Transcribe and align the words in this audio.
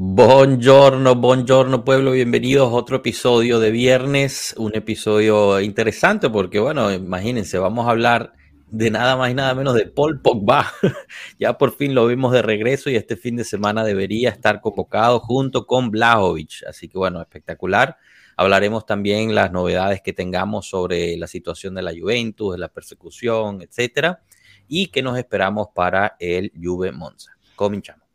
Buongiorno, 0.00 1.16
buongiorno 1.16 1.84
pueblo, 1.84 2.12
bienvenidos 2.12 2.68
a 2.68 2.76
otro 2.76 2.98
episodio 2.98 3.58
de 3.58 3.72
viernes, 3.72 4.54
un 4.56 4.76
episodio 4.76 5.58
interesante 5.58 6.30
porque 6.30 6.60
bueno, 6.60 6.92
imagínense, 6.92 7.58
vamos 7.58 7.88
a 7.88 7.90
hablar 7.90 8.32
de 8.68 8.92
nada 8.92 9.16
más 9.16 9.32
y 9.32 9.34
nada 9.34 9.56
menos 9.56 9.74
de 9.74 9.86
Paul 9.86 10.20
Pogba. 10.20 10.70
ya 11.40 11.58
por 11.58 11.74
fin 11.76 11.96
lo 11.96 12.06
vimos 12.06 12.30
de 12.30 12.42
regreso 12.42 12.90
y 12.90 12.94
este 12.94 13.16
fin 13.16 13.34
de 13.34 13.42
semana 13.42 13.82
debería 13.82 14.30
estar 14.30 14.60
convocado 14.60 15.18
junto 15.18 15.66
con 15.66 15.90
Blajovic, 15.90 16.62
así 16.68 16.88
que 16.88 16.96
bueno, 16.96 17.20
espectacular. 17.20 17.96
Hablaremos 18.36 18.86
también 18.86 19.34
las 19.34 19.50
novedades 19.50 20.00
que 20.00 20.12
tengamos 20.12 20.68
sobre 20.68 21.16
la 21.16 21.26
situación 21.26 21.74
de 21.74 21.82
la 21.82 21.90
Juventus, 21.90 22.52
de 22.52 22.58
la 22.58 22.68
persecución, 22.68 23.62
etcétera, 23.62 24.22
y 24.68 24.92
qué 24.92 25.02
nos 25.02 25.18
esperamos 25.18 25.70
para 25.74 26.14
el 26.20 26.52
Juve 26.54 26.92
Monza. 26.92 27.32
Cominchamos. 27.56 28.07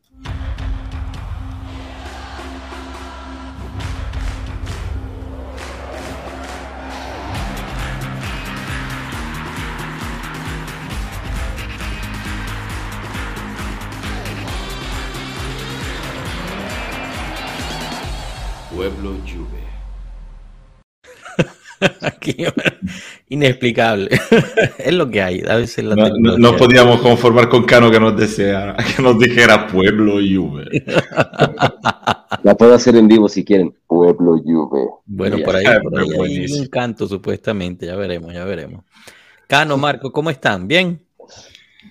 Pueblo 18.75 19.15
Juve. 19.25 19.63
inexplicable. 23.29 24.09
es 24.77 24.93
lo 24.93 25.09
que 25.09 25.21
hay. 25.21 25.43
A 25.47 25.57
veces 25.57 25.83
no, 25.85 26.57
podíamos 26.57 27.01
conformar 27.01 27.49
con 27.49 27.65
Cano 27.65 27.91
que 27.91 27.99
nos 27.99 28.17
deseara, 28.17 28.75
que 28.75 29.01
nos 29.01 29.19
dijera 29.19 29.67
Pueblo 29.67 30.13
Juve. 30.13 30.65
La 32.41 32.55
puedo 32.55 32.73
hacer 32.73 32.95
en 32.95 33.07
vivo 33.07 33.29
si 33.29 33.43
quieren. 33.43 33.75
Pueblo 33.85 34.41
Juve. 34.43 34.87
Bueno, 35.05 35.37
por 35.43 35.55
ahí, 35.55 35.65
por 35.83 35.99
ahí 35.99 36.37
hay 36.39 36.51
un 36.53 36.67
canto 36.67 37.07
supuestamente. 37.07 37.85
Ya 37.85 37.95
veremos, 37.95 38.33
ya 38.33 38.43
veremos. 38.43 38.83
Cano, 39.47 39.77
Marco, 39.77 40.11
¿cómo 40.11 40.29
están? 40.29 40.67
¿Bien? 40.67 40.99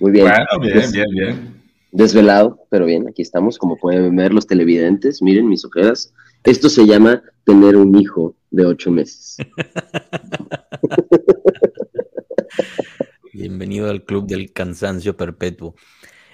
Muy 0.01 0.11
bien. 0.11 0.33
bien, 0.61 0.91
bien, 0.93 1.11
bien. 1.11 1.63
Desvelado, 1.93 2.59
pero 2.71 2.87
bien, 2.87 3.07
aquí 3.09 3.23
estamos. 3.23 3.57
Como 3.59 3.77
pueden 3.77 4.17
ver 4.17 4.33
los 4.33 4.47
televidentes, 4.47 5.23
miren 5.23 5.49
mis 5.49 5.65
ojeras. 5.65 6.13
Esto 6.45 6.69
se 6.69 6.85
llama 6.85 7.23
tener 7.45 7.77
un 7.77 7.97
hijo 7.97 8.35
de 8.51 8.67
ocho 8.67 8.91
meses. 8.91 9.37
Bienvenido 13.33 13.89
al 13.89 14.05
club 14.05 14.27
del 14.27 14.53
cansancio 14.53 15.17
perpetuo. 15.17 15.77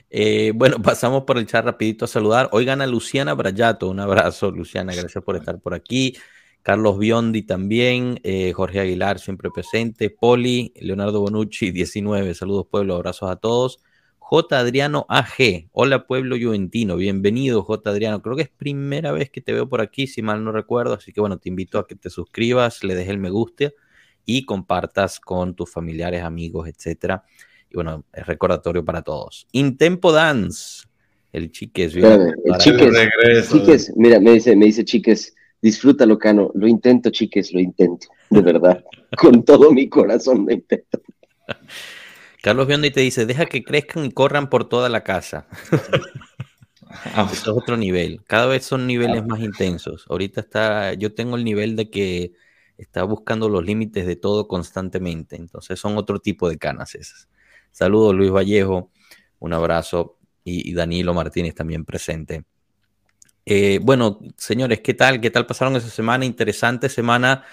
Eh, 0.09 0.53
bueno, 0.55 0.81
pasamos 0.81 1.25
por 1.25 1.37
el 1.37 1.45
chat 1.45 1.63
rapidito 1.63 2.07
a 2.07 2.09
saludar. 2.09 2.49
Hoy 2.53 2.65
gana 2.65 2.87
Luciana 2.87 3.35
Brayato. 3.35 3.91
Un 3.91 4.01
abrazo, 4.01 4.51
Luciana. 4.51 4.95
Gracias 4.95 5.23
por 5.23 5.37
estar 5.37 5.61
por 5.61 5.75
aquí. 5.75 6.17
Carlos 6.63 6.99
Biondi 6.99 7.43
también. 7.43 8.19
Eh, 8.23 8.55
Jorge 8.55 8.81
Aguilar 8.81 9.19
siempre 9.19 9.51
presente. 9.51 10.09
Poli, 10.09 10.73
Leonardo 10.77 11.21
Bonucci, 11.21 11.71
19. 11.71 12.33
Saludos, 12.33 12.67
pueblo. 12.71 12.95
Abrazos 12.95 13.31
a 13.31 13.37
todos. 13.37 13.81
J. 14.31 14.59
Adriano 14.59 15.07
AG. 15.09 15.71
Hola, 15.73 16.07
pueblo 16.07 16.37
juventino. 16.39 16.97
Bienvenido, 16.97 17.63
J. 17.63 17.89
Adriano. 17.89 18.21
Creo 18.21 18.37
que 18.37 18.43
es 18.43 18.51
primera 18.51 19.11
vez 19.11 19.31
que 19.31 19.41
te 19.41 19.55
veo 19.55 19.71
por 19.71 19.81
aquí, 19.81 20.07
si 20.07 20.21
mal 20.21 20.45
no 20.45 20.53
recuerdo. 20.53 20.93
Así 20.93 21.15
que 21.15 21.21
bueno, 21.23 21.39
te 21.39 21.49
invito 21.49 21.79
a 21.79 21.87
que 21.87 21.95
te 21.95 22.11
suscribas, 22.11 22.85
le 22.85 22.95
dejes 22.95 23.13
el 23.13 23.21
me 23.21 23.31
gusta 23.31 23.73
y 24.27 24.45
compartas 24.45 25.19
con 25.19 25.57
tus 25.57 25.73
familiares, 25.73 26.25
amigos, 26.25 26.69
etcétera. 26.69 27.25
Y 27.71 27.77
bueno, 27.77 28.05
es 28.13 28.27
recordatorio 28.27 28.85
para 28.85 29.01
todos. 29.01 29.47
Intempo 29.53 30.13
Dance. 30.13 30.87
El 31.33 31.51
chiques. 31.51 31.97
el 31.97 32.35
chiques, 32.59 33.49
chiques, 33.49 33.93
mira, 33.97 34.21
me 34.21 34.33
dice, 34.33 34.55
me 34.55 34.67
dice 34.67 34.85
chiques, 34.85 35.35
disfrútalo, 35.63 36.19
Cano. 36.19 36.51
Lo 36.53 36.69
intento, 36.69 37.09
chiques, 37.09 37.55
lo 37.55 37.61
intento. 37.61 38.09
De 38.29 38.43
verdad. 38.43 38.85
con 39.17 39.43
todo 39.43 39.73
mi 39.73 39.89
corazón 39.89 40.45
lo 40.45 40.53
intento. 40.53 41.01
Carlos 42.43 42.67
Biondi 42.67 42.91
te 42.91 43.01
dice, 43.01 43.27
deja 43.27 43.47
que 43.47 43.65
crezcan 43.65 44.05
y 44.05 44.13
corran 44.13 44.49
por 44.49 44.69
toda 44.69 44.89
la 44.89 45.03
casa. 45.03 45.49
Eso 47.33 47.33
es 47.33 47.49
otro 47.49 47.77
nivel. 47.77 48.23
Cada 48.27 48.47
vez 48.47 48.65
son 48.65 48.87
niveles 48.87 49.27
más 49.27 49.41
intensos. 49.41 50.07
Ahorita 50.09 50.41
está, 50.41 50.95
yo 50.95 51.15
tengo 51.15 51.37
el 51.37 51.45
nivel 51.45 51.77
de 51.77 51.91
que 51.91 52.33
está 52.77 53.03
buscando 53.03 53.49
los 53.49 53.65
límites 53.65 54.07
de 54.07 54.17
todo 54.17 54.49
constantemente. 54.49 55.37
Entonces 55.37 55.79
son 55.79 55.99
otro 55.99 56.21
tipo 56.21 56.49
de 56.49 56.57
canas 56.59 56.95
esas. 56.95 57.29
Saludos 57.73 58.15
Luis 58.15 58.31
Vallejo, 58.31 58.91
un 59.39 59.53
abrazo 59.53 60.19
y, 60.45 60.73
Danilo 60.73 61.13
Martínez 61.13 61.55
también 61.55 61.85
presente. 61.85 62.45
Eh, 63.45 63.81
bueno, 63.83 64.21
señores, 64.37 64.81
¿qué 64.81 64.95
tal? 64.95 65.21
¿Qué 65.21 65.31
tal 65.31 65.47
pasaron 65.47 65.77
esa 65.77 65.91
semana? 65.91 66.25
Interesante 66.25 66.89
semana 66.89 67.45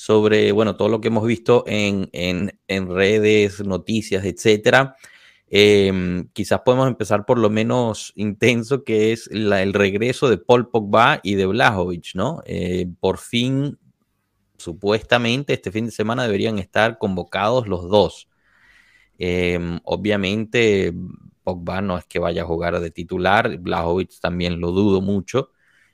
sobre, 0.00 0.50
bueno, 0.52 0.76
todo 0.76 0.88
lo 0.88 1.02
que 1.02 1.08
hemos 1.08 1.26
visto 1.26 1.62
en, 1.66 2.50
redes, 2.68 3.60
noticias, 3.60 4.24
etcétera. 4.24 4.96
Em, 5.46 6.26
quizás 6.32 6.62
podemos 6.64 6.88
empezar 6.88 7.26
por 7.26 7.38
lo 7.38 7.50
menos 7.50 8.10
intenso, 8.16 8.82
que 8.82 9.12
es 9.12 9.28
el 9.30 9.74
regreso 9.74 10.30
de 10.30 10.38
Paul 10.38 10.70
Pogba 10.70 11.20
y 11.22 11.34
de 11.34 11.44
Blajovic, 11.44 12.14
¿no? 12.14 12.40
Eh, 12.46 12.86
por 12.98 13.18
fin, 13.18 13.78
supuestamente, 14.56 15.52
este 15.52 15.70
fin 15.70 15.84
de 15.84 15.92
semana 15.92 16.22
deberían 16.22 16.58
estar 16.58 16.96
convocados 16.96 17.68
los 17.68 17.90
dos. 17.90 18.26
Em, 19.18 19.80
obviamente, 19.84 20.94
Pogba 21.44 21.82
no 21.82 21.98
es 21.98 22.06
que 22.06 22.18
vaya 22.18 22.42
a 22.44 22.46
jugar 22.46 22.80
de 22.80 22.90
titular, 22.90 23.58
Blajovic 23.58 24.18
también 24.18 24.60
lo 24.60 24.70
dudo 24.72 25.02
mucho, 25.02 25.50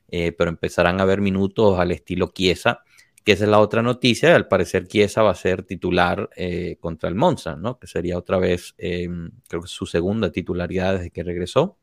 eh, 0.09 0.31
pero 0.31 0.49
empezarán 0.51 1.01
a 1.01 1.03
haber 1.03 1.21
minutos 1.21 1.77
al 1.81 1.91
estilo 1.91 2.31
Chiesa 2.33 2.85
que 3.27 3.33
esa 3.33 3.43
es 3.43 3.51
la 3.51 3.59
otra 3.59 3.83
noticia. 3.83 4.37
Al 4.37 4.47
parecer, 4.47 4.87
Chiesa 4.87 5.21
va 5.21 5.33
a 5.33 5.35
ser 5.35 5.65
titular 5.65 6.31
eh, 6.37 6.77
contra 6.79 7.09
el 7.09 7.17
Monza, 7.17 7.57
¿no? 7.57 7.77
Que 7.77 7.89
sería 7.89 8.17
otra 8.17 8.39
vez, 8.39 8.77
em, 8.79 9.33
creo 9.49 9.63
que 9.63 9.67
su 9.67 9.85
segunda 9.85 10.31
titularidad 10.31 10.95
desde 10.95 11.11
que 11.11 11.25
regresó. 11.25 11.77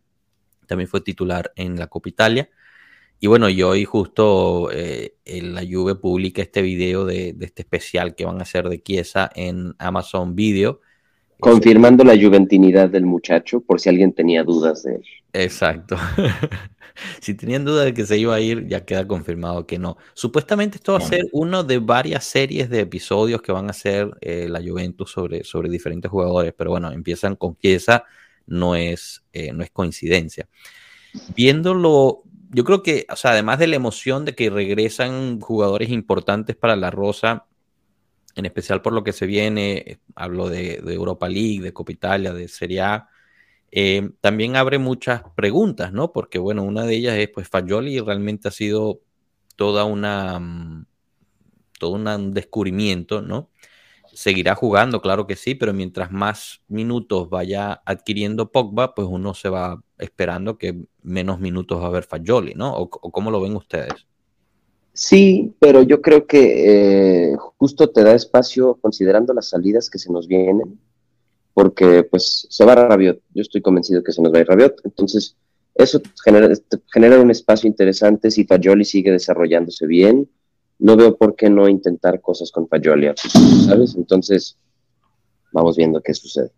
También 0.68 0.88
fue 0.88 1.02
titular 1.02 1.52
en 1.58 1.78
la 1.78 1.88
Copa 1.88 2.08
Italia. 2.08 2.50
Y 3.20 3.28
bueno, 3.28 3.50
y 3.50 3.62
hoy 3.62 3.84
justo 3.84 4.70
eh, 4.72 5.16
la 5.26 5.64
Juve 5.70 5.96
publica 5.96 6.42
este 6.42 6.62
video 6.62 7.04
de, 7.04 7.34
de, 7.34 7.46
este 7.46 7.64
especial 7.64 8.16
que 8.16 8.24
van 8.24 8.40
a 8.40 8.44
hacer 8.44 8.70
de 8.70 8.82
Chiesa 8.82 9.30
en 9.36 9.76
Amazon 9.80 10.36
Video 10.36 10.80
Confirmando 11.44 12.06
la 12.06 12.16
juventinidad 12.16 12.90
del 12.90 13.06
muchacho, 13.06 13.60
por 13.60 13.82
si 13.82 13.90
alguien 13.90 14.14
tenía 14.14 14.46
dudas 14.46 14.84
de 14.84 14.96
él. 14.96 15.04
Exacto. 15.34 15.98
si 17.22 17.34
tenían 17.34 17.66
dudas 17.66 17.86
de 17.86 17.94
que 17.94 18.06
se 18.06 18.18
iba 18.18 18.36
a 18.36 18.40
ir, 18.40 18.68
ya 18.68 18.86
queda 18.86 19.08
confirmado 19.08 19.66
que 19.66 19.80
no. 19.80 19.98
Supuestamente 20.14 20.78
esto 20.78 20.94
va 20.94 21.00
a 21.00 21.02
ser 21.02 21.26
uno 21.32 21.64
de 21.64 21.80
varias 21.80 22.24
series 22.24 22.70
de 22.70 22.82
episodios 22.82 23.42
que 23.42 23.52
van 23.52 23.68
a 23.68 23.72
hacer 23.72 24.12
eh, 24.22 24.48
la 24.50 24.62
Juventus 24.62 25.12
sobre, 25.12 25.44
sobre 25.44 25.70
diferentes 25.70 26.10
jugadores, 26.10 26.54
pero 26.58 26.72
bueno, 26.72 26.92
empiezan 26.92 27.36
con 27.36 27.58
Chiesa, 27.58 28.06
no 28.46 28.76
es, 28.76 29.24
eh, 29.34 29.54
no 29.54 29.64
es 29.64 29.72
coincidencia. 29.72 30.48
Viéndolo, 31.36 32.24
yo 32.50 32.64
creo 32.64 32.84
que, 32.84 33.06
o 33.10 33.16
sea, 33.16 33.32
además 33.32 33.60
de 33.60 33.68
la 33.68 33.76
emoción 33.76 34.26
de 34.26 34.36
que 34.36 34.50
regresan 34.50 35.40
jugadores 35.40 35.90
importantes 35.90 36.56
para 36.56 36.76
la 36.76 36.92
Rosa, 36.92 37.46
en 38.36 38.46
especial 38.46 38.82
por 38.82 38.94
lo 38.94 39.04
que 39.04 39.14
se 39.14 39.26
viene, 39.26 39.78
eh, 39.86 39.98
hablo 40.16 40.50
de, 40.50 40.76
Europa 40.76 41.30
League, 41.30 41.62
de 41.62 41.74
Copa 41.74 41.92
Italia, 41.92 42.34
de 42.34 42.48
Serie 42.48 42.82
A, 42.82 43.10
eh, 43.76 44.12
también 44.22 44.56
abre 44.56 44.78
muchas 44.78 45.24
preguntas, 45.36 45.92
¿no? 45.92 46.12
Porque, 46.12 46.38
bueno, 46.38 46.62
una 46.62 46.86
de 46.86 46.96
ellas 46.96 47.18
es, 47.18 47.30
pues, 47.30 47.50
Fagioli 47.50 48.00
realmente 48.00 48.48
ha 48.48 48.52
sido 48.52 49.02
toda 49.56 49.84
una, 49.86 50.40
mm, 50.40 50.86
todo 51.80 51.94
un 51.94 52.34
descubrimiento, 52.36 53.24
¿no? 53.24 53.50
Seguirá 54.14 54.54
jugando, 54.54 55.02
claro 55.02 55.26
que 55.26 55.36
sí, 55.36 55.56
pero 55.56 55.74
mientras 55.74 56.12
más 56.12 56.62
minutos 56.68 57.32
vaya 57.32 57.82
adquiriendo 57.86 58.52
Pogba, 58.52 58.94
pues 58.94 59.08
uno 59.10 59.34
se 59.34 59.50
va 59.50 59.82
esperando 59.98 60.60
que 60.60 60.86
menos 61.02 61.40
minutos 61.40 61.80
va 61.80 61.86
a 61.86 61.88
haber 61.88 62.04
Fagioli, 62.04 62.54
¿no? 62.54 62.76
¿O, 62.76 62.84
o 62.84 63.12
cómo 63.12 63.32
lo 63.32 63.42
ven 63.42 63.56
ustedes? 63.56 64.06
Sí, 64.94 65.56
pero 65.60 65.82
yo 65.82 66.00
creo 66.00 66.28
que 66.28 67.32
eh, 67.32 67.36
justo 67.58 67.90
te 67.90 68.04
da 68.04 68.14
espacio 68.14 68.76
considerando 68.76 69.34
las 69.34 69.50
salidas 69.50 69.90
que 69.90 69.98
se 69.98 70.12
nos 70.12 70.28
vienen, 70.28 70.80
porque 71.54 72.04
pues 72.04 72.48
se 72.50 72.66
va 72.66 72.74
a 72.74 72.88
Rabiot, 72.88 73.22
yo 73.34 73.42
estoy 73.42 73.62
convencido 73.62 74.04
que 74.04 74.12
se 74.12 74.22
nos 74.22 74.34
va 74.34 74.38
a 74.38 74.42
ir 74.42 74.48
Rabiot, 74.48 74.82
entonces 74.84 75.36
eso 75.76 76.02
genera, 76.24 76.50
genera 76.92 77.20
un 77.20 77.32
espacio 77.32 77.68
interesante 77.68 78.32
si 78.32 78.46
Fagioli 78.46 78.86
sigue 78.86 79.12
desarrollándose 79.12 79.88
bien, 79.88 80.30
no 80.80 80.96
veo 80.96 81.16
por 81.16 81.36
qué 81.36 81.50
no 81.50 81.68
intentar 81.70 82.22
cosas 82.22 82.52
con 82.52 82.68
Fagioli, 82.68 83.10
¿sabes? 83.66 83.96
Entonces, 83.96 84.58
vamos 85.52 85.78
viendo 85.78 86.02
qué 86.02 86.14
sucede. 86.14 86.52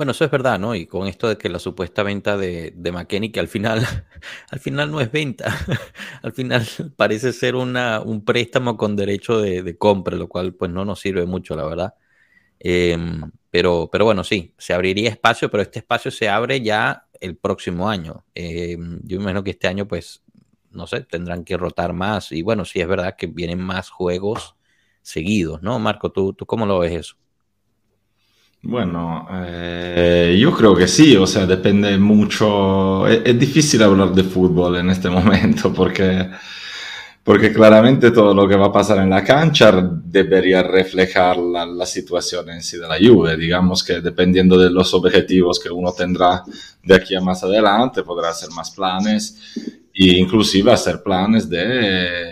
Bueno, 0.00 0.12
eso 0.12 0.24
es 0.24 0.30
verdad, 0.30 0.58
¿no? 0.58 0.74
Y 0.74 0.86
con 0.86 1.06
esto 1.06 1.28
de 1.28 1.36
que 1.36 1.50
la 1.50 1.58
supuesta 1.58 2.02
venta 2.02 2.38
de, 2.38 2.72
de 2.74 3.30
que 3.30 3.38
al 3.38 3.48
final, 3.48 3.84
al 4.50 4.58
final 4.58 4.90
no 4.90 4.98
es 4.98 5.12
venta, 5.12 5.54
al 6.22 6.32
final 6.32 6.66
parece 6.96 7.34
ser 7.34 7.54
una, 7.54 8.00
un 8.00 8.24
préstamo 8.24 8.78
con 8.78 8.96
derecho 8.96 9.42
de, 9.42 9.76
compra, 9.76 10.16
lo 10.16 10.26
cual 10.26 10.54
pues 10.54 10.70
no 10.70 10.86
nos 10.86 11.00
sirve 11.00 11.26
mucho, 11.26 11.54
la 11.54 11.66
verdad. 11.66 11.94
Em, 12.60 13.22
pero, 13.50 13.88
pero 13.90 14.04
bueno, 14.04 14.22
sí, 14.22 14.54
se 14.58 14.72
abriría 14.74 15.10
espacio, 15.10 15.50
pero 15.50 15.62
este 15.62 15.80
espacio 15.80 16.10
se 16.10 16.28
abre 16.28 16.60
ya 16.60 17.06
el 17.20 17.36
próximo 17.36 17.88
año. 17.88 18.24
Eh, 18.34 18.76
yo 19.02 19.16
imagino 19.16 19.42
que 19.42 19.50
este 19.50 19.66
año, 19.66 19.88
pues, 19.88 20.22
no 20.70 20.86
sé, 20.86 21.00
tendrán 21.00 21.44
que 21.44 21.56
rotar 21.56 21.92
más. 21.92 22.30
Y 22.32 22.42
bueno, 22.42 22.64
sí 22.64 22.80
es 22.80 22.86
verdad 22.86 23.16
que 23.16 23.26
vienen 23.26 23.60
más 23.60 23.90
juegos 23.90 24.54
seguidos, 25.02 25.62
¿no? 25.62 25.78
Marco, 25.78 26.12
¿tú, 26.12 26.32
tú 26.34 26.46
cómo 26.46 26.66
lo 26.66 26.78
ves 26.78 26.92
eso? 26.92 27.16
Bueno, 28.62 29.26
eh, 29.32 30.36
yo 30.38 30.54
creo 30.54 30.76
que 30.76 30.86
sí, 30.86 31.16
o 31.16 31.26
sea, 31.26 31.46
depende 31.46 31.96
mucho. 31.96 33.06
Es, 33.06 33.38
difícil 33.38 33.82
hablar 33.82 34.12
de 34.12 34.22
fútbol 34.22 34.76
en 34.76 34.90
este 34.90 35.08
momento 35.10 35.72
porque, 35.72 36.30
porque 37.22 37.52
claramente 37.52 38.10
todo 38.10 38.34
lo 38.34 38.48
que 38.48 38.56
va 38.56 38.66
a 38.66 38.72
pasar 38.72 38.98
en 38.98 39.10
la 39.10 39.22
cancha 39.22 39.72
debería 39.72 40.62
reflejar 40.62 41.36
la, 41.36 41.66
la 41.66 41.84
situación 41.84 42.48
en 42.50 42.62
sí 42.62 42.78
de 42.78 42.88
la 42.88 42.96
Juve. 42.98 43.36
Digamos 43.36 43.84
que 43.84 44.00
dependiendo 44.00 44.58
de 44.58 44.70
los 44.70 44.94
objetivos 44.94 45.60
que 45.60 45.70
uno 45.70 45.92
tendrá 45.92 46.42
de 46.82 46.94
aquí 46.94 47.14
a 47.14 47.20
más 47.20 47.44
adelante, 47.44 48.02
podrá 48.02 48.30
hacer 48.30 48.50
más 48.50 48.70
planes 48.70 49.38
e 49.94 50.18
inclusive 50.18 50.72
hacer 50.72 51.02
planes 51.02 51.48
de 51.48 52.30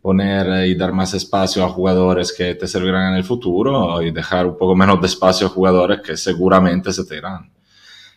poner 0.00 0.66
y 0.66 0.74
dar 0.74 0.92
más 0.92 1.14
espacio 1.14 1.64
a 1.64 1.68
jugadores 1.68 2.32
que 2.32 2.56
te 2.56 2.66
servirán 2.66 3.12
en 3.12 3.18
el 3.18 3.24
futuro 3.24 4.02
y 4.02 4.10
dejar 4.10 4.46
un 4.46 4.58
poco 4.58 4.74
menos 4.74 5.00
de 5.00 5.06
espacio 5.06 5.46
a 5.46 5.50
jugadores 5.50 6.00
que 6.00 6.16
seguramente 6.16 6.92
se 6.92 7.04
te 7.04 7.18
irán. 7.18 7.48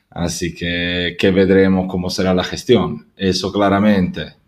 Así 0.09 0.55
que, 0.55 1.15
que 1.19 1.29
veremos 1.29 1.85
cómo 1.87 2.09
será 2.09 2.33
la 2.33 2.43
gestión. 2.43 3.09
Eso 3.15 3.51
claramente 3.51 4.44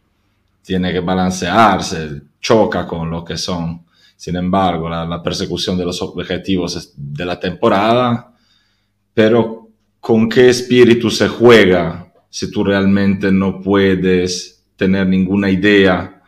tiene 0.67 0.91
que 0.91 0.99
balancearse, 0.99 2.23
choca 2.41 2.85
con 2.85 3.09
lo 3.09 3.23
que 3.23 3.37
son, 3.37 3.85
sin 4.17 4.35
embargo, 4.35 4.89
la, 4.89 5.23
persecución 5.23 5.77
de 5.77 5.85
los 5.85 6.01
objetivos 6.01 6.93
de 6.97 7.23
la 7.23 7.39
temporada, 7.39 8.33
pero 9.13 9.69
con 10.01 10.27
qué 10.27 10.49
espíritu 10.49 11.09
se 11.09 11.29
juega 11.29 12.11
si 12.29 12.51
tú 12.51 12.65
realmente 12.65 13.31
no 13.31 13.61
puedes 13.61 14.65
tener 14.75 15.07
ninguna 15.07 15.49
idea 15.49 16.21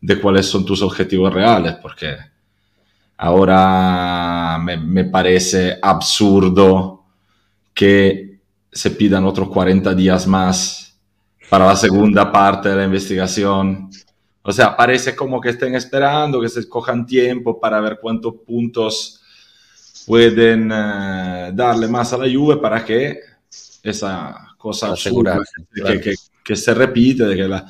de 0.00 0.20
cuáles 0.20 0.46
son 0.46 0.66
tus 0.66 0.82
objetivos 0.82 1.32
reales, 1.32 1.74
porque 1.80 2.16
ahora 3.16 4.58
me, 4.60 4.76
me, 4.76 5.04
parece 5.04 5.78
absurdo 5.80 7.04
que 7.72 8.40
se 8.72 8.90
pidan 8.90 9.24
otros 9.24 9.50
40 9.50 9.94
días 9.94 10.26
más 10.26 10.83
para 11.54 11.66
la 11.66 11.76
segunda 11.76 12.32
parte 12.32 12.68
de 12.68 12.74
la 12.74 12.84
investigación. 12.84 13.88
O 14.42 14.50
sea, 14.50 14.76
parece 14.76 15.14
como 15.14 15.40
que 15.40 15.50
estén 15.50 15.76
esperando, 15.76 16.40
que 16.40 16.48
se 16.48 16.68
cojan 16.68 17.06
tiempo 17.06 17.60
para 17.60 17.80
ver 17.80 18.00
cuántos 18.02 18.34
puntos 18.44 19.22
pueden 20.04 20.72
uh, 20.72 21.54
darle 21.54 21.86
más 21.86 22.12
a 22.12 22.18
la 22.18 22.24
Juve 22.24 22.56
para 22.56 22.84
que 22.84 23.20
esa 23.84 24.34
cosa 24.58 24.88
absurda 24.88 25.38
que, 25.72 26.00
que, 26.00 26.14
que 26.44 26.56
se 26.56 26.74
repite, 26.74 27.22
de 27.24 27.36
que 27.36 27.46
la, 27.46 27.64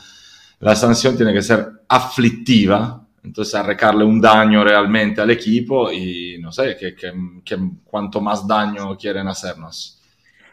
la 0.60 0.74
sanción 0.74 1.14
tiene 1.14 1.34
que 1.34 1.42
ser 1.42 1.84
aflictiva, 1.86 3.06
entonces 3.22 3.54
arrecarle 3.54 4.02
un 4.02 4.18
daño 4.18 4.64
realmente 4.64 5.20
al 5.20 5.30
equipo 5.30 5.92
y 5.92 6.38
no 6.40 6.50
sé, 6.52 6.74
que, 6.80 6.96
que, 6.96 7.12
que 7.44 7.58
cuanto 7.84 8.22
más 8.22 8.46
daño 8.48 8.96
quieren 8.96 9.28
hacernos. 9.28 10.00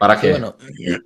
¿Para 0.02 0.18
qué? 0.18 0.32
Bueno, 0.32 0.56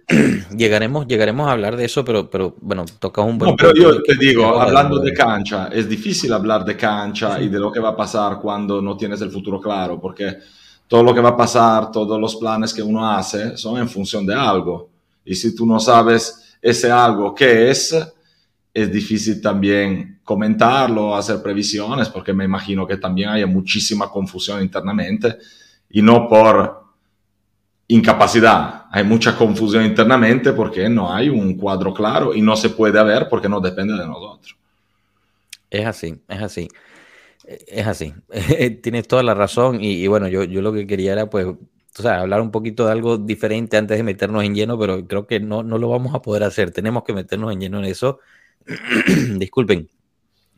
llegaremos, 0.57 1.07
llegaremos 1.07 1.47
a 1.47 1.53
hablar 1.53 1.77
de 1.77 1.85
eso, 1.85 2.03
pero, 2.03 2.31
pero 2.31 2.57
bueno, 2.63 2.87
toca 2.99 3.21
un 3.21 3.37
buen 3.37 3.51
No, 3.51 3.55
pero 3.55 3.75
yo 3.75 4.03
te 4.03 4.15
digo, 4.15 4.59
hablando 4.59 5.01
de 5.01 5.13
cancha, 5.13 5.69
es 5.71 5.87
difícil 5.87 6.33
hablar 6.33 6.65
de 6.65 6.79
cancha 6.79 7.37
sí. 7.37 7.43
y 7.45 7.49
de 7.51 7.59
lo 7.59 7.71
que 7.71 7.79
va 7.79 7.91
a 7.91 7.97
pasar 7.97 8.41
cuando 8.41 8.81
no 8.81 8.97
tienes 8.97 9.21
el 9.21 9.31
futuro 9.31 9.61
claro, 9.61 10.01
porque 10.01 10.39
todo 10.89 11.03
lo 11.03 11.13
que 11.13 11.21
va 11.21 11.29
a 11.29 11.37
pasar, 11.37 11.91
todos 11.91 12.19
los 12.19 12.37
planes 12.37 12.73
que 12.73 12.83
uno 12.83 13.07
hace 13.07 13.59
son 13.59 13.77
en 13.77 13.91
función 13.91 14.25
de 14.25 14.35
algo. 14.35 14.89
Y 15.27 15.35
si 15.35 15.55
tú 15.55 15.67
no 15.67 15.79
sabes 15.79 16.57
ese 16.63 16.91
algo 16.91 17.35
qué 17.35 17.69
es, 17.69 17.95
es 18.73 18.91
difícil 18.91 19.43
también 19.43 20.21
comentarlo, 20.25 21.15
hacer 21.15 21.43
previsiones, 21.43 22.09
porque 22.09 22.33
me 22.33 22.47
imagino 22.47 22.87
que 22.87 22.97
también 22.97 23.29
haya 23.29 23.47
muchísima 23.47 24.09
confusión 24.09 24.63
internamente 24.63 25.37
y 25.91 26.01
no 26.01 26.27
por 26.27 26.87
incapacidad. 27.89 28.86
Hay 28.97 29.05
mucha 29.05 29.37
confusión 29.37 29.85
internamente 29.85 30.55
porque 30.55 30.89
no 30.89 31.13
hay 31.13 31.29
un 31.29 31.59
cuadro 31.59 31.93
claro 31.93 32.35
y 32.35 32.41
no 32.41 32.57
se 32.57 32.71
puede 32.71 32.99
haber 32.99 33.29
porque 33.29 33.47
no 33.47 33.61
depende 33.61 33.93
de 33.93 34.07
nosotros. 34.07 34.57
Es 35.69 35.85
así, 35.85 36.19
es 36.27 36.41
así. 36.41 36.69
Es 37.45 37.87
así. 37.87 38.15
Tienes 38.83 39.07
toda 39.07 39.23
la 39.23 39.35
razón 39.35 39.85
y, 39.85 40.03
y, 40.03 40.07
bueno, 40.07 40.29
yo, 40.29 40.45
yo 40.45 40.63
lo 40.63 40.73
que 40.73 40.87
quería 40.87 41.13
era 41.13 41.29
pues, 41.29 41.45
o 41.45 41.59
sea, 42.03 42.23
hablar 42.23 42.41
un 42.41 42.51
poquito 42.51 42.87
de 42.87 42.93
algo 42.93 43.19
diferente 43.19 43.77
antes 43.77 43.99
de 43.99 44.03
meternos 44.03 44.43
en 44.43 44.55
lleno, 44.55 44.79
pero 44.79 45.07
creo 45.07 45.27
que 45.27 45.41
no, 45.41 45.63
no 45.63 45.77
lo 45.77 45.91
vamos 45.91 46.15
a 46.15 46.23
poder 46.23 46.43
hacer. 46.45 46.71
Tenemos 46.71 47.05
que 47.05 47.13
meternos 47.13 47.53
en 47.53 47.61
lleno 47.61 47.79
en 47.81 47.85
eso 47.85 48.21
Disculpen. 49.37 49.91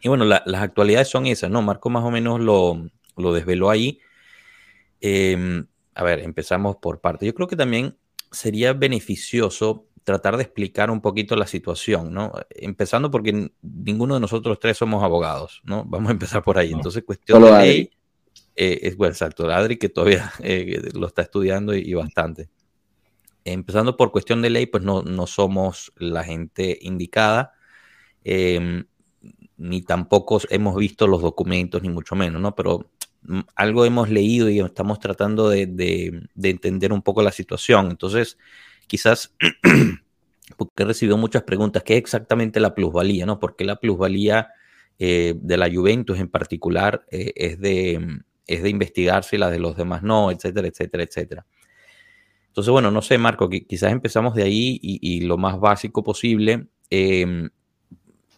Y 0.00 0.08
bueno, 0.08 0.24
la, 0.24 0.44
las 0.46 0.62
actualidades 0.62 1.08
son 1.08 1.26
esas, 1.26 1.50
¿no? 1.50 1.60
Marco 1.60 1.90
más 1.90 2.04
o 2.04 2.12
menos 2.12 2.38
lo, 2.38 2.88
lo 3.16 3.32
desveló 3.32 3.68
ahí. 3.68 3.98
Eh, 5.00 5.64
a 5.96 6.04
ver, 6.04 6.20
empezamos 6.20 6.76
por 6.76 7.00
parte. 7.00 7.26
Yo 7.26 7.34
creo 7.34 7.48
que 7.48 7.56
también 7.56 7.97
sería 8.30 8.72
beneficioso 8.72 9.86
tratar 10.04 10.36
de 10.36 10.42
explicar 10.44 10.90
un 10.90 11.00
poquito 11.00 11.36
la 11.36 11.46
situación, 11.46 12.12
¿no? 12.12 12.32
Empezando 12.50 13.10
porque 13.10 13.50
ninguno 13.62 14.14
de 14.14 14.20
nosotros 14.20 14.58
tres 14.58 14.78
somos 14.78 15.04
abogados, 15.04 15.60
¿no? 15.64 15.84
Vamos 15.84 16.08
a 16.08 16.12
empezar 16.12 16.42
por 16.42 16.58
ahí. 16.58 16.72
Entonces, 16.72 17.04
cuestión 17.04 17.42
de 17.42 17.52
ley, 17.52 17.90
eh, 18.56 18.80
es 18.82 18.96
bueno, 18.96 19.12
exacto, 19.12 19.50
Adri 19.50 19.76
que 19.76 19.88
todavía 19.88 20.32
eh, 20.42 20.80
lo 20.94 21.06
está 21.06 21.22
estudiando 21.22 21.74
y, 21.74 21.80
y, 21.80 21.94
bastante. 21.94 22.48
Empezando 23.44 23.96
por 23.96 24.10
cuestión 24.10 24.42
de 24.42 24.50
ley, 24.50 24.66
pues 24.66 24.82
no, 24.82 25.02
no 25.02 25.26
somos 25.26 25.92
la 25.96 26.24
gente 26.24 26.78
indicada 26.80 27.52
eh, 28.24 28.84
ni 29.56 29.82
tampoco 29.82 30.40
hemos 30.50 30.76
visto 30.76 31.06
los 31.06 31.22
documentos, 31.22 31.82
ni 31.82 31.88
mucho 31.88 32.14
menos, 32.14 32.40
¿no? 32.42 32.54
Pero 32.54 32.90
algo 33.54 33.84
hemos 33.84 34.08
leído 34.08 34.48
y 34.48 34.60
estamos 34.60 35.00
tratando 35.00 35.48
de, 35.48 35.66
de, 35.66 36.22
de 36.34 36.50
entender 36.50 36.92
un 36.92 37.02
poco 37.02 37.22
la 37.22 37.32
situación. 37.32 37.90
Entonces, 37.90 38.38
quizás, 38.86 39.34
porque 40.56 40.82
he 40.82 40.86
recibido 40.86 41.16
muchas 41.16 41.42
preguntas, 41.42 41.82
¿qué 41.82 41.94
es 41.94 42.00
exactamente 42.00 42.60
la 42.60 42.74
plusvalía, 42.74 43.26
no? 43.26 43.38
¿Por 43.38 43.56
qué 43.56 43.64
la 43.64 43.76
plusvalía 43.76 44.48
eh, 44.98 45.34
de 45.40 45.56
la 45.56 45.72
Juventus 45.72 46.18
en 46.18 46.28
particular 46.28 47.04
eh, 47.10 47.32
es, 47.36 47.60
de, 47.60 48.20
es 48.46 48.62
de 48.62 48.68
investigarse 48.70 49.36
y 49.36 49.38
la 49.38 49.50
de 49.50 49.58
los 49.58 49.76
demás 49.76 50.02
no, 50.02 50.30
etcétera, 50.30 50.68
etcétera, 50.68 51.04
etcétera? 51.04 51.46
Entonces, 52.48 52.72
bueno, 52.72 52.90
no 52.90 53.02
sé, 53.02 53.18
Marco, 53.18 53.48
quizás 53.48 53.92
empezamos 53.92 54.34
de 54.34 54.42
ahí 54.42 54.80
y, 54.82 55.20
lo 55.20 55.36
más 55.36 55.60
básico 55.60 56.02
posible. 56.02 56.66
Eh, 56.90 57.48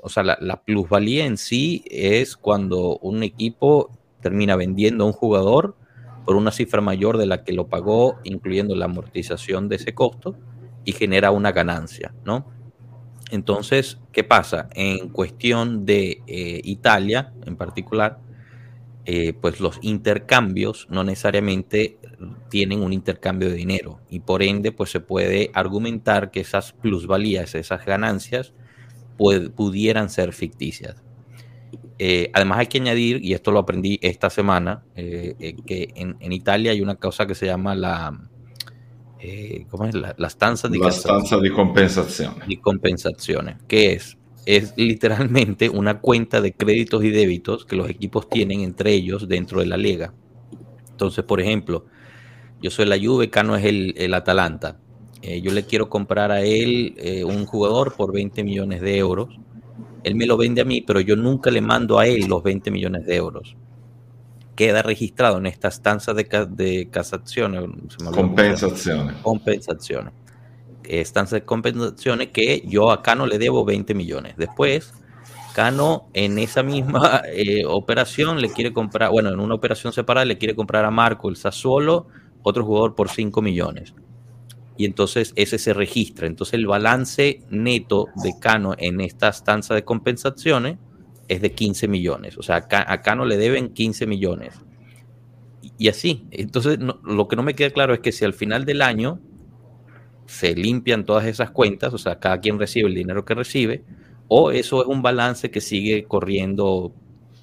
o 0.02 0.08
sea, 0.08 0.22
la, 0.22 0.62
plusvalía 0.62 1.24
en 1.24 1.36
sí 1.36 1.84
es 1.86 2.36
cuando 2.36 2.98
un 2.98 3.22
equipo 3.22 3.99
termina 4.20 4.56
vendiendo 4.56 5.04
a 5.04 5.06
un 5.06 5.12
jugador 5.12 5.76
por 6.24 6.36
una 6.36 6.52
cifra 6.52 6.80
mayor 6.80 7.18
de 7.18 7.26
la 7.26 7.44
que 7.44 7.52
lo 7.52 7.68
pagó, 7.68 8.18
incluyendo 8.24 8.74
la 8.74 8.84
amortización 8.86 9.68
de 9.68 9.76
ese 9.76 9.94
costo, 9.94 10.36
y 10.84 10.92
genera 10.92 11.30
una 11.30 11.52
ganancia, 11.52 12.14
¿no? 12.24 12.46
Entonces, 13.30 13.98
¿qué 14.12 14.24
pasa? 14.24 14.68
En 14.74 15.08
cuestión 15.08 15.84
de 15.86 16.22
eh, 16.26 16.60
Italia, 16.64 17.32
en 17.46 17.56
particular, 17.56 18.18
eh, 19.06 19.32
pues 19.32 19.60
los 19.60 19.78
intercambios 19.82 20.86
no 20.90 21.04
necesariamente 21.04 21.98
tienen 22.48 22.82
un 22.82 22.92
intercambio 22.92 23.48
de 23.48 23.54
dinero 23.54 24.00
y 24.10 24.20
por 24.20 24.42
ende, 24.42 24.72
pues 24.72 24.90
se 24.90 25.00
puede 25.00 25.50
argumentar 25.54 26.30
que 26.30 26.40
esas 26.40 26.72
plusvalías, 26.72 27.54
esas 27.54 27.84
ganancias, 27.86 28.52
pudieran 29.16 30.10
ser 30.10 30.32
ficticias. 30.32 30.96
Eh, 32.02 32.30
además 32.32 32.60
hay 32.60 32.66
que 32.68 32.78
añadir, 32.78 33.22
y 33.22 33.34
esto 33.34 33.52
lo 33.52 33.58
aprendí 33.58 33.98
esta 34.00 34.30
semana, 34.30 34.84
eh, 34.96 35.34
eh, 35.38 35.54
que 35.66 35.92
en, 35.96 36.16
en, 36.20 36.32
Italia 36.32 36.70
hay 36.70 36.80
una 36.80 36.94
cosa 36.94 37.26
que 37.26 37.34
se 37.34 37.44
llama 37.44 37.74
la... 37.74 38.18
¿Cómo 39.68 39.84
es? 39.84 39.94
La, 39.94 40.14
la 40.16 40.28
stanza 40.28 40.68
de... 40.68 40.78
La 40.78 40.88
stanza 40.88 41.36
de 41.36 41.52
compensación. 41.52 42.36
De 42.48 42.58
compensaciones. 42.58 43.56
¿Qué 43.68 43.92
es? 43.92 44.16
Es 44.46 44.72
literalmente 44.78 45.68
una 45.68 46.00
cuenta 46.00 46.40
de 46.40 46.54
créditos 46.54 47.04
y 47.04 47.10
débitos 47.10 47.66
que 47.66 47.76
los 47.76 47.90
equipos 47.90 48.30
tienen 48.30 48.60
entre 48.60 48.94
ellos 48.94 49.28
dentro 49.28 49.60
de 49.60 49.66
la 49.66 49.76
liga. 49.76 50.14
Entonces, 50.92 51.22
por 51.22 51.38
ejemplo, 51.38 51.84
yo 52.62 52.70
soy 52.70 52.86
la 52.86 52.98
Juve, 52.98 53.28
Cano 53.28 53.56
es 53.56 53.64
el, 53.66 53.92
el 53.98 54.14
Atalanta 54.14 54.78
yo 55.42 55.52
le 55.52 55.64
quiero 55.64 55.90
comprar 55.90 56.32
a 56.32 56.40
él 56.40 56.96
un 57.26 57.44
jugador 57.44 57.94
por 57.94 58.10
20 58.10 58.42
millones 58.42 58.80
de 58.80 58.96
euros. 58.96 59.28
Él 60.04 60.14
me 60.14 60.26
lo 60.26 60.36
vende 60.36 60.60
a 60.60 60.64
mí, 60.64 60.82
pero 60.82 61.00
yo 61.00 61.16
nunca 61.16 61.50
le 61.50 61.60
mando 61.60 61.98
a 61.98 62.06
él 62.06 62.26
los 62.26 62.42
20 62.42 62.70
millones 62.70 63.06
de 63.06 63.16
euros. 63.16 63.56
Queda 64.54 64.82
registrado 64.82 65.38
en 65.38 65.46
esta 65.46 65.68
estancia 65.68 66.12
de, 66.12 66.24
de 66.50 66.88
casaciones. 66.90 67.64
Compensaciones. 68.12 69.16
Compensaciones. 69.22 70.12
Estancia 70.84 71.36
de 71.36 71.44
compensaciones 71.44 72.28
que 72.28 72.62
yo 72.66 72.90
a 72.90 73.02
Cano 73.02 73.26
le 73.26 73.38
debo 73.38 73.64
20 73.64 73.94
millones. 73.94 74.34
Después, 74.36 74.92
Cano 75.54 76.08
en 76.12 76.38
esa 76.38 76.62
misma 76.62 77.22
eh, 77.32 77.64
operación 77.66 78.40
le 78.40 78.50
quiere 78.50 78.72
comprar, 78.72 79.10
bueno, 79.10 79.30
en 79.30 79.40
una 79.40 79.54
operación 79.54 79.92
separada 79.92 80.24
le 80.24 80.38
quiere 80.38 80.54
comprar 80.54 80.84
a 80.84 80.90
Marco 80.90 81.28
el 81.28 81.36
Sassuolo, 81.36 82.06
otro 82.42 82.64
jugador 82.64 82.94
por 82.94 83.08
5 83.08 83.40
millones 83.42 83.94
y 84.80 84.86
entonces 84.86 85.34
ese 85.36 85.58
se 85.58 85.74
registra. 85.74 86.26
Entonces 86.26 86.54
el 86.54 86.66
balance 86.66 87.42
neto 87.50 88.06
de 88.24 88.32
Cano 88.40 88.74
en 88.78 89.02
esta 89.02 89.28
estancia 89.28 89.74
de 89.74 89.84
compensaciones 89.84 90.78
es 91.28 91.42
de 91.42 91.52
15 91.52 91.86
millones. 91.86 92.38
O 92.38 92.42
sea, 92.42 92.66
a 92.70 93.02
Cano 93.02 93.26
le 93.26 93.36
deben 93.36 93.74
15 93.74 94.06
millones. 94.06 94.54
Y, 95.76 95.88
así. 95.88 96.26
Entonces 96.30 96.78
lo 96.78 97.28
que 97.28 97.36
no 97.36 97.42
me 97.42 97.54
queda 97.54 97.68
claro 97.68 97.92
es 97.92 98.00
que 98.00 98.10
si 98.10 98.24
al 98.24 98.32
final 98.32 98.64
del 98.64 98.80
año 98.80 99.20
se 100.24 100.54
limpian 100.54 101.04
todas 101.04 101.26
esas 101.26 101.50
cuentas, 101.50 101.92
o 101.92 101.98
sea, 101.98 102.18
cada 102.18 102.40
quien 102.40 102.58
recibe 102.58 102.88
el 102.88 102.94
dinero 102.94 103.26
que 103.26 103.34
recibe, 103.34 103.84
o 104.28 104.50
eso 104.50 104.80
es 104.80 104.88
un 104.88 105.02
balance 105.02 105.50
que 105.50 105.60
sigue 105.60 106.04
corriendo 106.04 106.94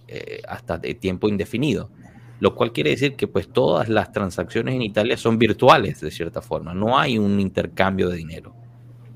eh, 0.07 0.41
hasta 0.47 0.79
de 0.79 0.95
tiempo 0.95 1.29
indefinido 1.29 1.91
lo 2.39 2.55
cual 2.55 2.71
quiere 2.71 2.91
decir 2.91 3.15
que 3.15 3.27
pues 3.27 3.49
todas 3.49 3.89
las 3.89 4.11
transacciones 4.11 4.75
en 4.75 4.81
Italia 4.81 5.17
son 5.17 5.37
virtuales 5.37 5.99
de 6.01 6.11
cierta 6.11 6.41
forma, 6.41 6.73
no 6.73 6.97
hay 6.97 7.17
un 7.17 7.39
intercambio 7.39 8.09
de 8.09 8.17
dinero. 8.17 8.53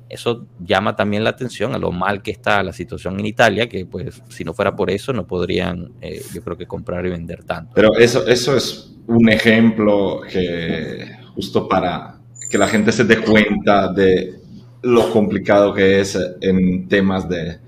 Eso 0.10 0.46
llama 0.60 0.96
también 0.96 1.24
la 1.24 1.30
atención 1.30 1.74
a 1.74 1.78
lo 1.78 1.92
mal 1.94 2.22
que 2.22 2.32
está 2.32 2.62
la 2.64 2.74
situación 2.74 3.18
en 3.20 3.26
Italia, 3.26 3.70
que 3.70 3.86
pues 3.86 4.22
si 4.28 4.44
no 4.44 4.54
fuera 4.54 4.76
por 4.76 4.92
eso 4.92 5.14
no 5.14 5.26
podrían, 5.26 5.94
eh, 6.02 6.22
yo 6.34 6.42
creo 6.44 6.58
que 6.58 6.68
comprar 6.68 7.06
y 7.06 7.10
vender 7.10 7.46
tanto. 7.46 7.72
Pero 7.76 7.96
eso, 7.96 8.28
eso 8.28 8.58
es 8.58 8.94
un 9.08 9.30
ejemplo 9.30 10.22
que 10.30 11.06
justo 11.34 11.66
para 11.68 12.20
que 12.50 12.58
la 12.58 12.68
gente 12.68 12.92
se 12.92 13.06
dé 13.06 13.20
cuenta 13.20 13.94
de 13.94 14.36
lo 14.82 15.10
complicado 15.12 15.74
que 15.74 16.02
es 16.02 16.20
en 16.42 16.90
temas 16.90 17.30
de, 17.30 17.60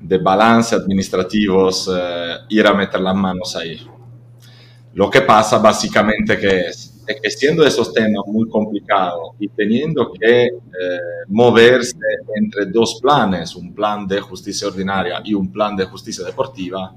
de 0.00 0.18
balance 0.18 0.74
administrativos, 0.74 1.90
eh, 1.90 2.34
ir 2.50 2.66
a 2.66 2.74
meter 2.74 3.00
las 3.00 3.14
manos 3.14 3.56
ahí. 3.56 3.80
Lo 4.98 5.08
que 5.08 5.20
pasa 5.20 5.58
básicamente 5.58 6.36
que 6.36 6.62
es, 6.62 6.92
que 7.06 7.30
siendo 7.30 7.64
esos 7.64 7.94
temas 7.94 8.24
muy 8.26 8.48
complicados 8.48 9.36
y 9.38 9.46
teniendo 9.46 10.12
que 10.12 10.46
eh, 10.46 10.50
moverse 11.28 11.96
entre 12.34 12.66
dos 12.66 12.98
planes, 13.00 13.54
un 13.54 13.72
plan 13.72 14.08
de 14.08 14.20
justicia 14.20 14.66
ordinaria 14.66 15.20
y 15.24 15.34
un 15.34 15.52
plan 15.52 15.76
de 15.76 15.84
justicia 15.84 16.24
deportiva, 16.24 16.96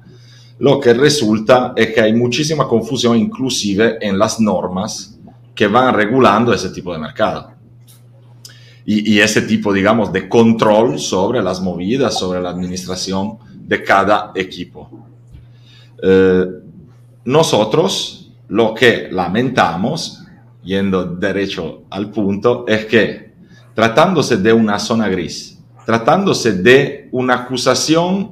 lo 0.58 0.80
que 0.80 0.96
resulta 0.96 1.74
es 1.76 1.94
que 1.94 2.02
hay 2.02 2.14
muchísima 2.14 2.68
confusión 2.68 3.16
inclusive 3.18 4.00
en 4.02 4.18
las 4.18 4.40
normas 4.40 5.20
que 5.54 5.68
van 5.68 5.94
regulando 5.94 6.52
ese 6.56 6.72
tipo 6.72 6.92
de 6.94 6.98
mercado. 6.98 7.52
Y, 8.84 9.20
ese 9.20 9.44
tipo, 9.44 9.72
digamos, 9.72 10.12
de 10.12 10.28
control 10.28 10.98
sobre 10.98 11.44
las 11.44 11.62
movidas, 11.62 12.18
sobre 12.18 12.42
la 12.42 12.50
administración 12.50 13.38
de 13.54 13.84
cada 13.84 14.32
equipo. 14.34 14.90
Eh, 16.02 16.61
nosotros 17.26 18.32
lo 18.48 18.74
que 18.74 19.10
lamentamos, 19.12 20.24
yendo 20.64 21.06
derecho 21.06 21.84
al 21.90 22.12
punto, 22.12 22.66
es 22.68 22.86
que 22.86 23.34
tratándose 23.74 24.38
de 24.38 24.54
una 24.54 24.78
zona 24.80 25.08
gris, 25.08 25.60
tratándose 25.86 26.54
de 26.54 27.10
una 27.12 27.36
acusación 27.36 28.32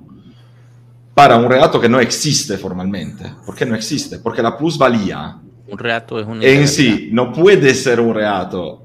para 1.13 1.38
un 1.38 1.50
reato 1.50 1.79
que 1.79 1.89
no 1.89 2.00
existe 2.00 2.58
formalmente. 2.58 3.34
¿Por 3.46 3.55
qué 3.55 3.65
no 3.65 3.75
existe? 3.75 4.19
Porque 4.19 4.41
la 4.41 4.58
plusvalía 4.58 5.39
un 5.72 5.77
reato 5.77 6.19
es 6.19 6.25
un 6.25 6.41
en 6.41 6.67
sí 6.67 7.10
no 7.12 7.31
puede 7.31 7.74
ser 7.74 8.00
un 8.00 8.13
reato. 8.13 8.84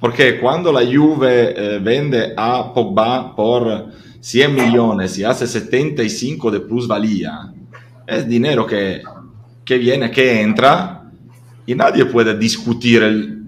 Porque 0.00 0.38
cuando 0.38 0.72
la 0.72 0.80
Juve 0.80 1.54
eh, 1.56 1.78
vende 1.78 2.34
a 2.36 2.72
Pogba 2.72 3.34
por 3.34 3.86
100 4.20 4.54
millones 4.54 5.18
y 5.18 5.24
hace 5.24 5.46
75 5.46 6.50
de 6.50 6.60
plusvalía, 6.60 7.52
es 8.06 8.28
dinero 8.28 8.66
que, 8.66 9.02
que 9.64 9.78
viene, 9.78 10.10
que 10.10 10.40
entra 10.40 11.10
y 11.66 11.74
nadie 11.74 12.04
puede 12.04 12.36
discutir 12.36 13.42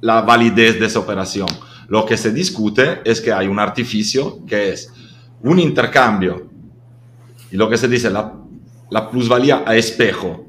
la 0.00 0.22
validez 0.22 0.78
de 0.78 0.86
esa 0.86 0.98
operación. 0.98 1.48
Lo 1.88 2.04
que 2.04 2.16
se 2.16 2.32
discute 2.32 3.00
es 3.04 3.20
que 3.20 3.32
hay 3.32 3.46
un 3.46 3.58
artificio 3.58 4.44
que 4.46 4.72
es 4.72 4.92
un 5.42 5.58
intercambio 5.58 6.48
y 7.50 7.56
lo 7.56 7.68
que 7.68 7.76
se 7.76 7.88
dice 7.88 8.10
la, 8.10 8.34
la 8.90 9.10
plusvalía 9.10 9.62
a 9.66 9.76
espejo. 9.76 10.44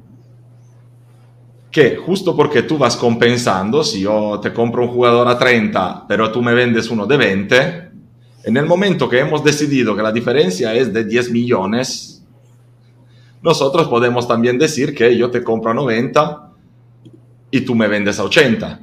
Que 1.72 1.98
justo 1.98 2.36
porque 2.36 2.64
tú 2.64 2.78
vas 2.78 2.98
compensando, 2.98 3.84
si 3.84 4.02
yo 4.02 4.40
te 4.42 4.52
compro 4.52 4.84
un 4.84 4.90
jugador 4.90 5.28
a 5.28 5.38
30, 5.38 6.06
pero 6.08 6.32
tú 6.32 6.42
me 6.42 6.54
vendes 6.54 6.90
uno 6.90 7.06
de 7.06 7.16
20, 7.16 7.90
en 8.44 8.58
el 8.58 8.66
momento 8.66 9.08
que 9.08 9.20
hemos 9.20 9.44
decidido 9.44 9.96
que 9.96 10.02
la 10.02 10.12
diferencia 10.12 10.74
es 10.74 10.92
de 10.92 11.04
10 11.04 11.32
millones, 11.32 12.19
nosotros 13.42 13.88
podemos 13.88 14.28
también 14.28 14.58
decir 14.58 14.94
que 14.94 15.16
yo 15.18 15.30
te 15.32 15.44
compro 15.44 15.72
a 15.72 15.74
90 15.74 16.52
y 17.52 17.62
tú 17.62 17.76
me 17.76 17.88
vendes 17.88 18.20
a 18.20 18.24
80. 18.24 18.80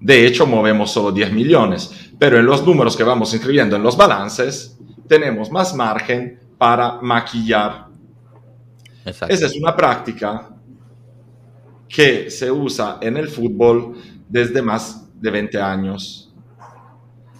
De 0.00 0.26
hecho, 0.26 0.46
movemos 0.46 0.90
solo 0.90 1.12
10 1.12 1.32
millones, 1.32 2.12
pero 2.18 2.38
en 2.38 2.46
los 2.46 2.64
números 2.66 2.96
que 2.96 3.02
vamos 3.02 3.32
inscribiendo 3.32 3.76
en 3.76 3.82
los 3.82 3.96
balances, 3.96 4.78
tenemos 5.08 5.50
más 5.50 5.74
margen 5.74 6.38
para 6.58 7.00
maquillar. 7.00 7.86
Esa 9.04 9.26
es 9.26 9.56
una 9.56 9.74
práctica 9.74 10.50
que 11.88 12.30
se 12.30 12.50
usa 12.50 12.98
en 13.00 13.16
el 13.16 13.28
fútbol 13.28 13.94
desde 14.28 14.60
más 14.60 15.08
de 15.14 15.30
20 15.30 15.60
años 15.60 16.25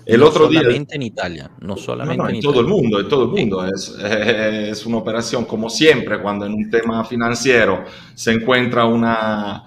el 0.06 0.20
no 0.20 0.26
otro 0.26 0.46
solamente 0.46 0.94
en 0.94 1.02
Italia, 1.02 1.50
no 1.60 1.76
solamente 1.76 2.36
en, 2.36 2.40
todo 2.40 2.60
el 2.60 2.66
mundo, 2.68 3.00
en 3.00 3.08
todo 3.08 3.24
el 3.24 3.30
mundo. 3.30 3.66
Es, 3.66 3.92
es, 3.98 4.86
una 4.86 4.98
operación 4.98 5.44
como 5.46 5.68
siempre, 5.68 6.22
cuando 6.22 6.46
en 6.46 6.54
un 6.54 6.70
tema 6.70 7.04
financiero 7.04 7.82
se 8.14 8.30
encuentra 8.32 8.84
una, 8.84 9.64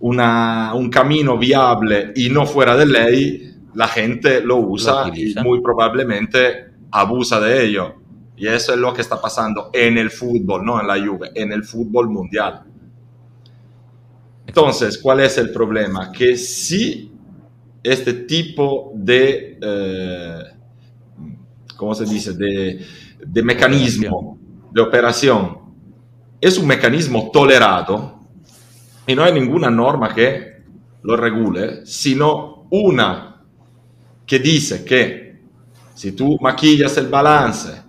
una, 0.00 0.72
un 0.74 0.88
camino 0.88 1.36
viable 1.36 2.12
y 2.16 2.30
no 2.30 2.46
fuera 2.46 2.74
de 2.74 2.86
ley, 2.86 3.54
la 3.74 3.86
gente 3.86 4.40
lo 4.40 4.56
usa 4.56 5.12
y 5.14 5.34
muy 5.44 5.60
probablemente 5.60 6.70
abusa 6.90 7.38
de 7.38 7.66
ello. 7.66 7.96
Y 8.34 8.46
eso 8.46 8.72
es 8.72 8.78
lo 8.78 8.94
que 8.94 9.02
está 9.02 9.20
pasando 9.20 9.68
en 9.74 9.98
el 9.98 10.10
fútbol, 10.10 10.64
no 10.64 10.80
en 10.80 10.86
la 10.86 10.98
Juve, 10.98 11.32
en 11.34 11.52
el 11.52 11.64
fútbol 11.64 12.08
mundial. 12.08 12.62
Entonces, 14.46 14.96
¿cuál 14.96 15.20
es 15.20 15.36
el 15.36 15.50
problema? 15.50 16.10
Que 16.12 16.38
si 16.38 17.12
este 17.86 18.12
tipo 18.12 18.92
de, 18.94 19.58
eh, 19.60 20.42
¿cómo 21.76 21.94
se 21.94 22.04
dice?, 22.04 22.32
de, 22.34 22.84
de 23.24 23.42
mecanismo 23.42 24.38
de 24.72 24.82
operación. 24.82 25.58
Es 26.40 26.58
un 26.58 26.66
mecanismo 26.66 27.30
tolerado 27.32 28.20
y 29.06 29.14
no 29.14 29.22
hay 29.24 29.32
ninguna 29.32 29.70
norma 29.70 30.14
que 30.14 30.56
lo 31.02 31.16
regule, 31.16 31.86
sino 31.86 32.66
una 32.70 33.42
que 34.26 34.38
dice 34.38 34.84
que 34.84 35.38
si 35.94 36.12
tú 36.12 36.36
maquillas 36.40 36.96
el 36.98 37.06
balance 37.06 37.82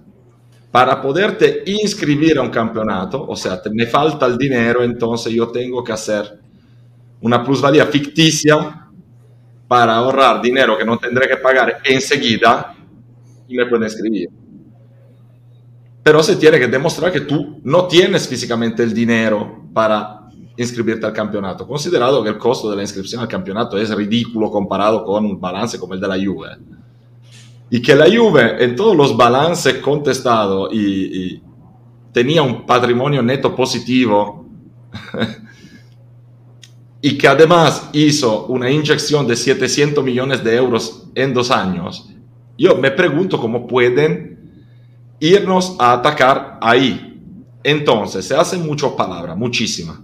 para 0.71 1.01
poderte 1.01 1.63
inscribir 1.65 2.37
a 2.37 2.41
un 2.41 2.49
campeonato, 2.49 3.25
o 3.27 3.35
sea, 3.35 3.59
me 3.73 3.87
falta 3.87 4.27
el 4.27 4.37
dinero, 4.37 4.83
entonces 4.83 5.33
yo 5.33 5.47
tengo 5.47 5.83
que 5.83 5.91
hacer 5.91 6.39
una 7.21 7.43
plusvalía 7.43 7.85
ficticia 7.87 8.86
para 9.67 9.95
ahorrar 9.95 10.41
dinero 10.41 10.77
que 10.77 10.85
no 10.85 10.97
tendré 10.97 11.27
que 11.27 11.37
pagar 11.37 11.81
enseguida 11.83 12.75
y 13.47 13.55
me 13.55 13.65
pueden 13.65 13.85
escribir. 13.85 14.29
Pero 16.03 16.23
se 16.23 16.37
tiene 16.37 16.57
que 16.57 16.67
demostrar 16.67 17.11
que 17.11 17.21
tú 17.21 17.59
no 17.63 17.85
tienes 17.87 18.27
físicamente 18.27 18.81
el 18.81 18.93
dinero 18.93 19.65
para 19.73 20.21
inscribirte 20.55 21.05
al 21.05 21.13
campeonato, 21.13 21.67
considerado 21.67 22.23
que 22.23 22.29
el 22.29 22.37
costo 22.37 22.69
de 22.69 22.77
la 22.77 22.81
inscripción 22.81 23.21
al 23.21 23.27
campeonato 23.27 23.77
es 23.77 23.93
ridículo 23.93 24.49
comparado 24.49 25.03
con 25.03 25.25
un 25.25 25.39
balance 25.39 25.77
como 25.77 25.93
el 25.93 25.99
de 25.99 26.07
la 26.07 26.15
Juve. 26.15 26.49
Y 27.69 27.81
que 27.81 27.93
la 27.93 28.05
Juve 28.05 28.63
en 28.63 28.75
todos 28.75 28.95
los 28.95 29.15
balances 29.15 29.75
contestados 29.75 30.69
y, 30.71 31.33
y 31.33 31.43
tenía 32.13 32.41
un 32.41 32.65
patrimonio 32.65 33.21
neto 33.21 33.53
positivo 33.53 34.47
y 37.01 37.17
que 37.17 37.27
además 37.27 37.89
hizo 37.93 38.45
una 38.47 38.69
inyección 38.69 39.27
de 39.27 39.35
700 39.35 40.03
millones 40.03 40.43
de 40.43 40.55
euros 40.55 41.07
en 41.15 41.33
dos 41.33 41.51
años, 41.51 42.09
yo 42.57 42.75
me 42.77 42.91
pregunto 42.91 43.39
cómo 43.39 43.67
pueden 43.67 44.51
irnos 45.19 45.75
a 45.79 45.93
atacar 45.93 46.57
ahí. 46.61 47.21
Entonces, 47.63 48.25
se 48.25 48.35
hacen 48.35 48.65
muchas 48.65 48.91
palabras, 48.91 49.37
muchísimas. 49.37 49.99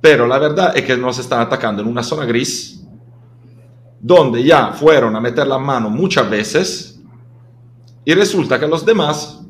Pero 0.00 0.26
la 0.26 0.38
verdad 0.38 0.76
es 0.76 0.84
que 0.84 0.96
nos 0.96 1.18
están 1.18 1.40
atacando 1.40 1.82
en 1.82 1.88
una 1.88 2.02
zona 2.02 2.24
gris, 2.24 2.82
donde 4.00 4.42
ya 4.44 4.72
fueron 4.72 5.16
a 5.16 5.20
meter 5.20 5.46
la 5.46 5.58
mano 5.58 5.90
muchas 5.90 6.28
veces, 6.28 7.00
y 8.04 8.14
resulta 8.14 8.58
que 8.58 8.68
los 8.68 8.84
demás 8.84 9.40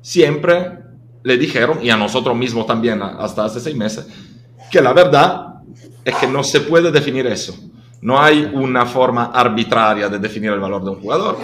siempre 0.00 0.78
le 1.22 1.36
dijeron, 1.36 1.78
y 1.82 1.90
a 1.90 1.96
nosotros 1.96 2.36
mismos 2.36 2.66
también 2.66 3.02
hasta 3.02 3.44
hace 3.44 3.60
seis 3.60 3.76
meses, 3.76 4.06
que 4.70 4.80
la 4.80 4.92
verdad 4.92 5.54
es 6.04 6.14
que 6.16 6.26
no 6.26 6.42
se 6.42 6.60
puede 6.60 6.90
definir 6.90 7.26
eso. 7.26 7.54
No 8.00 8.20
hay 8.20 8.50
una 8.54 8.86
forma 8.86 9.26
arbitraria 9.26 10.08
de 10.08 10.18
definir 10.18 10.52
el 10.52 10.60
valor 10.60 10.84
de 10.84 10.90
un 10.90 11.00
jugador 11.00 11.36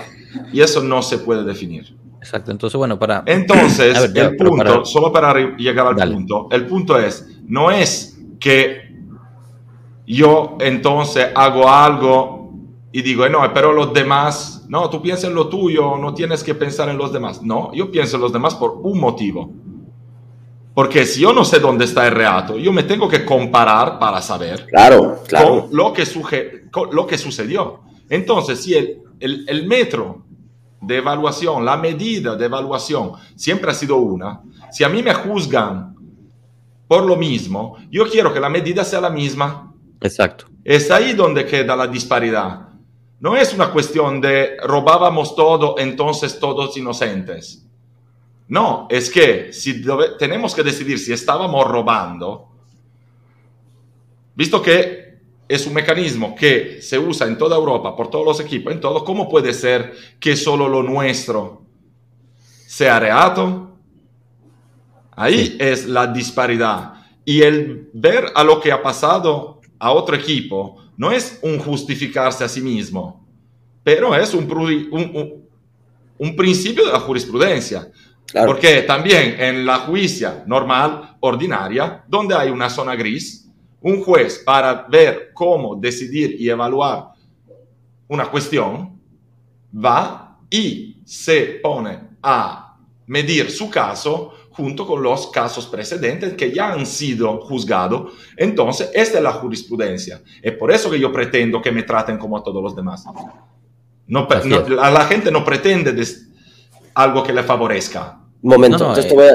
y 0.53 0.61
eso 0.61 0.83
no 0.83 1.03
se 1.03 1.19
puede 1.19 1.45
definir. 1.45 1.97
Exacto, 2.19 2.51
entonces 2.51 2.79
bueno, 2.79 2.99
para... 2.99 3.23
Entonces, 3.27 4.15
el 4.15 4.37
punto, 4.37 4.85
solo 4.85 5.13
para 5.13 5.35
llegar 5.57 5.87
al 5.87 6.13
punto, 6.13 6.49
el 6.51 6.67
punto 6.67 6.99
es, 6.99 7.39
no 7.47 7.71
es 7.71 8.19
que 8.41 8.95
yo 10.07 10.57
entonces 10.61 11.29
hago 11.35 11.69
algo 11.69 12.53
y 12.93 13.03
digo, 13.03 13.27
eh, 13.27 13.31
no, 13.31 13.41
pero 13.53 13.73
los 13.73 13.93
demás, 13.93 14.65
no, 14.69 14.89
tú 14.89 15.03
piensas 15.03 15.25
en 15.25 15.35
lo 15.35 15.49
tuyo, 15.49 15.99
no 15.99 16.15
tienes 16.15 16.45
que 16.45 16.55
pensar 16.55 16.89
en 16.89 16.97
los 16.97 17.13
demás. 17.13 17.43
No, 17.43 17.75
yo 17.75 17.91
pienso 17.91 18.17
en 18.17 18.23
los 18.23 18.33
demás 18.33 18.55
por 18.55 18.79
un 18.83 19.01
motivo. 19.01 19.51
Porque 20.75 21.07
si 21.07 21.21
yo 21.21 21.33
no 21.33 21.45
sé 21.45 21.61
dónde 21.61 21.85
está 21.85 22.07
el 22.07 22.15
reato, 22.15 22.59
yo 22.59 22.73
me 22.73 22.83
tengo 22.83 23.09
que 23.09 23.25
comparar 23.25 23.99
para 23.99 24.21
saber 24.21 24.67
claro, 24.67 25.23
claro. 25.27 25.69
Con 25.69 25.77
lo, 25.77 25.93
que 25.93 26.05
lo 26.91 27.07
que 27.07 27.17
sucedió. 27.17 27.83
Entonces, 28.09 28.63
si 28.63 28.75
el, 28.75 29.03
el, 29.21 29.49
el 29.49 29.67
metro 29.67 30.25
de 30.81 30.97
evaluación, 30.97 31.65
la 31.65 31.77
medida 31.77 32.35
de 32.37 32.45
evaluación 32.47 33.13
siempre 33.37 33.71
ha 33.71 33.75
sido 33.75 33.97
una, 33.97 34.43
si 34.73 34.83
a 34.83 34.89
mí 34.89 35.03
me 35.03 35.15
juzgan 35.15 35.95
por 36.89 37.05
lo 37.05 37.17
mismo, 37.17 37.77
yo 37.91 38.09
quiero 38.09 38.33
que 38.33 38.41
la 38.41 38.49
medida 38.49 38.85
sea 38.85 39.01
la 39.01 39.11
misma. 39.11 39.73
Exacto. 40.01 40.47
Es 40.65 40.91
ahí 40.91 41.13
donde 41.13 41.47
queda 41.47 41.77
la 41.77 41.87
disparidad. 41.87 42.69
No 43.21 43.37
es 43.37 43.55
una 43.55 43.71
cuestión 43.71 44.21
de 44.21 44.57
robábamos 44.63 45.35
todo, 45.35 45.77
entonces 45.79 46.39
todos 46.39 46.77
inocentes. 46.77 47.67
No, 48.49 48.87
es 48.91 49.11
que 49.11 49.53
si 49.53 49.83
tenemos 50.19 50.55
que 50.55 50.63
decidir 50.63 50.99
si 50.99 51.13
estábamos 51.13 51.67
robando, 51.67 52.49
visto 54.35 54.61
que 54.61 55.19
es 55.49 55.67
un 55.67 55.75
mecanismo 55.75 56.35
que 56.35 56.81
se 56.83 56.99
usa 56.99 57.27
en 57.27 57.39
toda 57.39 57.57
Europa, 57.57 57.95
por 57.95 58.09
todos 58.09 58.25
los 58.25 58.41
equipos, 58.41 58.73
en 58.73 58.81
todo, 58.81 59.05
¿cómo 59.05 59.29
puede 59.29 59.53
ser 59.53 59.95
que 60.19 60.37
solo 60.37 60.69
lo 60.69 60.83
nuestro 60.83 61.63
sea 62.67 62.99
reato? 62.99 63.79
Ahí 65.13 65.57
es 65.61 65.87
la 65.87 66.07
disparidad. 66.07 66.95
Y 67.25 67.43
el 67.43 67.89
ver 67.93 68.27
a 68.35 68.43
lo 68.45 68.61
que 68.61 68.73
ha 68.73 68.83
pasado 68.83 69.61
a 69.79 69.93
otro 69.93 70.17
equipo 70.17 70.77
no 70.97 71.11
es 71.11 71.39
un 71.43 71.59
justificarse 71.59 72.45
a 72.45 72.49
sí 72.49 72.61
mismo, 72.61 73.27
pero 73.83 74.15
es 74.15 74.33
un, 74.35 74.51
un, 74.51 75.47
un, 76.19 76.37
principio 76.37 76.87
de 76.87 76.93
la 76.93 77.01
jurisprudencia. 77.01 77.91
Porque 78.47 78.83
también 78.83 79.37
en 79.39 79.65
la 79.65 79.79
juicia 79.81 80.43
normal, 80.47 81.17
ordinaria, 81.21 82.05
donde 82.09 82.35
hay 82.35 82.51
una 82.51 82.69
zona 82.69 82.97
gris, 82.97 83.49
un 83.81 84.03
juez 84.03 84.43
para 84.45 84.87
ver 84.89 85.31
cómo 85.33 85.77
decidir 85.77 86.37
y 86.41 86.49
evaluar 86.49 87.11
una 88.09 88.27
cuestión 88.27 88.99
va 89.75 90.39
y 90.51 91.01
se 91.05 91.61
pone 91.63 92.01
a 92.23 92.77
medir 93.07 93.51
su 93.51 93.71
caso 93.71 94.33
junto 94.51 94.87
con 94.87 95.03
los 95.03 95.29
casos 95.29 95.67
precedentes 95.67 96.35
que 96.35 96.53
ya 96.53 96.73
han 96.73 96.87
sido 96.87 97.41
juzgados. 97.41 98.13
Entonces, 98.37 98.91
esta 98.95 99.19
es 99.19 99.25
la 99.25 99.33
jurisprudencia. 99.33 100.23
Es 100.41 100.53
por 100.53 100.71
eso 100.71 100.91
que 100.91 100.99
yo 100.99 101.13
pretendo 101.13 101.61
que 101.61 101.73
me 101.73 101.83
traten 101.83 102.19
como 102.19 102.39
a 102.39 102.43
todos 102.43 102.63
los 102.63 102.75
demás. 102.75 103.05
No, 104.07 104.29
a 104.81 104.91
la 104.91 105.05
gente 105.07 105.31
no 105.31 105.45
pretende 105.45 105.95
algo 106.95 107.23
que 107.23 107.33
le 107.33 107.43
favorezca. 107.43 108.21
Momento, 108.45 108.77
entonces 108.77 109.09
te 109.09 109.15
voy 109.15 109.27
a... 109.27 109.35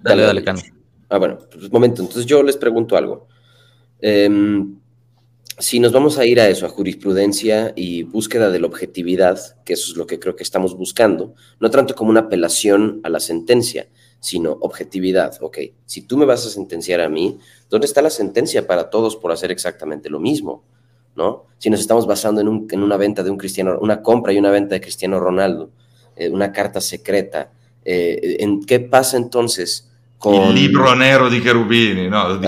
Dale, 0.00 0.22
dale, 0.22 0.40
dale 0.42 0.76
Ah, 1.08 1.18
bueno, 1.18 1.38
pues, 1.52 1.70
momento, 1.70 2.02
entonces 2.02 2.26
yo 2.26 2.42
les 2.42 2.56
pregunto 2.56 2.96
algo. 2.96 3.26
Em, 4.00 4.78
si 5.58 5.80
nos 5.80 5.92
vamos 5.92 6.18
a 6.18 6.26
ir 6.26 6.40
a 6.40 6.48
eso, 6.48 6.64
a 6.64 6.68
jurisprudencia 6.68 7.72
y 7.74 8.04
búsqueda 8.04 8.50
de 8.50 8.60
la 8.60 8.66
objetividad, 8.66 9.40
que 9.64 9.72
eso 9.72 9.90
es 9.90 9.96
lo 9.96 10.06
que 10.06 10.18
creo 10.18 10.36
que 10.36 10.42
estamos 10.44 10.76
buscando, 10.76 11.34
no 11.58 11.70
tanto 11.70 11.94
como 11.94 12.10
una 12.10 12.20
apelación 12.20 13.00
a 13.02 13.08
la 13.08 13.20
sentencia, 13.20 13.88
sino 14.20 14.52
objetividad. 14.60 15.36
Ok, 15.40 15.58
si 15.84 16.02
tú 16.02 16.16
me 16.16 16.24
vas 16.24 16.46
a 16.46 16.50
sentenciar 16.50 17.00
a 17.00 17.08
mí, 17.08 17.38
¿dónde 17.68 17.86
está 17.86 18.02
la 18.02 18.10
sentencia 18.10 18.66
para 18.66 18.90
todos 18.90 19.16
por 19.16 19.32
hacer 19.32 19.50
exactamente 19.50 20.08
lo 20.08 20.20
mismo? 20.20 20.64
¿No? 21.16 21.46
Si 21.58 21.70
nos 21.70 21.80
estamos 21.80 22.06
basando 22.06 22.40
en, 22.42 22.66
en 22.70 22.82
una 22.82 22.96
venta 22.96 23.22
de 23.22 23.30
un 23.30 23.38
cristiano, 23.38 23.78
una 23.80 24.02
compra 24.02 24.32
y 24.32 24.38
una 24.38 24.50
venta 24.50 24.74
de 24.74 24.80
Cristiano 24.80 25.18
Ronaldo, 25.18 25.70
eh, 26.14 26.28
una 26.28 26.52
carta 26.52 26.80
secreta, 26.80 27.52
eh, 27.88 28.38
¿en 28.40 28.64
qué 28.64 28.80
pasa 28.80 29.16
entonces 29.16 29.88
con... 30.18 30.34
El 30.34 30.54
libro 30.54 30.96
negro 30.96 31.30
de 31.30 31.40
Cherubini, 31.40 32.08
¿no? 32.08 32.40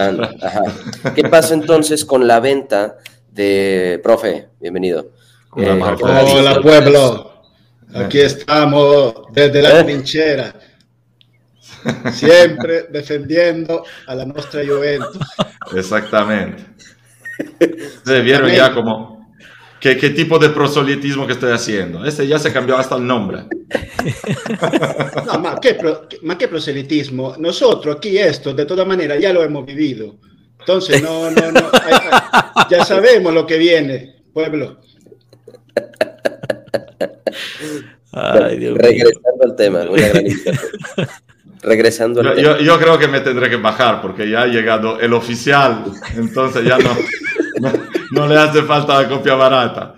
¿Qué 1.15 1.23
pasa 1.29 1.55
entonces 1.55 2.05
con 2.05 2.27
la 2.27 2.41
venta 2.41 2.97
de... 3.31 4.01
Profe, 4.03 4.49
bienvenido. 4.59 5.13
Eh, 5.57 5.81
Hola, 6.01 6.61
pueblo. 6.61 7.43
Aquí 7.95 8.19
estamos 8.19 9.15
desde 9.33 9.63
la 9.63 9.85
trinchera 9.85 10.55
Siempre 12.13 12.87
defendiendo 12.91 13.85
a 14.07 14.15
la 14.15 14.25
nuestra 14.25 14.63
Juventus. 14.67 15.19
Exactamente. 15.75 16.65
Se 18.05 18.21
vieron 18.21 18.51
ya 18.51 18.75
como 18.75 19.18
¿Qué, 19.81 19.97
¿Qué, 19.97 20.11
tipo 20.11 20.39
de 20.39 20.51
proselitismo 20.51 21.27
que 21.27 21.35
estoy 21.35 21.53
haciendo? 21.53 22.05
Ese 22.05 22.27
ya 22.27 22.39
se 22.39 22.53
cambió 22.53 22.77
hasta 22.77 22.97
el 22.97 23.07
nombre. 23.07 23.45
No, 25.27 25.39
ma 25.41 25.61
qué, 25.61 25.77
ma 26.23 26.39
qué 26.39 26.49
proselitismo. 26.49 27.35
Nosotros 27.39 27.97
aquí 27.97 28.17
esto, 28.17 28.55
de 28.55 28.65
todas 28.65 28.87
maneras, 28.87 29.21
ya 29.21 29.33
lo 29.33 29.43
hemos 29.43 29.67
vivido. 29.67 30.17
Entonces, 30.59 31.03
no, 31.03 31.31
no, 31.31 31.53
no. 31.53 31.61
ya 32.71 32.85
sabemos 32.85 33.35
lo 33.35 33.47
que 33.47 33.59
viene, 33.59 34.23
pueblo. 34.33 34.79
Ay, 38.13 38.59
Dios 38.59 38.79
Regresando 38.79 39.45
al 39.45 39.57
tema, 39.57 39.81
una 39.83 40.09
gran 40.09 40.25
regresando 41.63 42.21
al 42.21 42.37
yo, 42.37 42.59
yo, 42.59 42.79
creo 42.79 42.99
que 42.99 43.09
me 43.09 43.21
tendré 43.21 43.51
que 43.51 43.57
bajar 43.57 44.01
porque 44.01 44.29
ya 44.29 44.43
ha 44.43 44.47
llegado 44.47 45.01
el 45.01 45.13
oficial, 45.13 45.85
entonces 46.17 46.65
ya 46.65 46.79
no, 46.79 46.97
no, 47.61 47.73
le 48.11 48.37
hace 48.37 48.63
falta 48.63 49.03
la 49.03 49.09
copia 49.09 49.35
barata. 49.35 49.95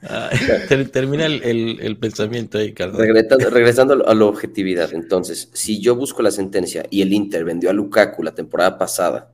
termina 0.92 1.26
el, 1.26 1.80
el, 1.80 1.96
pensamiento 1.96 2.58
ahí, 2.58 2.72
Carlos. 2.72 2.98
Regresando, 2.98 3.50
regresando, 3.50 4.08
a 4.08 4.14
la 4.14 4.24
objetividad, 4.24 4.92
entonces, 4.94 5.50
si 5.52 5.80
yo 5.80 5.96
busco 5.96 6.22
la 6.22 6.30
sentencia 6.30 6.84
y 6.90 7.02
el 7.02 7.12
Inter 7.12 7.44
vendió 7.44 7.70
a 7.70 7.72
Lukaku 7.72 8.22
la 8.22 8.34
temporada 8.34 8.78
pasada 8.78 9.32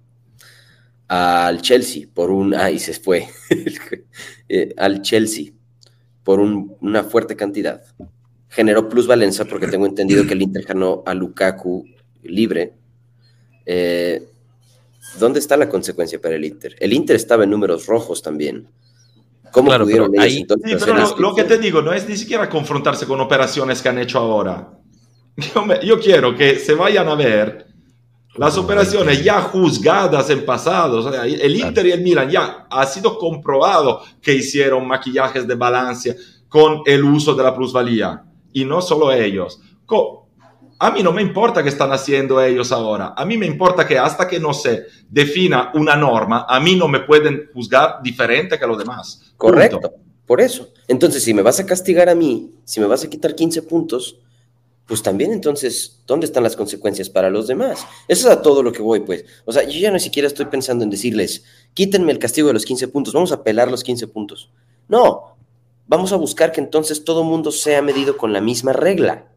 al 1.08 1.60
Chelsea 1.60 2.06
por 2.12 2.30
un... 2.30 2.54
Ah, 2.54 2.70
y 2.70 2.78
se 2.78 2.94
fue. 2.94 3.28
Eh, 4.46 4.74
al 4.76 5.00
Chelsea 5.00 5.52
por 6.22 6.38
un, 6.38 6.76
una 6.82 7.02
fuerte 7.02 7.34
cantidad 7.34 7.82
generó 8.54 8.88
plusvalencia 8.90 9.46
porque 9.46 9.66
tengo 9.66 9.86
entendido 9.86 10.26
que 10.26 10.34
el 10.34 10.42
Inter 10.42 10.64
ganó 10.64 11.02
a 11.06 11.14
Lukaku 11.14 11.86
libre. 12.22 12.74
Eh, 13.66 14.22
¿Dónde 15.18 15.38
está 15.38 15.56
la 15.56 15.68
consecuencia 15.68 16.20
para 16.20 16.34
el 16.34 16.44
Inter? 16.44 16.76
El 16.80 16.92
Inter 16.92 17.16
estaba 17.16 17.44
en 17.44 17.50
números 17.50 17.86
rojos 17.86 18.22
también. 18.22 18.68
¿Cómo 19.52 19.70
pudieron 19.78 20.18
ahí... 20.18 20.44
lo, 21.18 21.34
que 21.34 21.44
te 21.44 21.58
digo 21.58 21.80
no 21.80 21.92
es 21.92 22.08
ni 22.08 22.16
siquiera 22.16 22.48
confrontarse 22.48 23.06
con 23.06 23.20
operaciones 23.20 23.80
que 23.80 23.88
han 23.88 23.98
hecho 23.98 24.18
ahora. 24.18 24.72
Yo, 25.82 26.00
quiero 26.00 26.34
que 26.34 26.58
se 26.58 26.74
vayan 26.74 27.08
a 27.08 27.14
ver 27.14 27.66
las 28.36 28.58
operaciones 28.58 29.22
ya 29.22 29.40
juzgadas 29.42 30.28
en 30.30 30.44
pasado. 30.44 31.12
el 31.22 31.54
Inter 31.54 31.86
y 31.86 31.92
el 31.92 32.02
Milan 32.02 32.28
ya 32.28 32.66
ha 32.68 32.84
sido 32.86 33.16
comprobado 33.16 34.02
que 34.20 34.34
hicieron 34.34 34.88
maquillajes 34.88 35.46
de 35.46 35.54
balance 35.54 36.16
con 36.48 36.82
el 36.84 37.04
uso 37.04 37.34
de 37.34 37.42
la 37.44 37.54
plusvalía 37.54 38.24
y 38.52 38.64
no 38.64 38.82
solo 38.82 39.12
ellos. 39.12 39.60
A 40.78 40.90
mí 40.90 41.02
no 41.02 41.12
me 41.12 41.22
importa 41.22 41.62
qué 41.62 41.68
están 41.68 41.92
haciendo 41.92 42.42
ellos 42.42 42.72
ahora. 42.72 43.14
A 43.16 43.24
mí 43.24 43.37
me 43.37 43.46
importa 43.46 43.87
que 43.87 43.98
hasta 43.98 44.26
que 44.28 44.40
no 44.40 44.52
se 44.52 44.84
defina 45.08 45.70
una 45.74 45.96
norma, 45.96 46.46
a 46.48 46.60
mí 46.60 46.76
no 46.76 46.88
me 46.88 47.00
pueden 47.00 47.50
juzgar 47.52 48.00
diferente 48.02 48.58
que 48.58 48.64
a 48.64 48.68
los 48.68 48.78
demás. 48.78 49.34
Correcto. 49.37 49.80
Por 50.26 50.40
eso. 50.40 50.70
Entonces, 50.88 51.22
si 51.22 51.34
me 51.34 51.42
vas 51.42 51.60
a 51.60 51.66
castigar 51.66 52.08
a 52.08 52.14
mí, 52.14 52.54
si 52.64 52.80
me 52.80 52.87
vas 52.87 53.04
a 53.04 53.10
quitar 53.10 53.34
15 53.34 53.62
puntos, 53.62 54.18
pues 54.87 55.02
también 55.02 55.32
entonces, 55.32 56.02
¿dónde 56.06 56.26
están 56.26 56.42
las 56.42 56.56
consecuencias 56.56 57.08
para 57.08 57.30
los 57.30 57.46
demás? 57.46 57.87
Eso 58.06 58.28
es 58.28 58.37
a 58.37 58.42
todo 58.42 58.62
lo 58.62 58.72
que 58.72 58.82
voy, 58.82 59.00
pues. 59.00 59.24
O 59.44 59.52
sea, 59.52 59.64
yo 59.64 59.78
ya 59.78 59.90
ni 59.90 60.00
siquiera 60.00 60.28
estoy 60.28 60.46
pensando 60.46 60.84
en 60.84 60.90
decirles, 60.90 61.44
quítenme 61.72 62.12
el 62.12 62.18
castigo 62.18 62.48
de 62.48 62.54
los 62.54 62.64
15 62.64 62.88
puntos, 62.88 63.14
vamos 63.14 63.32
a 63.32 63.42
pelar 63.42 63.70
los 63.70 63.82
15 63.82 64.08
puntos. 64.08 64.50
No, 64.88 65.37
vamos 65.87 66.12
a 66.12 66.16
buscar 66.16 66.52
que 66.52 66.60
entonces 66.60 67.04
todo 67.04 67.24
mundo 67.24 67.50
sea 67.50 67.80
medido 67.80 68.16
con 68.18 68.32
la 68.32 68.42
misma 68.42 68.74
regla, 68.74 69.28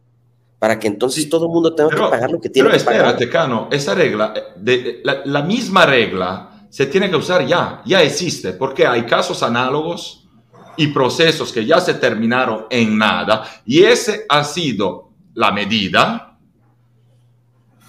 para 0.60 0.80
que 0.80 0.88
entonces 0.88 1.30
todo 1.30 1.48
mundo 1.48 1.74
tenga 1.76 1.90
que 1.90 1.98
pagar 1.98 2.32
lo 2.32 2.42
que 2.42 2.50
tiene 2.50 2.70
que 2.70 2.80
pagar. 2.80 2.86
Pero 2.86 3.10
espérate, 3.10 3.30
Cano, 3.30 3.68
esa 3.72 3.94
regla, 3.94 4.34
de, 4.56 5.02
la, 5.04 5.42
misma 5.44 5.86
regla 5.86 6.68
se 6.70 6.88
tiene 6.88 7.10
que 7.10 7.16
usar 7.16 7.46
ya, 7.46 7.82
ya 7.86 8.02
existe, 8.02 8.54
porque 8.54 8.88
hay 8.88 9.04
casos 9.04 9.44
análogos 9.44 10.28
y 10.76 10.88
procesos 10.88 11.52
que 11.52 11.66
ya 11.66 11.80
se 11.80 11.96
terminaron 11.96 12.66
en 12.70 12.98
nada, 12.98 13.44
y 13.66 13.84
ese 13.84 14.26
ha 14.30 14.44
sido 14.44 15.12
la 15.34 15.52
medida 15.52 16.38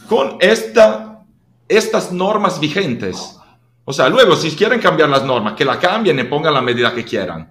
con 0.08 0.36
esta, 0.40 1.24
estas 1.66 2.12
normas 2.12 2.60
vigentes. 2.60 3.36
O 3.84 3.92
sea, 3.92 4.08
luego 4.08 4.36
si 4.36 4.50
quieren 4.50 4.80
cambiar 4.80 5.08
las 5.08 5.24
normas, 5.24 5.54
que 5.54 5.64
la 5.64 5.78
cambien 5.78 6.18
y 6.18 6.24
pongan 6.24 6.52
la 6.52 6.60
medida 6.60 6.94
que 6.94 7.04
quieran. 7.04 7.50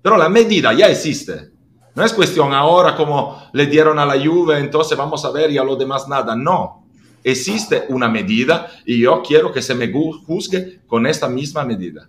Pero 0.00 0.16
la 0.16 0.28
medida 0.28 0.72
ya 0.72 0.86
existe. 0.86 1.55
No 1.96 2.04
es 2.04 2.12
cuestión 2.12 2.52
ahora 2.52 2.94
como 2.94 3.48
le 3.54 3.66
dieron 3.66 3.98
a 3.98 4.04
la 4.04 4.22
Juve, 4.22 4.58
entonces 4.58 4.98
vamos 4.98 5.24
a 5.24 5.30
ver 5.30 5.50
y 5.50 5.56
a 5.56 5.64
los 5.64 5.78
demás 5.78 6.06
nada. 6.06 6.36
No, 6.36 6.86
existe 7.24 7.86
una 7.88 8.06
medida 8.06 8.70
y 8.84 9.00
yo 9.00 9.22
quiero 9.26 9.50
que 9.50 9.62
se 9.62 9.74
me 9.74 9.90
juzgue 9.90 10.80
con 10.86 11.06
esta 11.06 11.26
misma 11.26 11.64
medida. 11.64 12.06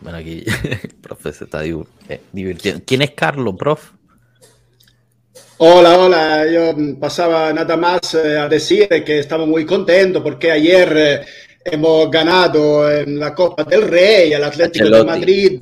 Bueno, 0.00 0.18
aquí 0.18 0.42
el 0.44 0.94
profe 1.02 1.32
se 1.32 1.44
está 1.44 1.64
eh, 1.64 2.20
divirtiendo. 2.32 2.82
¿Quién 2.84 3.02
es 3.02 3.12
Carlos, 3.12 3.54
prof? 3.56 3.92
Hola, 5.58 5.96
hola. 5.96 6.50
Yo 6.50 6.98
pasaba 6.98 7.52
nada 7.52 7.76
más 7.76 8.12
eh, 8.14 8.36
a 8.36 8.48
decir 8.48 8.88
que 8.88 9.20
estamos 9.20 9.46
muy 9.46 9.64
contentos 9.64 10.20
porque 10.20 10.50
ayer 10.50 10.92
eh, 10.96 11.26
hemos 11.64 12.10
ganado 12.10 12.90
en 12.90 13.20
la 13.20 13.32
Copa 13.32 13.62
del 13.62 13.82
Rey 13.82 14.32
al 14.32 14.42
Atlético 14.42 14.90
de 14.90 15.04
Madrid 15.04 15.60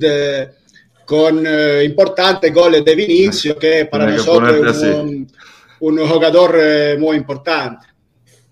con 1.05 1.45
importantes 1.83 2.53
goles 2.53 2.83
de 2.83 2.95
Vinicio, 2.95 3.57
que 3.57 3.85
para 3.85 4.07
nosotros 4.07 4.77
es 4.77 4.95
un, 4.95 5.31
un, 5.79 6.07
jugador 6.07 6.57
muy 6.99 7.17
importante. 7.17 7.87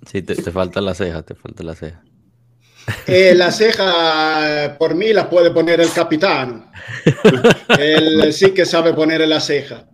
Sí, 0.09 0.21
te, 0.21 0.35
te 0.35 0.51
falta 0.51 0.81
la 0.81 0.93
ceja, 0.93 1.21
te 1.21 1.35
falta 1.35 1.63
la 1.63 1.75
ceja. 1.75 2.01
Eh, 3.07 3.33
la 3.35 3.51
ceja 3.51 4.75
por 4.77 4.95
mí 4.95 5.13
la 5.13 5.29
puede 5.29 5.51
poner 5.51 5.81
el 5.81 5.91
capitán. 5.91 6.71
Él 7.79 8.33
sí 8.33 8.51
que 8.51 8.65
sabe 8.65 8.93
poner 8.93 9.27
la 9.27 9.39
ceja. 9.39 9.87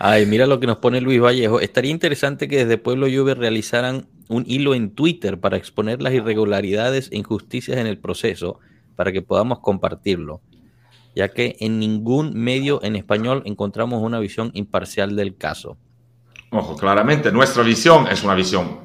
Ay, 0.00 0.26
mira 0.26 0.46
lo 0.46 0.60
que 0.60 0.66
nos 0.66 0.78
pone 0.78 1.00
Luis 1.00 1.20
Vallejo. 1.20 1.60
Estaría 1.60 1.90
interesante 1.90 2.48
que 2.48 2.58
desde 2.58 2.78
Pueblo 2.78 3.06
Juve 3.06 3.34
realizaran 3.34 4.08
un 4.28 4.44
hilo 4.46 4.74
en 4.74 4.94
Twitter 4.94 5.40
para 5.40 5.56
exponer 5.56 6.02
las 6.02 6.12
irregularidades 6.12 7.08
e 7.10 7.16
injusticias 7.16 7.78
en 7.78 7.86
el 7.86 7.98
proceso, 7.98 8.60
para 8.98 9.12
que 9.12 9.22
podamos 9.22 9.60
compartirlo, 9.60 10.40
ya 11.14 11.28
que 11.28 11.54
en 11.60 11.78
ningún 11.78 12.34
medio 12.34 12.82
en 12.82 12.96
español 12.96 13.42
encontramos 13.44 14.02
una 14.02 14.18
visión 14.18 14.50
imparcial 14.54 15.14
del 15.14 15.36
caso. 15.36 15.76
Ojo, 16.50 16.76
claramente 16.76 17.30
nuestra 17.30 17.62
visión 17.62 18.08
es 18.08 18.24
una 18.24 18.34
visión 18.34 18.80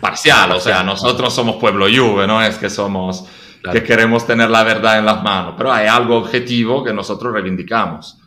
parcial, 0.00 0.52
o 0.52 0.60
sea, 0.60 0.84
nosotros 0.84 1.34
somos 1.34 1.56
pueblo 1.56 1.86
Juve, 1.86 2.24
no 2.24 2.40
es 2.40 2.56
que 2.56 2.70
somos 2.70 3.26
que 3.72 3.82
queremos 3.82 4.24
tener 4.24 4.48
la 4.48 4.62
verdad 4.62 5.00
en 5.00 5.06
las 5.06 5.20
manos, 5.24 5.54
pero 5.58 5.72
hay 5.72 5.88
algo 5.88 6.18
objetivo 6.18 6.84
que 6.84 6.92
nosotros 6.92 7.32
reivindicamos. 7.32 8.18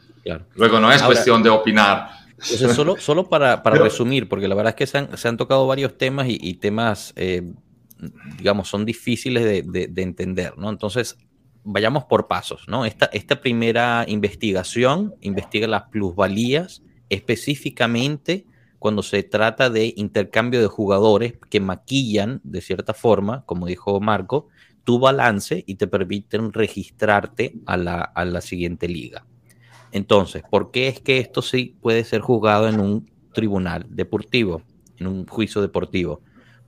Luego 0.56 0.82
no 0.82 0.91
es 0.91 1.01
cuestión 1.01 1.41
de 1.41 1.49
opinar. 1.49 2.10
solo, 2.39 2.97
solo 2.97 3.30
para, 3.30 3.63
para 3.63 3.78
resumir, 3.78 4.28
porque 4.28 4.49
la 4.49 4.56
verdad 4.56 4.71
es 4.71 4.75
que 4.75 4.88
se 4.88 4.97
han, 4.97 5.17
se 5.17 5.30
han 5.30 5.38
tocado 5.38 5.65
varios 5.65 5.97
temas 5.97 6.28
y, 6.28 6.56
temas, 6.56 7.13
eh, 7.15 7.54
digamos, 8.38 8.68
son 8.68 8.86
difíciles 8.86 9.44
de, 9.44 9.88
de, 9.88 10.02
entender, 10.02 10.58
¿no? 10.58 10.70
Entonces, 10.70 11.18
vayamos 11.64 12.06
por 12.06 12.28
pasos, 12.28 12.66
¿no? 12.68 12.86
Esta, 12.86 13.06
esta 13.08 13.42
primera 13.42 14.06
investigación 14.08 15.16
investiga 15.22 15.68
las 15.68 15.84
plusvalías 15.84 16.84
específicamente 17.10 18.46
cuando 18.80 19.02
se 19.02 19.24
trata 19.24 19.70
de 19.70 19.94
intercambio 19.98 20.62
de 20.62 20.68
jugadores 20.68 21.34
que 21.50 21.60
maquillan 21.60 22.42
de 22.44 22.62
cierta 22.62 22.94
forma, 22.94 23.44
como 23.46 23.66
dijo 23.66 24.00
Marco, 24.00 24.48
tu 24.84 25.00
balance 25.00 25.64
y 25.66 25.76
te 25.76 25.88
permiten 25.88 26.54
registrarte 26.54 27.56
a 27.66 27.78
la, 27.78 28.02
a 28.02 28.26
la 28.26 28.42
siguiente 28.42 28.88
liga. 28.88 29.26
Entonces, 29.92 30.44
¿por 30.50 30.72
qué 30.72 30.88
es 30.88 31.00
que 31.00 31.18
esto 31.18 31.42
sí 31.42 31.76
puede 31.82 32.04
ser 32.04 32.22
juzgado 32.22 32.68
en 32.68 32.80
un 32.80 33.10
tribunal 33.34 33.88
deportivo, 33.90 34.62
en 34.98 35.08
un 35.08 35.26
juicio 35.26 35.62
deportivo? 35.62 36.22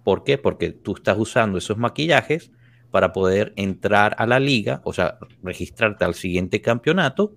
¿Por 0.08 0.24
qué? 0.24 0.38
Porque 0.38 0.72
tú 0.72 0.94
estás 0.96 1.18
usando 1.18 1.58
esos 1.58 1.78
maquillajes 1.78 2.54
para 2.92 3.12
poder 3.12 3.52
entrar 3.58 4.16
a 4.18 4.26
la 4.26 4.40
liga, 4.40 4.80
o 4.86 4.94
sea, 4.94 5.18
registrarte 5.44 6.06
al 6.06 6.14
siguiente 6.14 6.62
campeonato 6.62 7.36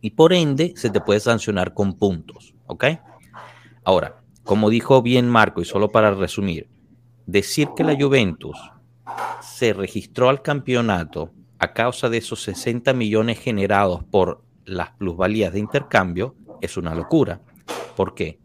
y 0.00 0.10
por 0.10 0.32
ende 0.32 0.72
se 0.76 0.90
te 0.90 1.00
puede 1.00 1.18
sancionar 1.18 1.74
con 1.74 1.94
puntos, 1.94 2.54
¿ok? 2.68 2.84
Ahora, 3.82 4.22
como 4.44 4.70
dijo 4.70 5.02
bien 5.02 5.28
Marco, 5.28 5.62
y 5.62 5.64
solo 5.64 5.90
para 5.90 6.12
resumir, 6.12 6.70
decir 7.26 7.70
que 7.74 7.82
la 7.82 8.00
Juventus 8.00 8.56
se 9.42 9.72
registró 9.72 10.28
al 10.28 10.42
campeonato 10.42 11.32
a 11.58 11.72
causa 11.72 12.08
de 12.08 12.18
esos 12.18 12.40
60 12.44 12.92
millones 12.92 13.40
generados 13.40 14.04
por 14.04 14.44
las 14.64 14.90
plusvalías 14.90 15.52
de 15.52 15.58
intercambio 15.58 16.36
es 16.60 16.76
una 16.76 16.94
locura. 16.94 17.40
¿Por 17.96 18.14
qué? 18.14 18.38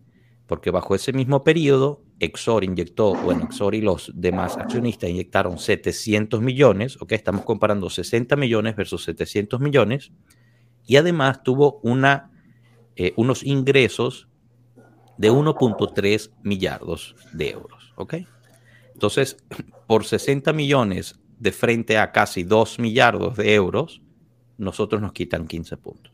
Porque 0.47 0.71
bajo 0.71 0.95
ese 0.95 1.13
mismo 1.13 1.43
periodo, 1.43 2.04
Exor 2.19 2.63
inyectó, 2.63 3.13
bueno, 3.13 3.45
Exor 3.45 3.75
y 3.75 3.81
los 3.81 4.11
demás 4.15 4.57
accionistas 4.57 5.09
inyectaron 5.09 5.57
700 5.57 6.41
millones, 6.41 7.01
ok, 7.01 7.11
estamos 7.11 7.43
comparando 7.43 7.89
60 7.89 8.35
millones 8.35 8.75
versus 8.75 9.03
700 9.03 9.59
millones, 9.59 10.11
y 10.87 10.95
además 10.97 11.43
tuvo 11.43 11.79
una, 11.83 12.31
eh, 12.95 13.13
unos 13.17 13.43
ingresos 13.43 14.29
de 15.17 15.31
1.3 15.31 16.31
millardos 16.43 17.15
de 17.33 17.49
euros. 17.49 17.93
¿Ok? 17.95 18.15
Entonces, 18.93 19.37
por 19.87 20.05
60 20.05 20.53
millones 20.53 21.19
de 21.39 21.51
frente 21.51 21.97
a 21.97 22.11
casi 22.11 22.43
2 22.43 22.79
millardos 22.79 23.35
de 23.35 23.53
euros, 23.53 24.01
nosotros 24.57 25.01
nos 25.01 25.11
quitan 25.11 25.47
15 25.47 25.77
puntos. 25.77 26.13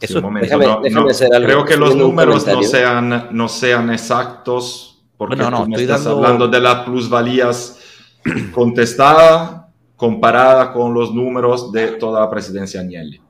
Eso 0.00 0.20
creo 0.20 1.64
que 1.64 1.76
los 1.76 1.94
números 1.94 2.46
no 2.46 2.62
sean, 2.62 3.28
no 3.30 3.48
sean 3.48 3.90
exactos 3.90 4.91
porque 5.28 5.36
no, 5.36 5.50
no, 5.50 5.62
estoy 5.64 5.82
estás 5.82 6.06
hablando 6.06 6.48
de 6.48 6.60
las 6.60 6.84
plusvalías 6.84 7.78
contestada 8.52 9.68
comparada 9.96 10.72
con 10.72 10.92
los 10.92 11.14
números 11.14 11.70
de 11.70 11.92
toda 11.92 12.22
la 12.22 12.28
presidencia 12.28 12.80
Agnelli. 12.80 13.20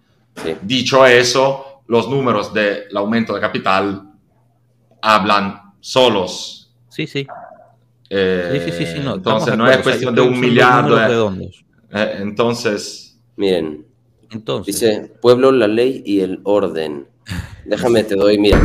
Dicho 0.62 1.04
eso, 1.04 1.82
los 1.86 2.08
números 2.08 2.54
del 2.54 2.96
aumento 2.96 3.34
de 3.34 3.40
capital 3.42 4.10
hablan 5.02 5.74
solos. 5.80 6.72
Sí, 6.88 7.06
sí. 7.06 7.26
Eh, 8.08 8.62
sí, 8.64 8.72
sí, 8.72 8.86
sí, 8.86 9.00
no, 9.04 9.16
entonces 9.16 9.54
no 9.54 9.70
es 9.70 9.78
cuestión 9.78 10.14
de 10.14 10.22
un 10.22 10.40
millado. 10.40 10.98
Eh, 11.90 12.16
entonces. 12.20 13.20
Miren. 13.36 13.84
Entonces. 14.30 14.80
Dice 14.80 15.12
pueblo, 15.20 15.52
la 15.52 15.68
ley 15.68 16.02
y 16.06 16.20
el 16.20 16.40
orden. 16.44 17.06
Déjame, 17.66 18.02
te 18.04 18.16
doy, 18.16 18.38
mira. 18.38 18.58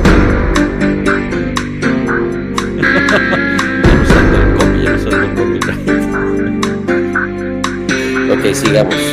Ok, 8.37 8.53
sigamos. 8.53 8.95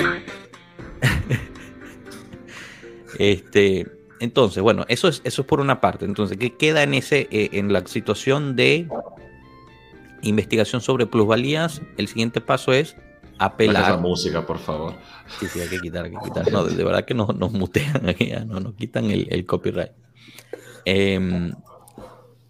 Este, 3.16 3.86
entonces, 4.18 4.60
bueno, 4.60 4.84
eso 4.88 5.06
es, 5.06 5.20
eso 5.22 5.42
es 5.42 5.46
por 5.48 5.60
una 5.60 5.80
parte. 5.80 6.04
Entonces, 6.04 6.36
¿qué 6.36 6.56
queda 6.56 6.82
en, 6.82 6.94
ese, 6.94 7.28
eh, 7.30 7.50
en 7.52 7.72
la 7.72 7.86
situación 7.86 8.56
de 8.56 8.88
investigación 10.22 10.80
sobre 10.80 11.06
plusvalías? 11.06 11.80
El 11.96 12.08
siguiente 12.08 12.40
paso 12.40 12.72
es 12.72 12.96
apelar. 13.38 13.84
Esa 13.84 13.96
música, 13.98 14.44
por 14.44 14.58
favor. 14.58 14.94
Sí, 15.38 15.46
sí, 15.46 15.60
hay 15.60 15.68
que 15.68 15.78
quitar, 15.78 16.06
hay 16.06 16.10
que 16.10 16.18
quitar. 16.24 16.50
No, 16.50 16.64
de, 16.64 16.82
verdad 16.82 17.04
que 17.04 17.14
nos, 17.14 17.36
nos 17.36 17.52
mutean 17.52 18.08
aquí, 18.08 18.32
no 18.46 18.58
nos 18.58 18.74
quitan 18.74 19.10
el, 19.10 19.46
copyright. 19.46 19.92
Em, 20.84 21.54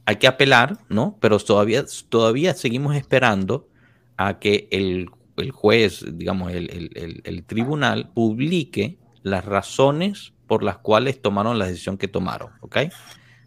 hay 0.07 0.17
que 0.17 0.27
apelar, 0.27 0.79
¿no? 0.89 1.19
Pero 1.21 1.39
todavía, 1.39 1.85
todavía 2.09 2.55
seguimos 2.55 2.97
esperando 2.97 3.69
a 4.17 4.39
que 4.39 4.69
el, 4.71 5.11
juez, 5.51 6.05
digamos, 6.15 6.53
el, 6.53 7.21
el 7.25 7.45
tribunal 7.45 8.11
publique 8.15 8.99
las 9.23 9.45
razones 9.45 10.33
por 10.47 10.63
las 10.63 10.79
cuales 10.79 11.21
tomaron 11.21 11.59
la 11.59 11.67
decisión 11.67 11.97
que 11.97 12.09
tomaron, 12.09 12.51
¿ok? 12.61 12.77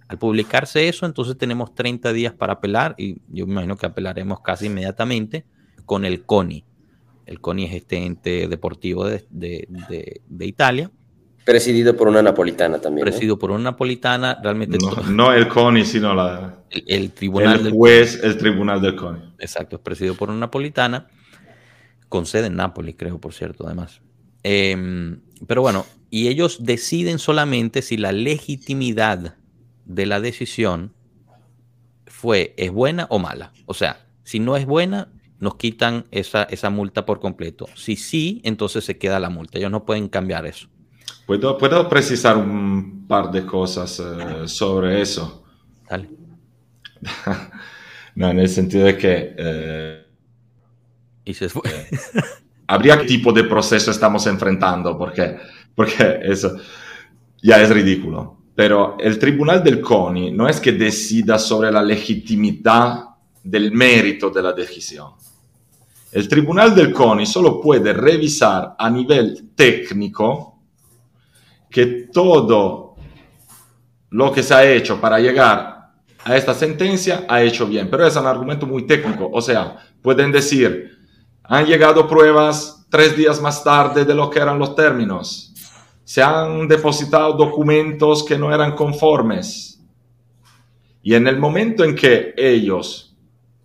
Al 0.08 0.18
publicarse 0.18 0.88
eso, 0.88 1.06
entonces 1.06 1.38
tenemos 1.38 1.76
30 1.76 2.14
días 2.14 2.34
para 2.34 2.54
apelar 2.54 2.96
y 2.98 3.22
yo 3.28 3.46
me 3.46 3.54
imagino 3.54 3.78
que 3.78 3.86
apelaremos 3.86 4.42
casi 4.42 4.68
inmediatamente 4.68 5.46
con 5.86 6.06
el 6.06 6.24
CONI. 6.24 6.64
El 7.26 7.42
CONI 7.42 7.66
es 7.66 7.74
este 7.74 7.98
ente 7.98 8.48
deportivo 8.48 9.06
de, 9.06 10.18
Italia. 10.40 10.90
Presidido 11.44 11.96
por 11.96 12.08
una 12.08 12.22
napolitana 12.22 12.80
también. 12.80 13.04
Presidido 13.04 13.38
por 13.38 13.52
una 13.52 13.66
napolitana, 13.66 14.40
realmente. 14.42 14.78
No, 15.10 15.34
el 15.34 15.48
CONI, 15.48 15.84
sino 15.84 16.14
la, 16.14 16.64
el, 16.70 17.12
tribunal. 17.12 17.68
El 17.68 17.72
juez, 17.74 18.22
el 18.24 18.38
tribunal 18.38 18.82
del 18.82 18.96
CONI. 18.96 19.20
Exacto, 19.40 19.76
es 19.76 19.82
presidido 19.82 20.16
por 20.16 20.30
una 20.30 20.40
napolitana, 20.40 21.08
con 22.10 22.26
sede 22.26 22.48
en 22.48 22.56
Nápoles, 22.56 22.96
creo, 22.98 23.20
por 23.20 23.34
cierto, 23.34 23.66
además. 23.66 24.02
Em, 24.44 25.22
pero 25.46 25.62
bueno, 25.62 25.86
y 26.10 26.28
ellos 26.28 26.60
deciden 26.62 27.20
solamente 27.20 27.82
si 27.82 27.98
la 27.98 28.12
legitimidad 28.12 29.36
de 29.86 30.06
la 30.06 30.20
decisión 30.20 30.94
fue, 32.06 32.54
es 32.58 32.72
buena 32.72 33.08
o 33.10 33.20
mala. 33.20 33.52
O 33.66 33.74
sea, 33.74 34.08
si 34.24 34.40
no 34.40 34.56
es 34.56 34.66
buena, 34.66 35.10
nos 35.40 35.56
quitan 35.56 36.06
esa, 36.12 36.44
esa 36.44 36.70
multa 36.70 37.06
por 37.06 37.20
completo. 37.20 37.68
Si 37.76 37.96
sí, 37.96 38.42
entonces 38.44 38.86
se 38.86 38.98
queda 38.98 39.20
la 39.20 39.30
multa. 39.30 39.58
Ellos 39.58 39.72
no 39.72 39.86
pueden 39.86 40.08
cambiar 40.08 40.46
eso. 40.46 40.68
¿Puedo, 41.26 41.58
puedo 41.58 41.90
precisar 41.90 42.38
un 42.38 43.06
par 43.08 43.32
de 43.32 43.46
cosas 43.46 44.00
eh, 44.00 44.48
sobre 44.48 45.02
eso? 45.02 45.44
Dale. 45.90 46.10
no, 48.16 48.30
en 48.30 48.40
el 48.40 48.50
sentido 48.50 48.86
de 48.86 48.98
que... 48.98 49.36
Eh, 49.38 50.07
y 51.28 51.34
se 51.34 51.50
fue. 51.50 51.62
Habría 52.68 53.06
tipo 53.06 53.32
de 53.32 53.44
proceso 53.44 53.92
estamos 53.92 54.26
enfrentando, 54.28 54.98
porque 54.98 55.38
porque 55.78 56.22
eso 56.24 56.58
ya 57.42 57.62
es 57.62 57.70
ridículo. 57.70 58.38
Pero 58.56 58.98
el 59.00 59.20
tribunal 59.20 59.64
del 59.64 59.80
CONI 59.80 60.32
no 60.32 60.50
es 60.50 60.60
que 60.60 60.72
decida 60.72 61.38
sobre 61.38 61.72
la 61.72 61.84
legitimidad 61.84 63.06
del 63.44 63.72
mérito 63.72 64.32
de 64.32 64.42
la 64.42 64.54
decisión. 64.54 65.12
El 66.12 66.28
tribunal 66.28 66.74
del 66.74 66.92
CONI 66.92 67.28
solo 67.28 67.62
puede 67.62 67.94
revisar 67.94 68.76
a 68.80 68.90
nivel 68.90 69.52
técnico 69.56 70.60
que 71.70 72.08
todo 72.12 72.96
lo 74.10 74.32
que 74.32 74.42
se 74.42 74.56
ha 74.56 74.66
hecho 74.66 75.00
para 75.00 75.20
llegar 75.20 75.92
a 76.24 76.36
esta 76.36 76.56
sentencia 76.56 77.26
ha 77.30 77.44
hecho 77.44 77.68
bien, 77.68 77.88
pero 77.90 78.08
es 78.08 78.16
un 78.16 78.26
argumento 78.26 78.66
muy 78.66 78.88
técnico, 78.88 79.30
o 79.32 79.42
sea, 79.42 79.78
pueden 80.02 80.32
decir, 80.32 80.97
han 81.48 81.66
llegado 81.66 82.08
pruebas 82.08 82.86
tres 82.90 83.16
días 83.16 83.42
más 83.42 83.64
tarde 83.64 84.06
de 84.06 84.14
lo 84.14 84.30
que 84.30 84.40
eran 84.40 84.60
los 84.60 84.76
términos, 84.76 85.54
se 86.04 86.22
han 86.22 86.68
depositado 86.68 87.34
documentos 87.34 88.24
que 88.24 88.38
no 88.38 88.54
eran 88.54 88.76
conformes, 88.76 89.82
y 91.02 91.14
en 91.14 91.28
el 91.28 91.38
momento 91.38 91.84
en 91.84 91.96
que 91.96 92.34
ellos 92.38 93.16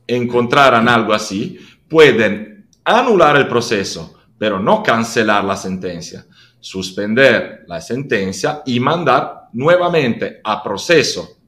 encontraran 0.07 0.89
algo 0.89 1.13
así, 1.13 1.59
pueden 1.89 2.69
anular 2.85 3.37
el 3.37 3.49
proceso, 3.49 4.15
pero 4.39 4.59
no 4.59 4.83
cancelar 4.83 5.45
la 5.45 5.57
sentencia, 5.57 6.27
suspender 6.61 7.65
la 7.67 7.81
sentencia 7.81 8.63
y 8.65 8.79
mandar 8.79 9.49
nuevamente 9.53 10.41
a 10.43 10.63
proceso. 10.63 11.42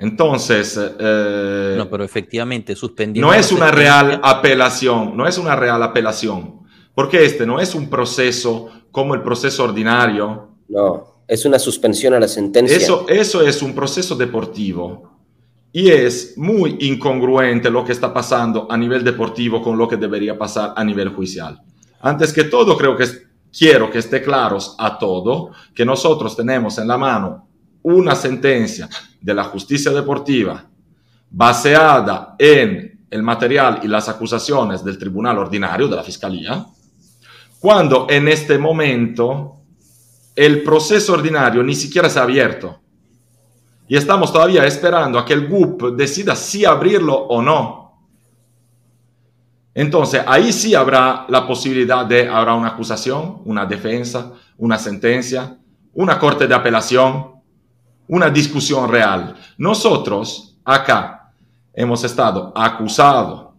Entonces, 0.00 0.80
eh, 0.98 1.74
no, 1.76 1.90
pero 1.90 2.02
efectivamente 2.02 2.74
suspendiendo 2.74 3.30
no 3.30 3.34
es 3.34 3.52
una 3.52 3.70
real 3.70 4.18
apelación, 4.24 5.14
no 5.14 5.28
es 5.28 5.36
una 5.36 5.54
real 5.54 5.82
apelación, 5.82 6.60
porque 6.94 7.22
este 7.22 7.44
no 7.44 7.60
es 7.60 7.74
un 7.74 7.90
proceso 7.90 8.70
como 8.90 9.14
el 9.14 9.22
proceso 9.22 9.62
ordinario. 9.62 10.48
No, 10.68 11.22
es 11.28 11.44
una 11.44 11.58
suspensión 11.58 12.14
a 12.14 12.20
la 12.20 12.28
sentencia. 12.28 12.78
Eso, 12.78 13.04
eso 13.08 13.42
es 13.42 13.60
un 13.60 13.74
proceso 13.74 14.16
deportivo 14.16 15.10
y 15.70 15.90
es 15.90 16.36
muy 16.38 16.78
incongruente 16.80 17.70
lo 17.70 17.84
que 17.84 17.92
está 17.92 18.12
pasando 18.12 18.66
a 18.70 18.78
nivel 18.78 19.04
deportivo 19.04 19.60
con 19.62 19.76
lo 19.76 19.86
que 19.86 19.98
debería 19.98 20.38
pasar 20.38 20.72
a 20.74 20.82
nivel 20.82 21.10
judicial. 21.10 21.60
Antes 22.00 22.32
que 22.32 22.44
todo, 22.44 22.74
creo 22.74 22.96
que 22.96 23.04
quiero 23.56 23.90
que 23.90 23.98
esté 23.98 24.22
claros 24.22 24.74
a 24.78 24.98
todo 24.98 25.50
que 25.74 25.84
nosotros 25.84 26.34
tenemos 26.34 26.78
en 26.78 26.88
la 26.88 26.96
mano 26.96 27.49
una 27.82 28.14
sentencia 28.14 28.88
de 29.20 29.34
la 29.34 29.44
justicia 29.44 29.90
deportiva 29.92 30.64
baseada 31.30 32.34
en 32.38 33.00
el 33.10 33.22
material 33.22 33.80
y 33.82 33.88
las 33.88 34.08
acusaciones 34.08 34.84
del 34.84 34.98
tribunal 34.98 35.38
ordinario 35.38 35.88
de 35.88 35.96
la 35.96 36.02
fiscalía, 36.02 36.64
cuando 37.58 38.06
en 38.08 38.28
este 38.28 38.58
momento 38.58 39.56
el 40.34 40.62
proceso 40.62 41.12
ordinario 41.12 41.62
ni 41.62 41.74
siquiera 41.74 42.08
se 42.08 42.18
ha 42.18 42.22
abierto 42.22 42.80
y 43.90 43.96
estamos 43.96 44.32
todavía 44.32 44.64
esperando 44.66 45.18
a 45.18 45.24
que 45.24 45.32
el 45.32 45.48
GUP 45.48 45.96
decida 45.96 46.36
si 46.36 46.64
abrirlo 46.64 47.14
o 47.16 47.42
no. 47.42 48.06
Entonces, 49.74 50.22
ahí 50.28 50.52
sí 50.52 50.76
habrá 50.76 51.26
la 51.28 51.44
posibilidad 51.44 52.06
de, 52.06 52.28
habrá 52.28 52.54
una 52.54 52.68
acusación, 52.68 53.42
una 53.44 53.66
defensa, 53.66 54.32
una 54.58 54.78
sentencia, 54.78 55.58
una 55.92 56.20
corte 56.20 56.46
de 56.46 56.54
apelación, 56.54 57.39
una 58.10 58.28
discusión 58.28 58.90
real. 58.90 59.36
Nosotros 59.56 60.56
acá 60.64 61.32
hemos 61.72 62.02
estado 62.02 62.52
acusados 62.56 63.50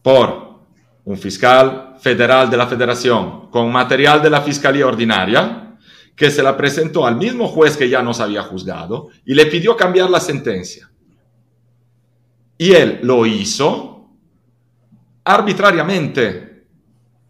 por 0.00 0.60
un 1.04 1.16
fiscal 1.18 1.96
federal 2.00 2.48
de 2.48 2.56
la 2.56 2.66
federación 2.66 3.50
con 3.50 3.70
material 3.70 4.22
de 4.22 4.30
la 4.30 4.40
fiscalía 4.40 4.86
ordinaria, 4.86 5.76
que 6.16 6.30
se 6.30 6.42
la 6.42 6.56
presentó 6.56 7.06
al 7.06 7.16
mismo 7.16 7.48
juez 7.48 7.76
que 7.76 7.88
ya 7.88 8.02
nos 8.02 8.18
había 8.18 8.42
juzgado 8.42 9.08
y 9.26 9.34
le 9.34 9.46
pidió 9.46 9.76
cambiar 9.76 10.08
la 10.08 10.20
sentencia. 10.20 10.90
Y 12.56 12.72
él 12.72 13.00
lo 13.02 13.26
hizo 13.26 14.08
arbitrariamente, 15.24 16.51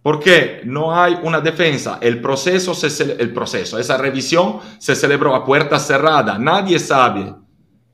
porque 0.03 0.63
no 0.65 0.95
hay 0.95 1.17
una 1.23 1.41
defensa. 1.41 1.99
El 2.01 2.21
proceso, 2.21 2.75
se, 2.75 3.13
el 3.13 3.33
proceso, 3.33 3.79
esa 3.79 3.97
revisión 3.97 4.59
se 4.79 4.97
celebró 4.97 5.35
a 5.35 5.45
puerta 5.45 5.79
cerrada. 5.79 6.39
Nadie 6.39 6.79
sabe 6.79 7.35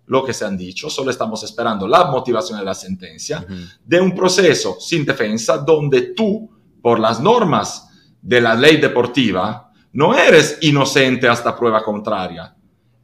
lo 0.07 0.25
que 0.25 0.33
se 0.33 0.47
han 0.47 0.57
dicho, 0.57 0.88
solo 0.88 1.11
estamos 1.11 1.44
esperando 1.44 1.87
la 1.87 2.11
motivación 2.11 2.59
de 2.59 2.64
la 2.64 2.75
sentencia, 2.75 3.47
de 3.85 4.01
un 4.01 4.14
proceso 4.14 4.79
sin 4.81 5.05
defensa 5.05 5.59
donde 5.59 6.14
tú, 6.14 6.51
por 6.81 6.99
las 6.99 7.21
normas 7.21 7.88
de 8.23 8.40
la 8.40 8.55
ley 8.55 8.79
deportiva, 8.79 9.71
no 9.92 10.14
eres 10.14 10.59
inocente 10.62 11.29
hasta 11.29 11.55
prueba 11.55 11.83
contraria, 11.83 12.55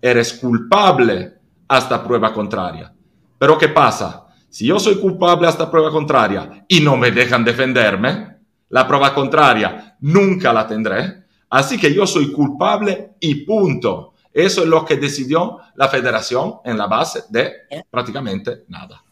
eres 0.01 0.33
culpable 0.33 1.35
hasta 1.69 2.03
prueba 2.03 2.33
contraria. 2.33 2.90
Pero 3.38 3.59
¿qué 3.59 3.69
pasa? 3.69 4.25
Si 4.49 4.67
yo 4.67 4.79
soy 4.79 4.99
culpable 4.99 5.47
hasta 5.47 5.71
prueba 5.71 5.90
contraria 5.90 6.64
y 6.67 6.81
no 6.81 6.97
me 6.97 7.11
dejan 7.11 7.45
defenderme, 7.45 8.34
la 8.68 8.87
prueba 8.87 9.14
contraria 9.14 9.96
nunca 10.00 10.53
la 10.53 10.66
tendré. 10.66 11.24
Así 11.50 11.79
que 11.79 11.94
yo 11.94 12.07
soy 12.07 12.33
culpable 12.33 13.14
y 13.20 13.44
punto. 13.44 14.14
Eso 14.33 14.62
es 14.62 14.68
lo 14.68 14.85
que 14.85 14.96
decidió 14.96 15.59
la 15.77 15.88
federación 15.88 16.57
en 16.64 16.77
la 16.77 16.87
base 16.88 17.22
de 17.29 17.53
prácticamente 17.88 18.64
nada. 18.68 19.05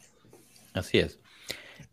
Así 0.74 0.98
es. 0.98 1.20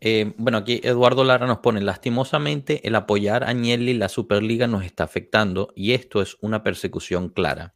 Eh, 0.02 0.34
bueno, 0.38 0.60
aquí 0.60 0.80
Eduardo 0.84 1.24
Lara 1.24 1.46
nos 1.46 1.60
pone, 1.60 1.82
lastimosamente 1.82 2.88
el 2.88 2.96
apoyar 2.96 3.44
a 3.44 3.50
Agnelli 3.50 3.94
la 3.94 4.08
Superliga 4.08 4.66
nos 4.66 4.86
está 4.86 5.04
afectando 5.04 5.74
y 5.76 5.92
esto 5.92 6.22
es 6.22 6.38
una 6.42 6.64
persecución 6.64 7.30
clara. 7.30 7.76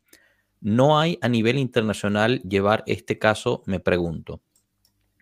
No 0.61 0.99
hay 0.99 1.19
a 1.21 1.27
nivel 1.27 1.57
internacional 1.57 2.41
llevar 2.43 2.83
este 2.87 3.19
caso, 3.19 3.63
me 3.65 3.81
pregunto. 3.81 4.41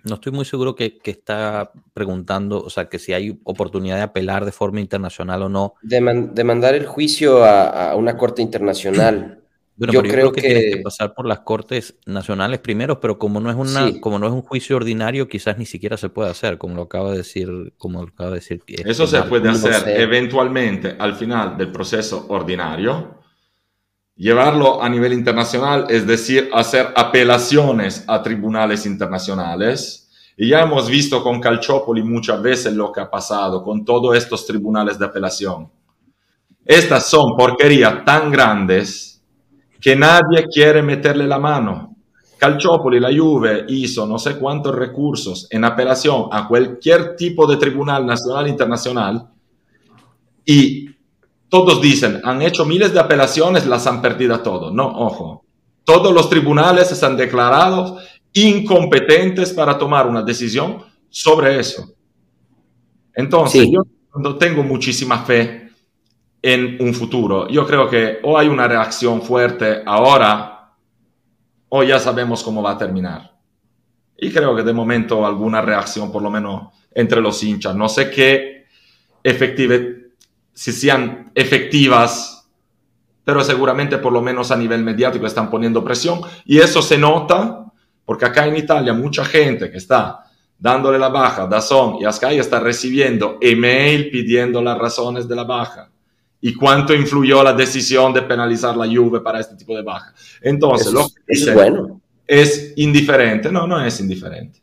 No 0.04 0.16
estoy 0.16 0.32
muy 0.32 0.46
seguro 0.46 0.76
que, 0.76 1.00
está 1.04 1.72
preguntando, 1.94 2.62
o 2.62 2.70
sea, 2.70 2.86
que 2.90 3.00
si 3.00 3.14
hay 3.14 3.40
oportunidad 3.44 3.98
de 3.98 4.04
apelar 4.04 4.46
de 4.46 4.52
forma 4.52 4.80
internacional 4.80 5.44
o 5.44 5.50
no. 5.50 5.76
demandar 5.82 6.76
el 6.76 6.86
juicio 6.86 7.44
a, 7.44 7.92
a 7.92 7.96
una 7.96 8.18
corte 8.18 8.42
internacional. 8.42 9.38
yo, 9.90 10.04
creo, 10.04 10.32
que, 10.32 10.42
que, 10.42 10.72
que 10.72 10.78
pasar 10.78 11.14
por 11.14 11.26
las 11.26 11.40
cortes 11.40 11.96
nacionales 12.06 12.60
primero, 12.60 13.00
pero 13.00 13.18
como 13.18 13.40
no 13.40 13.50
es 13.50 13.56
una, 13.56 14.00
como 14.00 14.20
no 14.20 14.28
es 14.28 14.34
un 14.34 14.42
juicio 14.42 14.76
ordinario, 14.76 15.28
quizás 15.28 15.58
ni 15.58 15.66
siquiera 15.66 15.98
se 15.98 16.10
puede 16.10 16.30
hacer, 16.30 16.58
como 16.58 16.76
lo 16.76 16.84
acaba 16.84 17.12
de 17.12 17.18
decir, 17.18 17.74
como 17.78 18.02
lo 18.04 18.10
acaba 18.10 18.32
de 18.32 18.36
decir. 18.36 18.62
Eso 18.68 19.08
se 19.08 19.22
puede 19.24 19.50
hacer 19.50 20.00
eventualmente 20.00 20.96
al 20.98 21.16
final 21.16 21.58
del 21.58 21.72
proceso 21.72 22.26
ordinario. 22.30 23.21
Llevarlo 24.16 24.84
a 24.84 24.90
nivel 24.90 25.14
internacional, 25.14 25.86
es 25.90 26.06
decir, 26.06 26.50
hacer 26.54 26.94
apelaciones 26.96 28.04
a 28.08 28.22
tribunales 28.22 28.86
internacionales. 28.86 30.10
Y 30.38 30.50
ya 30.50 30.62
hemos 30.62 30.90
visto 30.90 31.24
con 31.24 31.40
Calciopoli 31.40 32.04
muchas 32.04 32.42
veces 32.42 32.74
lo 32.74 32.92
que 32.92 33.02
ha 33.02 33.10
pasado 33.10 33.64
con 33.64 33.84
todos 33.84 34.16
estos 34.16 34.46
tribunales 34.46 35.00
de 35.00 35.06
apelación. 35.06 35.70
Estas 36.66 37.10
son 37.10 37.36
porquerías 37.36 38.06
tan 38.06 38.32
grandes 38.32 39.22
que 39.80 39.96
nadie 39.96 40.46
quiere 40.54 40.82
meterle 40.82 41.26
la 41.26 41.40
mano. 41.40 41.96
Calciopoli, 42.38 43.00
la 43.00 43.16
Juve 43.16 43.66
hizo 43.68 44.08
no 44.08 44.18
sé 44.18 44.38
cuántos 44.38 44.74
recursos 44.74 45.48
en 45.52 45.64
apelación 45.64 46.28
a 46.32 46.48
cualquier 46.48 47.16
tipo 47.16 47.46
de 47.46 47.58
tribunal 47.58 48.06
nacional 48.06 48.48
internacional 48.48 49.30
y 50.44 50.90
todos 51.52 51.82
dicen, 51.82 52.22
han 52.24 52.42
hecho 52.42 52.64
miles 52.64 52.94
de 52.94 53.02
apelaciones, 53.02 53.68
las 53.68 53.86
han 53.86 54.02
perdido 54.02 54.40
todo. 54.40 54.72
No, 54.72 54.88
ojo, 54.88 55.44
todos 55.84 56.14
los 56.14 56.30
tribunales 56.30 56.88
se 56.88 57.06
han 57.06 57.18
declarado 57.18 57.98
incompetentes 58.32 59.52
para 59.52 59.78
tomar 59.78 60.08
una 60.08 60.22
decisión 60.22 60.78
sobre 61.10 61.60
eso. 61.60 61.94
Entonces, 63.14 63.68
yo 63.70 63.82
no 64.16 64.38
tengo 64.38 64.64
muchísima 64.64 65.26
fe 65.26 65.72
en 66.42 66.78
un 66.80 66.94
futuro. 66.94 67.50
Yo 67.50 67.68
creo 67.68 67.90
que 67.90 68.20
o 68.24 68.38
hay 68.38 68.48
una 68.48 68.66
reacción 68.66 69.22
fuerte 69.22 69.82
ahora 69.86 70.72
o 71.68 71.84
ya 71.84 72.00
sabemos 72.00 72.44
cómo 72.44 72.64
va 72.64 72.72
a 72.72 72.78
terminar. 72.78 73.30
Y 74.18 74.32
creo 74.32 74.56
que 74.56 74.64
de 74.64 74.72
momento 74.72 75.26
alguna 75.26 75.62
reacción, 75.62 76.14
por 76.14 76.22
lo 76.22 76.32
menos 76.32 76.70
entre 76.96 77.20
los 77.20 77.44
hinchas. 77.44 77.76
No 77.76 77.90
sé 77.90 78.10
qué 78.10 78.68
efective, 79.22 80.01
si 80.54 80.72
sean 80.72 81.32
efectivas, 81.36 82.50
pero 83.24 83.44
seguramente 83.44 83.98
por 83.98 84.12
lo 84.12 84.22
menos 84.22 84.52
a 84.52 84.58
nivel 84.58 84.84
mediático 84.84 85.26
están 85.26 85.50
poniendo 85.50 85.84
presión. 85.84 86.22
Y 86.46 86.60
eso 86.60 86.82
se 86.82 86.98
nota 86.98 87.66
porque 88.06 88.26
acá 88.26 88.46
en 88.48 88.58
Italia 88.58 88.94
mucha 88.94 89.24
gente 89.24 89.72
que 89.72 89.78
está 89.78 90.26
dándole 90.58 91.00
la 91.00 91.10
baja 91.10 91.44
a 91.44 91.48
Dazón 91.48 91.98
y 92.00 92.06
a 92.06 92.12
Sky 92.12 92.38
está 92.38 92.60
recibiendo 92.60 93.38
email 93.42 94.12
pidiendo 94.12 94.62
las 94.62 94.78
razones 94.78 95.28
de 95.28 95.36
la 95.36 95.44
baja 95.44 95.90
y 96.42 96.54
cuánto 96.54 96.94
influyó 96.94 97.44
la 97.44 97.54
decisión 97.54 98.14
de 98.14 98.24
penalizar 98.24 98.76
la 98.76 98.88
Juve 98.88 99.22
para 99.22 99.40
este 99.40 99.56
tipo 99.56 99.76
de 99.76 99.84
baja. 99.84 100.14
Entonces, 100.42 100.92
lo 100.92 101.08
que 101.08 101.14
es, 101.28 101.54
bueno. 101.54 102.02
es 102.28 102.74
indiferente. 102.78 103.52
No, 103.52 103.68
no 103.68 103.84
es 103.84 104.00
indiferente. 104.00 104.60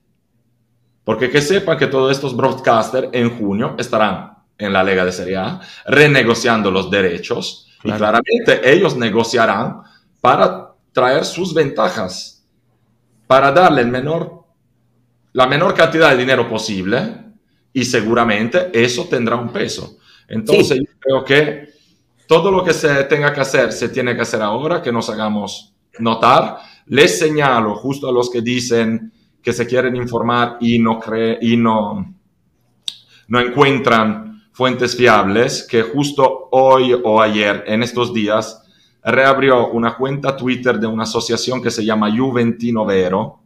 Porque 1.05 1.31
que 1.31 1.40
sepan 1.40 1.79
que 1.79 1.87
todos 1.87 2.11
estos 2.11 2.37
broadcasters 2.37 3.09
en 3.12 3.38
junio 3.38 3.77
estarán 3.79 4.38
en 4.59 4.73
la 4.73 4.83
Lega 4.83 5.05
de 5.05 5.12
Serie 5.12 5.37
A 5.37 5.61
renegociando 5.87 6.71
los 6.71 6.90
derechos 6.90 7.68
y 7.85 7.92
claramente 7.92 8.61
ellos 8.64 8.97
negociarán 8.97 9.83
para 10.21 10.75
traer 10.92 11.25
sus 11.25 11.55
ventajas, 11.55 12.44
para 13.27 13.53
darle 13.53 13.83
el 13.83 13.88
menor 13.88 14.38
la 15.33 15.47
menor 15.47 15.75
cantidad 15.75 16.11
de 16.11 16.16
dinero 16.16 16.49
posible 16.49 17.01
y 17.73 17.85
seguramente 17.85 18.71
eso 18.73 19.07
tendrá 19.09 19.37
un 19.37 19.51
peso. 19.51 19.99
Entonces 20.27 20.79
yo 20.79 20.92
creo 20.99 21.25
que 21.25 21.68
todo 22.27 22.51
lo 22.51 22.64
que 22.64 22.75
se 22.75 23.05
tenga 23.05 23.33
que 23.33 23.40
hacer 23.40 23.73
se 23.73 23.88
tiene 23.88 24.16
que 24.16 24.23
hacer 24.23 24.42
ahora, 24.42 24.83
que 24.83 24.90
nos 24.90 25.09
hagamos 25.11 25.75
notar. 26.01 26.59
Les 26.87 27.18
señalo 27.18 27.77
justo 27.77 28.09
a 28.09 28.12
los 28.12 28.31
que 28.31 28.42
dicen 28.42 29.12
que 29.42 29.53
se 29.53 29.66
quieren 29.66 29.94
informar 29.97 30.57
y 30.61 30.79
no, 30.79 30.99
cree, 30.99 31.38
y 31.40 31.57
no, 31.57 32.14
no 33.29 33.40
encuentran 33.40 34.27
fuentes 34.59 34.97
fiables, 34.97 35.64
que 35.71 35.83
justo 35.83 36.49
hoy 36.51 36.92
o 36.92 37.23
ayer, 37.23 37.62
en 37.68 37.85
estos 37.85 38.12
días, 38.12 38.61
reabrió 39.05 39.68
una 39.68 39.97
cuenta 39.97 40.37
Twitter 40.37 40.81
de 40.81 40.88
una 40.88 41.05
asociación 41.05 41.62
que 41.62 41.71
se 41.71 41.85
llama 41.85 42.11
Juventino 42.11 42.85
Vero, 42.85 43.38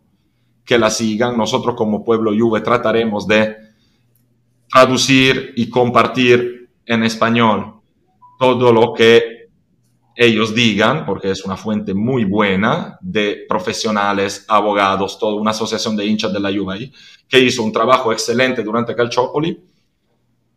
que 0.65 0.79
la 0.79 0.89
sigan. 0.89 1.37
Nosotros 1.37 1.77
como 1.77 2.03
pueblo 2.03 2.33
Juve 2.35 2.63
trataremos 2.63 3.27
de 3.27 3.55
traducir 4.71 5.53
y 5.55 5.69
compartir 5.69 6.71
en 6.87 7.05
español 7.05 7.83
todo 8.39 8.73
lo 8.73 8.95
que 8.95 9.51
ellos 10.17 10.55
digan, 10.55 11.05
porque 11.05 11.31
es 11.31 11.45
una 11.45 11.59
fuente 11.59 11.93
muy 11.93 12.25
buena 12.25 12.97
de 13.03 13.45
profesionales, 13.47 14.47
abogados, 14.49 15.19
toda 15.19 15.35
una 15.35 15.51
asociación 15.51 15.95
de 15.95 16.07
hinchas 16.07 16.33
de 16.33 16.41
la 16.41 16.51
Juve 16.51 16.91
que 17.29 17.39
hizo 17.39 17.63
un 17.63 17.71
trabajo 17.71 18.13
excelente 18.13 18.63
durante 18.63 18.97
Calciopoli 18.97 19.72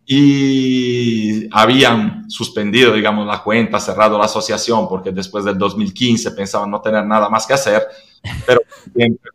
y 0.06 1.48
habían 1.52 2.30
suspendido, 2.30 2.94
digamos, 2.94 3.26
la 3.26 3.42
cuenta, 3.42 3.80
cerrado 3.80 4.18
la 4.18 4.26
asociación, 4.26 4.88
porque 4.88 5.12
después 5.12 5.44
del 5.46 5.58
2015 5.58 6.32
pensaban 6.32 6.70
no 6.70 6.82
tener 6.82 7.06
nada 7.06 7.30
más 7.30 7.48
que 7.48 7.54
hacer, 7.54 7.84
pero 8.46 8.62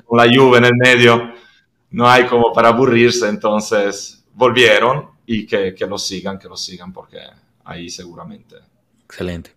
con 0.07 0.19
la 0.19 0.25
Juve 0.33 0.59
en 0.59 0.65
el 0.67 0.77
medio 0.77 1.33
no 1.91 2.09
hay 2.09 2.27
como 2.27 2.53
para 2.53 2.69
aburrirse, 2.69 3.29
entonces 3.29 4.25
volvieron 4.35 5.11
y 5.27 5.47
que, 5.47 5.75
que 5.75 5.87
lo 5.87 5.99
sigan, 5.99 6.39
que 6.39 6.49
lo 6.49 6.57
sigan, 6.57 6.93
porque 6.93 7.19
ahí 7.65 7.89
seguramente. 7.89 8.57
Excelente. 9.05 9.51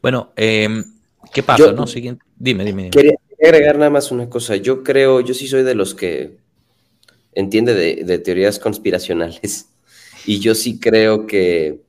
Bueno, 0.00 0.32
em, 0.36 0.84
¿qué 1.32 1.42
pasa? 1.42 1.72
no? 1.72 1.86
Siguiente. 1.86 2.24
Dime, 2.36 2.64
dime, 2.64 2.90
Quería 2.90 3.14
agregar 3.42 3.76
nada 3.76 3.90
más 3.90 4.10
una 4.10 4.28
cosa. 4.28 4.56
Yo 4.56 4.82
creo, 4.82 5.20
yo 5.20 5.34
sí 5.34 5.48
soy 5.48 5.62
de 5.62 5.74
los 5.74 5.94
que 5.94 6.38
entiende 7.32 7.74
de, 7.74 8.18
teorías 8.18 8.58
conspiracionales 8.58 9.68
y 10.26 10.40
yo 10.40 10.54
sí 10.54 10.78
creo 10.80 11.26
que 11.26 11.82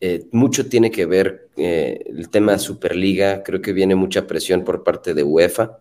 eh, 0.00 0.26
mucho 0.32 0.66
tiene 0.68 0.90
que 0.90 1.04
ver 1.04 1.50
eh, 1.56 2.02
el 2.06 2.30
tema 2.30 2.52
de 2.52 2.58
Superliga. 2.58 3.42
Creo 3.42 3.60
que 3.60 3.74
viene 3.74 3.94
mucha 3.94 4.26
presión 4.26 4.64
por 4.64 4.82
parte 4.82 5.12
de 5.12 5.22
UEFA 5.22 5.78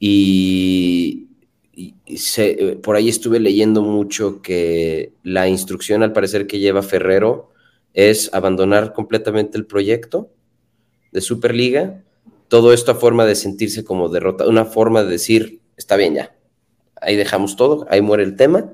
y, 0.00 1.28
eh, 1.76 2.78
por 2.82 2.96
ahí 2.96 3.08
estuve 3.08 3.38
leyendo 3.38 3.82
mucho 3.82 4.40
que 4.40 5.12
la 5.22 5.46
instrucción 5.48 6.02
al 6.02 6.12
parecer 6.12 6.46
que 6.46 6.58
lleva 6.58 6.82
Ferrero 6.82 7.50
es 7.92 8.32
abandonar 8.32 8.92
completamente 8.94 9.58
el 9.58 9.66
proyecto 9.66 10.30
de 11.12 11.20
Superliga. 11.20 12.02
Todo 12.48 12.72
esto 12.72 12.92
a 12.92 12.94
forma 12.94 13.26
de 13.26 13.34
sentirse 13.34 13.84
como 13.84 14.08
derrotado, 14.08 14.48
una 14.48 14.64
forma 14.64 15.04
de 15.04 15.10
decir, 15.10 15.60
está 15.76 15.96
bien 15.96 16.14
ya, 16.14 16.34
ahí 17.00 17.14
dejamos 17.16 17.56
todo, 17.56 17.86
ahí 17.90 18.00
muere 18.00 18.22
el 18.22 18.36
tema. 18.36 18.72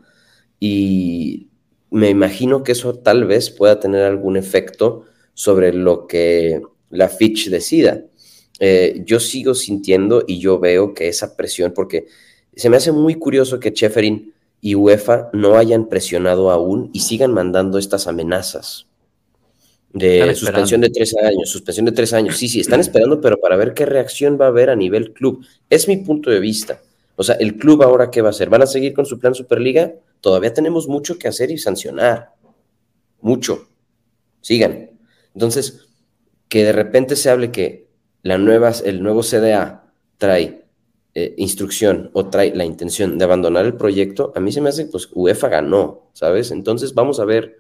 Y 0.61 1.49
me 1.91 2.11
imagino 2.11 2.63
que 2.63 2.73
eso 2.73 2.95
tal 2.95 3.25
vez 3.25 3.51
pueda 3.51 3.81
tener 3.81 4.03
algún 4.03 4.37
efecto 4.37 5.05
sobre 5.35 5.73
lo 5.73 6.07
que 6.07 6.63
la 6.91 7.09
Fitch 7.09 7.49
decida. 7.49 8.03
Eh, 8.61 9.03
yo 9.05 9.21
sigo 9.21 9.55
sintiendo 9.55 10.25
y 10.27 10.39
yo 10.39 10.59
veo 10.59 10.95
que 10.95 11.09
esa 11.09 11.37
presión, 11.37 11.73
porque 11.73 12.07
se 12.55 12.71
me 12.71 12.77
hace 12.77 12.93
muy 12.93 13.17
curioso 13.17 13.59
que 13.59 13.73
Cheferin 13.73 14.33
y 14.61 14.75
UEFA 14.75 15.31
no 15.33 15.57
hayan 15.57 15.89
presionado 15.89 16.51
aún 16.51 16.91
y 16.93 17.01
sigan 17.01 17.33
mandando 17.33 17.79
estas 17.79 18.07
amenazas 18.07 18.87
de 19.95 20.35
suspensión 20.35 20.81
de 20.81 20.91
tres 20.91 21.15
años, 21.17 21.49
suspensión 21.49 21.87
de 21.87 21.93
tres 21.93 22.13
años. 22.13 22.37
Sí, 22.37 22.49
sí, 22.49 22.61
están 22.61 22.81
esperando, 22.81 23.21
pero 23.21 23.39
para 23.39 23.57
ver 23.57 23.75
qué 23.75 23.87
reacción 23.87 24.39
va 24.41 24.47
a 24.47 24.49
haber 24.49 24.69
a 24.69 24.77
nivel 24.77 25.13
club. 25.13 25.47
Es 25.71 25.87
mi 25.87 25.99
punto 25.99 26.31
de 26.31 26.41
vista. 26.41 26.81
O 27.17 27.23
sea, 27.23 27.37
el 27.37 27.57
club 27.57 27.83
ahora 27.83 28.11
qué 28.11 28.21
va 28.21 28.29
a 28.29 28.31
hacer? 28.31 28.51
¿Van 28.51 28.63
a 28.63 28.67
seguir 28.67 28.93
con 28.93 29.07
su 29.07 29.21
plan 29.21 29.37
Superliga? 29.37 29.93
Todavía 30.25 30.55
tenemos 30.55 30.89
mucho 30.89 31.19
que 31.19 31.29
hacer 31.29 31.51
y 31.51 31.59
sancionar. 31.59 32.33
Mucho. 33.21 33.69
Sigan. 34.41 34.93
Entonces, 35.35 35.87
que 36.49 36.65
de 36.65 36.73
repente 36.73 37.15
se 37.15 37.29
hable 37.29 37.53
que 37.53 37.91
la 38.23 38.39
nueva, 38.39 38.73
el 38.87 39.03
nuevo 39.03 39.21
CDA 39.23 39.93
trae 40.17 40.65
eh, 41.13 41.35
instrucción 41.37 42.09
o 42.15 42.31
trae 42.31 42.55
la 42.55 42.65
intención 42.65 43.19
de 43.19 43.25
abandonar 43.27 43.67
el 43.67 43.75
proyecto, 43.75 44.33
a 44.35 44.41
mí 44.41 44.51
se 44.51 44.63
me 44.63 44.71
hace, 44.71 44.87
pues 44.87 45.11
UEFA 45.13 45.51
ganó, 45.51 46.09
¿sabes? 46.15 46.51
Entonces 46.53 46.95
vamos 46.95 47.21
a 47.21 47.27
ver 47.27 47.59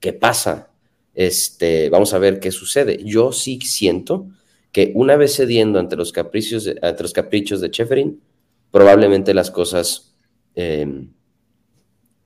qué 0.00 0.12
pasa 0.12 0.72
este, 1.14 1.90
vamos 1.90 2.12
a 2.12 2.18
ver 2.18 2.40
qué 2.40 2.50
sucede. 2.50 2.98
Yo 3.04 3.30
sí 3.30 3.60
siento 3.62 4.26
que 4.72 4.90
una 4.96 5.14
vez 5.14 5.36
cediendo 5.36 5.78
ante 5.78 5.94
los 5.94 6.10
caprichos 6.10 6.64
de, 6.64 6.76
ante 6.82 7.04
los 7.04 7.12
caprichos 7.12 7.60
de 7.60 7.70
Cheferin, 7.70 8.20
probablemente 8.72 9.32
las 9.32 9.52
cosas 9.52 10.16
em, 10.56 11.12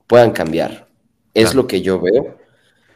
puedan 0.07 0.31
cambiar. 0.31 0.87
Es 1.33 1.53
lo 1.53 1.67
que 1.67 1.81
yo 1.81 1.99
veo. 1.99 2.37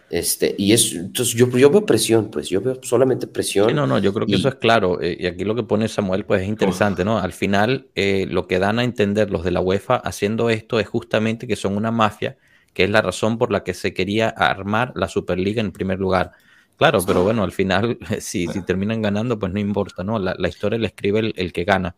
Este, 0.09 0.55
y 0.57 0.73
es, 0.73 0.93
entonces 0.93 1.35
yo, 1.35 1.47
yo 1.49 1.69
veo 1.69 1.85
presión, 1.85 2.31
pues 2.31 2.49
yo 2.49 2.61
veo 2.61 2.79
solamente 2.81 3.27
presión. 3.27 3.75
no, 3.75 3.85
no, 3.85 3.99
yo 3.99 4.11
creo 4.11 4.25
que 4.25 4.35
eso 4.35 4.49
es 4.49 4.55
claro. 4.55 4.99
Eh, 5.01 5.17
y 5.19 5.27
aquí 5.27 5.43
lo 5.43 5.53
que 5.55 5.63
pone 5.63 5.87
Samuel, 5.87 6.25
pues 6.25 6.41
es 6.41 6.47
interesante, 6.47 7.05
¿no? 7.05 7.19
Al 7.19 7.33
final, 7.33 7.89
eh, 7.95 8.25
lo 8.27 8.47
que 8.47 8.57
dan 8.57 8.79
a 8.79 8.83
entender 8.83 9.29
los 9.29 9.43
de 9.43 9.51
la 9.51 9.61
UEFA 9.61 9.97
haciendo 9.97 10.49
esto 10.49 10.79
es 10.79 10.87
justamente 10.87 11.45
que 11.47 11.55
son 11.55 11.77
una 11.77 11.91
mafia 11.91 12.37
que 12.73 12.83
es 12.85 12.89
la 12.89 13.01
razón 13.01 13.37
por 13.37 13.51
la 13.51 13.63
que 13.63 13.73
se 13.73 13.93
quería 13.93 14.29
armar 14.29 14.93
la 14.95 15.07
Superliga 15.07 15.61
en 15.61 15.71
primer 15.71 15.99
lugar. 15.99 16.31
Claro, 16.77 16.99
pero 17.05 17.23
bueno, 17.23 17.43
al 17.43 17.51
final, 17.51 17.97
si, 18.19 18.47
si 18.47 18.61
terminan 18.61 19.01
ganando, 19.01 19.37
pues 19.37 19.51
no 19.51 19.59
importa, 19.59 20.03
¿no? 20.03 20.17
La, 20.17 20.47
historia 20.47 20.79
la 20.79 20.87
escribe 20.87 21.33
el, 21.35 21.51
que 21.51 21.65
gana. 21.65 21.95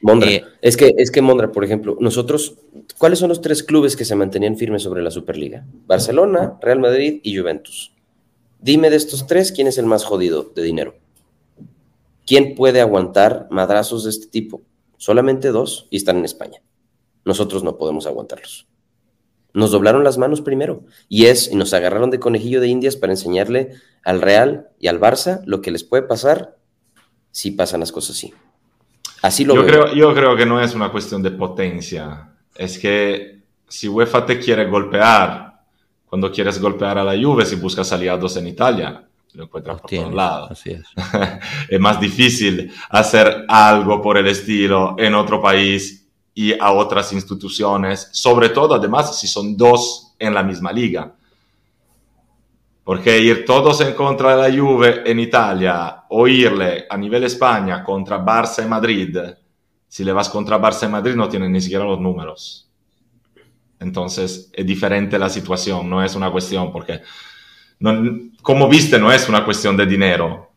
Mondra, 0.00 0.30
eh, 0.30 0.44
es 0.60 0.76
que, 0.76 0.94
es 0.98 1.10
que 1.10 1.22
Mondra, 1.22 1.50
por 1.50 1.64
ejemplo, 1.64 1.96
nosotros, 2.00 2.56
¿cuáles 2.98 3.18
son 3.18 3.28
los 3.28 3.40
tres 3.40 3.62
clubes 3.62 3.96
que 3.96 4.04
se 4.04 4.14
mantenían 4.14 4.56
firmes 4.56 4.82
sobre 4.82 5.02
la 5.02 5.10
Superliga? 5.10 5.64
Barcelona, 5.86 6.58
Real 6.60 6.78
Madrid 6.78 7.20
y 7.22 7.36
Juventus. 7.36 7.94
Dime 8.60 8.90
de 8.90 8.96
estos 8.96 9.26
tres, 9.26 9.52
¿quién 9.52 9.66
es 9.66 9.78
el 9.78 9.86
más 9.86 10.04
jodido 10.04 10.52
de 10.54 10.62
dinero? 10.62 10.94
¿Quién 12.26 12.54
puede 12.54 12.80
aguantar 12.80 13.46
madrazos 13.50 14.04
de 14.04 14.10
este 14.10 14.26
tipo? 14.26 14.62
Solamente 14.96 15.48
dos 15.48 15.86
y 15.90 15.96
están 15.96 16.16
en 16.18 16.24
España. 16.24 16.62
Nosotros 17.24 17.62
no 17.62 17.76
podemos 17.76 18.06
aguantarlos. 18.06 18.66
Nos 19.52 19.70
doblaron 19.70 20.02
las 20.02 20.18
manos 20.18 20.40
primero 20.40 20.82
y 21.08 21.26
es 21.26 21.50
y 21.50 21.56
nos 21.56 21.72
agarraron 21.74 22.10
de 22.10 22.18
conejillo 22.18 22.60
de 22.60 22.68
indias 22.68 22.96
para 22.96 23.12
enseñarle 23.12 23.74
al 24.02 24.20
Real 24.20 24.68
y 24.80 24.88
al 24.88 25.00
Barça 25.00 25.42
lo 25.44 25.60
que 25.60 25.70
les 25.70 25.84
puede 25.84 26.02
pasar 26.02 26.56
si 27.30 27.50
pasan 27.50 27.80
las 27.80 27.92
cosas 27.92 28.16
así. 28.16 28.34
Así 29.24 29.42
lo 29.42 29.54
yo 29.54 29.64
Creo, 29.64 29.94
yo 29.94 30.14
creo 30.14 30.36
que 30.36 30.44
no 30.44 30.60
es 30.60 30.74
una 30.74 30.92
cuestión 30.92 31.22
de 31.22 31.30
potencia, 31.30 32.28
es 32.54 32.78
que 32.78 33.40
si 33.66 33.88
UEFA 33.88 34.26
te 34.26 34.38
quiere 34.38 34.66
golpear, 34.66 35.62
cuando 36.04 36.30
quieres 36.30 36.60
golpear 36.60 36.98
a 36.98 37.04
la 37.04 37.12
Juve, 37.12 37.46
si 37.46 37.56
buscas 37.56 37.90
aliados 37.90 38.36
en 38.36 38.48
Italia, 38.48 39.08
lo 39.32 39.44
encuentras 39.44 39.80
por 39.80 39.90
todos 39.90 40.12
lados. 40.12 40.66
Es. 40.66 40.82
es 41.70 41.80
más 41.80 41.98
difícil 41.98 42.70
hacer 42.90 43.46
algo 43.48 44.02
por 44.02 44.18
el 44.18 44.26
estilo 44.26 44.94
en 44.98 45.14
otro 45.14 45.40
país 45.40 46.06
y 46.34 46.52
a 46.60 46.72
otras 46.72 47.10
instituciones, 47.14 48.10
sobre 48.12 48.50
todo 48.50 48.74
además 48.74 49.18
si 49.18 49.26
son 49.26 49.56
dos 49.56 50.14
en 50.18 50.34
la 50.34 50.42
misma 50.42 50.70
liga. 50.70 51.14
Porque 52.84 53.18
ir 53.18 53.46
todos 53.46 53.80
en 53.80 53.94
contra 53.94 54.36
de 54.36 54.50
la 54.50 54.56
Juve 54.56 55.02
en 55.10 55.18
Italia 55.18 56.04
o 56.10 56.28
irle 56.28 56.84
a 56.88 56.96
nivel 56.98 57.24
España 57.24 57.82
contra 57.82 58.22
Barça 58.22 58.62
y 58.62 58.68
Madrid, 58.68 59.16
si 59.88 60.04
le 60.04 60.12
vas 60.12 60.28
contra 60.28 60.60
Barça 60.60 60.86
y 60.86 60.90
Madrid 60.90 61.14
no 61.14 61.28
tienen 61.28 61.50
ni 61.50 61.62
siquiera 61.62 61.84
los 61.84 61.98
números. 61.98 62.70
Entonces 63.80 64.50
es 64.52 64.66
diferente 64.66 65.18
la 65.18 65.30
situación, 65.30 65.88
no 65.88 66.04
es 66.04 66.14
una 66.14 66.30
cuestión, 66.30 66.70
porque 66.70 67.00
como 68.42 68.68
viste 68.68 68.98
no 68.98 69.10
es 69.10 69.28
una 69.28 69.44
cuestión 69.44 69.76
de 69.76 69.86
dinero, 69.86 70.52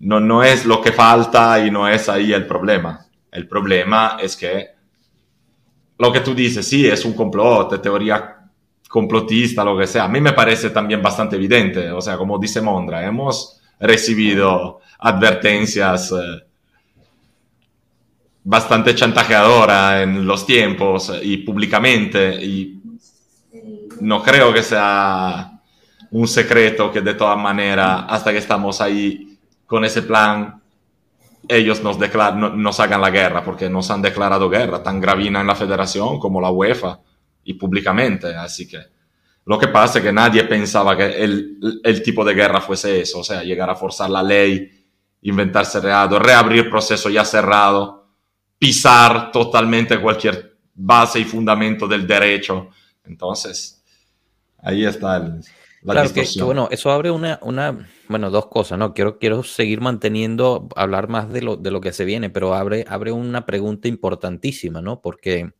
no, 0.00 0.20
no 0.20 0.42
es 0.42 0.64
lo 0.64 0.80
que 0.80 0.92
falta 0.92 1.64
y 1.64 1.70
no 1.70 1.88
es 1.88 2.08
ahí 2.08 2.32
el 2.32 2.46
problema. 2.46 3.06
El 3.30 3.48
problema 3.48 4.16
es 4.20 4.36
que 4.36 4.68
lo 5.98 6.12
que 6.12 6.20
tú 6.20 6.34
dices, 6.34 6.66
sí, 6.66 6.86
es 6.86 7.04
un 7.04 7.14
complot, 7.14 7.80
teoría 7.80 8.33
complotista, 8.94 9.64
lo 9.64 9.76
que 9.76 9.88
sea. 9.88 10.04
A 10.04 10.08
mí 10.08 10.20
me 10.20 10.34
parece 10.34 10.70
también 10.70 11.02
bastante 11.02 11.34
evidente. 11.34 11.90
O 11.90 12.00
sea, 12.00 12.16
como 12.16 12.38
dice 12.38 12.60
Mondra, 12.60 13.04
hemos 13.04 13.60
recibido 13.80 14.82
advertencias 15.00 16.12
eh, 16.12 16.44
bastante 18.44 18.94
chantajeadoras 18.94 20.04
en 20.04 20.24
los 20.24 20.46
tiempos 20.46 21.12
y 21.20 21.38
públicamente. 21.38 22.36
Y 22.40 22.80
no 24.00 24.22
creo 24.22 24.54
que 24.54 24.62
sea 24.62 25.60
un 26.12 26.28
secreto 26.28 26.92
que 26.92 27.00
de 27.00 27.14
todas 27.14 27.36
maneras, 27.36 28.04
hasta 28.08 28.30
que 28.30 28.38
estamos 28.38 28.80
ahí 28.80 29.36
con 29.66 29.84
ese 29.84 30.02
plan, 30.02 30.62
ellos 31.48 31.82
nos, 31.82 31.98
nos 31.98 32.78
hagan 32.78 33.00
la 33.00 33.10
guerra, 33.10 33.42
porque 33.44 33.68
nos 33.68 33.90
han 33.90 34.02
declarado 34.02 34.48
guerra, 34.48 34.84
tan 34.84 35.00
gravina 35.00 35.40
en 35.40 35.48
la 35.48 35.56
federación 35.56 36.20
como 36.20 36.40
la 36.40 36.52
UEFA 36.52 37.00
y 37.44 37.54
públicamente. 37.54 38.34
Así 38.34 38.66
que 38.66 38.78
lo 39.44 39.58
que 39.58 39.68
pasa 39.68 39.98
es 39.98 40.04
que 40.04 40.12
nadie 40.12 40.44
pensaba 40.44 40.96
que 40.96 41.22
el, 41.22 41.80
el 41.82 42.02
tipo 42.02 42.24
de 42.24 42.34
guerra 42.34 42.60
fuese 42.60 43.00
eso, 43.00 43.20
o 43.20 43.24
sea, 43.24 43.42
llegar 43.42 43.68
a 43.70 43.76
forzar 43.76 44.10
la 44.10 44.22
ley, 44.22 44.70
inventarse 45.22 45.80
reado, 45.80 46.18
reabrir 46.18 46.70
proceso 46.70 47.10
ya 47.10 47.24
cerrado, 47.24 48.08
pisar 48.58 49.30
totalmente 49.30 50.00
cualquier 50.00 50.56
base 50.74 51.20
y 51.20 51.24
fundamento 51.24 51.86
del 51.86 52.06
derecho. 52.06 52.70
Entonces, 53.04 53.82
ahí 54.58 54.84
está 54.84 55.16
el, 55.16 55.40
la 55.84 56.08
claro 56.08 56.46
bueno, 56.46 56.68
eso 56.70 56.90
abre 56.90 57.10
una, 57.10 57.38
una, 57.42 57.86
bueno, 58.08 58.30
dos 58.30 58.46
cosas, 58.46 58.78
¿no? 58.78 58.94
Quiero, 58.94 59.18
quiero 59.18 59.42
seguir 59.42 59.82
manteniendo, 59.82 60.66
hablar 60.76 61.08
más 61.08 61.30
de 61.30 61.42
lo, 61.42 61.56
de 61.56 61.70
lo 61.70 61.82
que 61.82 61.92
se 61.92 62.06
viene, 62.06 62.30
pero 62.30 62.54
abre, 62.54 62.86
abre 62.88 63.12
una 63.12 63.44
pregunta 63.44 63.86
importantísima, 63.86 64.80
¿no? 64.80 65.02
Porque, 65.02 65.52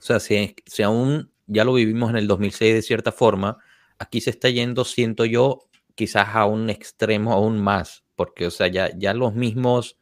o 0.00 0.02
sea, 0.02 0.20
si, 0.20 0.54
si 0.66 0.82
aún 0.82 1.30
ya 1.46 1.64
lo 1.64 1.74
vivimos 1.74 2.10
en 2.10 2.16
el 2.16 2.26
2006 2.26 2.74
de 2.74 2.82
cierta 2.82 3.12
forma, 3.12 3.58
aquí 3.98 4.20
se 4.20 4.30
está 4.30 4.48
yendo, 4.48 4.84
siento 4.84 5.24
yo, 5.24 5.68
quizás 5.94 6.28
a 6.34 6.46
un 6.46 6.70
extremo 6.70 7.32
aún 7.32 7.60
más, 7.60 8.04
porque, 8.16 8.46
o 8.46 8.50
sea, 8.50 8.68
ya, 8.68 8.90
ya 8.96 9.14
los 9.14 9.34
mismos 9.34 9.96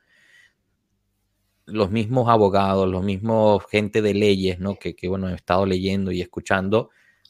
los 1.70 1.90
mismos 1.90 2.28
abogados, 2.28 2.88
los 2.88 3.04
mismos 3.04 3.62
gente 3.70 4.00
de 4.00 4.14
leyes, 4.14 4.58
¿no? 4.58 4.76
Que, 4.76 4.96
que, 4.96 5.06
bueno, 5.06 5.28
he 5.28 5.34
estado 5.34 5.66
leyendo 5.66 6.10
y 6.10 6.22
escuchando, 6.22 6.88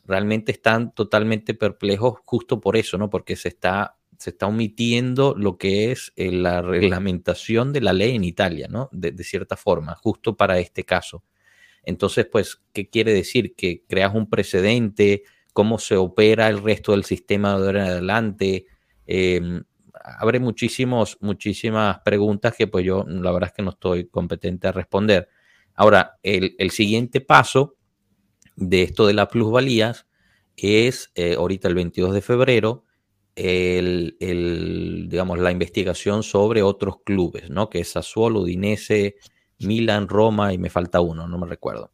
realmente 0.09 0.53
están 0.53 0.95
totalmente 0.95 1.55
perplejos 1.55 2.21
justo 2.25 2.61
por 2.61 2.77
eso, 2.77 2.99
¿no? 2.99 3.11
Porque 3.11 3.37
se 3.37 3.49
está, 3.49 3.99
se 4.17 4.31
está 4.31 4.47
omitiendo 4.47 5.35
lo 5.37 5.59
que 5.59 5.93
es 5.93 6.13
eh, 6.17 6.33
la 6.33 6.63
reglamentación 6.63 7.73
de 7.73 7.83
la 7.83 7.93
ley 7.93 8.17
en 8.17 8.25
Italia, 8.25 8.69
¿no? 8.69 8.89
De, 8.91 9.13
cierta 9.23 9.57
forma, 9.57 9.95
justo 9.95 10.37
para 10.37 10.59
este 10.59 10.85
caso. 10.85 11.23
Entonces, 11.83 12.27
pues, 12.31 12.63
¿qué 12.73 12.89
quiere 12.89 13.13
decir? 13.13 13.55
Que 13.55 13.85
creas 13.89 14.15
un 14.15 14.29
precedente, 14.29 15.23
cómo 15.53 15.79
se 15.79 15.97
opera 15.97 16.49
el 16.49 16.63
resto 16.63 16.93
del 16.93 17.05
sistema 17.05 17.51
de 17.59 17.67
ahora 17.67 17.85
en 17.85 17.91
adelante. 17.91 18.67
Em, 19.07 19.63
abre 19.93 20.41
muchísimos, 20.41 21.17
muchísimas 21.21 22.01
preguntas 22.01 22.55
que 22.57 22.67
pues 22.67 22.85
yo 22.85 23.05
la 23.07 23.33
verdad 23.33 23.49
es 23.51 23.55
que 23.55 23.63
no 23.63 23.71
estoy 23.71 24.09
competente 24.09 24.69
a 24.69 24.73
responder. 24.73 25.29
Ahora, 25.75 26.19
el, 26.23 26.55
el 26.59 26.71
siguiente 26.71 27.21
paso 27.21 27.77
de 28.57 28.83
esto 28.83 29.07
de 29.07 29.15
las 29.15 29.29
plusvalías 29.29 30.07
es 30.57 31.13
eh, 31.15 31.35
ahorita 31.35 31.69
el 31.69 31.75
22 31.75 32.15
de 32.15 32.21
febrero 32.21 32.85
el, 33.39 35.07
digamos, 35.09 35.39
la 35.39 35.53
investigación 35.53 36.23
sobre 36.23 36.63
otros 36.63 37.03
clubes, 37.05 37.51
¿no? 37.51 37.71
Que 37.71 37.81
es 37.81 37.93
Sassuolo, 37.93 38.41
Udinese, 38.41 39.17
Milan, 39.61 40.09
Roma 40.09 40.53
y 40.53 40.59
me 40.59 40.71
falta 40.71 41.01
uno, 41.01 41.27
no 41.27 41.39
me 41.39 41.47
recuerdo. 41.47 41.93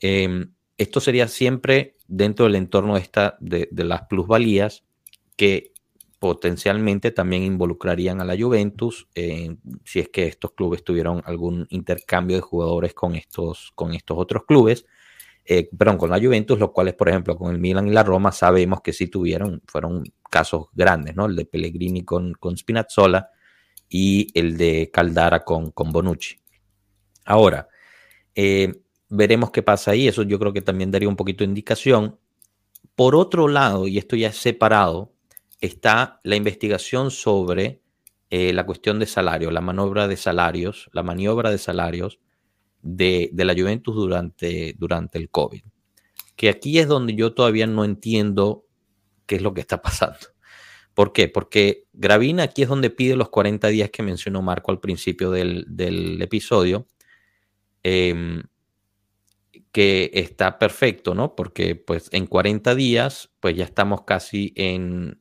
Em, 0.00 0.52
esto 0.76 1.00
sería 1.00 1.28
siempre 1.28 1.96
dentro 2.06 2.46
del 2.46 2.54
entorno 2.54 2.94
de, 3.40 3.68
de, 3.70 3.84
las 3.84 4.02
plusvalías 4.02 4.84
que 5.36 5.72
potencialmente 6.18 7.10
también 7.10 7.42
involucrarían 7.42 8.20
a 8.20 8.24
la 8.24 8.36
Juventus 8.36 9.08
si 9.84 10.00
es 10.00 10.08
que 10.08 10.26
estos 10.26 10.52
clubes 10.52 10.82
tuvieron 10.82 11.22
algún 11.26 11.66
intercambio 11.70 12.36
de 12.36 12.42
jugadores 12.42 12.94
con 12.94 13.14
estos, 13.14 13.72
con 13.74 13.94
estos 13.94 14.18
otros 14.18 14.44
clubes 14.44 14.86
eh, 15.50 15.66
perdón, 15.78 15.96
con 15.96 16.10
la 16.10 16.20
Juventus, 16.20 16.58
los 16.58 16.72
cuales, 16.72 16.92
por 16.92 17.08
ejemplo, 17.08 17.34
con 17.34 17.50
el 17.50 17.58
Milan 17.58 17.88
y 17.88 17.90
la 17.90 18.02
Roma 18.02 18.32
sabemos 18.32 18.82
que 18.82 18.92
sí 18.92 19.06
tuvieron, 19.06 19.62
fueron 19.66 20.04
casos 20.28 20.66
grandes, 20.74 21.16
¿no? 21.16 21.24
El 21.24 21.36
de 21.36 21.46
Pellegrini 21.46 22.04
con, 22.04 22.34
con 22.34 22.54
Spinazzola 22.58 23.30
y 23.88 24.26
el 24.38 24.58
de 24.58 24.90
Caldara 24.92 25.44
con, 25.44 25.70
con 25.70 25.90
Bonucci. 25.90 26.38
Ahora, 27.28 27.68
eh, 28.34 28.80
veremos 29.10 29.50
qué 29.50 29.62
pasa 29.62 29.90
ahí, 29.90 30.08
eso 30.08 30.22
yo 30.22 30.38
creo 30.38 30.54
que 30.54 30.62
también 30.62 30.90
daría 30.90 31.10
un 31.10 31.16
poquito 31.16 31.44
de 31.44 31.48
indicación. 31.48 32.18
Por 32.94 33.14
otro 33.14 33.48
lado, 33.48 33.86
y 33.86 33.98
esto 33.98 34.16
ya 34.16 34.28
es 34.28 34.38
separado, 34.38 35.12
está 35.60 36.20
la 36.24 36.36
investigación 36.36 37.10
sobre 37.10 37.82
eh, 38.30 38.54
la 38.54 38.64
cuestión 38.64 38.98
de 38.98 39.04
salario, 39.04 39.50
la 39.50 39.60
maniobra 39.60 40.08
de 40.08 40.16
salarios, 40.16 40.88
la 40.94 41.02
maniobra 41.02 41.50
de 41.50 41.58
salarios 41.58 42.18
de, 42.80 43.30
la 43.34 43.52
Juventus 43.52 43.94
durante, 43.94 44.74
durante 44.78 45.18
el 45.18 45.28
COVID. 45.28 45.62
Que 46.34 46.48
aquí 46.48 46.78
es 46.78 46.88
donde 46.88 47.14
yo 47.14 47.34
todavía 47.34 47.66
no 47.66 47.84
entiendo 47.84 48.64
qué 49.26 49.36
es 49.36 49.42
lo 49.42 49.52
que 49.52 49.60
está 49.60 49.82
pasando. 49.82 50.18
¿Por 50.94 51.12
qué? 51.12 51.28
Porque 51.28 51.84
Gravina 51.92 52.42
aquí 52.42 52.62
es 52.62 52.68
donde 52.68 52.90
pide 52.90 53.16
los 53.16 53.28
40 53.28 53.68
días 53.68 53.90
que 53.90 54.02
mencionó 54.02 54.40
Marco 54.42 54.72
al 54.72 54.80
principio 54.80 55.30
del, 55.30 56.20
episodio, 56.20 56.88
em, 57.82 58.42
que 59.72 60.10
está 60.14 60.58
perfecto, 60.58 61.14
¿no? 61.14 61.34
Porque 61.34 61.76
pues 61.76 62.08
en 62.12 62.26
40 62.26 62.74
días, 62.74 63.30
pues 63.40 63.56
ya 63.56 63.64
estamos 63.64 64.02
casi 64.02 64.52
en, 64.56 65.20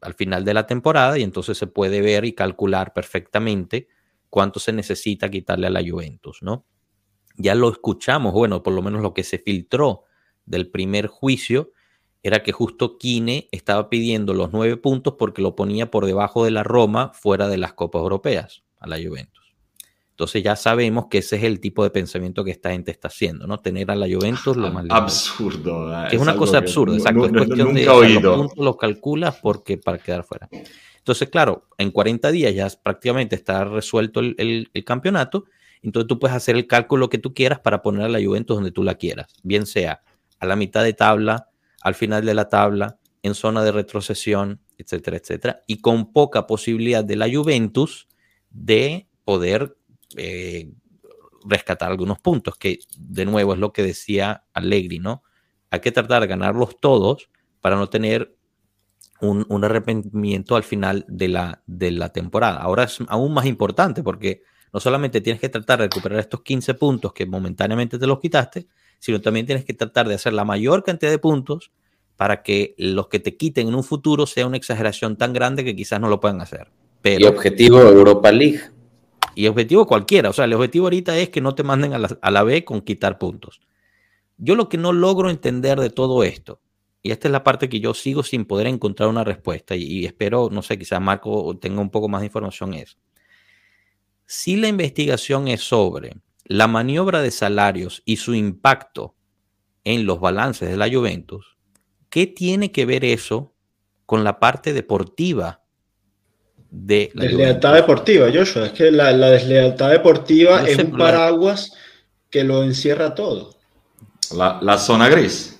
al 0.00 0.14
final 0.14 0.44
de 0.44 0.54
la 0.54 0.66
temporada 0.66 1.18
y 1.18 1.22
entonces 1.22 1.58
se 1.58 1.66
puede 1.66 2.00
ver 2.00 2.24
y 2.24 2.34
calcular 2.34 2.92
perfectamente 2.92 3.88
cuánto 4.28 4.60
se 4.60 4.72
necesita 4.72 5.30
quitarle 5.30 5.66
a 5.66 5.70
la 5.70 5.82
Juventus, 5.86 6.38
¿no? 6.42 6.66
Ya 7.36 7.54
lo 7.54 7.70
escuchamos, 7.70 8.32
bueno, 8.32 8.62
por 8.62 8.74
lo 8.74 8.82
menos 8.82 9.02
lo 9.02 9.14
que 9.14 9.24
se 9.24 9.38
filtró 9.38 10.04
del 10.44 10.70
primer 10.70 11.06
juicio 11.06 11.72
era 12.22 12.42
que 12.42 12.52
justo 12.52 12.98
Kine 12.98 13.48
estaba 13.50 13.88
pidiendo 13.88 14.34
los 14.34 14.52
nueve 14.52 14.76
puntos 14.76 15.14
porque 15.18 15.40
lo 15.42 15.56
ponía 15.56 15.90
por 15.90 16.04
debajo 16.04 16.44
de 16.44 16.50
la 16.50 16.62
Roma 16.62 17.12
fuera 17.14 17.48
de 17.48 17.56
las 17.56 17.72
Copas 17.72 18.02
Europeas 18.02 18.62
a 18.78 18.86
la 18.86 18.96
Juventus. 18.96 19.39
Entonces 20.20 20.42
ya 20.42 20.54
sabemos 20.54 21.06
que 21.08 21.16
ese 21.16 21.36
es 21.36 21.44
el 21.44 21.60
tipo 21.60 21.82
de 21.82 21.88
pensamiento 21.88 22.44
que 22.44 22.50
esta 22.50 22.72
gente 22.72 22.90
está 22.90 23.08
haciendo, 23.08 23.46
¿no? 23.46 23.58
Tener 23.58 23.90
a 23.90 23.94
la 23.94 24.06
Juventus 24.06 24.54
lo 24.54 24.70
más 24.70 24.84
absurdo. 24.90 26.06
es, 26.08 26.20
una 26.20 26.36
cosa 26.36 26.58
absurda, 26.58 26.94
exacto. 26.94 27.24
es 27.24 27.32
cuestión 27.32 27.72
de 27.72 27.86
los 27.86 28.36
puntos 28.36 28.58
los 28.58 28.76
calculas 28.76 29.38
porque 29.40 29.78
para 29.78 29.96
quedar 29.96 30.24
fuera. 30.24 30.46
Entonces, 30.98 31.30
claro, 31.30 31.68
en 31.78 31.90
40 31.90 32.30
días 32.32 32.54
ya 32.54 32.68
prácticamente 32.82 33.34
está 33.34 33.64
resuelto 33.64 34.20
el, 34.20 34.70
campeonato. 34.84 35.46
Entonces 35.80 36.06
tú 36.06 36.18
puedes 36.18 36.36
hacer 36.36 36.54
el 36.54 36.66
cálculo 36.66 37.08
que 37.08 37.16
tú 37.16 37.32
quieras 37.32 37.60
para 37.60 37.80
poner 37.80 38.02
a 38.02 38.10
la 38.10 38.22
Juventus 38.22 38.58
donde 38.58 38.72
tú 38.72 38.82
la 38.82 38.96
quieras, 38.96 39.32
bien 39.42 39.64
sea 39.64 40.02
a 40.38 40.44
la 40.44 40.54
mitad 40.54 40.84
de 40.84 40.92
tabla, 40.92 41.48
al 41.80 41.94
final 41.94 42.26
de 42.26 42.34
la 42.34 42.50
tabla, 42.50 42.98
en 43.22 43.34
zona 43.34 43.64
de 43.64 43.72
retrocesión, 43.72 44.60
etcétera, 44.76 45.16
etcétera, 45.16 45.62
y 45.66 45.80
con 45.80 46.12
poca 46.12 46.46
posibilidad 46.46 47.02
de 47.02 47.16
la 47.16 47.26
Juventus 47.34 48.06
de 48.50 49.08
poder 49.24 49.78
eh, 50.16 50.70
rescatar 51.44 51.90
algunos 51.90 52.18
puntos, 52.18 52.56
que 52.56 52.78
de 52.98 53.24
nuevo 53.24 53.54
es 53.54 53.58
lo 53.58 53.72
que 53.72 53.82
decía 53.82 54.44
Allegri, 54.52 54.98
¿no? 54.98 55.22
Hay 55.70 55.80
que 55.80 55.92
tratar 55.92 56.22
de 56.22 56.28
ganarlos 56.28 56.78
todos 56.80 57.28
para 57.60 57.76
no 57.76 57.88
tener 57.88 58.34
un, 59.20 59.64
arrepentimiento 59.64 60.56
al 60.56 60.62
final 60.62 61.04
de 61.08 61.28
la, 61.28 62.12
temporada. 62.12 62.58
Ahora 62.58 62.84
es 62.84 62.98
aún 63.08 63.34
más 63.34 63.46
importante 63.46 64.02
porque 64.02 64.42
no 64.72 64.80
solamente 64.80 65.20
tienes 65.20 65.40
que 65.40 65.48
tratar 65.48 65.80
de 65.80 65.86
recuperar 65.86 66.18
estos 66.18 66.42
15 66.42 66.74
puntos 66.74 67.12
que 67.12 67.26
momentáneamente 67.26 67.98
te 67.98 68.06
los 68.06 68.18
quitaste, 68.18 68.66
sino 68.98 69.20
también 69.20 69.46
tienes 69.46 69.64
que 69.64 69.74
tratar 69.74 70.08
de 70.08 70.14
hacer 70.14 70.32
la 70.32 70.44
mayor 70.44 70.82
cantidad 70.84 71.10
de 71.10 71.18
puntos 71.18 71.70
para 72.16 72.42
que 72.42 72.74
los 72.78 73.08
que 73.08 73.18
te 73.18 73.36
quiten 73.36 73.68
en 73.68 73.74
un 73.74 73.84
futuro 73.84 74.26
sea 74.26 74.46
una 74.46 74.56
exageración 74.56 75.16
tan 75.16 75.32
grande 75.32 75.64
que 75.64 75.74
quizás 75.74 76.00
no 76.00 76.08
lo 76.08 76.20
puedan 76.20 76.40
hacer. 76.40 76.68
Pero, 77.02 77.24
y 77.24 77.28
objetivo 77.28 77.80
Europa 77.80 78.30
League. 78.30 78.60
Y 79.40 79.46
objetivo 79.46 79.86
cualquiera. 79.86 80.30
O 80.30 80.32
sea, 80.32 80.44
el 80.44 80.52
objetivo 80.52 80.86
ahorita 80.86 81.16
es 81.16 81.30
que 81.30 81.40
no 81.40 81.54
te 81.54 81.62
manden 81.62 81.94
a 81.94 81.98
la, 81.98 82.18
a 82.20 82.30
la 82.30 82.42
B 82.42 82.64
con 82.64 82.80
quitar 82.82 83.18
puntos. 83.18 83.60
Yo 84.36 84.54
lo 84.54 84.68
que 84.68 84.78
no 84.78 84.92
logro 84.92 85.30
entender 85.30 85.80
de 85.80 85.90
todo 85.90 86.24
esto 86.24 86.60
y 87.02 87.12
esta 87.12 87.28
es 87.28 87.32
la 87.32 87.44
parte 87.44 87.68
que 87.68 87.80
yo 87.80 87.94
sigo 87.94 88.22
sin 88.22 88.44
poder 88.44 88.66
encontrar 88.66 89.08
una 89.08 89.24
respuesta 89.24 89.74
y, 89.74 90.04
espero, 90.04 90.50
no 90.50 90.62
sé, 90.62 90.78
quizás 90.78 91.00
Marco 91.00 91.56
tenga 91.58 91.80
un 91.80 91.90
poco 91.90 92.08
más 92.08 92.20
de 92.20 92.26
información, 92.26 92.74
es, 92.74 92.98
si 94.26 94.56
la 94.56 94.68
investigación 94.68 95.48
es 95.48 95.62
sobre 95.62 96.16
la 96.44 96.66
maniobra 96.66 97.22
de 97.22 97.30
salarios 97.30 98.02
y 98.04 98.16
su 98.16 98.34
impacto 98.34 99.14
en 99.84 100.04
los 100.04 100.20
balances 100.20 100.68
de 100.68 100.76
la 100.76 100.90
Juventus, 100.90 101.56
¿qué 102.10 102.26
tiene 102.26 102.70
que 102.70 102.84
ver 102.84 103.04
eso 103.04 103.54
con 104.04 104.22
la 104.22 104.38
parte 104.38 104.72
deportiva 104.72 105.64
de 106.70 107.10
la 107.14 107.24
deslealtad 107.24 107.74
deportiva, 107.74 108.28
Joshua? 108.32 108.66
Es 108.66 108.72
que 108.72 108.90
la, 108.90 109.12
deslealtad 109.12 109.90
deportiva 109.90 110.68
es 110.68 110.78
un 110.78 110.96
paraguas 110.96 111.72
que 112.30 112.44
lo 112.44 112.62
encierra 112.62 113.14
todo. 113.14 113.56
La, 114.34 114.58
la 114.62 114.78
zona 114.78 115.08
gris. 115.08 115.58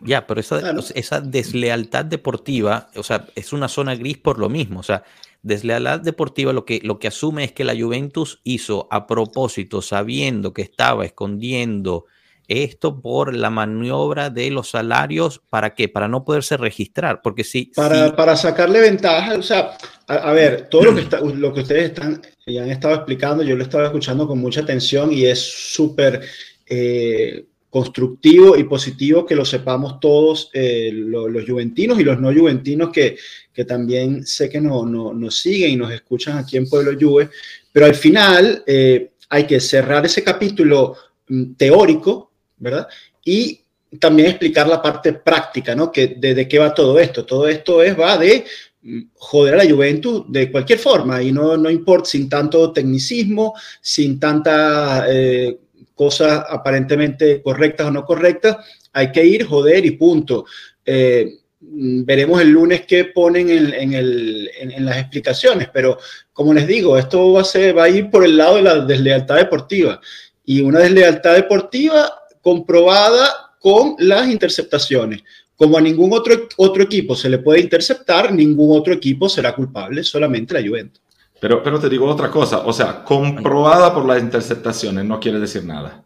Ya, 0.00 0.26
pero 0.26 0.40
esa, 0.40 0.74
esa 0.94 1.20
deslealtad 1.20 2.04
deportiva, 2.04 2.90
o 2.96 3.02
sea, 3.02 3.26
es 3.34 3.52
una 3.52 3.68
zona 3.68 3.94
gris 3.94 4.18
por 4.18 4.38
lo 4.38 4.48
mismo. 4.48 4.80
O 4.80 4.82
sea, 4.82 5.04
deslealtad 5.42 6.00
deportiva 6.00 6.52
lo 6.52 6.64
que, 6.64 6.80
lo 6.82 6.98
que 6.98 7.08
asume 7.08 7.44
es 7.44 7.52
que 7.52 7.64
la 7.64 7.74
Juventus 7.78 8.40
hizo 8.44 8.88
a 8.90 9.06
propósito, 9.06 9.80
sabiendo 9.80 10.52
que 10.52 10.62
estaba 10.62 11.04
escondiendo 11.04 12.06
esto 12.52 13.00
por 13.00 13.34
la 13.34 13.50
maniobra 13.50 14.30
de 14.30 14.50
los 14.50 14.70
salarios, 14.70 15.40
¿para 15.48 15.74
qué? 15.74 15.88
Para 15.88 16.08
no 16.08 16.24
poderse 16.24 16.56
registrar, 16.56 17.20
porque 17.22 17.44
sí. 17.44 17.72
Para, 17.74 18.14
para 18.14 18.36
sacarle 18.36 18.80
ventaja, 18.80 19.36
o 19.36 19.42
sea, 19.42 19.76
A, 20.06 20.32
ver, 20.32 20.68
todo 20.68 20.84
lo 20.84 20.94
que, 20.94 21.02
está, 21.02 21.20
lo 21.20 21.52
que 21.52 21.60
ustedes 21.60 21.84
están, 21.84 22.20
y 22.46 22.58
han 22.58 22.70
estado 22.70 22.94
explicando, 22.94 23.42
yo 23.42 23.56
lo 23.56 23.62
he 23.62 23.64
estado 23.64 23.84
escuchando 23.84 24.26
con 24.26 24.38
mucha 24.38 24.60
atención 24.60 25.12
y 25.12 25.24
es 25.24 25.40
súper 25.40 26.20
eh, 26.66 27.46
constructivo 27.72 28.54
y 28.58 28.64
positivo 28.64 29.24
que 29.24 29.34
lo 29.34 29.46
sepamos 29.46 29.98
todos 29.98 30.50
eh, 30.52 30.90
los 30.92 31.48
juventinos 31.48 31.98
y 31.98 32.04
los 32.04 32.20
no 32.20 32.30
juventinos 32.30 32.90
que, 32.92 33.16
que 33.50 33.64
también 33.64 34.26
sé 34.26 34.50
que 34.50 34.60
no, 34.60 34.84
no, 34.84 35.14
nos 35.14 35.38
siguen 35.38 35.70
y 35.70 35.76
nos 35.76 35.90
escuchan 35.90 36.36
aquí 36.36 36.58
en 36.58 36.68
Pueblo 36.68 36.92
Juve, 37.00 37.30
pero 37.72 37.86
al 37.86 37.94
final 37.94 38.62
eh, 38.66 39.12
hay 39.30 39.46
que 39.46 39.58
cerrar 39.58 40.04
ese 40.04 40.22
capítulo 40.22 40.94
mm, 41.28 41.54
teórico, 41.54 42.31
¿verdad? 42.62 42.86
Y 43.24 43.60
también 43.98 44.28
explicar 44.28 44.66
la 44.68 44.80
parte 44.80 45.12
práctica, 45.12 45.74
¿no? 45.74 45.92
Que, 45.92 46.08
de, 46.16 46.48
qué 46.48 46.58
va 46.58 46.72
todo 46.72 46.98
esto. 46.98 47.26
Todo 47.26 47.48
esto 47.48 47.82
es, 47.82 47.98
va 47.98 48.16
de 48.16 48.44
mm, 48.82 49.00
joder 49.14 49.54
a 49.54 49.64
la 49.64 49.70
Juventus 49.70 50.24
de 50.28 50.50
cualquier 50.50 50.78
forma 50.78 51.22
y 51.22 51.32
no, 51.32 51.56
no 51.56 51.70
importa, 51.70 52.08
sin 52.08 52.28
tanto 52.28 52.72
tecnicismo, 52.72 53.54
sin 53.80 54.18
tanta 54.18 55.06
eh, 55.10 55.58
cosas 55.94 56.44
aparentemente 56.48 57.42
correctas 57.42 57.88
o 57.88 57.90
no 57.90 58.04
correctas, 58.04 58.56
hay 58.92 59.12
que 59.12 59.24
ir, 59.24 59.44
joder 59.44 59.84
y 59.84 59.92
punto. 59.92 60.46
Eh, 60.84 61.38
veremos 61.60 62.40
el 62.40 62.48
lunes 62.48 62.86
qué 62.86 63.04
ponen 63.04 63.48
en, 63.50 64.84
las 64.84 64.98
explicaciones, 64.98 65.68
pero 65.72 65.98
como 66.32 66.52
les 66.54 66.66
digo, 66.66 66.98
esto 66.98 67.32
va 67.32 67.42
a, 67.42 67.72
va 67.72 67.84
a 67.84 67.88
ir 67.88 68.10
por 68.10 68.24
el 68.24 68.36
lado 68.36 68.56
de 68.56 68.62
la 68.62 68.84
deslealtad 68.84 69.36
deportiva 69.36 70.00
y 70.44 70.60
una 70.60 70.80
deslealtad 70.80 71.34
deportiva 71.34 72.21
comprobada 72.42 73.52
con 73.58 73.94
las 73.98 74.28
interceptaciones. 74.28 75.22
Como 75.56 75.78
a 75.78 75.80
ningún 75.80 76.12
otro, 76.12 76.48
otro 76.56 76.82
equipo 76.82 77.14
se 77.14 77.30
le 77.30 77.38
puede 77.38 77.60
interceptar, 77.60 78.32
ningún 78.32 78.76
otro 78.76 78.92
equipo 78.92 79.28
será 79.28 79.54
culpable, 79.54 80.02
solamente 80.02 80.54
la 80.54 80.68
Juventus. 80.68 81.00
Pero, 81.40 81.62
pero 81.62 81.78
te 81.78 81.88
digo 81.88 82.06
otra 82.06 82.30
cosa, 82.30 82.58
o 82.66 82.72
sea, 82.72 83.04
comprobada 83.04 83.94
por 83.94 84.04
las 84.04 84.20
interceptaciones 84.20 85.04
no 85.04 85.18
quiere 85.18 85.40
decir 85.40 85.64
nada. 85.64 86.04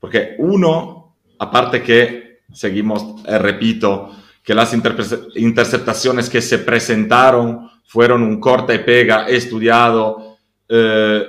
Porque 0.00 0.34
uno, 0.38 1.16
aparte 1.38 1.82
que 1.82 2.40
seguimos, 2.52 3.22
eh, 3.26 3.38
repito, 3.38 4.10
que 4.42 4.54
las 4.54 4.72
interceptaciones 5.34 6.30
que 6.30 6.40
se 6.40 6.58
presentaron 6.58 7.70
fueron 7.84 8.22
un 8.22 8.38
corta 8.40 8.74
y 8.74 8.78
pega 8.78 9.26
estudiado, 9.26 10.36
eh, 10.68 11.24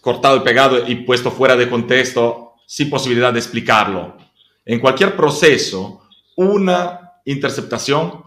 cortado 0.00 0.36
y 0.36 0.40
pegado 0.40 0.88
y 0.88 0.94
puesto 0.96 1.30
fuera 1.30 1.56
de 1.56 1.68
contexto 1.68 2.45
sin 2.66 2.90
posibilidad 2.90 3.32
de 3.32 3.38
explicarlo. 3.38 4.16
En 4.64 4.80
cualquier 4.80 5.16
proceso, 5.16 6.02
una 6.36 7.12
interceptación 7.24 8.24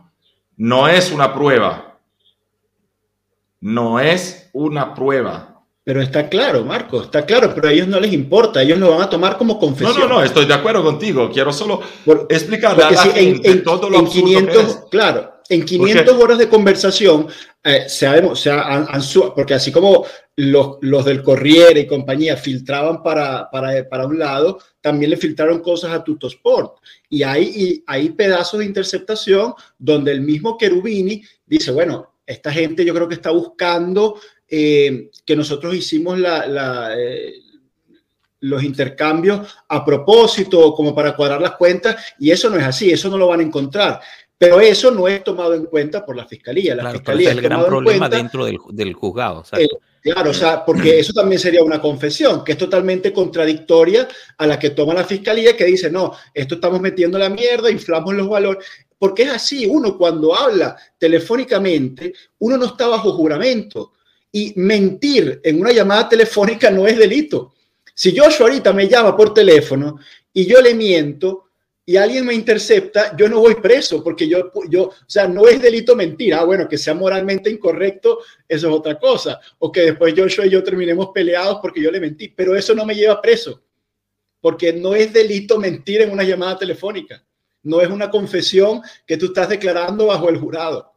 no 0.58 0.88
es 0.88 1.12
una 1.12 1.34
prueba, 1.34 2.00
no 3.60 4.00
es 4.00 4.50
una 4.54 4.94
prueba. 4.96 5.64
Pero 5.84 6.02
está 6.02 6.30
claro, 6.30 6.64
Marco, 6.64 7.02
está 7.02 7.26
claro, 7.26 7.52
pero 7.54 7.68
a 7.68 7.72
ellos 7.72 7.88
no 7.88 8.00
les 8.00 8.14
importa, 8.14 8.62
ellos 8.62 8.78
lo 8.78 8.92
van 8.92 9.02
a 9.02 9.10
tomar 9.10 9.38
como 9.38 9.60
confesión. 9.60 10.00
No, 10.00 10.08
no, 10.08 10.16
no, 10.16 10.24
estoy 10.24 10.46
de 10.46 10.54
acuerdo 10.54 10.84
contigo, 10.84 11.30
quiero 11.34 11.52
solo 11.52 11.82
explicarle 12.30 12.84
a 12.84 12.92
la 12.92 13.04
gente 13.04 13.50
en, 13.50 13.64
todo 13.64 13.90
lo 13.90 14.00
en 14.00 14.08
500, 14.08 14.86
Claro, 14.92 15.40
en 15.50 15.66
500 15.66 16.16
horas 16.16 16.38
de 16.38 16.48
conversación, 16.48 17.28
eh, 17.64 17.86
se 17.88 18.08
porque 19.36 19.54
así 19.56 19.72
como 19.72 20.06
los, 20.40 20.78
los, 20.80 21.04
del 21.04 21.22
Corriere 21.22 21.82
y 21.82 21.88
compañía 21.88 22.38
filtraban 22.38 23.04
para, 23.04 23.50
para, 23.52 23.90
para, 23.90 24.06
un 24.06 24.18
lado, 24.18 24.58
también 24.80 25.10
le 25.10 25.18
filtraron 25.18 25.60
cosas 25.60 25.92
a 25.92 26.02
Tutosport. 26.02 26.78
Y 27.10 27.24
hay, 27.24 27.84
y 27.86 28.10
pedazos 28.12 28.60
de 28.60 28.66
interceptación 28.66 29.54
donde 29.78 30.14
el 30.14 30.22
mismo 30.22 30.58
Cherubini 30.58 31.22
dice, 31.46 31.72
bueno, 31.72 32.14
esta 32.26 32.54
gente 32.54 32.86
yo 32.86 32.94
creo 32.94 33.10
que 33.10 33.16
está 33.16 33.32
buscando 33.32 34.18
eh, 34.48 35.10
que 35.26 35.36
nosotros 35.36 35.76
hicimos 35.76 36.18
eh, 36.18 37.34
los 38.40 38.64
intercambios 38.64 39.46
a 39.68 39.84
propósito, 39.84 40.74
como 40.74 40.96
para 40.96 41.18
cuadrar 41.18 41.42
las 41.42 41.58
cuentas, 41.58 42.14
y 42.18 42.32
eso 42.32 42.50
no 42.50 42.56
es 42.56 42.64
así, 42.64 42.90
eso 42.90 43.10
no 43.10 43.18
lo 43.18 43.28
van 43.28 43.42
a 43.42 43.44
encontrar. 43.44 44.00
Pero 44.40 44.60
eso 44.60 44.90
no 44.90 45.08
es 45.08 45.24
tomado 45.24 45.54
en 45.54 45.66
cuenta 45.66 46.04
por 46.04 46.16
la 46.16 46.26
fiscalía. 46.26 46.74
La 46.74 46.92
fiscalía 46.92 47.30
es 47.30 47.36
el 47.36 47.42
gran 47.44 47.66
problema 47.66 48.10
dentro 48.10 48.46
del, 48.46 48.94
juzgado. 48.94 49.44
claro, 50.02 50.32
o 50.32 50.34
sea, 50.34 50.66
porque 50.66 50.98
eso 50.98 51.14
también 51.14 51.40
sería 51.40 51.62
una 51.62 51.80
confesión, 51.80 52.44
que 52.44 52.54
es 52.54 52.58
totalmente 52.58 53.14
contradictoria 53.14 54.08
a 54.38 54.48
la 54.48 54.58
que 54.58 54.72
toma 54.72 54.94
la 54.96 55.04
fiscalía, 55.04 55.56
que 55.58 55.66
dice, 55.66 55.92
no, 55.92 56.14
esto 56.34 56.56
estamos 56.56 56.80
metiendo 56.80 57.20
la 57.20 57.30
mierda, 57.30 57.70
inflamos 57.70 58.16
los 58.16 58.28
valores 58.28 58.66
porque 59.00 59.24
es 59.24 59.30
así, 59.30 59.66
uno 59.66 59.98
cuando 59.98 60.36
habla 60.36 60.76
telefónicamente, 60.98 62.14
uno 62.40 62.58
no 62.58 62.66
está 62.66 62.88
bajo 62.88 63.14
juramento 63.14 63.94
y 64.30 64.54
mentir 64.58 65.40
en 65.42 65.62
una 65.62 65.72
llamada 65.72 66.10
telefónica 66.10 66.70
no 66.70 66.86
es 66.86 66.98
delito. 66.98 67.56
Si 67.96 68.12
yo 68.12 68.26
ahorita 68.26 68.74
me 68.74 68.88
llama 68.88 69.16
por 69.16 69.34
teléfono 69.34 70.00
y 70.34 70.46
yo 70.46 70.62
le 70.62 70.76
miento 70.76 71.49
y 71.90 71.98
alguien 71.98 72.24
me 72.24 72.36
intercepta, 72.36 73.18
yo 73.18 73.28
no 73.28 73.40
voy 73.40 73.56
preso 73.56 74.04
porque 74.04 74.28
yo, 74.28 74.52
yo, 74.70 74.84
o 74.90 74.94
sea, 75.08 75.28
no 75.28 75.48
es 75.48 75.60
delito 75.60 75.96
mentir. 75.96 76.36
Ah, 76.36 76.44
bueno, 76.44 76.68
que 76.68 76.78
sea 76.78 76.94
moralmente 76.94 77.50
incorrecto, 77.50 78.20
eso 78.48 78.68
es 78.68 78.74
otra 78.76 79.00
cosa. 79.00 79.40
O 79.58 79.72
que 79.72 79.82
después 79.82 80.14
yo 80.14 80.28
y 80.28 80.50
yo 80.52 80.64
terminemos 80.64 81.10
peleados 81.12 81.58
porque 81.60 81.82
yo 81.82 81.90
le 81.90 82.00
mentí, 82.00 82.28
pero 82.28 82.56
eso 82.56 82.76
no 82.76 82.86
me 82.86 82.94
lleva 82.94 83.20
preso 83.20 83.64
porque 84.40 84.72
no 84.72 84.94
es 84.94 85.12
delito 85.12 85.58
mentir 85.58 86.02
en 86.02 86.12
una 86.12 86.24
llamada 86.24 86.60
telefónica. 86.60 87.26
No 87.64 87.82
es 87.82 87.90
una 87.90 88.12
confesión 88.12 88.84
que 89.08 89.18
tú 89.18 89.26
estás 89.26 89.50
declarando 89.50 90.06
bajo 90.06 90.30
el 90.30 90.38
jurado. 90.38 90.94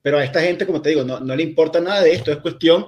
Pero 0.00 0.18
a 0.18 0.24
esta 0.24 0.40
gente, 0.40 0.64
como 0.64 0.80
te 0.80 0.90
digo, 0.90 1.02
no, 1.02 1.18
le 1.18 1.42
importa 1.42 1.80
nada 1.80 2.02
de 2.02 2.12
esto. 2.12 2.30
Es 2.30 2.38
cuestión 2.38 2.86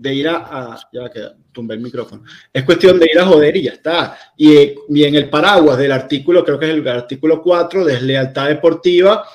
de 0.00 0.14
ir 0.14 0.28
a, 0.28 0.78
ya 0.92 1.10
que 1.10 1.20
tumbé 1.52 1.74
el 1.74 1.80
micrófono. 1.80 2.24
Es 2.50 2.64
cuestión 2.64 2.98
de 2.98 3.06
ir 3.12 3.20
a 3.20 3.26
joder 3.26 3.54
y 3.54 3.64
ya 3.64 3.72
está. 3.72 4.16
Y, 4.34 4.74
en 5.04 5.14
el 5.14 5.28
paraguas 5.28 5.76
del 5.76 5.92
artículo, 5.92 6.42
creo 6.42 6.58
que 6.58 6.70
es 6.70 6.74
el 6.74 6.88
artículo 6.88 7.42
4, 7.42 7.84
deslealtad 7.84 8.48
deportiva, 8.48 9.26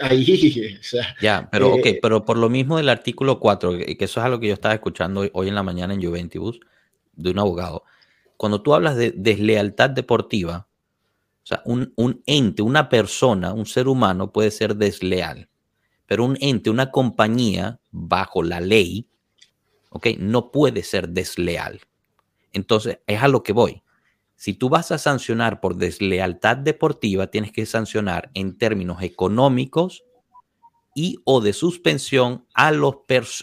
ahí, 0.00 0.24
ya, 1.20 1.46
pero 1.52 1.74
ok, 1.74 1.86
eh, 1.86 1.98
pero 2.00 2.24
por 2.24 2.38
lo 2.38 2.48
mismo 2.48 2.78
del 2.78 2.88
artículo 2.88 3.38
4, 3.38 3.76
que 3.76 3.96
eso 4.00 4.20
es 4.20 4.24
algo 4.24 4.40
que 4.40 4.48
yo 4.48 4.54
estaba 4.54 4.74
escuchando 4.74 5.28
hoy 5.34 5.48
en 5.48 5.54
la 5.54 5.62
mañana 5.62 5.92
en 5.92 6.02
Juventus 6.02 6.58
de 7.12 7.30
un 7.30 7.38
abogado. 7.38 7.84
Cuando 8.38 8.62
tú 8.62 8.74
hablas 8.74 8.96
de 8.96 9.12
deslealtad 9.14 9.90
deportiva, 9.90 10.66
o 11.42 11.46
sea, 11.46 11.62
un, 11.66 12.22
ente, 12.24 12.62
una 12.62 12.88
persona, 12.88 13.52
un 13.52 13.66
ser 13.66 13.88
humano 13.88 14.32
puede 14.32 14.50
ser 14.50 14.76
desleal, 14.76 15.50
pero 16.06 16.24
un 16.24 16.38
ente, 16.40 16.70
una 16.70 16.90
compañía, 16.90 17.78
bajo 17.90 18.42
la 18.42 18.60
ley, 18.60 19.06
¿ok? 19.94 20.08
No 20.18 20.50
puede 20.50 20.82
ser 20.82 21.08
desleal. 21.08 21.80
Entonces, 22.52 22.98
es 23.06 23.22
a 23.22 23.28
lo 23.28 23.42
que 23.42 23.52
voy. 23.52 23.82
Si 24.36 24.52
tú 24.52 24.68
vas 24.68 24.92
a 24.92 24.98
sancionar 24.98 25.60
por 25.60 25.76
deslealtad 25.76 26.56
deportiva, 26.56 27.28
tienes 27.28 27.52
que 27.52 27.64
sancionar 27.64 28.30
en 28.34 28.58
términos 28.58 29.02
económicos 29.02 30.04
y 30.96 31.18
o 31.24 31.40
de 31.40 31.52
suspensión 31.52 32.44
a, 32.54 32.70
los 32.72 32.96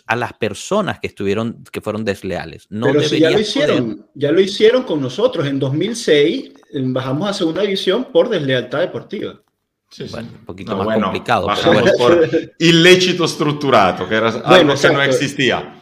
a 0.05 0.15
las 0.15 0.33
personas 0.33 0.99
que 0.99 1.07
estuvieron 1.07 1.63
que 1.71 1.81
fueron 1.81 2.05
desleales. 2.05 2.67
No 2.69 2.87
Pero 2.87 3.01
si 3.03 3.19
ya 3.19 3.31
lo 3.31 3.39
hicieron, 3.39 4.07
ya 4.13 4.31
lo 4.31 4.41
hicieron 4.41 4.83
con 4.83 5.01
nosotros 5.01 5.47
en 5.47 5.57
2006 5.59 6.51
bajamos 6.73 7.29
a 7.29 7.33
segunda 7.33 7.61
división 7.61 8.05
por 8.11 8.29
deslealtad 8.29 8.79
deportiva. 8.79 9.41
Sí, 9.89 10.05
bueno, 10.09 10.29
un 10.39 10.45
poquito 10.45 10.77
más 10.77 10.99
complicado. 10.99 11.47
por 11.97 12.29
ilícito 12.59 13.25
estructurado, 13.25 14.07
que 14.07 14.15
era 14.15 14.29
algo 14.29 14.73
que 14.75 14.89
no 14.89 15.01
existía. 15.01 15.80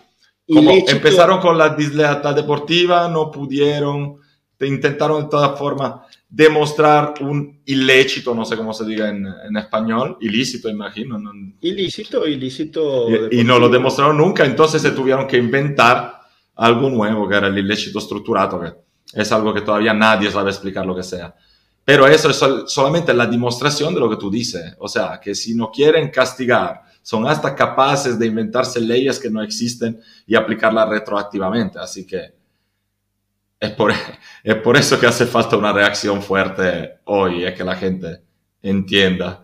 Como 0.52 0.72
empezaron 0.72 1.40
con 1.40 1.58
la 1.58 1.70
deslealtad 1.70 2.36
deportiva, 2.36 3.08
no 3.08 3.30
pudieron, 3.30 4.18
intentaron 4.60 5.24
de 5.24 5.30
todas 5.30 5.58
formas 5.58 5.94
demostrar 6.28 7.14
un 7.22 7.62
ilícito, 7.66 8.34
no 8.34 8.46
sé 8.46 8.58
cómo 8.58 8.74
se 8.74 8.86
diga 8.86 9.10
en, 9.10 9.26
en 9.26 9.58
español, 9.58 10.18
ilícito, 10.22 10.70
imagino. 10.70 11.20
Ilícito, 11.62 12.28
ilícito. 12.28 13.30
Y, 13.32 13.42
y, 13.42 13.44
no 13.44 13.60
lo 13.60 13.70
demostraron 13.70 14.18
nunca, 14.18 14.46
entonces 14.46 14.82
se 14.82 14.92
tuvieron 14.92 15.28
que 15.28 15.38
inventar 15.38 16.20
algo 16.56 16.90
nuevo, 16.90 17.28
que 17.28 17.36
era 17.36 17.48
el 17.48 17.58
ilícito 17.58 18.00
estructurado, 18.00 18.60
que 18.60 18.74
es 19.14 19.32
algo 19.32 19.54
que 19.54 19.62
todavía 19.62 19.94
nadie 19.94 20.30
sabe 20.30 20.50
explicar 20.50 20.86
lo 20.86 20.96
que 20.96 21.04
sea. 21.04 21.34
Pero 21.84 22.06
eso 22.06 22.30
es 22.30 22.72
solamente 22.72 23.14
la 23.14 23.26
demostración 23.26 23.94
de 23.96 24.00
lo 24.00 24.10
que 24.10 24.18
tú 24.18 24.30
dices. 24.30 24.76
O 24.78 24.88
sea, 24.88 25.20
que 25.20 25.34
si 25.34 25.56
no 25.56 25.72
quieren 25.72 26.10
castigar, 26.10 26.82
son 27.10 27.28
hasta 27.28 27.56
capaces 27.56 28.20
de 28.20 28.28
inventarse 28.28 28.80
leyes 28.80 29.18
que 29.18 29.32
no 29.32 29.42
existen 29.42 30.00
y 30.28 30.36
aplicarlas 30.36 30.88
retroactivamente. 30.88 31.80
Así 31.80 32.06
que 32.06 32.34
es 33.60 33.72
por, 33.72 33.92
es 34.44 34.56
por 34.58 34.78
eso 34.78 35.00
que 35.00 35.08
hace 35.08 35.26
falta 35.26 35.58
una 35.58 35.74
reacción 35.74 36.22
fuerte 36.22 37.00
hoy, 37.06 37.46
es 37.46 37.56
que 37.56 37.64
la 37.64 37.76
gente 37.76 38.22
entienda 38.62 39.44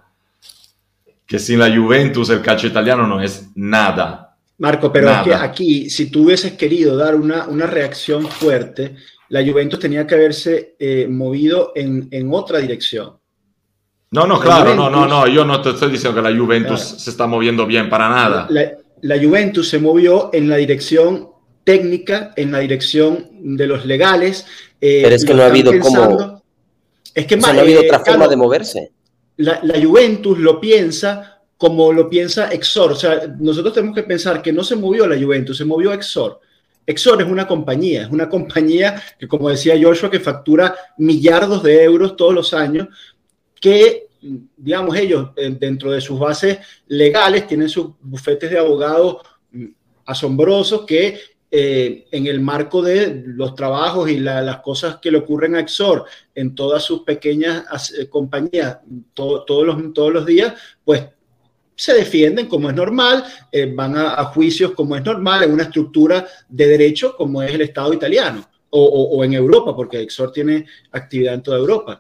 que 1.26 1.40
sin 1.40 1.58
la 1.58 1.76
Juventus 1.76 2.30
el 2.30 2.44
calcio 2.44 2.70
italiano 2.70 3.08
no 3.08 3.20
es 3.20 3.48
nada. 3.56 4.38
Marco, 4.60 4.94
pero 4.94 5.10
es 5.10 5.24
que 5.24 5.34
aquí, 5.34 5.90
si 5.90 6.12
tú 6.12 6.26
hubieses 6.26 6.52
querido 6.52 6.96
dar 6.96 7.16
una, 7.16 7.48
una 7.48 7.66
reacción 7.66 8.28
fuerte, 8.28 8.96
la 9.30 9.44
Juventus 9.44 9.80
tenía 9.80 10.06
que 10.06 10.14
haberse 10.14 10.76
eh, 10.78 11.08
movido 11.10 11.72
en, 11.74 12.30
otra 12.32 12.60
dirección. 12.60 13.18
No, 14.16 14.26
no, 14.26 14.40
claro, 14.40 14.74
no, 14.74 14.90
no, 14.90 15.06
no, 15.08 15.28
yo 15.28 15.46
no 15.46 15.62
te 15.62 15.72
estoy 15.72 15.92
diciendo 15.92 16.22
que 16.22 16.30
la 16.30 16.38
Juventus 16.38 16.82
se 16.82 17.10
está 17.10 17.28
moviendo 17.28 17.66
bien 17.66 17.90
para 17.90 18.10
nada. 18.10 18.48
La, 19.02 19.18
Juventus 19.22 19.70
se 19.70 19.78
movió 19.78 20.30
en 20.34 20.50
la 20.50 20.56
dirección 20.56 21.30
técnica, 21.64 22.34
en 22.36 22.52
la 22.52 22.60
dirección 22.60 23.28
de 23.40 23.68
los 23.68 23.86
legales. 23.86 24.46
Eh, 24.82 25.02
Pero 25.04 25.16
es 25.16 25.26
que 25.26 25.34
no 25.34 25.44
ha 25.44 25.48
habido 25.48 25.78
como... 25.80 26.42
Es 27.14 27.28
que 27.28 27.38
no 27.38 27.48
ha 27.48 27.52
habido 27.52 27.82
otra 27.82 28.00
forma 28.00 28.28
de 28.28 28.36
moverse. 28.36 28.92
La, 29.38 29.60
la 29.64 29.82
Juventus 29.86 30.40
lo 30.40 30.60
piensa 30.60 31.36
como 31.58 31.94
lo 31.94 32.10
piensa 32.10 32.50
Exor. 32.50 32.92
O 32.94 32.96
sea, 32.96 33.34
nosotros 33.40 33.74
tenemos 33.74 33.96
que 33.96 34.04
pensar 34.04 34.42
que 34.42 34.52
no 34.52 34.64
se 34.64 34.76
movió 34.76 35.08
la 35.08 35.20
Juventus, 35.20 35.58
se 35.58 35.66
movió 35.66 35.94
Exor. 35.94 36.40
Exor 36.86 37.22
es 37.22 37.28
una 37.28 37.48
compañía, 37.48 38.04
es 38.04 38.10
una 38.10 38.30
compañía 38.30 39.02
que, 39.18 39.28
como 39.28 39.50
decía 39.50 39.80
Joshua, 39.82 40.12
que 40.12 40.20
factura 40.20 40.76
millardos 40.98 41.64
de 41.64 41.84
euros 41.84 42.16
todos 42.16 42.34
los 42.34 42.54
años, 42.54 42.88
que, 43.60 44.05
digamos, 44.58 44.96
ellos 44.98 45.30
eh, 45.36 45.56
dentro 45.60 45.92
de 45.92 46.02
sus 46.02 46.20
bases 46.20 46.60
legales 46.88 47.48
tienen 47.48 47.70
sus 47.70 47.92
bufetes 48.02 48.50
de 48.50 48.60
abogados 48.60 49.18
asombrosos 50.06 50.86
que 50.86 51.20
eh, 51.50 52.06
en 52.12 52.28
el 52.28 52.42
marco 52.42 52.82
de 52.82 53.24
los 53.26 53.56
trabajos 53.56 54.10
y 54.10 54.20
las 54.20 54.58
cosas 54.58 54.98
que 55.02 55.12
le 55.12 55.20
ocurren 55.20 55.56
a 55.56 55.60
Exor 55.60 56.06
en 56.34 56.54
todas 56.54 56.84
sus 56.84 57.04
pequeñas 57.04 57.94
eh, 57.98 58.10
compañías 58.10 58.80
todos, 59.14 59.66
los, 59.66 59.94
todos 59.94 60.14
los 60.14 60.26
días, 60.26 60.54
pues 60.84 61.04
se 61.76 61.94
defienden 61.94 62.48
como 62.48 62.70
es 62.70 62.76
normal, 62.76 63.26
van 63.74 63.98
a, 63.98 64.24
juicios 64.26 64.72
como 64.72 64.96
es 64.96 65.04
normal 65.04 65.44
en 65.44 65.52
una 65.52 65.64
estructura 65.64 66.26
de 66.48 66.68
derecho 66.68 67.18
como 67.18 67.44
es 67.44 67.54
el 67.54 67.62
Estado 67.62 67.94
italiano 67.94 68.48
o, 68.70 69.24
en 69.24 69.34
Europa, 69.34 69.76
porque 69.76 70.02
Exor 70.02 70.32
tiene 70.32 70.66
actividad 70.92 71.34
en 71.34 71.44
toda 71.44 71.58
Europa. 71.58 72.00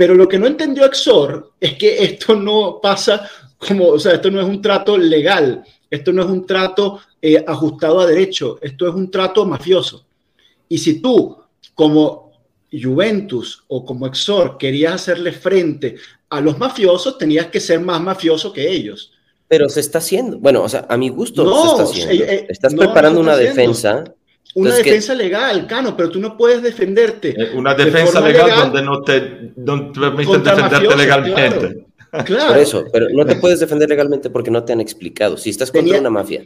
Pero 0.00 0.14
lo 0.14 0.26
que 0.26 0.38
no 0.38 0.46
entendió 0.46 0.86
Exor 0.86 1.52
es 1.60 1.74
que 1.74 2.02
esto 2.02 2.34
no 2.34 2.80
pasa 2.80 3.28
como, 3.58 3.88
o 3.88 3.98
sea, 3.98 4.14
esto 4.14 4.30
no 4.30 4.40
es 4.40 4.46
un 4.46 4.62
trato 4.62 4.96
legal, 4.96 5.62
esto 5.90 6.10
no 6.10 6.22
es 6.22 6.28
un 6.30 6.46
trato 6.46 7.00
eh, 7.20 7.44
ajustado 7.46 8.00
a 8.00 8.06
derecho, 8.06 8.58
esto 8.62 8.88
es 8.88 8.94
un 8.94 9.10
trato 9.10 9.44
mafioso. 9.44 10.06
Y 10.70 10.78
si 10.78 11.02
tú, 11.02 11.36
como 11.74 12.32
Juventus 12.72 13.62
o 13.68 13.84
como 13.84 14.06
Exor, 14.06 14.56
querías 14.56 14.94
hacerle 14.94 15.32
frente 15.32 15.96
a 16.30 16.40
los 16.40 16.58
mafiosos 16.58 17.18
tenías 17.18 17.48
que 17.48 17.60
ser 17.60 17.80
más 17.80 18.00
mafioso 18.00 18.54
que 18.54 18.70
ellos. 18.70 19.12
Pero 19.48 19.68
se 19.68 19.80
está 19.80 19.98
haciendo. 19.98 20.38
Bueno, 20.38 20.62
o 20.62 20.68
sea, 20.70 20.86
a 20.88 20.96
mi 20.96 21.10
gusto 21.10 21.44
no, 21.44 21.60
se 21.60 21.68
está 21.68 21.82
haciendo. 21.82 22.24
Eh, 22.24 22.46
Estás 22.48 22.74
preparando 22.74 23.20
una 23.20 23.36
defensa. 23.36 24.02
Una 24.54 24.74
defensa 24.74 25.14
legal, 25.14 25.66
Cano, 25.66 25.96
pero 25.96 26.10
tú 26.10 26.18
no 26.18 26.36
puedes 26.36 26.62
defenderte. 26.62 27.30
Eh, 27.30 27.52
una 27.54 27.74
defensa 27.74 28.20
legal, 28.20 28.50
donde 28.50 28.82
no 28.82 29.02
te, 29.02 29.52
no 29.56 29.92
te 29.92 30.00
permiten 30.00 30.42
defenderte 30.42 30.96
legalmente. 30.96 31.86
Claro, 32.24 32.48
Por 32.48 32.58
eso, 32.58 32.84
pero 32.92 33.06
no 33.12 33.24
te 33.24 33.36
puedes 33.36 33.60
defender 33.60 33.88
legalmente 33.88 34.30
porque 34.30 34.50
no 34.50 34.64
te 34.64 34.72
han 34.72 34.80
explicado. 34.80 35.36
Si 35.36 35.50
estás 35.50 35.70
contra 35.70 36.00
una 36.00 36.10
mafia. 36.10 36.44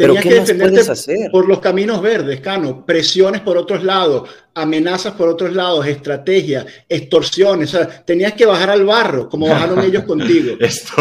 ¿Pero 0.00 0.14
qué 0.14 0.20
que 0.22 0.34
defenderte 0.36 0.80
hacer? 0.80 1.30
por 1.30 1.46
los 1.46 1.60
caminos 1.60 2.00
verdes, 2.00 2.40
Cano, 2.40 2.86
presiones 2.86 3.42
por 3.42 3.58
otros 3.58 3.84
lados, 3.84 4.30
amenazas 4.54 5.12
por 5.12 5.28
otros 5.28 5.52
lados, 5.52 5.86
estrategias, 5.86 6.64
extorsiones. 6.88 7.74
O 7.74 7.78
sea, 7.78 8.04
tenías 8.04 8.32
que 8.32 8.46
bajar 8.46 8.70
al 8.70 8.86
barro, 8.86 9.28
como 9.28 9.46
bajaron 9.46 9.80
ellos 9.84 10.04
contigo. 10.04 10.56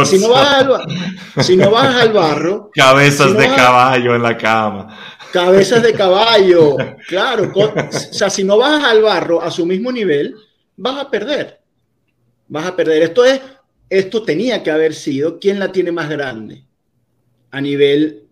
si, 0.05 0.19
no 0.19 0.29
vas 0.29 0.53
al, 0.53 1.43
si 1.43 1.55
no 1.55 1.71
vas 1.71 1.95
al 1.95 2.11
barro. 2.11 2.71
Cabezas 2.75 3.37
de 3.37 3.47
caballo 3.47 4.15
en 4.15 4.21
la 4.21 4.37
cama. 4.37 5.17
Cabezas 5.31 5.83
de 5.83 5.93
caballo, 5.93 6.77
claro. 7.07 7.51
o 7.55 7.91
sea, 7.91 8.29
si 8.29 8.43
no 8.43 8.57
vas 8.57 8.83
al 8.83 9.01
barro 9.01 9.41
a 9.41 9.51
su 9.51 9.65
mismo 9.65 9.91
nivel, 9.91 10.35
vas 10.75 11.05
a 11.05 11.09
perder. 11.09 11.59
Vas 12.47 12.65
a 12.65 12.75
perder. 12.75 13.03
Esto 13.03 13.25
es, 13.25 13.41
esto 13.89 14.23
tenía 14.23 14.63
que 14.63 14.71
haber 14.71 14.93
sido 14.93 15.39
quién 15.39 15.59
la 15.59 15.71
tiene 15.71 15.91
más 15.91 16.09
grande 16.09 16.63
a 17.51 17.61
nivel 17.61 18.29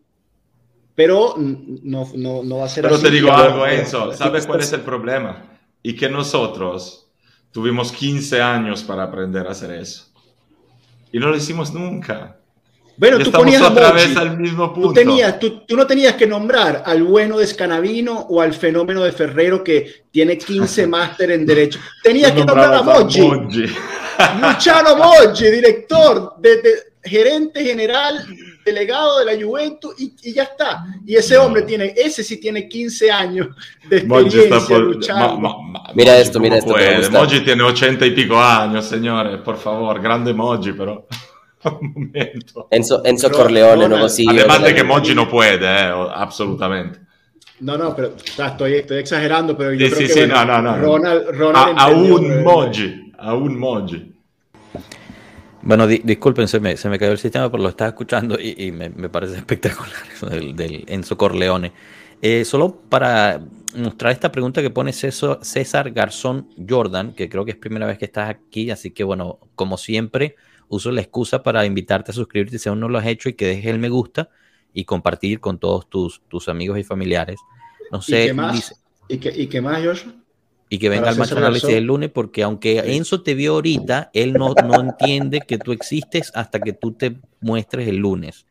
pero 0.98 1.36
no, 1.38 2.10
no, 2.16 2.42
no 2.44 2.58
va 2.58 2.66
a 2.66 2.70
ser 2.70 2.82
pero 2.82 3.00
te 3.00 3.12
digo 3.12 3.32
algo, 3.32 3.68
Enzo, 3.68 4.12
¿sabes 4.14 4.48
cuál 4.48 4.62
es 4.62 4.74
el 4.74 4.82
problema? 4.82 5.44
Y 5.84 5.96
que 5.96 6.10
nosotros 6.10 7.08
tuvimos 7.52 7.92
15 7.92 8.42
años 8.42 8.82
para 8.82 9.04
aprender 9.04 9.46
a 9.46 9.52
hacer 9.52 9.74
eso. 9.74 10.08
Y 11.12 11.20
no 11.20 11.30
lo 11.30 11.36
hicimos 11.36 11.72
nunca. 11.72 12.38
Bueno, 12.98 13.20
tú 13.20 13.32
ponías 13.32 13.62
otra 13.62 13.92
vez 13.92 14.18
al 14.18 14.40
mismo 14.40 14.74
punto. 14.74 14.90
Tú, 14.90 14.94
tenías, 14.94 15.40
tú, 15.40 15.60
tú, 15.60 15.78
no 15.78 15.86
tenías 15.86 16.16
que 16.16 16.26
nombrar 16.26 16.82
al 16.84 17.04
bueno 17.04 17.38
de 17.38 17.46
Scanavino 17.46 18.26
o 18.30 18.42
al 18.42 18.54
fenómeno 18.54 19.04
de 19.04 19.12
Ferrero 19.12 19.64
que 19.64 20.06
tiene 20.10 20.38
15 20.38 20.88
máster 20.88 21.32
en 21.32 21.46
Derecho. 21.46 21.80
Tenías 22.02 22.32
que 22.32 22.44
nombrar 22.44 22.74
a 22.74 22.82
Moggi. 22.82 23.22
Luciano 24.42 24.96
Moggi, 24.98 25.46
director, 25.52 26.34
de, 26.40 26.60
gerente 27.04 27.64
general 27.64 28.26
delegado 28.66 29.20
de 29.20 29.26
la 29.26 29.46
Juventus 29.46 29.94
y, 29.98 30.34
ya 30.34 30.44
está. 30.44 30.84
Y 31.06 31.16
ese 31.16 31.38
hombre 31.38 31.62
tiene, 31.62 31.94
ese 31.96 32.24
sí 32.24 32.38
tiene 32.38 32.68
15 32.68 33.12
años 33.12 33.48
de 33.88 33.98
experiencia 33.98 34.78
luchando. 34.78 35.56
mira 35.94 36.18
esto, 36.18 36.40
mira 36.40 36.58
esto. 36.58 36.76
Moji 37.12 37.42
tiene 37.42 37.64
80 37.64 38.06
y 38.08 38.12
pico 38.12 38.38
años, 38.38 38.86
señores, 38.86 39.40
por 39.42 39.58
favor, 39.58 40.02
grande 40.02 40.34
Moji, 40.34 40.74
pero... 40.74 41.08
Momento. 41.82 42.68
Enzo, 42.72 43.02
Enzo 43.04 43.32
Corleone, 43.32 43.88
no 43.88 44.10
sigue. 44.10 44.40
Además 44.40 44.64
de 44.64 44.76
que 44.76 44.84
Moji 44.84 45.16
no 45.16 45.30
puede, 45.30 45.66
eh, 45.66 45.92
absolutamente. 46.14 47.00
No, 47.60 47.78
no, 47.78 47.96
pero 47.96 48.14
estoy, 48.16 48.76
estoy, 48.76 48.98
exagerando, 49.00 49.58
pero 49.58 49.74
yo 49.74 49.88
sí, 49.88 49.94
creo 49.94 50.08
sí, 50.08 50.14
que 50.14 50.22
sí, 50.22 50.28
no, 50.28 50.46
no, 50.46 50.62
no. 50.62 50.78
Ronald, 50.78 51.30
Ronald 51.32 51.76
a, 51.78 51.88
un 51.88 52.44
Moji, 52.44 53.14
a 53.18 53.34
un 53.34 53.60
Moji. 53.60 54.14
Bueno, 55.64 55.88
disculpen, 55.88 56.48
se 56.48 56.60
me, 56.60 56.78
se 56.78 56.88
me, 56.88 56.98
cayó 57.00 57.12
el 57.12 57.18
sistema, 57.18 57.52
pero 57.52 57.64
lo 57.64 57.70
estaba 57.70 57.90
escuchando 57.90 58.38
y, 58.40 58.72
me, 58.72 58.90
parece 59.10 59.36
espectacular 59.38 59.92
eso 60.14 60.28
del, 60.28 60.86
Enzo 60.88 61.18
Corleone. 61.18 61.74
Eh, 62.22 62.46
solo 62.46 62.80
para 62.88 63.42
mostrar 63.76 64.12
esta 64.12 64.32
pregunta 64.32 64.62
que 64.62 64.70
pone 64.70 64.94
César, 64.94 65.92
Garzón 65.92 66.48
Jordan, 66.68 67.14
que 67.14 67.28
creo 67.28 67.44
que 67.44 67.52
es 67.52 67.58
primera 67.58 67.86
vez 67.86 67.98
que 67.98 68.06
estás 68.06 68.30
aquí, 68.30 68.72
así 68.72 68.92
que 68.92 69.04
bueno, 69.04 69.40
como 69.56 69.78
siempre, 69.78 70.36
uso 70.70 70.92
la 70.92 71.02
excusa 71.02 71.44
para 71.44 71.66
invitarte 71.66 72.12
a 72.12 72.14
suscribirte 72.14 72.60
si 72.60 72.70
aún 72.70 72.80
no 72.80 72.90
lo 72.90 72.98
has 72.98 73.06
hecho 73.08 73.30
y 73.30 73.34
que 73.34 73.46
dejes 73.46 73.68
el 73.68 73.80
me 73.80 73.90
gusta 73.90 74.30
y 74.74 74.86
compartir 74.86 75.40
con 75.40 75.60
todos 75.60 75.90
tus, 75.90 76.22
tus 76.28 76.50
amigos 76.50 76.78
y 76.80 76.84
familiares. 76.84 77.40
No 77.92 78.02
sé. 78.02 78.24
¿Y 78.24 78.28
qué 78.28 78.34
más, 78.34 78.84
¿Y 79.08 79.18
qué, 79.18 79.34
¿y 79.36 79.48
qué 79.48 79.62
más 79.62 79.84
Joshua? 79.84 80.14
y 80.70 80.80
que 80.80 80.90
venga 80.90 81.10
al 81.10 81.18
macho 81.18 81.38
análisis 81.38 81.70
el 81.70 81.86
lunes, 81.86 82.10
porque 82.12 82.44
aunque 82.44 82.80
Enzo 82.96 83.22
te 83.22 83.36
vio 83.36 83.54
ahorita, 83.54 84.10
él 84.14 84.34
no, 84.34 84.54
no 84.54 84.82
entiende 84.82 85.42
que 85.42 85.58
tú 85.58 85.72
existes 85.72 86.32
hasta 86.36 86.60
que 86.60 86.74
tú 86.74 86.92
te 86.92 87.18
muestres 87.40 87.88
el 87.88 87.98
lunes. 87.98 88.46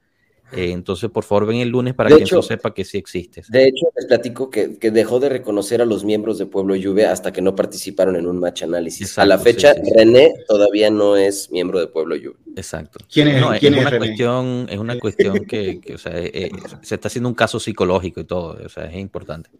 Eh, 0.53 0.71
entonces, 0.71 1.11
por 1.11 1.25
favor, 1.25 1.47
ven 1.47 1.59
el 1.59 1.69
lunes 1.69 1.95
para 1.95 2.17
que 2.17 2.25
sepa 2.25 2.73
que 2.73 2.85
sí 2.85 2.99
existes. 2.99 3.51
De 3.51 3.65
hecho, 3.65 3.87
les 3.97 4.07
platico 4.07 4.49
que, 4.49 4.79
que, 4.79 4.93
dejó 4.93 5.19
de 5.19 5.29
reconocer 5.29 5.83
a 5.83 5.85
los 5.85 6.05
miembros 6.05 6.39
de 6.39 6.47
Pueblo 6.47 6.77
Lluvia 6.77 7.11
hasta 7.11 7.33
que 7.33 7.43
no 7.43 7.57
participaron 7.57 8.15
en 8.15 8.27
un 8.27 8.39
match 8.39 8.63
análisis. 8.63 9.19
a 9.19 9.27
la 9.27 9.39
fecha, 9.39 9.75
René 9.97 10.35
todavía 10.47 10.91
no 10.91 11.17
es 11.17 11.51
miembro 11.51 11.81
de 11.81 11.89
Pueblo 11.89 12.15
Lluvia. 12.15 12.39
Exacto. 12.55 13.01
¿Quién 13.13 13.29
es, 13.29 13.37
es, 13.37 13.71
una 13.71 13.99
cuestión, 13.99 14.67
es 14.71 14.79
una 14.79 14.99
cuestión 14.99 15.45
que, 15.45 15.81
que 15.85 15.95
o 15.95 15.99
sea, 15.99 16.17
eh, 16.17 16.31
eh, 16.33 16.51
se 16.83 16.95
está 16.95 17.09
haciendo 17.09 17.29
un 17.29 17.35
caso 17.35 17.59
psicológico 17.59 18.21
y 18.21 18.25
todo, 18.25 18.57
o 18.65 18.69
sea, 18.69 18.85
es 18.85 18.97
importante. 18.97 19.51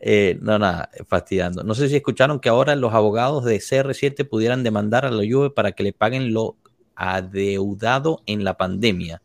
Eh, 0.00 0.38
no, 0.40 0.58
nada, 0.58 0.90
fastidiando. 1.06 1.64
No 1.64 1.74
sé 1.74 1.88
si 1.88 1.96
escucharon 1.96 2.40
que 2.40 2.48
ahora 2.48 2.76
los 2.76 2.94
abogados 2.94 3.44
de 3.44 3.58
CR7 3.58 4.28
pudieran 4.28 4.62
demandar 4.62 5.04
a 5.04 5.10
la 5.10 5.22
Juve 5.28 5.50
para 5.50 5.72
que 5.72 5.82
le 5.82 5.92
paguen 5.92 6.32
lo 6.32 6.56
adeudado 6.94 8.22
en 8.26 8.44
la 8.44 8.56
pandemia. 8.56 9.22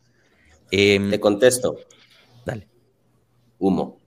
Em, 0.70 1.10
Te 1.10 1.20
contesto. 1.20 1.76
Dale. 2.44 2.66
Humo. 3.58 3.98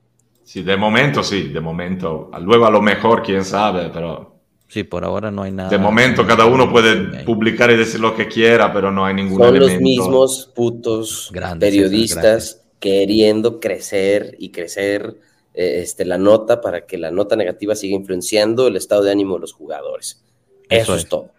Sí, 0.44 0.62
de 0.62 0.78
momento 0.78 1.24
sí, 1.24 1.50
de 1.50 1.60
momento. 1.60 2.32
Luego 2.42 2.66
a 2.66 2.72
lo 2.72 2.82
mejor, 2.82 3.22
quién 3.22 3.44
sabe, 3.44 3.90
pero... 3.94 4.36
Sí, 4.70 4.84
por 4.84 5.04
ahora 5.04 5.32
no 5.32 5.44
hay 5.44 5.52
nada. 5.52 5.70
De 5.70 5.78
momento 5.78 6.28
cada 6.28 6.46
uno 6.46 6.70
puede 6.70 7.24
publicar 7.24 7.72
y 7.72 7.78
decir 7.78 8.00
lo 8.02 8.16
que 8.16 8.28
quiera, 8.28 8.72
pero 8.74 8.92
no 8.92 9.06
hay 9.06 9.14
ningún 9.14 9.38
Son 9.38 9.58
los 9.58 9.80
mismos 9.80 10.52
putos 10.54 11.32
periodistas 11.60 12.66
queriendo 12.80 13.60
crecer 13.60 14.36
y 14.40 14.52
crecer 14.52 15.18
eh, 15.54 15.80
este, 15.82 16.06
la 16.06 16.18
nota 16.18 16.62
para 16.62 16.86
que 16.86 16.98
la 16.98 17.12
nota 17.12 17.36
negativa 17.36 17.76
siga 17.76 17.96
influenciando 17.96 18.68
el 18.68 18.76
estado 18.76 19.04
de 19.04 19.12
ánimo 19.12 19.36
de 19.36 19.42
los 19.42 19.54
jugadores. 19.54 20.24
Eso, 20.70 20.96
es. 20.96 21.08
todo. 21.08 21.32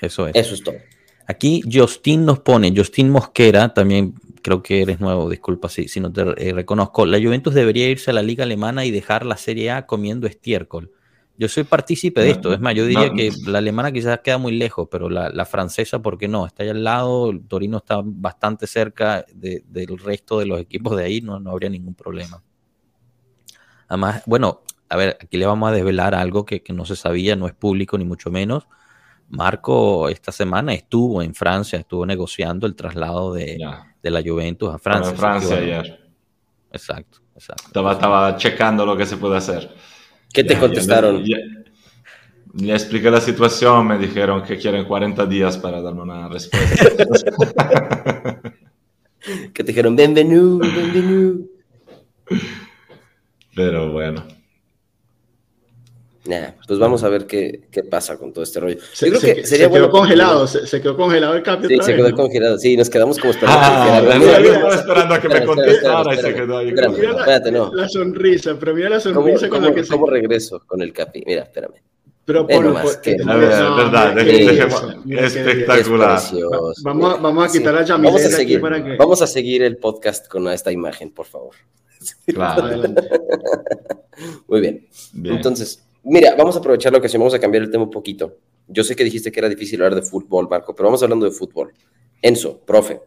Eso 0.00 0.28
es. 0.28 0.36
Eso 0.36 0.54
es 0.54 0.62
todo. 0.62 0.76
Aquí 1.26 1.62
Justin 1.72 2.24
nos 2.24 2.40
pone, 2.40 2.72
Justin 2.76 3.10
Mosquera, 3.10 3.72
también 3.72 4.14
creo 4.46 4.62
que 4.62 4.80
eres 4.80 5.00
nuevo, 5.00 5.28
disculpa 5.28 5.68
si, 5.68 5.88
si 5.88 5.98
no 5.98 6.12
te 6.12 6.22
eh, 6.22 6.52
reconozco. 6.52 7.04
La 7.04 7.18
Juventus 7.18 7.52
debería 7.52 7.88
irse 7.88 8.12
a 8.12 8.14
la 8.14 8.22
liga 8.22 8.44
alemana 8.44 8.84
y 8.84 8.92
dejar 8.92 9.26
la 9.26 9.36
Serie 9.36 9.72
A 9.72 9.86
comiendo 9.86 10.28
estiércol. 10.28 10.92
Yo 11.36 11.48
soy 11.48 11.64
partícipe 11.64 12.20
de 12.20 12.30
esto, 12.30 12.52
es 12.52 12.60
más, 12.60 12.72
yo 12.76 12.86
diría 12.86 13.12
que 13.12 13.32
la 13.44 13.58
alemana 13.58 13.90
quizás 13.90 14.20
queda 14.20 14.38
muy 14.38 14.52
lejos, 14.56 14.86
pero 14.88 15.10
la, 15.10 15.44
francesa, 15.46 16.00
¿por 16.00 16.16
qué 16.16 16.28
no? 16.28 16.46
Está 16.46 16.62
allá 16.62 16.70
al 16.70 16.84
lado, 16.84 17.30
el 17.30 17.44
Torino 17.44 17.78
está 17.78 18.00
bastante 18.04 18.68
cerca 18.68 19.26
del 19.34 19.98
resto 19.98 20.38
de 20.38 20.46
los 20.46 20.60
equipos 20.60 20.96
de 20.96 21.02
ahí, 21.02 21.20
no, 21.20 21.40
no 21.40 21.50
habría 21.50 21.68
ningún 21.68 21.96
problema. 21.96 22.40
Además, 23.88 24.22
bueno, 24.26 24.62
a 24.88 24.96
ver, 24.96 25.18
aquí 25.20 25.38
le 25.38 25.46
vamos 25.46 25.68
a 25.68 25.72
desvelar 25.72 26.14
algo 26.14 26.46
que, 26.46 26.62
no 26.68 26.84
se 26.84 26.94
sabía, 26.94 27.34
no 27.34 27.48
es 27.48 27.52
público 27.52 27.98
ni 27.98 28.04
mucho 28.04 28.30
menos, 28.30 28.68
Marco 29.28 30.08
esta 30.08 30.30
semana 30.30 30.72
estuvo 30.72 31.20
en 31.20 31.34
Francia, 31.34 31.80
estuvo 31.80 32.06
negociando 32.06 32.66
el 32.68 32.76
traslado 32.76 33.34
de, 33.34 33.58
de 34.06 34.10
la 34.12 34.22
Juventus 34.22 34.72
a 34.72 34.78
Francia. 34.78 35.56
Ayer. 35.56 35.98
Exacto, 36.70 37.18
exacto. 37.34 37.64
Estaba, 37.66 37.92
estaba 37.92 38.36
checando 38.36 38.86
lo 38.86 38.96
que 38.96 39.04
se 39.04 39.16
puede 39.16 39.36
hacer. 39.36 39.68
¿Qué 40.32 40.44
te 40.44 40.56
contestaron? 40.56 41.24
le 41.24 42.72
expliqué 42.72 43.10
la 43.10 43.20
situación, 43.20 43.86
me 43.86 43.98
dijeron 43.98 44.42
que 44.44 44.56
quieren 44.56 44.84
40 44.84 45.26
días 45.26 45.58
para 45.58 45.82
darme 45.82 46.02
una 46.02 46.28
respuesta. 46.28 46.84
que 49.52 49.64
te 49.64 49.64
dijeron, 49.64 49.96
bienvenido, 49.96 50.58
bienvenido. 50.58 51.34
Pero 53.56 53.92
bueno. 53.92 54.35
Pues 56.66 56.78
vamos 56.78 57.02
a 57.04 57.08
ver 57.08 57.26
qué, 57.26 57.62
qué, 57.70 57.82
pasa 57.82 58.16
con 58.16 58.32
todo 58.32 58.44
este 58.44 58.60
rollo. 58.60 58.78
Se, 58.92 59.10
Yo 59.10 59.18
creo 59.18 59.34
que 59.34 59.46
sería 59.46 59.70
quedó 59.70 59.90
congelado, 59.90 60.46
se, 60.46 60.80
quedó 60.80 60.96
congelado 60.96 61.34
el 61.34 61.42
cambio. 61.42 61.68
Sí, 61.68 61.78
se 61.82 61.96
quedó 61.96 62.14
congelado, 62.14 62.58
sí, 62.58 62.76
nos 62.76 62.90
quedamos 62.90 63.18
como 63.18 63.32
esperando. 63.32 63.60
Ah, 63.62 64.00
que 64.02 64.48
estaba 64.48 64.74
esperando 64.74 65.14
a 65.14 65.20
que 65.20 65.28
me 65.28 65.44
contestara 65.44 66.14
y 66.14 66.18
se 66.18 66.34
quedó 66.34 66.58
ahí. 66.58 66.68
Espérate, 66.68 67.50
no. 67.50 67.72
La 67.74 67.88
sonrisa, 67.88 68.56
pero 68.58 68.74
mira 68.74 68.88
la 68.88 69.00
sonrisa 69.00 69.48
con 69.48 69.62
la 69.62 69.74
que 69.74 69.84
se... 69.84 69.90
¿Cómo 69.90 70.06
regreso 70.06 70.62
con 70.66 70.82
el 70.82 70.92
capi? 70.92 71.22
Mira, 71.26 71.42
espérame. 71.42 71.74
Pero 72.24 72.44
por, 72.44 72.72
más, 72.72 72.96
que, 72.96 73.12
a 73.12 73.36
ver, 73.36 73.60
no, 73.60 73.76
verdad, 73.76 74.18
espectacular. 74.18 76.20
Vamos 76.82 77.14
a, 77.14 77.16
vamos 77.18 77.48
a 77.48 77.52
quitar 77.52 77.72
la 77.72 77.82
llamada 77.82 78.10
vamos 78.10 78.24
a 78.24 78.36
seguir, 78.36 78.60
para 78.60 78.82
que... 78.82 78.96
Vamos 78.96 79.22
a 79.22 79.28
seguir 79.28 79.62
el 79.62 79.76
podcast 79.76 80.26
con 80.26 80.48
esta 80.48 80.72
imagen, 80.72 81.12
por 81.12 81.26
favor. 81.26 81.54
Claro. 82.26 82.82
Muy 84.48 84.60
bien. 84.60 84.88
bien. 85.12 85.36
Entonces, 85.36 85.85
mira, 86.06 86.34
vamos 86.36 86.56
a 86.56 86.60
aprovechar 86.60 86.92
la 86.92 86.98
ocasión, 86.98 87.20
vamos 87.20 87.34
a 87.34 87.38
cambiar 87.38 87.64
el 87.64 87.70
tema 87.70 87.84
un 87.84 87.90
poquito. 87.90 88.38
Yo 88.68 88.84
sé 88.84 88.96
que 88.96 89.04
dijiste 89.04 89.30
que 89.30 89.40
era 89.40 89.48
difícil 89.48 89.82
hablar 89.82 90.00
de 90.00 90.08
fútbol, 90.08 90.48
Marco, 90.48 90.74
pero 90.74 90.86
vamos 90.86 91.02
hablando 91.02 91.26
de 91.26 91.32
fútbol. 91.32 91.72
Enzo, 92.22 92.60
profe, 92.60 93.00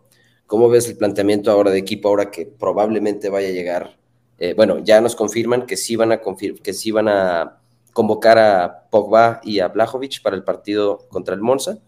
¿cómo 0.45 0.69
ves 0.69 0.87
el 0.87 0.97
planteamiento 0.97 1.51
ahora 1.51 1.71
de 1.71 1.79
equipo 1.79 2.09
ahora 2.09 2.29
que 2.29 2.45
probablemente 2.45 3.29
vaya 3.29 3.47
a 3.47 3.51
llegar? 3.51 3.97
Eh, 4.37 4.53
bueno, 4.55 4.79
ya 4.79 5.01
nos 5.01 5.15
confirman 5.15 5.65
que 5.65 5.75
sí 5.75 5.95
van 5.95 6.11
a 6.11 6.21
que 6.63 6.73
sí 6.73 6.91
van 6.91 7.07
a 7.09 7.59
convocar 7.93 8.37
a 8.37 8.87
Pogba 8.89 9.41
y 9.43 9.59
a 9.59 9.67
Blajovic 9.67 10.21
para 10.21 10.35
el 10.35 10.43
partido 10.43 10.99
contra 11.09 11.35
el 11.35 11.41
Monza. 11.41 11.79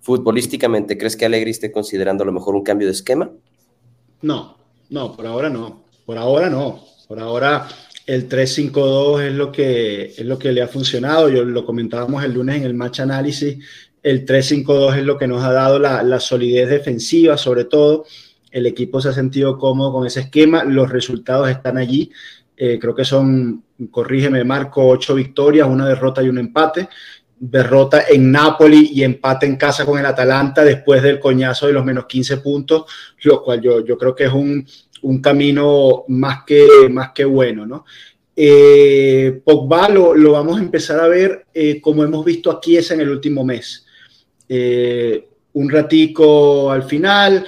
Futbolísticamente, 0.00 0.98
¿crees 0.98 1.16
que 1.16 1.24
Alegri 1.24 1.50
esté 1.50 1.72
considerando 1.72 2.24
a 2.24 2.26
lo 2.26 2.32
mejor 2.32 2.54
un 2.54 2.62
cambio 2.62 2.88
de 2.88 2.92
esquema? 2.92 3.30
No, 4.20 4.58
no, 4.90 5.16
por 5.16 5.26
ahora 5.26 5.48
no. 5.48 5.84
Por 6.04 6.18
ahora 6.18 6.50
no. 6.50 6.84
Por 7.08 7.20
ahora 7.20 7.66
el 8.06 8.28
3-5-2 8.28 9.22
es 9.22 9.34
lo 9.34 9.50
que 9.50 10.04
es 10.16 10.24
lo 10.24 10.38
que 10.38 10.52
le 10.52 10.62
ha 10.62 10.68
funcionado. 10.68 11.28
Yo 11.28 11.44
lo 11.44 11.64
comentábamos 11.64 12.22
el 12.24 12.34
lunes 12.34 12.56
en 12.56 12.64
el 12.64 12.74
match 12.74 13.00
análisis. 13.00 13.58
El 14.02 14.26
3-5-2 14.26 14.98
es 14.98 15.04
lo 15.04 15.16
que 15.16 15.26
nos 15.26 15.42
ha 15.42 15.52
dado 15.52 15.78
la, 15.78 16.02
la 16.02 16.20
solidez 16.20 16.68
defensiva, 16.68 17.38
sobre 17.38 17.64
todo. 17.64 18.04
El 18.50 18.66
equipo 18.66 19.00
se 19.00 19.08
ha 19.08 19.12
sentido 19.12 19.58
cómodo 19.58 19.92
con 19.92 20.06
ese 20.06 20.20
esquema. 20.20 20.64
Los 20.64 20.90
resultados 20.90 21.48
están 21.48 21.78
allí. 21.78 22.12
Eh, 22.56 22.78
creo 22.80 22.94
que 22.94 23.04
son, 23.04 23.64
corrígeme, 23.90 24.44
Marco, 24.44 24.86
ocho 24.86 25.14
victorias, 25.14 25.68
una 25.68 25.88
derrota 25.88 26.22
y 26.22 26.28
un 26.28 26.38
empate. 26.38 26.88
Derrota 27.36 28.04
en 28.08 28.30
Napoli 28.30 28.90
y 28.92 29.02
empate 29.02 29.46
en 29.46 29.56
casa 29.56 29.84
con 29.84 29.98
el 29.98 30.06
Atalanta 30.06 30.62
después 30.62 31.02
del 31.02 31.18
coñazo 31.18 31.66
de 31.66 31.72
los 31.72 31.84
menos 31.84 32.06
15 32.06 32.36
puntos, 32.38 32.84
lo 33.24 33.42
cual 33.42 33.60
yo, 33.60 33.84
yo 33.84 33.98
creo 33.98 34.14
que 34.14 34.24
es 34.24 34.32
un, 34.32 34.64
un 35.04 35.20
camino 35.20 36.04
más 36.08 36.44
que, 36.44 36.66
más 36.90 37.12
que 37.12 37.24
bueno, 37.24 37.66
¿no? 37.66 37.84
Eh, 38.36 39.40
Pogba 39.44 39.88
lo, 39.88 40.14
lo, 40.14 40.32
vamos 40.32 40.58
a 40.58 40.62
empezar 40.62 40.98
a 40.98 41.06
ver 41.06 41.46
eh, 41.54 41.80
como 41.80 42.02
hemos 42.02 42.24
visto 42.24 42.50
aquí 42.50 42.76
es 42.76 42.90
en 42.90 43.00
el 43.00 43.10
último 43.10 43.44
mes. 43.44 43.86
un 45.52 45.70
ratico 45.70 46.70
al 46.70 46.82
final, 46.82 47.46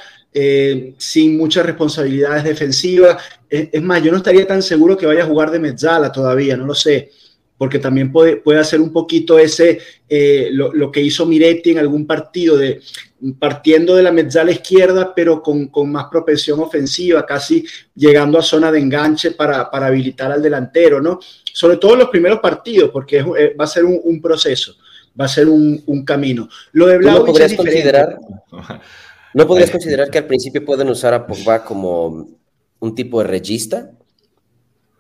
sin 0.99 1.37
muchas 1.37 1.67
responsabilidades 1.67 2.45
defensivas, 2.45 3.17
es, 3.49 3.83
más, 3.83 4.03
yo 4.03 4.11
no 4.11 4.19
estaría 4.19 4.47
tan 4.47 4.63
seguro 4.63 4.97
que 4.97 5.07
vaya 5.07 5.23
a 5.23 5.27
jugar 5.27 5.51
de 5.51 5.59
Mezzala 5.59 6.11
todavía, 6.11 6.57
no 6.57 6.67
lo 6.67 6.75
sé, 6.75 7.11
porque 7.59 7.79
también 7.79 8.13
puede, 8.13 8.37
puede 8.37 8.61
hacer 8.61 8.81
un 8.81 8.93
poquito 8.93 9.39
ese, 9.39 9.81
eh, 10.09 10.49
lo, 10.53 10.91
que 10.91 11.01
hizo 11.01 11.27
Miretti 11.27 11.71
en 11.71 11.79
algún 11.79 12.07
partido, 12.07 12.57
de 12.57 12.81
partiendo 13.39 13.95
de 13.95 14.03
la 14.03 14.13
Mezzala 14.13 14.51
izquierda, 14.51 15.15
pero 15.15 15.43
con, 15.43 15.71
más 15.91 16.07
propensión 16.11 16.61
ofensiva, 16.61 17.25
casi 17.25 17.65
llegando 17.95 18.39
a 18.39 18.43
zona 18.43 18.71
de 18.71 18.79
enganche 18.79 19.33
para, 19.33 19.63
habilitar 19.73 20.31
al 20.31 20.43
delantero, 20.43 21.01
¿no? 21.01 21.19
Sobre 21.53 21.79
todo 21.79 21.95
en 21.95 22.01
los 22.01 22.11
primeros 22.11 22.41
partidos, 22.41 22.91
porque 22.91 23.19
eh, 23.19 23.55
va 23.59 23.65
a 23.65 23.69
ser 23.69 23.85
un, 23.85 24.21
proceso, 24.21 24.75
va 25.19 25.25
a 25.25 25.29
ser 25.29 25.49
un, 25.49 26.05
camino. 26.05 26.49
Lo 26.73 26.87
de 26.87 26.99
Blau 26.99 27.25
podrías 27.25 27.55
considerar, 27.55 28.19
¿No 29.37 29.47
podrías 29.47 29.71
considerar 29.71 30.11
que 30.11 30.17
al 30.17 30.27
principio 30.27 30.65
pueden 30.65 30.89
usar 30.89 31.13
a 31.13 31.27
Pogba 31.27 31.63
como 31.63 32.27
un 32.79 32.95
tipo 32.95 33.21
de 33.21 33.29
regista? 33.29 33.91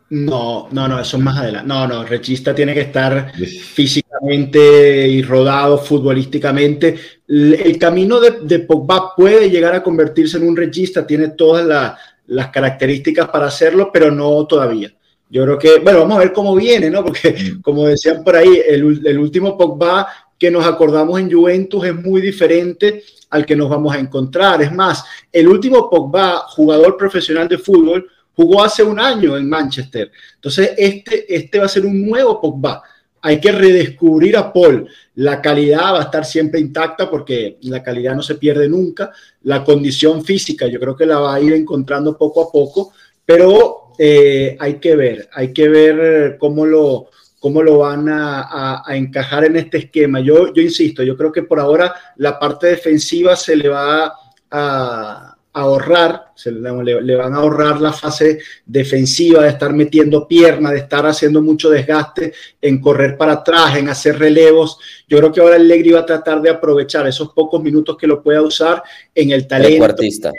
No, 0.08 0.68
no, 0.70 0.86
no, 0.86 1.00
eso 1.00 1.16
es 1.16 1.22
más 1.22 1.38
adelante. 1.38 1.66
No, 1.66 1.86
no, 1.86 2.04
regista 2.04 2.54
tiene 2.54 2.74
que 2.74 2.82
estar 2.82 3.32
físicamente 3.34 5.08
y 5.08 5.22
rodado 5.22 5.78
futbolísticamente. 5.78 6.96
El, 7.26 7.76
camino 7.78 8.20
de, 8.20 8.58
Pogba 8.60 9.14
puede 9.16 9.50
llegar 9.50 9.74
a 9.74 9.82
convertirse 9.82 10.36
en 10.36 10.46
un 10.46 10.56
regista, 10.56 11.06
tiene 11.06 11.28
todas 11.30 11.96
las 12.26 12.48
características 12.50 13.28
para 13.28 13.46
hacerlo, 13.46 13.90
pero 13.92 14.12
no 14.12 14.46
todavía. 14.46 14.92
Yo 15.28 15.42
creo 15.42 15.58
que, 15.58 15.78
bueno, 15.80 16.00
vamos 16.00 16.18
a 16.18 16.20
ver 16.20 16.32
cómo 16.32 16.54
viene, 16.54 16.88
¿no? 16.88 17.04
Porque, 17.04 17.30
mm. 17.30 17.60
como 17.60 17.86
decían 17.86 18.22
por 18.22 18.36
ahí, 18.36 18.62
el, 18.64 19.04
el 19.04 19.18
último 19.18 19.58
Pogba 19.58 20.06
que 20.38 20.52
nos 20.52 20.64
acordamos 20.66 21.18
en 21.18 21.32
Juventus 21.32 21.84
es 21.84 21.94
muy 21.96 22.20
diferente 22.20 23.02
al 23.30 23.44
que 23.44 23.56
nos 23.56 23.68
vamos 23.68 23.92
a 23.92 23.98
encontrar. 23.98 24.62
Es 24.62 24.72
más, 24.72 25.04
el 25.32 25.48
último 25.48 25.90
Pogba, 25.90 26.44
jugador 26.48 26.96
profesional 26.96 27.48
de 27.48 27.58
fútbol, 27.58 28.08
jugó 28.36 28.62
hace 28.62 28.82
un 28.82 29.00
año 29.00 29.36
en 29.36 29.48
Manchester. 29.48 30.12
Entonces, 30.34 30.72
este, 30.76 31.34
este 31.34 31.58
va 31.58 31.64
a 31.64 31.70
ser 31.70 31.86
un 31.86 32.06
nuevo 32.06 32.38
Pogba. 32.40 32.82
Hay 33.22 33.40
que 33.40 33.50
redescubrir 33.50 34.36
a 34.36 34.52
Paul. 34.52 34.86
La 35.16 35.40
calidad 35.40 35.94
va 35.94 36.00
a 36.00 36.04
estar 36.04 36.24
siempre 36.24 36.60
intacta 36.60 37.10
porque 37.10 37.56
la 37.62 37.82
calidad 37.82 38.14
no 38.14 38.22
se 38.22 38.34
pierde 38.34 38.68
nunca. 38.68 39.10
La 39.44 39.64
condición 39.64 40.22
física 40.22 40.66
yo 40.66 40.78
creo 40.78 40.94
que 40.94 41.06
la 41.06 41.18
va 41.18 41.34
a 41.34 41.40
ir 41.40 41.54
encontrando 41.54 42.16
poco 42.16 42.42
a 42.42 42.52
poco, 42.52 42.92
pero 43.24 43.92
eh, 43.98 44.56
hay 44.60 44.74
que 44.74 44.94
ver, 44.94 45.28
hay 45.32 45.52
que 45.52 45.68
ver 45.68 46.36
cómo 46.38 46.66
lo, 46.66 47.08
cómo 47.40 47.62
lo 47.62 47.78
van 47.78 48.08
a, 48.08 48.82
encajar 48.90 49.44
en 49.44 49.56
este 49.56 49.78
esquema. 49.78 50.20
Yo, 50.20 50.52
yo 50.52 50.62
insisto, 50.62 51.02
yo 51.02 51.16
creo 51.16 51.32
que 51.32 51.42
por 51.42 51.58
ahora 51.58 51.94
la 52.16 52.38
parte 52.38 52.66
defensiva 52.66 53.34
se 53.34 53.56
le 53.56 53.68
va 53.68 54.12
a, 54.50 55.35
ahorrar, 55.56 56.32
se 56.34 56.52
le, 56.52 57.16
van 57.16 57.32
a 57.32 57.38
ahorrar 57.38 57.80
la 57.80 57.92
fase 57.92 58.40
defensiva 58.66 59.42
de 59.42 59.48
estar 59.48 59.72
metiendo 59.72 60.28
pierna, 60.28 60.70
de 60.70 60.80
estar 60.80 61.06
haciendo 61.06 61.40
mucho 61.40 61.70
desgaste 61.70 62.34
en 62.60 62.78
correr 62.78 63.16
para 63.16 63.32
atrás, 63.32 63.76
en 63.76 63.88
hacer 63.88 64.18
relevos. 64.18 64.78
Yo 65.08 65.16
creo 65.16 65.32
que 65.32 65.40
ahora 65.40 65.56
el 65.56 65.66
Legri 65.66 65.92
va 65.92 66.00
a 66.00 66.06
tratar 66.06 66.42
de 66.42 66.50
aprovechar 66.50 67.06
esos 67.06 67.32
pocos 67.32 67.62
minutos 67.62 67.96
que 67.96 68.06
lo 68.06 68.22
pueda 68.22 68.42
usar 68.42 68.82
en 69.14 69.30
el 69.30 69.46
talento. 69.46 69.70
Trecuartista. 69.70 70.32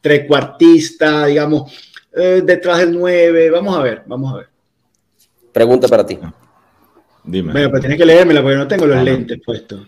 Trecuartista, 0.00 1.26
digamos, 1.26 1.72
eh, 2.16 2.42
detrás 2.44 2.78
del 2.78 2.92
9. 2.92 3.50
Vamos 3.50 3.76
a 3.76 3.82
ver, 3.82 4.02
vamos 4.04 4.34
a 4.34 4.36
ver. 4.38 4.48
Pregunta 5.52 5.86
para 5.86 6.04
ti. 6.04 6.18
Dime. 7.22 7.52
Bueno, 7.52 7.68
pero 7.70 7.80
tienes 7.80 7.98
que 7.98 8.04
leérmela 8.04 8.42
porque 8.42 8.56
no 8.56 8.66
tengo 8.66 8.86
los 8.86 9.00
lentes 9.00 9.38
puestos. 9.46 9.86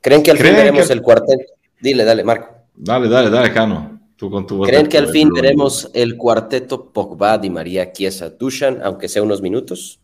¿Creen 0.00 0.22
que 0.22 0.30
al 0.30 0.38
fin 0.38 0.54
veremos 0.56 0.88
el 0.88 1.02
cuarteto? 1.02 1.44
Dile, 1.78 2.04
dale, 2.04 2.24
Marco. 2.24 2.61
Dale, 2.74 3.08
dale, 3.08 3.30
dale, 3.30 3.52
Cano. 3.52 4.00
Tú 4.16 4.30
con 4.30 4.46
tu 4.46 4.62
¿Creen 4.62 4.86
que 4.86 4.98
al 4.98 5.08
fin 5.08 5.30
veremos 5.30 5.90
el 5.94 6.16
cuarteto 6.16 6.92
Pogba, 6.92 7.38
Di 7.38 7.50
María, 7.50 7.92
Chiesa, 7.92 8.30
Dushan, 8.30 8.80
aunque 8.82 9.08
sea 9.08 9.22
unos 9.22 9.42
minutos? 9.42 9.98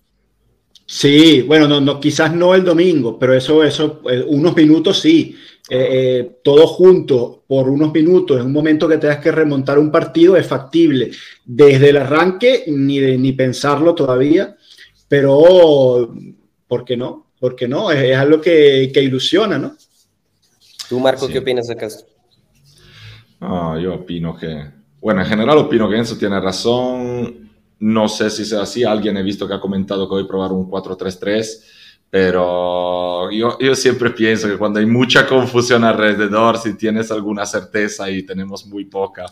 Sí, 0.86 1.42
bueno, 1.42 1.68
no, 1.68 1.80
no, 1.80 2.00
quizás 2.00 2.34
no 2.34 2.54
el 2.54 2.64
domingo, 2.64 3.18
pero 3.18 3.34
eso, 3.34 3.62
eso, 3.62 4.00
eh, 4.10 4.24
unos 4.26 4.56
minutos 4.56 5.00
sí. 5.00 5.36
Eh, 5.70 5.88
eh, 5.90 6.38
todo 6.42 6.66
junto 6.66 7.44
por 7.46 7.68
unos 7.68 7.92
minutos 7.92 8.40
en 8.40 8.46
un 8.46 8.52
momento 8.52 8.88
que 8.88 8.96
tengas 8.96 9.18
que 9.18 9.30
remontar 9.30 9.78
un 9.78 9.90
partido 9.90 10.34
es 10.36 10.46
factible. 10.46 11.10
Desde 11.44 11.90
el 11.90 11.98
arranque, 11.98 12.64
ni, 12.68 12.98
de, 12.98 13.18
ni 13.18 13.32
pensarlo 13.32 13.94
todavía, 13.94 14.56
pero 15.08 16.14
¿por 16.66 16.84
qué 16.86 16.96
no? 16.96 17.32
¿Por 17.38 17.54
qué 17.54 17.68
no? 17.68 17.92
Es, 17.92 18.16
algo 18.16 18.40
que, 18.40 18.90
ilusiona, 18.94 19.58
¿no? 19.58 19.76
¿Tú, 20.88 20.98
Marco, 21.00 21.28
qué 21.28 21.38
opinas 21.38 21.66
de 21.66 21.74
acá? 21.74 21.88
No, 23.40 23.78
yo 23.78 23.94
opino 23.94 24.36
que, 24.36 24.70
bueno, 25.00 25.20
en 25.20 25.26
general 25.26 25.58
opino 25.58 25.88
que 25.88 25.96
Enzo 25.96 26.16
tiene 26.16 26.40
razón. 26.40 27.50
No 27.80 28.08
sé 28.08 28.30
si 28.30 28.44
sea 28.44 28.62
así. 28.62 28.84
Alguien 28.84 29.16
he 29.16 29.22
visto 29.22 29.46
que 29.46 29.54
ha 29.54 29.60
comentado 29.60 30.08
que 30.08 30.14
hoy 30.16 30.26
probar 30.26 30.52
un 30.52 30.68
4-3-3 30.68 31.76
pero 32.10 33.30
yo, 33.30 33.58
yo, 33.58 33.74
siempre 33.74 34.10
pienso 34.10 34.48
que 34.48 34.56
cuando 34.56 34.78
hay 34.78 34.86
mucha 34.86 35.26
confusión 35.26 35.84
alrededor, 35.84 36.56
si 36.56 36.74
tienes 36.74 37.10
alguna 37.10 37.44
certeza 37.44 38.10
y 38.10 38.22
tenemos 38.22 38.66
muy 38.66 38.86
poca, 38.86 39.26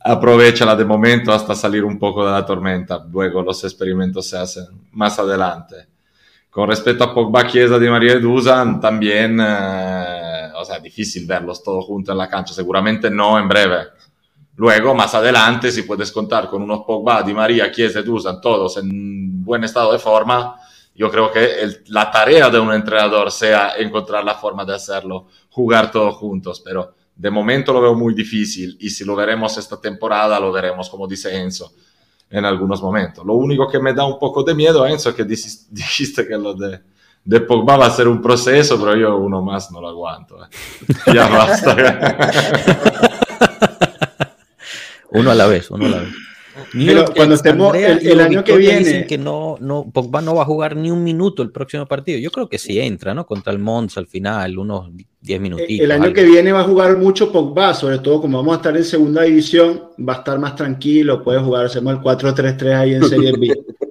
aprovechala 0.00 0.74
de 0.74 0.84
momento 0.86 1.32
hasta 1.32 1.54
salir 1.54 1.84
un 1.84 1.98
poco 1.98 2.24
de 2.24 2.32
la 2.32 2.46
tormenta. 2.46 3.04
Luego 3.10 3.42
los 3.42 3.62
experimentos 3.64 4.26
se 4.28 4.38
hacen 4.38 4.66
más 4.92 5.18
adelante. 5.18 5.88
con 6.50 6.68
respecto 6.68 7.04
a 7.04 7.14
Pogba, 7.14 7.46
Chiesa, 7.46 7.78
Di 7.78 7.88
María 7.88 8.14
y 8.14 8.20
Dusan, 8.20 8.78
también, 8.78 9.38
eh, 9.40 10.11
o 10.62 10.64
sea, 10.64 10.78
difícil 10.78 11.26
verlos 11.26 11.62
todos 11.62 11.84
juntos 11.84 12.12
en 12.12 12.18
la 12.18 12.28
cancha, 12.28 12.54
seguramente 12.54 13.10
no 13.10 13.38
en 13.38 13.48
breve. 13.48 13.88
Luego, 14.56 14.94
más 14.94 15.14
adelante, 15.14 15.70
si 15.70 15.82
puedes 15.82 16.12
contar 16.12 16.48
con 16.48 16.62
unos 16.62 16.80
Pogba, 16.86 17.22
Di 17.22 17.32
María, 17.32 17.70
Chiesa 17.70 18.02
Dusan, 18.02 18.40
todos 18.40 18.76
en 18.76 19.42
buen 19.44 19.64
estado 19.64 19.92
de 19.92 19.98
forma, 19.98 20.56
yo 20.94 21.10
creo 21.10 21.30
que 21.32 21.82
la 21.86 22.10
tarea 22.10 22.50
de 22.50 22.58
un 22.58 22.72
entrenador 22.72 23.30
sea 23.30 23.74
encontrar 23.78 24.24
la 24.24 24.34
forma 24.34 24.64
de 24.64 24.74
hacerlo, 24.74 25.28
jugar 25.50 25.90
todos 25.90 26.16
juntos, 26.16 26.60
pero 26.60 26.94
de 27.16 27.30
momento 27.30 27.72
lo 27.72 27.80
veo 27.80 27.94
muy 27.94 28.14
difícil 28.14 28.76
y 28.80 28.90
si 28.90 29.04
lo 29.04 29.16
veremos 29.16 29.56
esta 29.56 29.80
temporada, 29.80 30.38
lo 30.38 30.52
veremos, 30.52 30.90
como 30.90 31.06
dice 31.06 31.34
Enzo, 31.34 31.72
en 32.28 32.44
algunos 32.44 32.82
momentos. 32.82 33.24
Lo 33.24 33.34
único 33.34 33.66
que 33.68 33.78
me 33.78 33.94
da 33.94 34.04
un 34.04 34.18
poco 34.18 34.42
de 34.42 34.54
miedo, 34.54 34.86
Enzo, 34.86 35.10
es 35.10 35.14
que 35.14 35.24
dijiste 35.70 36.26
que 36.26 36.36
lo 36.36 36.54
de, 36.54 36.80
de 37.24 37.40
Pogba 37.40 37.76
va 37.76 37.86
a 37.86 37.90
ser 37.90 38.08
un 38.08 38.20
proceso, 38.20 38.78
pero 38.78 38.96
yo 38.96 39.16
uno 39.16 39.42
más 39.42 39.70
no 39.70 39.80
lo 39.80 39.88
aguanto. 39.88 40.42
Eh. 40.44 40.48
ya 41.14 41.28
basta. 41.28 41.76
uno 45.10 45.30
a 45.30 45.34
la 45.34 45.46
vez, 45.46 45.70
uno 45.70 45.86
a 45.86 45.88
la 45.88 45.98
vez. 46.00 46.12
Pero 46.72 47.04
cuando 47.14 47.34
estemos 47.34 47.74
el, 47.74 48.20
año 48.20 48.44
que 48.44 48.56
viene. 48.56 48.78
Dicen 48.78 49.06
que 49.06 49.18
no, 49.18 49.56
no, 49.60 49.90
Pogba 49.90 50.20
no 50.20 50.34
va 50.34 50.42
a 50.42 50.46
jugar 50.46 50.76
ni 50.76 50.90
un 50.90 51.02
minuto 51.02 51.42
el 51.42 51.50
próximo 51.50 51.86
partido. 51.86 52.18
Yo 52.18 52.30
creo 52.30 52.48
que 52.48 52.58
sí 52.58 52.78
entra, 52.78 53.14
¿no? 53.14 53.26
Contra 53.26 53.52
el 53.52 53.58
Mons 53.58 53.96
al 53.96 54.06
final, 54.06 54.58
unos 54.58 54.90
10 55.20 55.40
minutitos. 55.40 55.84
El 55.84 55.92
año 55.92 56.12
que 56.12 56.24
viene 56.24 56.52
va 56.52 56.60
a 56.60 56.64
jugar 56.64 56.96
mucho 56.98 57.32
Pogba, 57.32 57.74
sobre 57.74 57.98
todo 57.98 58.20
como 58.20 58.38
vamos 58.38 58.54
a 58.54 58.56
estar 58.56 58.76
en 58.76 58.84
segunda 58.84 59.22
división, 59.22 59.82
va 59.98 60.14
a 60.14 60.16
estar 60.18 60.38
más 60.38 60.56
tranquilo, 60.56 61.22
puede 61.22 61.40
jugar, 61.40 61.66
hacemos 61.66 61.94
el 61.94 62.00
4-3-3 62.00 62.74
ahí 62.74 62.94
en 62.94 63.04
Serie 63.04 63.32
B. 63.32 63.54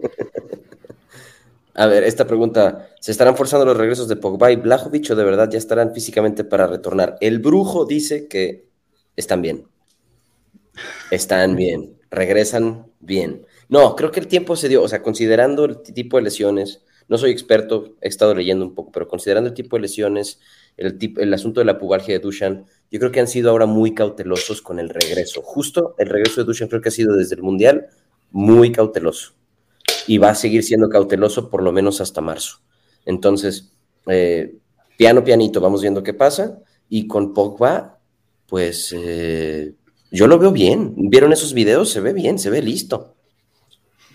A 1.81 1.87
ver, 1.87 2.03
esta 2.03 2.27
pregunta, 2.27 2.89
¿se 2.99 3.11
estarán 3.11 3.35
forzando 3.35 3.65
los 3.65 3.75
regresos 3.75 4.07
de 4.07 4.15
Pogba 4.15 4.51
y 4.51 4.55
Blajovic 4.55 5.09
o 5.09 5.15
de 5.15 5.23
verdad 5.23 5.49
ya 5.49 5.57
estarán 5.57 5.95
físicamente 5.95 6.43
para 6.43 6.67
retornar? 6.67 7.17
El 7.21 7.39
brujo 7.39 7.85
dice 7.85 8.27
que 8.27 8.67
están 9.15 9.41
bien. 9.41 9.65
Están 11.09 11.55
bien 11.55 11.97
regresan 12.11 12.85
bien. 12.99 13.47
No, 13.69 13.95
creo 13.95 14.11
que 14.11 14.19
el 14.19 14.27
tiempo 14.27 14.55
se 14.55 14.69
dio, 14.69 14.83
o 14.83 14.87
sea, 14.87 15.01
considerando 15.01 15.65
el 15.65 15.81
tipo 15.81 16.17
de 16.17 16.23
lesiones, 16.23 16.83
no 17.07 17.17
soy 17.17 17.31
experto, 17.31 17.95
he 18.01 18.09
estado 18.09 18.35
leyendo 18.35 18.63
un 18.63 18.75
poco, 18.75 18.91
pero 18.91 19.07
considerando 19.07 19.49
el 19.49 19.55
tipo 19.55 19.75
de 19.75 19.81
lesiones, 19.81 20.39
el, 20.77 20.99
el 21.17 21.33
asunto 21.33 21.61
de 21.61 21.65
la 21.65 21.79
pubalgia 21.79 22.13
de 22.13 22.19
Dushan, 22.19 22.65
yo 22.91 22.99
creo 22.99 23.11
que 23.11 23.21
han 23.21 23.27
sido 23.27 23.49
ahora 23.49 23.65
muy 23.65 23.95
cautelosos 23.95 24.61
con 24.61 24.77
el 24.77 24.89
regreso. 24.89 25.41
Justo 25.41 25.95
el 25.97 26.09
regreso 26.09 26.41
de 26.41 26.45
Dushan 26.45 26.67
creo 26.67 26.81
que 26.81 26.89
ha 26.89 26.91
sido 26.91 27.15
desde 27.15 27.35
el 27.35 27.41
Mundial 27.41 27.87
muy 28.29 28.71
cauteloso 28.71 29.33
y 30.07 30.17
va 30.17 30.29
a 30.29 30.35
seguir 30.35 30.63
siendo 30.63 30.89
cauteloso 30.89 31.49
por 31.49 31.63
lo 31.63 31.71
menos 31.71 32.01
hasta 32.01 32.21
marzo. 32.21 32.59
Entonces, 33.05 33.73
eh, 34.07 34.55
piano, 34.97 35.23
pianito, 35.23 35.61
vamos 35.61 35.81
viendo 35.81 36.03
qué 36.03 36.13
pasa. 36.13 36.59
Y 36.89 37.07
con 37.07 37.33
Pogba, 37.33 37.99
pues 38.47 38.93
eh, 38.97 39.73
yo 40.11 40.27
lo 40.27 40.37
veo 40.37 40.51
bien. 40.51 40.93
¿Vieron 40.95 41.33
esos 41.33 41.53
videos? 41.53 41.89
Se 41.89 42.01
ve 42.01 42.13
bien, 42.13 42.37
se 42.37 42.49
ve 42.49 42.61
listo. 42.61 43.15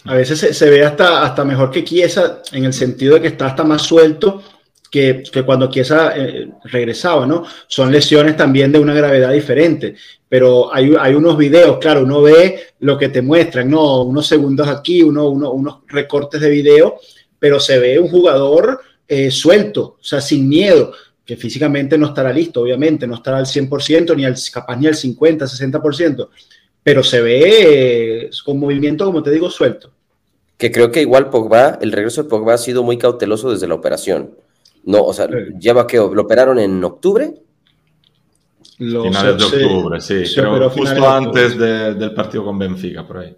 A 0.05 0.15
veces 0.15 0.57
se, 0.57 0.71
ve 0.71 0.85
hasta, 0.85 1.23
hasta 1.25 1.45
mejor 1.45 1.71
que 1.71 1.85
Chiesa 1.85 2.43
en 2.53 2.65
el 2.65 2.73
sentido 2.73 3.15
de 3.15 3.23
que 3.23 3.29
está 3.29 3.47
hasta 3.47 3.65
más 3.65 3.83
suelto 3.83 4.43
que, 4.97 5.43
cuando 5.45 5.69
Chiesa 5.71 6.17
eh, 6.17 6.49
regresaba, 6.65 7.27
¿no? 7.27 7.45
Son 7.67 7.93
lesiones 7.93 8.37
también 8.37 8.73
de 8.73 8.79
una 8.79 8.95
gravedad 8.95 9.31
diferente, 9.33 9.95
pero 10.27 10.75
hay, 10.75 10.95
hay, 10.99 11.15
unos 11.15 11.37
videos, 11.37 11.79
claro, 11.79 12.03
uno 12.03 12.23
ve 12.23 12.61
lo 12.81 12.97
que 12.97 13.11
te 13.11 13.21
muestran, 13.21 13.71
¿no? 13.71 14.03
Unos 14.03 14.27
segundos 14.27 14.67
aquí, 14.69 15.03
uno, 15.03 15.29
unos 15.29 15.81
recortes 15.89 16.41
de 16.41 16.49
video, 16.49 16.97
pero 17.39 17.61
se 17.61 17.79
ve 17.79 17.99
un 17.99 18.09
jugador 18.09 18.81
eh, 19.07 19.31
suelto, 19.31 19.97
o 20.01 20.05
sea, 20.05 20.21
sin 20.23 20.49
miedo 20.49 20.93
que 21.27 21.37
físicamente 21.37 21.99
no 21.99 22.07
estará 22.07 22.33
listo, 22.33 22.63
obviamente, 22.63 23.07
no 23.07 23.17
estará 23.17 23.39
al 23.39 23.47
100%, 23.47 24.17
ni 24.17 24.25
al, 24.25 24.37
capaz 24.51 24.77
ni 24.77 24.87
al 24.87 24.95
50, 24.95 25.45
60%, 25.45 26.29
pero 26.83 27.03
se 27.03 27.21
ve 27.21 28.23
eh, 28.23 28.31
con 28.45 28.59
movimiento, 28.59 29.05
como 29.05 29.23
te 29.23 29.33
digo, 29.33 29.51
suelto. 29.51 29.91
Que 30.57 30.71
creo 30.71 30.91
que 30.91 31.03
igual 31.03 31.29
Pogba, 31.29 31.79
el 31.83 31.93
regreso 31.93 32.23
de 32.23 32.31
Pogba 32.31 32.55
ha 32.55 32.59
sido 32.59 32.83
muy 32.83 32.97
cauteloso 32.97 33.51
desde 33.51 33.67
la 33.67 33.75
operación. 33.75 34.31
No, 34.87 35.03
o 35.03 35.13
sea, 35.13 35.29
lleva 35.59 35.87
que 35.87 35.97
lo 35.97 36.23
operaron 36.23 36.59
en 36.59 36.83
octubre. 36.83 37.35
finales 38.79 39.37
de 39.37 39.45
octubre, 39.45 40.01
sí, 40.01 40.23
pero 40.35 40.71
justo 40.71 41.09
antes 41.09 41.59
del 41.59 42.15
partido 42.15 42.45
con 42.45 42.59
Benfica, 42.59 43.07
por 43.07 43.19
ahí. 43.19 43.37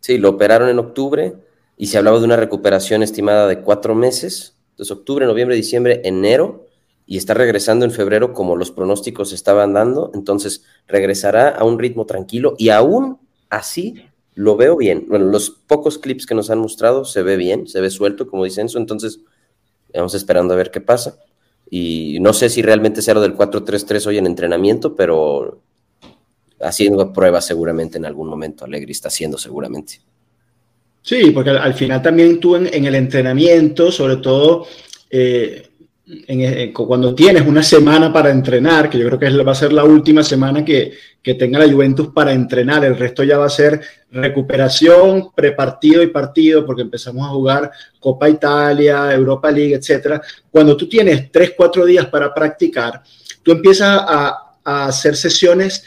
Sí, 0.00 0.18
lo 0.18 0.30
operaron 0.30 0.68
en 0.68 0.78
octubre 0.78 1.34
y 1.76 1.86
se 1.86 1.98
hablaba 1.98 2.18
de 2.18 2.24
una 2.24 2.36
recuperación 2.36 3.02
estimada 3.02 3.48
de 3.48 3.60
cuatro 3.60 3.94
meses. 3.94 4.56
Entonces, 4.70 4.96
octubre, 4.96 5.26
noviembre, 5.26 5.56
diciembre, 5.56 6.00
enero 6.04 6.66
y 7.06 7.16
está 7.16 7.34
regresando 7.34 7.84
en 7.84 7.90
febrero 7.90 8.32
como 8.32 8.56
los 8.56 8.70
pronósticos 8.70 9.32
estaban 9.32 9.72
dando, 9.72 10.10
entonces 10.14 10.64
regresará 10.86 11.48
a 11.48 11.64
un 11.64 11.78
ritmo 11.78 12.06
tranquilo 12.06 12.54
y 12.56 12.70
aún 12.70 13.18
así 13.50 14.06
lo 14.34 14.56
veo 14.56 14.76
bien. 14.76 15.06
Bueno, 15.08 15.26
los 15.26 15.50
pocos 15.50 15.98
clips 15.98 16.24
que 16.26 16.34
nos 16.34 16.50
han 16.50 16.58
mostrado 16.58 17.04
se 17.04 17.22
ve 17.22 17.36
bien, 17.36 17.66
se 17.66 17.80
ve 17.80 17.90
suelto, 17.90 18.26
como 18.26 18.44
dicen 18.44 18.66
eso, 18.66 18.78
entonces 18.78 19.20
vamos 19.94 20.14
esperando 20.14 20.54
a 20.54 20.56
ver 20.56 20.70
qué 20.70 20.80
pasa. 20.80 21.18
Y 21.70 22.18
no 22.20 22.32
sé 22.32 22.48
si 22.48 22.62
realmente 22.62 23.02
sea 23.02 23.14
lo 23.14 23.20
del 23.20 23.36
4-3-3 23.36 24.06
hoy 24.06 24.18
en 24.18 24.26
entrenamiento, 24.26 24.94
pero 24.94 25.60
haciendo 26.60 27.12
pruebas 27.12 27.46
seguramente 27.46 27.98
en 27.98 28.06
algún 28.06 28.28
momento, 28.28 28.64
Alegri 28.64 28.92
está 28.92 29.08
haciendo 29.08 29.38
seguramente. 29.38 30.00
Sí, 31.02 31.30
porque 31.32 31.50
al, 31.50 31.74
final 31.74 32.00
también 32.00 32.40
tú 32.40 32.56
en, 32.56 32.84
el 32.84 32.94
entrenamiento, 32.94 33.92
sobre 33.92 34.16
todo... 34.16 34.66
Eh, 35.10 35.68
eh, 36.06 36.70
cuando 36.74 37.14
tienes 37.14 37.46
una 37.46 37.62
semana 37.62 38.12
para 38.12 38.30
entrenar, 38.30 38.90
que 38.90 38.98
yo 38.98 39.06
creo 39.06 39.18
que 39.18 39.42
va 39.42 39.52
a 39.52 39.54
ser 39.54 39.72
la 39.72 39.84
última 39.84 40.22
semana 40.22 40.62
que, 40.62 40.92
tenga 41.22 41.58
la 41.58 41.72
Juventus 41.72 42.08
para 42.08 42.34
entrenar, 42.34 42.84
el 42.84 42.98
resto 42.98 43.24
ya 43.24 43.38
va 43.38 43.46
a 43.46 43.50
ser 43.50 43.80
recuperación, 44.10 45.30
prepartido 45.34 46.02
y 46.02 46.08
partido, 46.08 46.66
porque 46.66 46.82
empezamos 46.82 47.26
a 47.26 47.30
jugar 47.30 47.70
Copa 47.98 48.28
Italia, 48.28 49.14
Europa 49.14 49.50
League, 49.50 49.74
etcétera. 49.74 50.20
Cuando 50.50 50.76
tú 50.76 50.86
tienes 50.86 51.32
tres, 51.32 51.54
cuatro 51.56 51.86
días 51.86 52.04
para 52.06 52.34
practicar, 52.34 53.02
tú 53.42 53.52
empiezas 53.52 53.98
a, 54.06 54.40
hacer 54.66 55.14
sesiones 55.14 55.84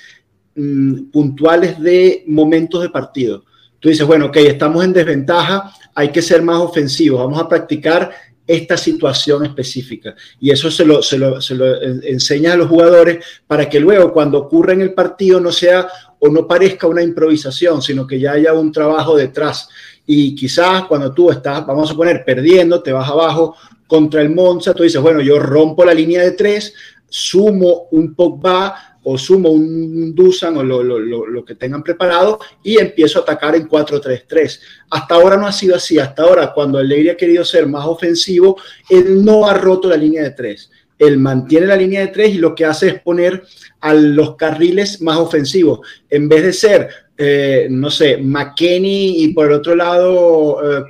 mm, 0.55 1.09
puntuales 1.11 1.79
de 1.79 2.23
momentos 2.27 2.83
de 2.83 2.89
partido. 2.89 3.43
Tú 3.79 3.89
dices, 3.89 4.05
bueno, 4.05 4.27
ok, 4.27 4.37
estamos 4.37 4.83
en 4.83 4.93
desventaja, 4.93 5.73
hay 5.95 6.09
que 6.09 6.21
ser 6.21 6.43
más 6.43 6.57
ofensivos, 6.57 7.19
vamos 7.19 7.39
a 7.39 7.49
practicar 7.49 8.11
esta 8.47 8.77
situación 8.77 9.45
específica. 9.45 10.15
Y 10.39 10.49
eso 10.51 10.71
se 10.71 10.85
lo, 10.85 11.03
se 11.03 11.17
lo, 11.17 11.41
se 11.41 11.53
lo 11.53 11.81
enseña 11.81 12.53
a 12.53 12.57
los 12.57 12.69
jugadores 12.69 13.23
para 13.45 13.69
que 13.69 13.79
luego 13.79 14.13
cuando 14.13 14.39
ocurra 14.39 14.73
en 14.73 14.81
el 14.81 14.93
partido 14.93 15.39
no 15.39 15.51
sea 15.51 15.87
o 16.19 16.29
no 16.29 16.47
parezca 16.47 16.87
una 16.87 17.03
improvisación, 17.03 17.81
sino 17.81 18.07
que 18.07 18.19
ya 18.19 18.31
haya 18.31 18.53
un 18.53 18.71
trabajo 18.71 19.15
detrás. 19.15 19.67
Y 20.05 20.33
quizás 20.33 20.85
cuando 20.85 21.13
tú 21.13 21.29
estás, 21.29 21.65
vamos 21.65 21.91
a 21.91 21.95
poner, 21.95 22.23
perdiendo, 22.23 22.81
te 22.81 22.93
vas 22.93 23.09
abajo 23.09 23.55
contra 23.85 24.21
el 24.21 24.29
Monza, 24.29 24.73
tú 24.73 24.83
dices, 24.83 25.01
bueno, 25.01 25.21
yo 25.21 25.37
rompo 25.39 25.83
la 25.83 25.93
línea 25.93 26.21
de 26.21 26.31
tres, 26.31 26.73
sumo 27.09 27.87
un 27.91 28.15
Pogba, 28.15 28.96
o 29.09 29.17
sumo 29.17 29.49
un 29.51 30.13
Dusan 30.13 30.57
o 30.57 30.63
lo, 30.63 31.45
que 31.45 31.55
tengan 31.55 31.81
preparado 31.81 32.39
y 32.61 32.77
empiezo 32.77 33.19
a 33.19 33.21
atacar 33.21 33.55
en 33.55 33.69
4-3-3. 33.69 34.59
Hasta 34.89 35.15
ahora 35.15 35.37
no 35.37 35.47
ha 35.47 35.51
sido 35.53 35.77
así. 35.77 35.97
Hasta 35.97 36.23
ahora, 36.23 36.51
cuando 36.53 36.77
el 36.77 36.89
Leire 36.89 37.11
ha 37.11 37.17
querido 37.17 37.45
ser 37.45 37.67
más 37.67 37.85
ofensivo, 37.85 38.59
él 38.89 39.23
no 39.23 39.47
ha 39.47 39.53
roto 39.53 39.87
la 39.87 39.95
línea 39.95 40.23
de 40.23 40.31
3. 40.31 40.71
Él 40.99 41.19
mantiene 41.19 41.67
la 41.67 41.77
línea 41.77 42.01
de 42.01 42.07
3 42.07 42.35
y 42.35 42.37
lo 42.39 42.53
que 42.53 42.65
hace 42.65 42.89
es 42.89 42.99
poner 42.99 43.43
a 43.79 43.93
los 43.93 44.35
carriles 44.35 45.01
más 45.01 45.17
ofensivos. 45.17 45.87
En 46.09 46.27
vez 46.27 46.43
de 46.43 46.51
ser, 46.51 46.89
eh, 47.17 47.67
no 47.69 47.89
sé, 47.89 48.17
McKenny 48.17 49.23
y 49.23 49.29
por 49.29 49.45
el 49.45 49.53
otro 49.53 49.73
lado 49.73 50.81
eh, 50.81 50.83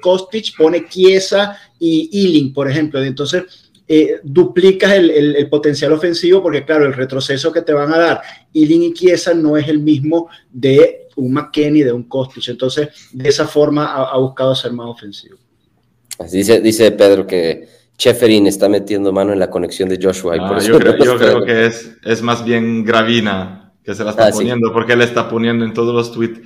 pone 0.57 0.88
Chiesa 0.89 1.55
y 1.78 2.09
Ealing, 2.11 2.51
por 2.51 2.68
ejemplo. 2.68 3.03
Entonces, 3.03 3.66
eh, 3.88 4.19
duplicas 4.23 4.91
el, 4.93 5.47
potencial 5.49 5.93
ofensivo 5.93 6.43
porque, 6.43 6.65
claro, 6.65 6.85
el 6.85 6.93
retroceso 6.93 7.51
que 7.51 7.61
te 7.61 7.73
van 7.73 7.93
a 7.93 7.97
dar 7.97 8.21
Ilin 8.53 8.83
y 8.83 8.93
Chiesa 8.93 9.33
no 9.33 9.55
es 9.55 9.67
el 9.67 9.79
mismo 9.79 10.29
de 10.51 11.07
un 11.15 11.33
McKenny, 11.33 11.83
de 11.83 11.91
un 11.91 12.03
Kostic. 12.03 12.49
Entonces, 12.49 12.89
de 13.11 13.29
esa 13.29 13.47
forma 13.47 13.93
ha, 13.93 14.17
buscado 14.17 14.55
ser 14.55 14.73
más 14.73 14.88
ofensivo. 14.88 15.38
Dice, 16.31 16.59
dice 16.61 16.91
Pedro 16.91 17.25
que 17.25 17.67
Cheferin 17.97 18.47
está 18.47 18.67
metiendo 18.67 19.11
mano 19.11 19.33
en 19.33 19.39
la 19.39 19.49
conexión 19.49 19.88
de 19.89 19.99
Joshua. 20.01 20.35
Ah, 20.39 20.59
yo, 20.59 20.79
creo, 20.79 21.45
que 21.45 21.65
es, 21.65 21.91
es 22.03 22.21
más 22.21 22.43
bien 22.43 22.83
Gravina 22.83 23.73
que 23.83 23.95
se 23.95 24.03
la 24.03 24.11
está 24.11 24.27
ah, 24.27 24.31
poniendo, 24.31 24.73
porque 24.73 24.93
él 24.93 25.01
está 25.01 25.29
poniendo 25.29 25.63
en 25.63 25.73
todos 25.73 25.95
los 25.95 26.11
tweets 26.11 26.41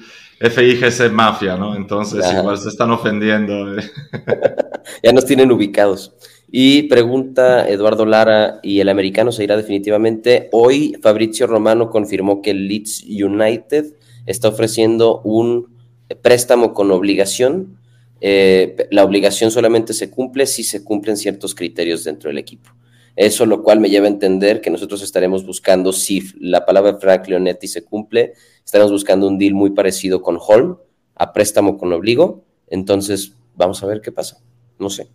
FIGC 0.49 1.11
Mafia, 1.11 1.55
¿no? 1.55 1.75
Entonces, 1.75 2.25
igual 2.33 2.57
se 2.57 2.69
están 2.69 2.91
ofendiendo. 2.91 3.75
ya 5.03 5.11
nos 5.13 5.25
tienen 5.25 5.51
ubicados. 5.51 6.13
Y 6.51 6.83
pregunta 6.83 7.67
Eduardo 7.67 8.05
Lara, 8.05 8.59
¿y 8.61 8.81
el 8.81 8.89
americano 8.89 9.31
se 9.31 9.43
irá 9.43 9.55
definitivamente? 9.55 10.49
Hoy 10.51 10.95
Fabrizio 11.01 11.47
Romano 11.47 11.89
confirmó 11.89 12.41
que 12.41 12.53
Leeds 12.53 13.05
United 13.05 13.95
está 14.25 14.49
ofreciendo 14.49 15.21
un 15.21 15.77
préstamo 16.21 16.73
con 16.73 16.91
obligación 16.91 17.79
eh, 18.23 18.87
la 18.91 19.03
obligación 19.03 19.49
solamente 19.49 19.93
se 19.93 20.11
cumple 20.11 20.45
si 20.45 20.63
se 20.63 20.83
cumplen 20.83 21.17
ciertos 21.17 21.55
criterios 21.55 22.03
dentro 22.03 22.29
del 22.29 22.37
equipo. 22.37 22.69
Eso 23.15 23.45
lo 23.45 23.63
cual 23.63 23.79
me 23.79 23.89
lleva 23.89 24.05
a 24.05 24.09
entender 24.09 24.61
que 24.61 24.69
nosotros 24.69 25.01
estaremos 25.01 25.45
buscando, 25.45 25.91
si 25.91 26.23
la 26.39 26.65
palabra 26.65 26.97
Frank 26.97 27.27
Leonetti 27.27 27.67
se 27.67 27.83
cumple, 27.83 28.33
estaremos 28.63 28.91
buscando 28.91 29.27
un 29.27 29.37
deal 29.37 29.53
muy 29.53 29.71
parecido 29.71 30.21
con 30.21 30.37
Holm, 30.39 30.77
a 31.15 31.33
préstamo 31.33 31.77
con 31.77 31.91
obligo. 31.91 32.45
Entonces, 32.67 33.33
vamos 33.55 33.83
a 33.83 33.87
ver 33.87 33.99
qué 34.01 34.11
pasa. 34.11 34.37
No 34.79 34.89
sé. 34.89 35.09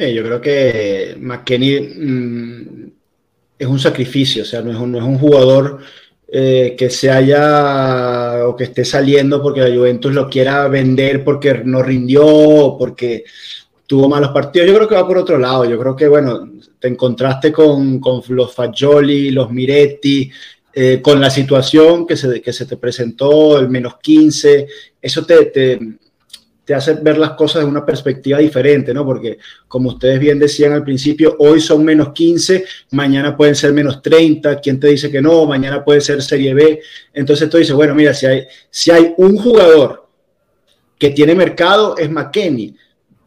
Eh, 0.00 0.14
yo 0.14 0.22
creo 0.24 0.40
que 0.40 1.14
McKenny 1.20 1.78
mm, 1.78 2.90
es 3.58 3.66
un 3.68 3.78
sacrificio, 3.78 4.44
o 4.44 4.46
sea, 4.46 4.62
no 4.62 4.70
es 4.72 4.78
un, 4.78 4.92
no 4.92 4.98
es 4.98 5.04
un 5.04 5.18
jugador 5.18 5.80
eh, 6.26 6.74
que 6.78 6.88
se 6.88 7.10
haya 7.10 8.46
o 8.46 8.56
que 8.56 8.64
esté 8.64 8.82
saliendo 8.86 9.42
porque 9.42 9.60
la 9.60 9.76
Juventus 9.76 10.14
lo 10.14 10.30
quiera 10.30 10.66
vender 10.68 11.22
porque 11.22 11.60
no 11.66 11.82
rindió 11.82 12.76
porque 12.78 13.24
tuvo 13.86 14.08
malos 14.08 14.30
partidos. 14.30 14.68
Yo 14.68 14.74
creo 14.74 14.88
que 14.88 14.94
va 14.94 15.06
por 15.06 15.18
otro 15.18 15.36
lado. 15.36 15.66
Yo 15.66 15.78
creo 15.78 15.94
que, 15.94 16.08
bueno, 16.08 16.50
te 16.78 16.88
encontraste 16.88 17.52
con, 17.52 18.00
con 18.00 18.22
los 18.28 18.54
Fagioli, 18.54 19.30
los 19.32 19.50
Miretti, 19.50 20.30
eh, 20.72 21.02
con 21.02 21.20
la 21.20 21.28
situación 21.28 22.06
que 22.06 22.16
se, 22.16 22.40
que 22.40 22.54
se 22.54 22.64
te 22.64 22.78
presentó, 22.78 23.58
el 23.58 23.68
menos 23.68 23.98
15. 23.98 24.66
Eso 25.02 25.26
te, 25.26 25.78
te 26.70 26.76
hace 26.76 26.94
ver 26.94 27.18
las 27.18 27.32
cosas 27.32 27.64
de 27.64 27.68
una 27.68 27.84
perspectiva 27.84 28.38
diferente, 28.38 28.94
¿no? 28.94 29.04
Porque 29.04 29.38
como 29.66 29.88
ustedes 29.88 30.20
bien 30.20 30.38
decían 30.38 30.72
al 30.72 30.84
principio, 30.84 31.34
hoy 31.40 31.60
son 31.60 31.84
menos 31.84 32.12
15, 32.12 32.64
mañana 32.92 33.36
pueden 33.36 33.56
ser 33.56 33.72
menos 33.72 34.00
30, 34.00 34.60
¿quién 34.60 34.78
te 34.78 34.86
dice 34.86 35.10
que 35.10 35.20
no? 35.20 35.46
Mañana 35.46 35.84
puede 35.84 36.00
ser 36.00 36.22
Serie 36.22 36.54
B. 36.54 36.80
Entonces 37.12 37.50
tú 37.50 37.58
dices, 37.58 37.74
bueno, 37.74 37.92
mira, 37.96 38.14
si 38.14 38.26
hay, 38.26 38.44
si 38.70 38.92
hay 38.92 39.12
un 39.16 39.36
jugador 39.36 40.06
que 40.96 41.10
tiene 41.10 41.34
mercado, 41.34 41.96
es 41.98 42.08
McKenny. 42.08 42.76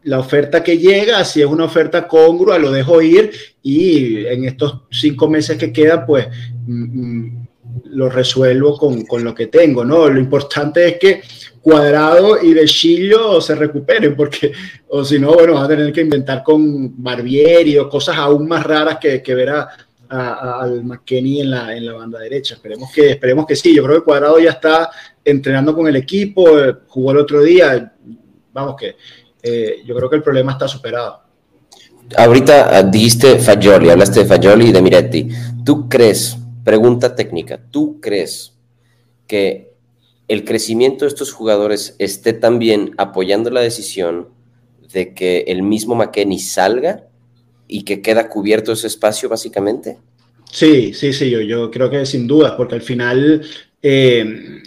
La 0.04 0.20
oferta 0.20 0.62
que 0.62 0.78
llega, 0.78 1.22
si 1.26 1.42
es 1.42 1.46
una 1.46 1.64
oferta 1.64 2.08
congrua, 2.08 2.58
lo 2.58 2.72
dejo 2.72 3.02
ir 3.02 3.30
y 3.62 4.24
en 4.24 4.46
estos 4.46 4.84
cinco 4.90 5.28
meses 5.28 5.58
que 5.58 5.70
quedan, 5.70 6.06
pues 6.06 6.28
mm, 6.66 7.00
mm, 7.00 7.46
lo 7.90 8.08
resuelvo 8.08 8.78
con, 8.78 9.04
con, 9.04 9.22
lo 9.22 9.34
que 9.34 9.48
tengo, 9.48 9.84
¿no? 9.84 10.08
Lo 10.08 10.18
importante 10.18 10.88
es 10.88 10.98
que 10.98 11.22
Cuadrado 11.64 12.42
y 12.42 12.52
De 12.52 12.66
Chillo 12.66 13.40
se 13.40 13.54
recuperen, 13.54 14.14
porque, 14.14 14.52
o 14.88 15.02
si 15.02 15.18
no, 15.18 15.32
bueno, 15.32 15.54
van 15.54 15.64
a 15.64 15.68
tener 15.68 15.92
que 15.94 16.02
inventar 16.02 16.42
con 16.42 17.02
Barbieri 17.02 17.78
o 17.78 17.88
cosas 17.88 18.18
aún 18.18 18.46
más 18.46 18.64
raras 18.64 18.98
que, 19.00 19.22
que 19.22 19.34
ver 19.34 19.48
al 20.10 20.84
McKenny 20.84 21.40
en 21.40 21.50
la, 21.50 21.74
en 21.74 21.86
la 21.86 21.94
banda 21.94 22.18
derecha. 22.18 22.56
Esperemos 22.56 22.92
que, 22.92 23.12
esperemos 23.12 23.46
que 23.46 23.56
sí. 23.56 23.74
Yo 23.74 23.82
creo 23.82 23.96
que 23.96 24.04
Cuadrado 24.04 24.38
ya 24.38 24.50
está 24.50 24.90
entrenando 25.24 25.74
con 25.74 25.88
el 25.88 25.96
equipo, 25.96 26.44
jugó 26.86 27.12
el 27.12 27.16
otro 27.16 27.42
día. 27.42 27.94
Vamos 28.52 28.76
que 28.78 28.96
eh, 29.42 29.82
yo 29.86 29.96
creo 29.96 30.10
que 30.10 30.16
el 30.16 30.22
problema 30.22 30.52
está 30.52 30.68
superado. 30.68 31.22
Ahorita 32.14 32.82
dijiste 32.82 33.38
Fagioli, 33.38 33.88
hablaste 33.88 34.20
de 34.20 34.26
Fagioli 34.26 34.66
y 34.66 34.72
de 34.72 34.82
Miretti. 34.82 35.28
¿Tú 35.64 35.88
crees, 35.88 36.36
pregunta 36.62 37.14
técnica, 37.14 37.58
¿tú 37.70 37.98
crees 38.02 38.52
que 39.26 39.73
el 40.28 40.44
crecimiento 40.44 41.04
de 41.04 41.10
estos 41.10 41.32
jugadores 41.32 41.96
esté 41.98 42.32
también 42.32 42.92
apoyando 42.96 43.50
la 43.50 43.60
decisión 43.60 44.28
de 44.92 45.12
que 45.12 45.44
el 45.48 45.62
mismo 45.62 45.94
McKenny 45.94 46.38
salga 46.38 47.04
y 47.68 47.82
que 47.82 48.00
queda 48.00 48.28
cubierto 48.28 48.72
ese 48.72 48.86
espacio 48.86 49.28
básicamente? 49.28 49.98
Sí, 50.50 50.94
sí, 50.94 51.12
sí, 51.12 51.30
yo, 51.30 51.70
creo 51.70 51.90
que 51.90 52.06
sin 52.06 52.26
duda, 52.26 52.56
porque 52.56 52.76
al 52.76 52.82
final 52.82 53.42
eh, 53.82 54.62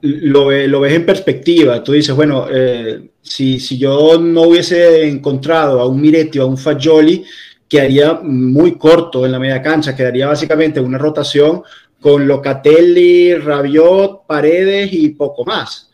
lo, 0.00 0.50
lo, 0.50 0.80
ves 0.80 0.92
en 0.94 1.06
perspectiva. 1.06 1.82
Tú 1.84 1.92
dices, 1.92 2.14
bueno, 2.14 2.46
eh, 2.50 3.10
si, 3.22 3.60
si, 3.60 3.78
yo 3.78 4.18
no 4.18 4.42
hubiese 4.42 5.06
encontrado 5.06 5.80
a 5.80 5.86
un 5.86 6.00
Miretti 6.00 6.38
o 6.38 6.42
a 6.42 6.46
un 6.46 6.58
Fagioli, 6.58 7.24
quedaría 7.68 8.14
muy 8.14 8.76
corto 8.76 9.24
en 9.24 9.32
la 9.32 9.38
media 9.38 9.62
cancha, 9.62 9.94
quedaría 9.94 10.26
básicamente 10.26 10.80
una 10.80 10.98
rotación 10.98 11.62
con 12.00 12.26
Locatelli, 12.26 13.34
Rabiot, 13.34 14.26
Paredes 14.26 14.92
y 14.92 15.10
poco 15.10 15.44
más. 15.44 15.90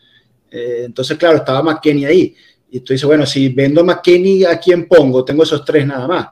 Eh, 0.49 0.83
entonces, 0.85 1.17
claro, 1.17 1.37
estaba 1.37 1.61
McKenny 1.61 2.05
ahí. 2.05 2.35
Y 2.71 2.79
tú 2.79 2.93
dices, 2.93 3.05
bueno, 3.05 3.25
si 3.25 3.49
vendo 3.49 3.83
McKenny, 3.83 4.45
¿a 4.45 4.57
quién 4.57 4.87
pongo? 4.87 5.25
Tengo 5.25 5.43
esos 5.43 5.63
tres 5.65 5.85
nada 5.85 6.07
más. 6.07 6.27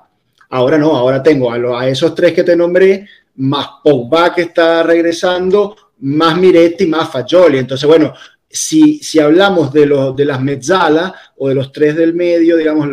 Ahora 0.49 0.77
no, 0.77 0.95
ahora 0.95 1.21
tengo 1.21 1.51
a, 1.51 1.87
esos 1.87 2.15
tres 2.15 2.33
que 2.33 2.43
te 2.43 2.55
nombré, 2.55 3.07
más 3.35 3.67
Pogba 3.83 4.33
que 4.33 4.43
está 4.43 4.83
regresando, 4.83 5.75
más 5.99 6.37
Miretti, 6.37 6.85
más 6.85 7.09
Fagioli. 7.11 7.57
Entonces, 7.57 7.87
bueno, 7.87 8.13
si, 8.49 8.99
si 8.99 9.19
hablamos 9.19 9.73
de, 9.73 9.85
lo, 9.85 10.13
de 10.13 10.23
las 10.23 10.41
mezzalas 10.41 11.11
o 11.37 11.49
de 11.49 11.55
los 11.55 11.71
tres 11.73 11.95
del 11.95 12.13
medio, 12.13 12.55
digamos, 12.55 12.87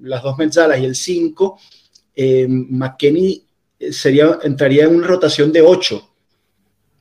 las 0.00 0.22
dos 0.22 0.38
mezzalas 0.38 0.80
y 0.80 0.84
el 0.84 0.94
cinco, 0.94 1.58
eh, 2.14 2.46
McKenny 2.48 3.44
sería, 3.90 4.38
entraría 4.42 4.84
en 4.84 4.96
una 4.96 5.06
rotación 5.06 5.52
de 5.52 5.60
ocho 5.60 6.11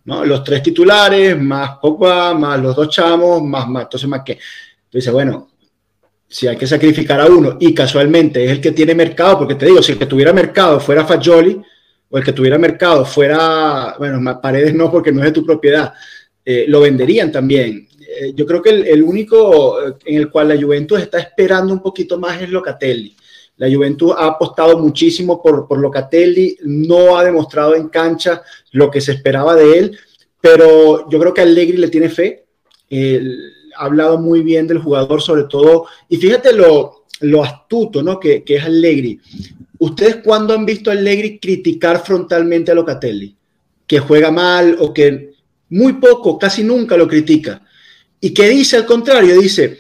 Los 0.06 0.44
tres 0.44 0.64
titulares, 0.64 1.40
más 1.40 1.78
Pogba, 1.80 2.34
más 2.34 2.60
los 2.60 2.76
dos 2.76 2.90
chamos, 2.90 3.42
más, 3.44 3.68
más 3.68 3.84
entonces 3.84 4.10
más 4.10 4.22
que. 4.26 4.40
Entonces, 4.86 5.14
bueno, 5.14 5.50
si 6.28 6.48
hay 6.48 6.58
que 6.58 6.66
sacrificar 6.66 7.22
a 7.22 7.28
uno 7.28 7.58
y 7.60 7.74
casualmente 7.74 8.44
es 8.44 8.52
el 8.52 8.62
que 8.62 8.72
tiene 8.72 8.96
mercado, 8.96 9.38
porque 9.38 9.56
te 9.56 9.66
digo, 9.68 9.82
si 9.82 9.92
el 9.92 10.00
que 10.00 10.06
tuviera 10.06 10.34
mercado 10.34 10.80
fuera 10.80 11.06
Fagioli 11.06 11.62
o 12.10 12.18
el 12.18 12.24
que 12.24 12.34
tuviera 12.34 12.58
mercado 12.58 13.06
fuera, 13.06 13.96
bueno, 14.00 14.42
Paredes 14.42 14.74
no 14.74 14.90
porque 14.90 15.12
no 15.12 15.20
es 15.20 15.26
de 15.26 15.32
tu 15.34 15.46
propiedad, 15.46 15.94
eh, 16.44 16.66
lo 16.68 16.82
venderían 16.82 17.32
también. 17.32 17.88
Eh, 18.00 18.34
yo 18.34 18.46
creo 18.46 18.62
que 18.62 18.72
el, 18.72 18.88
el, 18.88 19.04
único 19.04 19.78
en 20.06 20.18
el 20.18 20.30
cual 20.32 20.50
la 20.50 20.60
Juventus 20.60 21.00
está 21.00 21.20
esperando 21.20 21.74
un 21.74 21.82
poquito 21.82 22.18
más 22.18 22.42
es 22.42 22.50
Locatelli. 22.50 23.16
La 23.62 23.72
Juventus 23.72 24.12
ha 24.18 24.26
apostado 24.26 24.80
muchísimo 24.80 25.40
por, 25.40 25.68
por 25.68 25.78
Locatelli, 25.78 26.58
no 26.64 27.16
ha 27.16 27.24
demostrado 27.24 27.76
en 27.76 27.90
cancha 27.90 28.42
lo 28.72 28.90
que 28.90 29.00
se 29.00 29.12
esperaba 29.12 29.56
de 29.56 29.78
él, 29.78 30.00
pero 30.42 31.08
yo 31.08 31.20
creo 31.20 31.32
que 31.32 31.42
Allegri 31.42 31.78
le 31.78 31.90
tiene 31.90 32.10
fe. 32.10 32.44
ha 33.78 33.86
hablado 33.86 34.18
muy 34.18 34.42
bien 34.42 34.66
del 34.66 34.80
jugador, 34.80 35.22
sobre 35.22 35.44
todo, 35.44 35.86
y 36.10 36.18
fíjate 36.18 36.54
lo, 36.54 37.04
lo 37.20 37.44
astuto 37.44 38.02
¿no? 38.02 38.20
que, 38.20 38.44
que 38.44 38.56
es 38.56 38.64
Allegri. 38.64 39.20
¿Ustedes 39.78 40.16
cuándo 40.24 40.56
han 40.56 40.66
visto 40.66 40.90
a 40.90 40.94
Allegri 40.94 41.38
criticar 41.38 42.04
frontalmente 42.04 42.72
a 42.72 42.74
Locatelli? 42.74 43.36
Que 43.86 44.00
juega 44.00 44.32
mal 44.32 44.76
o 44.80 44.92
que 44.92 45.34
muy 45.70 45.94
poco, 45.94 46.40
casi 46.40 46.64
nunca 46.64 46.98
lo 46.98 47.08
critica. 47.08 47.62
¿Y 48.20 48.34
qué 48.34 48.50
dice 48.50 48.78
al 48.78 48.88
contrario? 48.88 49.40
Dice, 49.40 49.78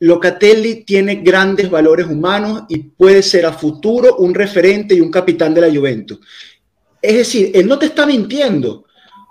Locatelli 0.00 0.84
tiene 0.84 1.16
grandes 1.16 1.68
valores 1.70 2.06
humanos 2.06 2.64
y 2.68 2.78
puede 2.78 3.22
ser 3.22 3.46
a 3.46 3.52
futuro 3.52 4.16
un 4.16 4.34
referente 4.34 4.94
y 4.94 5.00
un 5.00 5.10
capitán 5.10 5.54
de 5.54 5.60
la 5.60 5.74
Juventus. 5.74 6.20
Es 7.02 7.16
decir, 7.16 7.50
él 7.54 7.66
no 7.66 7.78
te 7.78 7.86
está 7.86 8.06
mintiendo, 8.06 8.84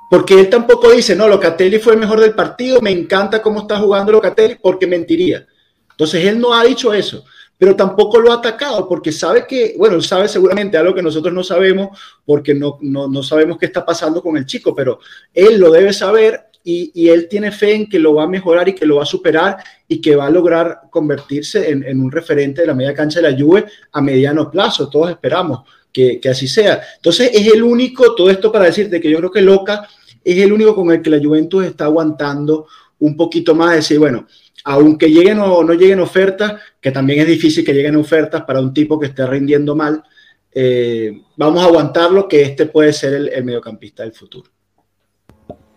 porque 0.09 0.39
él 0.39 0.49
tampoco 0.49 0.91
dice, 0.91 1.15
no, 1.15 1.27
Locatelli 1.27 1.79
fue 1.79 1.93
el 1.93 1.99
mejor 1.99 2.19
del 2.19 2.33
partido, 2.33 2.81
me 2.81 2.91
encanta 2.91 3.41
cómo 3.41 3.61
está 3.61 3.77
jugando 3.79 4.11
Locatelli, 4.11 4.55
porque 4.55 4.87
mentiría. 4.87 5.45
Entonces 5.91 6.25
él 6.25 6.39
no 6.39 6.53
ha 6.53 6.63
dicho 6.63 6.93
eso, 6.93 7.25
pero 7.57 7.75
tampoco 7.75 8.19
lo 8.19 8.31
ha 8.31 8.35
atacado, 8.35 8.87
porque 8.87 9.11
sabe 9.11 9.45
que, 9.47 9.75
bueno, 9.77 10.01
sabe 10.01 10.27
seguramente 10.27 10.77
algo 10.77 10.93
que 10.93 11.01
nosotros 11.01 11.33
no 11.33 11.43
sabemos, 11.43 11.97
porque 12.25 12.53
no, 12.53 12.77
no, 12.81 13.07
no 13.07 13.23
sabemos 13.23 13.57
qué 13.57 13.65
está 13.65 13.85
pasando 13.85 14.21
con 14.21 14.37
el 14.37 14.45
chico, 14.45 14.75
pero 14.75 14.99
él 15.33 15.59
lo 15.59 15.71
debe 15.71 15.91
saber 15.91 16.46
y, 16.69 17.07
él 17.07 17.29
tiene 17.29 17.49
fe 17.49 17.75
en 17.75 17.87
que 17.87 17.97
lo 17.97 18.15
va 18.15 18.23
a 18.23 18.27
mejorar 18.27 18.67
y 18.67 18.75
que 18.75 18.85
lo 18.85 18.97
va 18.97 19.03
a 19.03 19.05
superar 19.05 19.57
y 19.87 20.01
que 20.01 20.17
va 20.17 20.25
a 20.25 20.29
lograr 20.29 20.81
convertirse 20.89 21.69
en, 21.69 22.01
un 22.01 22.11
referente 22.11 22.59
de 22.59 22.67
la 22.67 22.73
media 22.73 22.93
cancha 22.93 23.21
de 23.21 23.31
la 23.31 23.39
Juve 23.39 23.65
a 23.93 24.01
mediano 24.01 24.51
plazo. 24.51 24.89
Todos 24.89 25.09
esperamos 25.09 25.61
que, 25.93 26.19
así 26.29 26.45
sea. 26.45 26.81
Entonces 26.97 27.31
es 27.33 27.53
el 27.53 27.63
único, 27.63 28.13
todo 28.15 28.29
esto 28.29 28.51
para 28.51 28.65
decirte 28.65 28.99
que 28.99 29.09
yo 29.09 29.17
creo 29.19 29.31
que 29.31 29.41
Loca 29.41 29.87
es 30.21 30.37
el 30.39 30.51
único 30.51 30.75
con 30.75 30.91
el 30.91 31.01
que 31.01 31.09
la 31.09 31.23
Juventus 31.23 31.63
está 31.63 31.85
aguantando 31.85 32.67
un 32.99 33.15
poquito 33.15 33.55
más, 33.55 33.75
decir, 33.75 33.97
bueno, 33.97 34.27
aunque 34.65 35.09
lleguen 35.09 35.39
o 35.39 35.63
no 35.63 35.73
lleguen 35.73 36.01
ofertas, 36.01 36.61
que 36.81 36.91
también 36.91 37.21
es 37.21 37.27
difícil 37.27 37.63
que 37.63 37.73
lleguen 37.73 37.95
ofertas 37.95 38.43
para 38.43 38.59
un 38.59 38.73
tipo 38.73 38.99
que 38.99 39.07
esté 39.07 39.25
rindiendo 39.25 39.73
mal, 39.73 40.03
eh, 40.51 41.21
vamos 41.37 41.63
a 41.63 41.67
aguantarlo 41.67 42.27
que 42.27 42.41
este 42.41 42.65
puede 42.65 42.91
ser 42.91 43.13
el 43.13 43.43
mediocampista 43.45 44.03
del 44.03 44.11
futuro. 44.11 44.51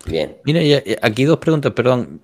Bien. 0.07 0.36
Mira, 0.44 0.61
aquí 1.03 1.24
dos 1.24 1.38
preguntas, 1.38 1.72
perdón. 1.72 2.20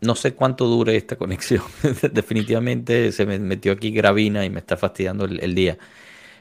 No 0.00 0.14
sé 0.14 0.34
cuánto 0.34 0.66
dure 0.66 0.96
esta 0.96 1.16
conexión. 1.16 1.62
Definitivamente 2.12 3.12
se 3.12 3.26
me 3.26 3.38
metió 3.38 3.72
aquí 3.72 3.90
Gravina 3.90 4.44
y 4.44 4.50
me 4.50 4.60
está 4.60 4.76
fastidiando 4.76 5.24
el, 5.24 5.54
día. 5.54 5.78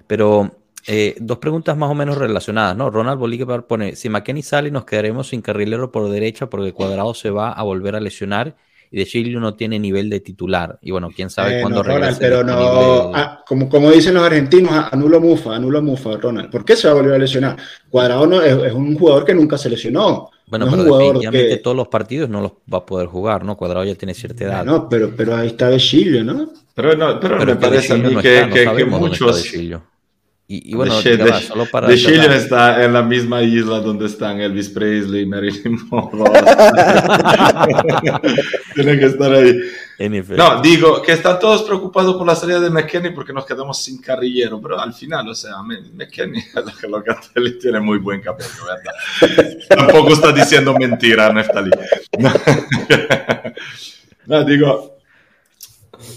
Pero 0.08 0.56
eh, 0.88 1.16
dos 1.20 1.40
preguntas 1.40 1.78
más 1.78 1.90
o 1.90 1.96
menos 1.96 2.18
relacionadas, 2.18 2.76
¿no? 2.76 2.90
Ronald 2.90 3.20
Bolívar 3.20 3.68
pone, 3.68 3.96
si 3.96 4.10
McKenny 4.10 4.44
sale 4.44 4.72
nos 4.72 4.86
quedaremos 4.86 5.30
sin 5.30 5.42
carrilero 5.42 5.92
por 5.92 6.10
derecha 6.10 6.50
porque 6.50 6.74
Cuadrado 6.74 7.14
se 7.14 7.30
va 7.30 7.52
a 7.52 7.64
volver 7.64 7.96
a 7.96 8.00
lesionar 8.00 8.56
y 8.92 8.98
De 8.98 9.06
Chilio 9.06 9.40
no 9.40 9.54
tiene 9.56 9.78
nivel 9.80 10.10
de 10.10 10.20
titular. 10.20 10.80
Y 10.82 10.92
bueno, 10.92 11.10
quién 11.16 11.30
sabe 11.30 11.60
Eh, 11.60 11.62
cuándo 11.62 11.84
no, 11.84 11.90
Ronald, 11.90 12.18
pero 12.20 12.44
no, 12.44 13.12
ah, 13.14 13.44
como, 13.48 13.70
como 13.70 13.92
dicen 13.92 14.14
los 14.16 14.24
argentinos, 14.24 14.72
anulo 14.92 15.20
mufa, 15.22 15.56
anulo 15.56 15.82
mufa, 15.82 16.18
Ronald. 16.18 16.50
¿Por 16.50 16.66
qué 16.66 16.76
se 16.76 16.88
va 16.88 16.94
a 16.94 16.98
volver 16.98 17.14
a 17.14 17.18
lesionar? 17.20 17.58
Cuadrado 17.90 18.26
no, 18.28 18.42
es, 18.42 18.56
es 18.66 18.74
un 18.74 18.98
jugador 18.98 19.26
que 19.26 19.34
nunca 19.36 19.58
se 19.58 19.70
lesionó. 19.70 20.30
Bueno, 20.48 20.66
no 20.66 20.72
pero 20.72 20.84
definitivamente 20.98 21.50
que- 21.50 21.58
todos 21.58 21.78
los 21.78 21.88
partidos 21.90 22.28
no 22.30 22.42
los 22.42 22.54
va 22.74 22.80
a 22.80 22.86
poder 22.86 23.08
jugar, 23.08 23.46
¿no? 23.46 23.56
Cuadrado 23.56 23.86
ya 23.86 23.94
tiene 23.94 24.16
cierta 24.16 24.44
edad. 24.46 24.66
No, 24.66 24.90
pero, 24.90 25.12
pero 25.16 25.36
ahí 25.36 25.48
está 25.48 25.70
De 25.70 25.78
Chilio, 25.78 26.24
¿no? 26.24 26.52
Pero, 26.74 26.96
no, 26.96 27.20
pero, 27.20 27.38
pero 27.38 27.54
me 27.54 27.56
parece 27.58 27.94
a 27.94 27.98
mí 27.98 28.14
no 28.16 28.22
que, 28.22 28.34
está, 28.36 28.48
no 28.48 28.54
que- 28.54 28.60
que 28.62 28.66
sabemos 28.66 29.00
dónde 29.00 29.14
está 29.14 29.26
muchos... 29.26 29.54
Y, 30.52 30.72
y 30.72 30.76
bueno, 30.76 31.00
de, 31.00 31.16
va, 31.18 31.39
solo 31.41 31.68
para 31.68 31.88
de 31.88 31.95
Chile 31.95 32.24
cerrar. 32.24 32.38
está 32.38 32.84
en 32.84 32.91
la 32.91 33.04
misma 33.04 33.43
isla 33.43 33.82
donde 33.82 34.08
están 34.08 34.41
Elvis 34.41 34.70
Presley, 34.70 35.28
Marilyn 35.28 35.78
Monroe. 35.91 36.28
Tiene 38.74 38.97
que 38.97 39.06
estar 39.06 39.32
ahí. 39.32 39.62
No, 40.30 40.60
digo 40.60 41.04
que 41.04 41.12
están 41.12 41.38
todos 41.38 41.62
preocupados 41.62 42.16
por 42.16 42.26
la 42.26 42.34
salida 42.34 42.60
de 42.60 42.72
McKenny 42.72 43.12
porque 43.12 43.32
nos 43.32 43.45
quedamos 43.45 43.80
sin 43.84 44.02
carrillero, 44.02 44.60
pero 44.60 44.80
al 44.80 44.91
final, 44.91 45.30
o 45.30 45.36
sea, 45.36 45.62
McKenny, 45.62 46.43
Locatelli 46.88 47.60
tiene 47.62 47.80
muy 47.80 48.00
buen 48.00 48.20
cabello, 48.20 48.50
¿verdad? 48.66 49.60
Tampoco 49.70 50.14
está 50.14 50.32
diciendo 50.32 50.74
mentira, 50.74 51.32
Neftali. 51.32 51.70
No, 52.18 52.34
No, 54.26 54.43
digo, 54.45 54.99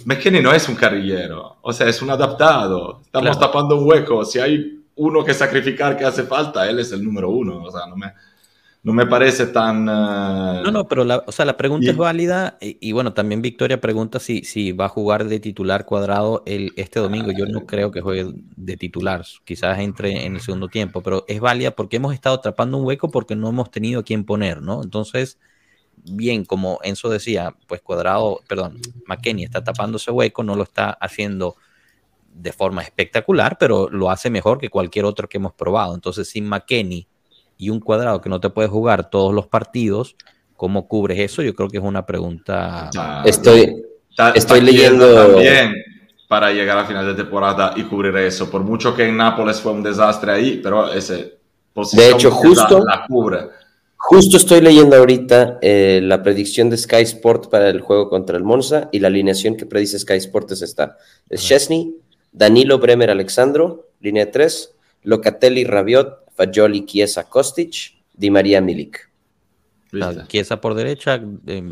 McKenny 0.04 0.40
no 0.40 0.52
es 0.52 0.68
un 0.68 0.74
carrillero, 0.76 1.56
o 1.62 1.72
sea, 1.72 1.88
es 1.88 2.00
un 2.02 2.10
adaptado. 2.10 3.00
Estamos 3.04 3.36
Claro. 3.36 3.46
tapando 3.52 3.76
un 3.78 3.86
hueco. 3.88 4.24
Si 4.24 4.38
hay 4.38 4.80
uno 4.96 5.24
que 5.24 5.34
sacrificar 5.34 5.96
que 5.96 6.04
hace 6.04 6.22
falta, 6.24 6.68
él 6.68 6.78
es 6.78 6.92
el 6.92 7.02
número 7.04 7.30
uno. 7.30 7.62
O 7.62 7.70
sea, 7.70 7.86
no 7.88 7.96
me, 7.96 8.12
no 8.84 8.92
me 8.92 9.06
parece 9.06 9.46
tan... 9.46 9.88
eh, 9.88 10.62
No, 10.64 10.70
no, 10.70 10.86
pero 10.88 11.04
la, 11.04 11.22
o 11.26 11.32
sea, 11.32 11.44
la 11.44 11.56
pregunta 11.56 11.86
Y- 11.86 11.90
es 11.90 11.96
válida 11.96 12.58
y, 12.60 12.78
y 12.80 12.92
bueno, 12.92 13.12
también 13.12 13.42
Victoria 13.42 13.80
pregunta 13.80 14.18
si, 14.20 14.44
si 14.44 14.72
va 14.72 14.86
a 14.86 14.88
jugar 14.88 15.24
de 15.26 15.40
titular 15.40 15.84
cuadrado 15.86 16.42
el, 16.46 16.72
este 16.76 17.00
domingo. 17.00 17.30
Yo 17.36 17.46
no 17.46 17.66
creo 17.66 17.90
que 17.90 18.00
juegue 18.00 18.32
de 18.56 18.76
titular, 18.76 19.24
quizás 19.44 19.78
entre 19.80 20.26
en 20.26 20.34
el 20.36 20.40
segundo 20.40 20.68
tiempo, 20.68 21.00
pero 21.02 21.24
es 21.28 21.40
válida 21.40 21.70
porque 21.72 21.96
hemos 21.96 22.14
estado 22.14 22.36
atrapando 22.36 22.78
un 22.78 22.84
hueco 22.86 23.10
porque 23.10 23.34
no 23.36 23.48
hemos 23.48 23.70
tenido 23.70 24.00
a 24.00 24.04
quién 24.04 24.24
poner, 24.24 24.62
¿no? 24.62 24.82
Entonces, 24.82 25.38
bien, 26.04 26.44
como 26.44 26.78
Enzo 26.82 27.08
decía, 27.08 27.54
pues 27.66 27.80
cuadrado, 27.80 28.40
perdón, 28.48 28.80
McKenny 29.06 29.44
está 29.44 29.62
tapando 29.62 29.96
ese 29.98 30.10
hueco, 30.10 30.42
no 30.42 30.56
lo 30.56 30.62
está 30.64 30.90
haciendo 30.90 31.56
de 32.34 32.52
forma 32.52 32.82
espectacular, 32.82 33.56
pero 33.58 33.88
lo 33.90 34.10
hace 34.10 34.30
mejor 34.30 34.58
que 34.58 34.68
cualquier 34.70 35.04
otro 35.04 35.28
que 35.28 35.36
hemos 35.38 35.52
probado. 35.52 35.94
Entonces, 35.94 36.28
sin 36.28 36.46
McKenny 36.48 37.06
y 37.58 37.70
un 37.70 37.78
cuadrado 37.80 38.20
que 38.20 38.28
no 38.30 38.40
te 38.40 38.50
puede 38.50 38.68
jugar 38.68 39.10
todos 39.10 39.32
los 39.34 39.46
partidos, 39.46 40.16
¿cómo 40.56 40.88
cubres 40.88 41.18
eso? 41.20 41.42
Yo 41.42 41.54
creo 41.54 41.68
que 41.68 41.76
es 41.78 41.84
una 41.84 42.06
pregunta. 42.06 42.90
Estoy, 43.24 43.82
está- 44.10 44.30
estoy 44.30 44.60
leyendo- 44.62 45.14
También 45.34 45.74
para 46.26 46.50
llegar 46.50 46.78
a 46.78 46.86
final 46.86 47.04
de 47.06 47.14
temporada 47.14 47.74
y 47.76 47.82
cubrir 47.84 48.16
eso. 48.16 48.50
Por 48.50 48.62
mucho 48.62 48.94
que 48.96 49.06
en 49.06 49.16
Nápoles 49.18 49.60
fue 49.60 49.72
un 49.72 49.82
desastre 49.82 50.32
ahí, 50.32 50.60
pero 50.62 50.90
ese 50.92 51.38
posición 51.74 52.08
De 52.08 52.14
hecho, 52.14 52.30
la- 52.30 52.34
justo- 52.36 52.82
la 52.84 53.04
cubre. 53.06 53.38
Justo 54.04 54.36
estoy 54.36 54.60
leyendo 54.60 54.96
ahorita 54.96 55.60
eh, 55.62 56.00
la 56.02 56.24
predicción 56.24 56.68
de 56.68 56.76
Sky 56.76 57.02
Sport 57.02 57.48
para 57.48 57.68
el 57.70 57.80
juego 57.80 58.10
contra 58.10 58.36
el 58.36 58.42
Monza 58.42 58.88
y 58.90 58.98
la 58.98 59.06
alineación 59.06 59.56
que 59.56 59.64
predice 59.64 59.96
Sky 60.00 60.14
Sport 60.14 60.50
es 60.50 60.62
esta. 60.62 60.98
Es 61.30 61.40
Chesney, 61.46 61.94
Danilo 62.32 62.80
Bremer 62.80 63.10
Alexandro, 63.10 63.90
línea 64.00 64.28
3, 64.28 64.74
Locatelli 65.04 65.62
Rabiot, 65.62 66.24
Fagioli 66.34 66.84
Chiesa 66.84 67.28
Kostic, 67.28 67.94
Di 68.12 68.28
María 68.28 68.60
Milik. 68.60 69.08
¿viste? 69.92 70.26
Chiesa 70.26 70.60
por 70.60 70.74
derecha, 70.74 71.22
eh, 71.46 71.62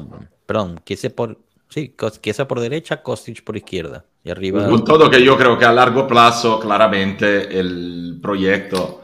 perdón, 0.46 0.80
Chiesa 0.86 1.10
por, 1.10 1.36
sí, 1.68 1.96
Chiesa 2.22 2.46
por 2.46 2.60
derecha, 2.60 3.02
Kostic 3.02 3.42
por 3.42 3.56
izquierda. 3.56 4.04
Y 4.22 4.30
arriba. 4.30 4.68
Con 4.68 4.84
todo 4.84 5.10
que 5.10 5.22
yo 5.22 5.36
creo 5.36 5.58
que 5.58 5.64
a 5.64 5.72
largo 5.72 6.06
plazo, 6.06 6.60
claramente, 6.60 7.58
el 7.58 8.20
proyecto 8.22 9.02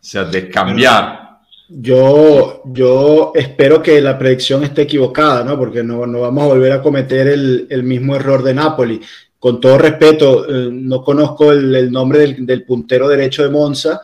se 0.00 0.18
ha 0.18 0.24
de 0.24 0.48
cambiar. 0.48 1.23
Yo, 1.68 2.62
yo 2.66 3.32
espero 3.34 3.82
que 3.82 4.00
la 4.00 4.18
predicción 4.18 4.62
esté 4.64 4.82
equivocada, 4.82 5.42
¿no? 5.44 5.58
Porque 5.58 5.82
no, 5.82 6.06
no 6.06 6.20
vamos 6.20 6.44
a 6.44 6.48
volver 6.48 6.72
a 6.72 6.82
cometer 6.82 7.26
el, 7.26 7.66
el 7.70 7.82
mismo 7.82 8.14
error 8.14 8.42
de 8.42 8.54
Napoli. 8.54 9.00
Con 9.38 9.60
todo 9.60 9.78
respeto, 9.78 10.46
eh, 10.46 10.68
no 10.70 11.02
conozco 11.02 11.52
el, 11.52 11.74
el 11.74 11.90
nombre 11.90 12.18
del, 12.18 12.46
del 12.46 12.64
puntero 12.64 13.08
derecho 13.08 13.42
de 13.42 13.50
Monza, 13.50 14.00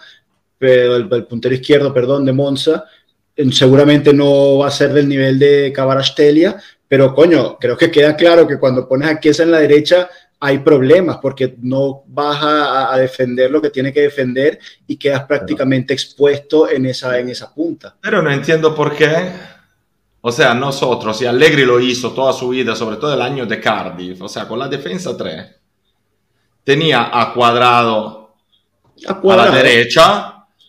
pero 0.57 0.97
el, 0.97 1.09
puntero 1.27 1.55
izquierdo, 1.55 1.93
perdón, 1.93 2.25
de 2.25 2.33
Monza. 2.33 2.85
Eh, 3.37 3.51
Seguramente 3.53 4.13
no 4.13 4.59
va 4.59 4.69
a 4.69 4.71
ser 4.71 4.93
del 4.93 5.09
nivel 5.09 5.39
de 5.39 5.73
Cabarastelia, 5.75 6.57
pero 6.89 7.15
coño, 7.15 7.59
creo 7.59 7.77
que 7.77 7.91
queda 7.91 8.17
claro 8.17 8.47
que 8.47 8.59
cuando 8.59 8.89
pones 8.89 9.09
a 9.09 9.21
Chiesa 9.21 9.43
en 9.43 9.53
la 9.53 9.61
derecha 9.61 10.09
hay 10.43 10.59
problemas 10.61 11.19
porque 11.21 11.55
no 11.61 12.03
vas 12.07 12.43
a, 12.43 12.93
a 12.95 12.99
defender 12.99 13.51
lo 13.51 13.61
que 13.61 13.69
tiene 13.71 13.93
que 13.93 14.01
defender 14.01 14.59
y 14.87 14.97
quedas 14.97 15.25
prácticamente 15.25 15.93
expuesto 15.93 16.69
en 16.69 16.87
esa, 16.87 17.19
en 17.19 17.29
esa 17.29 17.53
punta. 17.55 17.95
Pero 18.01 18.23
no 18.23 18.31
entiendo 18.31 18.75
por 18.75 18.95
qué. 18.97 19.33
O 20.23 20.33
sea, 20.33 20.53
nosotros, 20.55 21.21
y 21.23 21.27
Allegri 21.27 21.65
lo 21.65 21.79
hizo 21.81 22.13
toda 22.13 22.33
su 22.33 22.49
vida, 22.51 22.75
sobre 22.75 22.97
todo 22.97 23.15
el 23.15 23.23
año 23.23 23.47
de 23.47 23.61
Cardiff, 23.61 24.21
o 24.23 24.29
sea, 24.29 24.47
con 24.49 24.59
la 24.59 24.69
defensa 24.69 25.17
3, 25.17 25.47
tenía 26.65 27.11
a 27.13 27.33
Cuadrado 27.33 28.35
A 29.09 29.13
a 29.13 29.21
cuadrado. 29.21 29.51
la 29.51 29.57
derecha, 29.63 30.27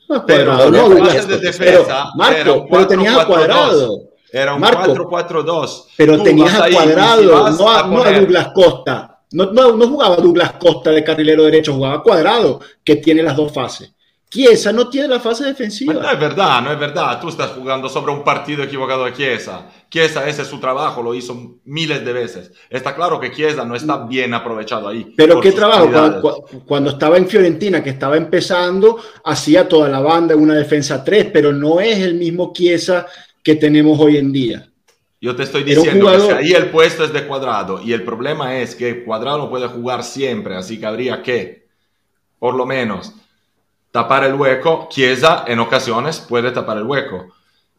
A 0.10 0.26
pero 0.26 0.54
cuadrado, 0.56 0.72
no, 0.72 0.90
no, 0.90 1.06
de 1.28 1.38
pero, 1.60 1.86
defensa 1.86 2.12
Marco, 2.16 2.36
era 2.40 2.54
un 2.54 2.68
pero 2.70 2.88
tenías 2.88 3.18
a 3.18 3.26
4-4-2. 3.28 3.28
cuadrado. 3.28 4.10
era 4.32 4.54
un 4.56 4.62
Marco, 4.62 4.94
4-4-2. 4.96 5.86
Pero 5.98 6.18
Tú 6.18 6.24
tenías 6.24 6.54
a 6.60 6.64
ahí 6.66 6.72
si 6.72 6.78
cuadrado, 6.78 7.44
vas 7.44 7.60
no 7.60 7.70
a, 7.70 7.88
no 7.88 8.04
a 8.04 8.12
Douglas 8.12 8.52
Costa. 8.54 9.11
No, 9.32 9.52
no, 9.52 9.76
no 9.78 9.88
jugaba 9.88 10.18
Douglas 10.18 10.54
Costa 10.54 10.92
de 10.92 11.04
carrilero 11.04 11.44
derecho, 11.44 11.74
jugaba 11.74 12.04
cuadrado, 12.04 12.60
que 12.84 12.98
tiene 12.98 13.24
las 13.24 13.36
dos 13.36 13.54
fases. 13.54 13.94
Chiesa 14.30 14.72
no 14.72 14.88
tiene 14.90 15.10
la 15.10 15.20
fase 15.20 15.44
defensiva. 15.44 15.94
Ma 15.94 16.02
no 16.04 16.10
es 16.10 16.20
verdad, 16.20 16.62
no 16.62 16.72
es 16.72 16.80
verdad. 16.80 17.20
Tú 17.20 17.28
estás 17.28 17.52
jugando 17.52 17.90
sobre 17.90 18.14
un 18.14 18.24
partido 18.24 18.64
equivocado 18.64 19.04
de 19.04 19.14
Chiesa. 19.14 19.66
Chiesa, 19.90 20.26
ese 20.30 20.44
es 20.44 20.48
su 20.48 20.58
trabajo, 20.58 21.04
lo 21.04 21.14
hizo 21.14 21.58
miles 21.66 22.06
de 22.06 22.14
veces. 22.14 22.52
Está 22.70 22.96
claro 22.96 23.20
que 23.20 23.34
Chiesa 23.34 23.66
no 23.66 23.76
está 23.76 24.06
bien 24.06 24.34
aprovechado 24.34 24.88
ahí. 24.88 25.14
Pero 25.18 25.42
qué 25.42 25.52
trabajo, 25.52 25.90
cuando, 25.92 26.22
cu- 26.22 26.64
cuando 26.66 26.90
estaba 26.92 27.18
en 27.18 27.28
Fiorentina, 27.28 27.84
que 27.84 27.90
estaba 27.90 28.16
empezando, 28.16 28.98
hacía 29.26 29.68
toda 29.68 29.90
la 29.90 30.00
banda 30.00 30.34
en 30.34 30.40
una 30.40 30.56
defensa 30.56 31.04
3, 31.04 31.28
pero 31.34 31.52
no 31.52 31.82
es 31.82 32.00
el 32.00 32.14
mismo 32.16 32.54
Chiesa 32.54 33.06
que 33.44 33.56
tenemos 33.56 34.00
hoy 34.00 34.16
en 34.16 34.32
día. 34.32 34.71
Yo 35.22 35.36
te 35.36 35.44
estoy 35.44 35.64
diciendo 35.64 36.12
que 36.12 36.20
si 36.20 36.30
ahí 36.32 36.52
el 36.54 36.70
puesto 36.72 37.04
es 37.04 37.14
de 37.14 37.28
cuadrado 37.28 37.80
y 37.82 37.94
el 37.94 38.02
problema 38.04 38.58
es 38.58 38.74
que 38.76 39.04
cuadrado 39.04 39.38
no 39.38 39.50
puede 39.52 39.68
jugar 39.68 40.04
siempre, 40.04 40.56
así 40.56 40.80
que 40.80 40.86
habría 40.88 41.22
que, 41.22 41.68
por 42.40 42.56
lo 42.56 42.66
menos, 42.66 43.14
tapar 43.92 44.24
el 44.24 44.34
hueco. 44.34 44.88
Chiesa 44.90 45.46
en 45.48 45.60
ocasiones 45.60 46.20
puede 46.20 46.50
tapar 46.52 46.78
el 46.78 46.84
hueco. 46.86 47.28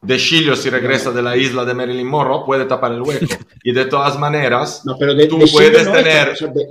De 0.01 0.19
Chilio, 0.19 0.55
si 0.57 0.71
regresa 0.71 1.11
de 1.11 1.23
la 1.23 1.37
isla 1.37 1.65
de 1.65 1.75
Marilyn 1.75 2.07
Monroe, 2.07 2.43
puede 2.47 2.65
tapar 2.65 2.93
el 2.93 3.03
hueco. 3.03 3.27
Y 3.65 3.73
de 3.73 3.85
todas 3.87 4.19
maneras, 4.19 4.83
No, 4.87 4.97
pero 4.99 5.13
de, 5.15 5.27
tú 5.27 5.39
de 5.39 5.47
puedes 5.49 5.85
no 5.87 5.97
es- 5.97 6.05
tener. 6.05 6.29
o 6.31 6.37
sea, 6.37 6.49
de, 6.49 6.67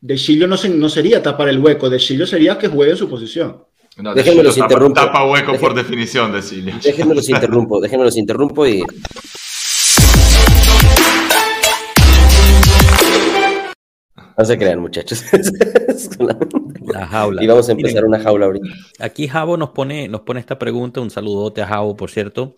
de 0.00 0.16
Chilio 0.16 0.46
no, 0.46 0.56
se- 0.56 0.68
no 0.70 0.88
sería 0.88 1.22
tapar 1.22 1.48
el 1.50 1.58
hueco, 1.58 1.90
de 1.90 1.98
Chilio 1.98 2.26
sería 2.26 2.56
que 2.58 2.68
juegue 2.68 2.92
en 2.92 2.96
su 2.98 3.08
posición. 3.08 3.62
No, 3.98 4.14
Déjenme 4.14 4.42
los 4.42 4.54
tapa, 4.56 4.66
interrumpo. 4.72 4.94
tapa 5.00 5.24
hueco 5.26 5.54
por 5.58 5.74
definición, 5.74 6.32
de 6.32 6.42
Chilio. 6.42 6.74
Déjenme 6.82 7.14
los 7.14 7.28
interrumpo, 7.30 7.80
déjenme 7.80 8.04
los 8.04 8.16
interrumpo 8.16 8.66
y... 8.66 8.82
No 14.36 14.44
se 14.44 14.58
crean, 14.58 14.80
muchachos. 14.80 15.24
La 16.86 17.06
jaula. 17.06 17.42
y 17.42 17.46
vamos 17.46 17.68
a 17.68 17.72
empezar 17.72 18.04
Miren, 18.04 18.14
una 18.14 18.20
jaula 18.20 18.46
ahorita. 18.46 18.66
Aquí 19.00 19.28
Javo 19.28 19.56
nos 19.56 19.70
pone, 19.70 20.08
nos 20.08 20.20
pone 20.22 20.40
esta 20.40 20.58
pregunta, 20.58 21.00
un 21.00 21.10
saludote 21.10 21.62
a 21.62 21.66
Javo, 21.66 21.96
por 21.96 22.10
cierto. 22.10 22.54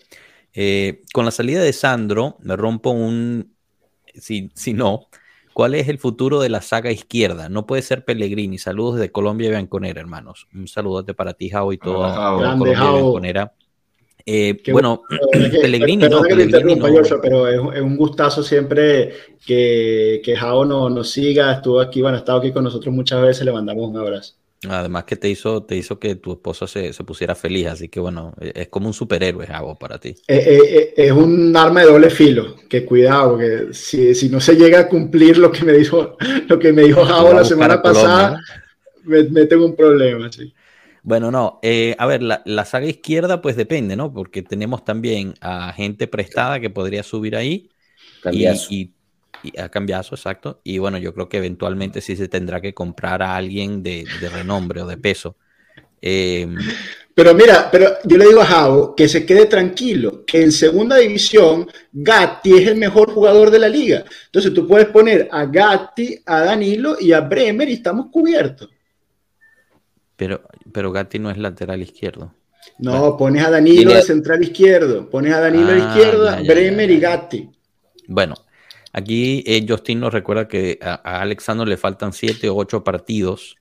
Eh, 0.54 1.02
con 1.12 1.24
la 1.24 1.30
salida 1.30 1.62
de 1.62 1.72
Sandro, 1.72 2.36
me 2.40 2.56
rompo 2.56 2.90
un, 2.90 3.54
si, 4.14 4.50
si 4.54 4.74
no, 4.74 5.08
¿cuál 5.52 5.74
es 5.74 5.88
el 5.88 5.98
futuro 5.98 6.40
de 6.40 6.48
la 6.48 6.62
saga 6.62 6.90
izquierda? 6.90 7.48
No 7.48 7.66
puede 7.66 7.82
ser 7.82 8.04
Pellegrini. 8.04 8.58
Saludos 8.58 8.96
desde 8.96 9.12
Colombia 9.12 9.48
y 9.48 9.50
Bianconera, 9.50 10.00
hermanos. 10.00 10.48
Un 10.54 10.68
saludote 10.68 11.14
para 11.14 11.34
ti, 11.34 11.48
Javo, 11.48 11.72
y 11.72 11.78
todo 11.78 12.00
Hola, 12.00 12.14
Javo. 12.14 12.38
Grande, 12.38 12.58
Colombia 12.58 12.72
y 12.72 12.76
Javo. 12.76 12.98
Bianconera. 12.98 13.52
Eh, 14.30 14.60
bueno, 14.72 15.02
que- 15.50 15.58
Pellegrini, 15.60 16.08
no, 16.08 16.22
que 16.22 16.34
Pellegrini 16.34 16.74
no. 16.76 16.86
Pero 17.22 17.48
es, 17.48 17.60
es 17.76 17.82
un 17.82 17.96
gustazo 17.96 18.42
siempre 18.42 19.12
que, 19.46 20.20
que 20.22 20.36
Jao 20.36 20.64
no- 20.64 20.90
nos 20.90 21.10
siga. 21.10 21.52
Estuvo 21.54 21.80
aquí, 21.80 22.02
bueno, 22.02 22.16
ha 22.16 22.20
estado 22.20 22.38
aquí 22.38 22.52
con 22.52 22.64
nosotros 22.64 22.94
muchas 22.94 23.22
veces. 23.22 23.44
Le 23.44 23.52
mandamos 23.52 23.88
un 23.88 23.96
abrazo. 23.96 24.34
Además 24.68 25.04
que 25.04 25.14
te 25.14 25.28
hizo, 25.30 25.62
te 25.62 25.76
hizo 25.76 26.00
que 26.00 26.16
tu 26.16 26.32
esposa 26.32 26.66
se, 26.66 26.92
se 26.92 27.04
pusiera 27.04 27.36
feliz, 27.36 27.68
así 27.68 27.88
que 27.88 28.00
bueno, 28.00 28.34
e, 28.40 28.52
es 28.62 28.68
como 28.68 28.88
un 28.88 28.92
superhéroe, 28.92 29.46
Javo, 29.46 29.78
para 29.78 29.98
ti. 29.98 30.08
Eh, 30.26 30.36
eh, 30.36 30.58
eh, 30.74 30.94
es 30.96 31.12
un 31.12 31.56
arma 31.56 31.80
de 31.82 31.86
doble 31.86 32.10
filo. 32.10 32.56
Que 32.68 32.84
cuidado, 32.84 33.38
que 33.38 33.68
si, 33.72 34.16
si 34.16 34.28
no 34.28 34.40
se 34.40 34.56
llega 34.56 34.80
a 34.80 34.88
cumplir 34.88 35.38
lo 35.38 35.52
que 35.52 35.64
me 35.64 35.72
dijo, 35.74 36.16
lo 36.48 36.58
que 36.58 36.72
me 36.72 36.82
dijo 36.82 37.04
Jao 37.04 37.32
la 37.32 37.44
semana 37.44 37.80
pasada, 37.80 38.30
¿no? 38.32 38.38
me, 39.04 39.22
me 39.30 39.46
tengo 39.46 39.64
un 39.64 39.76
problema. 39.76 40.30
Sí. 40.32 40.52
Bueno, 41.02 41.30
no, 41.30 41.58
eh, 41.62 41.94
a 41.98 42.06
ver, 42.06 42.22
la, 42.22 42.42
la 42.44 42.64
saga 42.64 42.86
izquierda 42.86 43.40
pues 43.40 43.56
depende, 43.56 43.96
¿no? 43.96 44.12
Porque 44.12 44.42
tenemos 44.42 44.84
también 44.84 45.34
a 45.40 45.72
gente 45.72 46.06
prestada 46.06 46.60
que 46.60 46.70
podría 46.70 47.02
subir 47.02 47.36
ahí 47.36 47.70
y, 48.18 48.22
Cambiazo. 48.22 48.66
y 48.70 48.92
Y 49.42 49.60
a 49.60 49.68
cambiazo, 49.68 50.14
exacto. 50.14 50.60
Y 50.64 50.78
bueno, 50.78 50.98
yo 50.98 51.14
creo 51.14 51.28
que 51.28 51.38
eventualmente 51.38 52.00
sí 52.00 52.16
se 52.16 52.28
tendrá 52.28 52.60
que 52.60 52.74
comprar 52.74 53.22
a 53.22 53.36
alguien 53.36 53.82
de, 53.82 54.04
renombre 54.32 54.82
o 54.82 54.86
de 54.86 54.96
peso. 54.96 55.36
Em, 56.00 56.56
pero 57.14 57.34
mira, 57.34 57.68
pero 57.70 57.94
yo 58.04 58.16
le 58.16 58.26
digo 58.26 58.40
a 58.40 58.46
Javo 58.46 58.94
que 58.94 59.08
se 59.08 59.26
quede 59.26 59.46
tranquilo, 59.46 60.24
que 60.24 60.42
en 60.42 60.52
segunda 60.52 60.96
división 60.96 61.68
Gatti 61.92 62.52
es 62.52 62.68
el 62.68 62.76
mejor 62.76 63.12
jugador 63.12 63.50
de 63.50 63.58
la 63.58 63.68
liga. 63.68 64.04
Entonces 64.26 64.54
tú 64.54 64.66
puedes 64.66 64.86
poner 64.86 65.28
a 65.30 65.44
Gatti, 65.44 66.20
a 66.24 66.42
Danilo 66.42 66.96
y 67.00 67.12
a 67.12 67.20
Bremer 67.20 67.68
y 67.68 67.74
estamos 67.74 68.06
cubiertos. 68.12 68.68
Pero, 70.14 70.42
pero 70.72 70.92
Gatti 70.92 71.18
no 71.18 71.30
es 71.30 71.38
lateral 71.38 71.82
izquierdo. 71.82 72.32
No, 72.78 73.16
pones 73.16 73.44
a 73.44 73.50
Danilo 73.50 73.94
de 73.94 74.02
central 74.02 74.42
izquierdo, 74.42 75.08
pones 75.08 75.32
a 75.32 75.40
Danilo 75.40 75.68
a 75.68 75.74
la 75.74 75.84
ah, 75.84 75.88
izquierda, 75.88 76.42
Bremer 76.42 76.90
y 76.90 77.00
Gatti. 77.00 77.50
Bueno, 78.06 78.34
aquí 78.92 79.42
eh, 79.46 79.64
Justin 79.68 80.00
nos 80.00 80.12
recuerda 80.12 80.48
que 80.48 80.78
a, 80.82 81.00
a 81.02 81.22
Alexandro 81.22 81.66
le 81.66 81.76
faltan 81.76 82.12
siete 82.12 82.48
o 82.48 82.56
ocho 82.56 82.84
partidos 82.84 83.56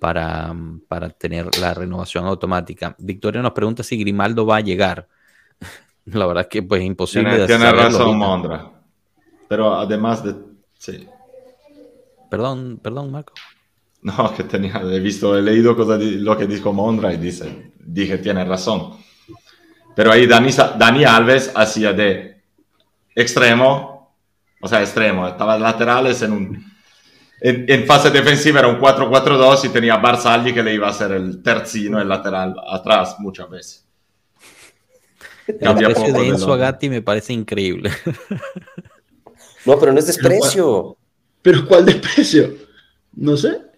para, 0.00 0.54
para 0.88 1.10
tener 1.10 1.48
la 1.58 1.74
renovación 1.74 2.26
automática. 2.26 2.94
Victoria 2.98 3.42
nos 3.42 3.52
pregunta 3.52 3.82
si 3.82 3.96
Grimaldo 3.96 4.44
va 4.44 4.56
a 4.56 4.60
llegar. 4.60 5.08
La 6.04 6.26
verdad 6.26 6.42
es 6.42 6.48
que 6.48 6.62
pues 6.62 6.82
imposible. 6.82 7.30
Tiene, 7.30 7.46
tiene 7.46 7.72
razón, 7.72 8.18
Mondra. 8.18 8.70
Pero 9.48 9.72
además 9.74 10.22
de... 10.22 10.34
Sí. 10.78 11.08
Perdón, 12.30 12.78
perdón, 12.82 13.12
Marco. 13.12 13.32
No, 14.16 14.34
que 14.34 14.44
tenía, 14.44 14.82
he 14.82 15.00
visto, 15.00 15.34
he 15.36 15.40
leído 15.40 15.74
cosa 15.74 15.96
lo 15.98 16.36
que 16.36 16.46
dijo 16.46 16.74
Mondra 16.74 17.10
y 17.14 17.16
dice, 17.16 17.72
dije, 17.78 18.18
tiene 18.18 18.44
razón. 18.44 18.98
Pero 19.96 20.12
ahí 20.12 20.26
Dani, 20.26 20.50
Dani 20.78 21.04
Alves 21.04 21.50
hacía 21.54 21.94
de 21.94 22.42
extremo, 23.14 24.14
o 24.60 24.68
sea, 24.68 24.82
extremo, 24.82 25.26
estaba 25.26 25.58
laterales 25.58 26.20
en 26.20 26.32
un 26.32 26.74
en, 27.40 27.86
fase 27.86 28.10
defensiva 28.10 28.60
era 28.60 28.68
un 28.68 28.78
4-4-2 28.78 29.66
y 29.66 29.68
tenía 29.68 29.96
Barzagli 29.96 30.54
que 30.54 30.62
le 30.62 30.74
iba 30.74 30.86
a 30.86 30.90
hacer 30.90 31.12
el 31.12 31.42
tercino, 31.42 32.00
el 32.00 32.08
lateral 32.08 32.54
atrás 32.70 33.16
muchas 33.18 33.50
veces. 33.50 33.86
El 35.46 35.74
precio 35.76 36.12
de 36.12 36.28
Enzo 36.28 36.52
Agati 36.52 36.88
me 36.88 37.02
parece 37.02 37.32
increíble. 37.32 37.90
No, 39.66 39.78
pero 39.78 39.92
no 39.92 39.98
es 39.98 40.06
desprecio. 40.06 40.96
¿Pero 41.42 41.66
cuál 41.66 41.84
desprecio? 41.84 42.54
No 43.14 43.36
sé. 43.36 43.73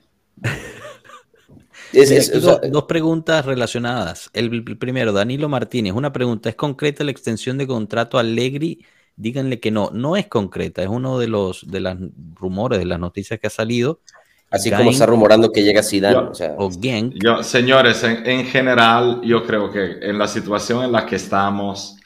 Dos 2.70 2.84
preguntas 2.84 3.44
relacionadas. 3.44 4.30
El, 4.32 4.64
primero, 4.78 5.12
Danilo 5.12 5.48
Martínez, 5.48 5.92
una 5.92 6.12
pregunta, 6.12 6.48
¿es 6.48 6.56
concreta 6.56 7.04
la 7.04 7.10
extensión 7.10 7.58
de 7.58 7.66
contrato 7.66 8.18
a 8.18 8.20
Allegri 8.20 8.84
díganle 9.16 9.58
que 9.58 9.70
no, 9.70 9.90
no 9.92 10.16
es 10.16 10.26
concreta, 10.26 10.82
es 10.82 10.88
uno 10.88 11.18
de 11.18 11.28
los 11.28 11.68
de 11.70 11.80
los 11.80 11.96
rumores, 12.34 12.78
de 12.78 12.84
las 12.84 13.00
noticias 13.00 13.40
que 13.40 13.46
ha 13.46 13.50
salido. 13.50 14.00
Así 14.48 14.70
como 14.70 14.90
está 14.90 15.06
rumorando 15.06 15.50
que 15.50 15.64
llega 15.64 15.82
Zidane. 15.82 16.30
o, 16.56 16.70
Genk. 16.70 17.14
Yo, 17.20 17.42
señores, 17.42 18.04
en, 18.04 18.46
general, 18.46 19.20
yo 19.24 19.44
creo 19.44 19.72
que 19.72 19.98
en 20.00 20.18
la 20.18 20.28
situación 20.28 20.84
en 20.84 20.92
la 20.92 21.04
que 21.04 21.16
estamos, 21.16 21.96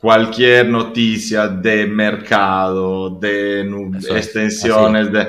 cualquier 0.00 0.66
noticia 0.66 1.46
de 1.46 1.86
mercado, 1.86 3.10
de 3.10 3.60
extensiones, 4.16 5.12
de 5.12 5.28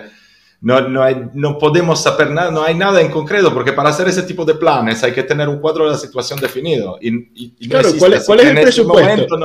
no, 0.61 0.79
no, 0.87 1.01
hay, 1.01 1.15
no 1.33 1.57
podemos 1.57 2.03
saber 2.03 2.29
nada, 2.29 2.51
no 2.51 2.63
hay 2.63 2.75
nada 2.75 3.01
en 3.01 3.09
concreto, 3.09 3.51
porque 3.51 3.73
para 3.73 3.89
hacer 3.89 4.07
ese 4.07 4.21
tipo 4.23 4.45
de 4.45 4.53
planes 4.53 5.03
hay 5.03 5.11
que 5.11 5.23
tener 5.23 5.49
un 5.49 5.59
cuadro 5.59 5.85
de 5.85 5.91
la 5.91 5.97
situación 5.97 6.39
definido. 6.39 6.99
Y, 7.01 7.67
claro, 7.67 7.89
¿cuál, 7.97 8.13
es, 8.13 8.29
el 8.29 8.39
este 8.39 8.61
presupuesto? 8.61 9.37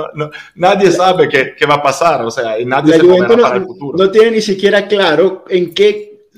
nadie 0.55 0.93
sabe 0.93 1.26
qué, 1.28 1.55
qué, 1.59 1.64
va 1.64 1.76
a 1.76 1.82
pasar, 1.82 2.22
o 2.22 2.30
sea, 2.30 2.56
nadie 2.66 2.98
se 2.98 3.02
no, 3.02 3.26
para 3.40 3.56
el 3.56 3.64
futuro. 3.64 3.97
No 3.97 4.10
tiene 4.10 4.32
ni 4.32 4.43
siquiera 4.43 4.86
claro 4.86 5.47
en 5.48 5.72
qué 5.72 6.28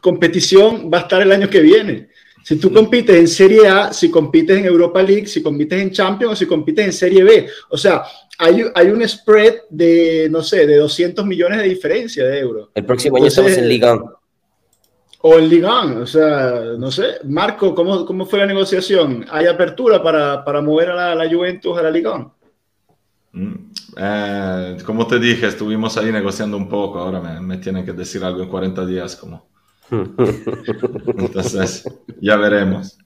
competición 0.00 0.90
va 0.92 0.98
a 0.98 1.00
estar 1.02 1.22
el 1.22 1.30
año 1.30 1.48
que 1.48 1.60
viene. 1.60 2.08
Si 2.42 2.56
tú 2.56 2.72
compites 2.72 3.14
en 3.14 3.28
Serie 3.28 3.68
A, 3.68 3.92
si 3.92 4.10
compites 4.10 4.58
en 4.58 4.64
Europa 4.64 5.00
League, 5.02 5.26
si 5.26 5.42
compites 5.42 5.80
en 5.80 5.92
Champions 5.92 6.32
o 6.32 6.36
si 6.36 6.46
compites 6.46 6.86
en 6.86 6.92
Serie 6.92 7.22
B. 7.22 7.46
O 7.68 7.76
sea, 7.76 8.02
hay, 8.38 8.64
hay 8.74 8.88
un 8.88 9.06
spread 9.06 9.54
de, 9.68 10.28
no 10.30 10.42
sé, 10.42 10.66
de 10.66 10.76
200 10.76 11.26
millones 11.26 11.58
de 11.58 11.68
diferencia 11.68 12.24
de 12.24 12.38
euros. 12.38 12.68
El 12.74 12.84
próximo 12.84 13.16
año 13.16 13.26
estamos 13.26 13.52
en 13.52 13.68
Liga. 13.68 14.00
O 15.20 15.38
en 15.38 15.48
Liga, 15.48 15.82
o 15.82 16.06
sea, 16.06 16.62
no 16.78 16.92
sé. 16.92 17.16
Marco, 17.24 17.74
¿cómo, 17.74 18.06
cómo 18.06 18.24
fue 18.24 18.38
la 18.38 18.46
negociación? 18.46 19.26
¿Hay 19.30 19.46
apertura 19.46 20.00
para, 20.00 20.44
para 20.44 20.60
mover 20.60 20.90
a 20.90 21.14
la, 21.16 21.28
Juventus 21.28 21.76
a 21.76 21.82
la 21.82 21.90
Liga? 21.90 22.30
Mm, 23.32 23.54
eh, 23.96 24.76
como 24.86 25.06
te 25.08 25.18
dije, 25.18 25.48
estuvimos 25.48 25.96
ahí 25.98 26.12
negociando 26.12 26.56
un 26.56 26.68
poco. 26.68 27.00
Ahora 27.00 27.20
me, 27.20 27.40
me 27.40 27.56
tienen 27.58 27.84
que 27.84 27.92
decir 27.92 28.22
algo 28.22 28.44
en 28.44 28.48
40 28.48 28.86
días, 28.86 29.16
como. 29.16 29.48
Entonces, 29.90 31.84
ya 32.20 32.36
veremos. 32.36 32.96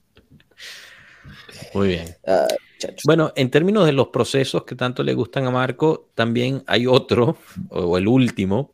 Muy 1.73 1.87
bien. 1.87 2.15
Bueno, 3.05 3.31
en 3.35 3.49
términos 3.49 3.85
de 3.85 3.93
los 3.93 4.07
procesos 4.07 4.63
que 4.63 4.75
tanto 4.75 5.03
le 5.03 5.13
gustan 5.13 5.45
a 5.45 5.51
Marco, 5.51 6.09
también 6.15 6.63
hay 6.67 6.87
otro, 6.87 7.37
o 7.69 7.97
el 7.97 8.07
último, 8.07 8.73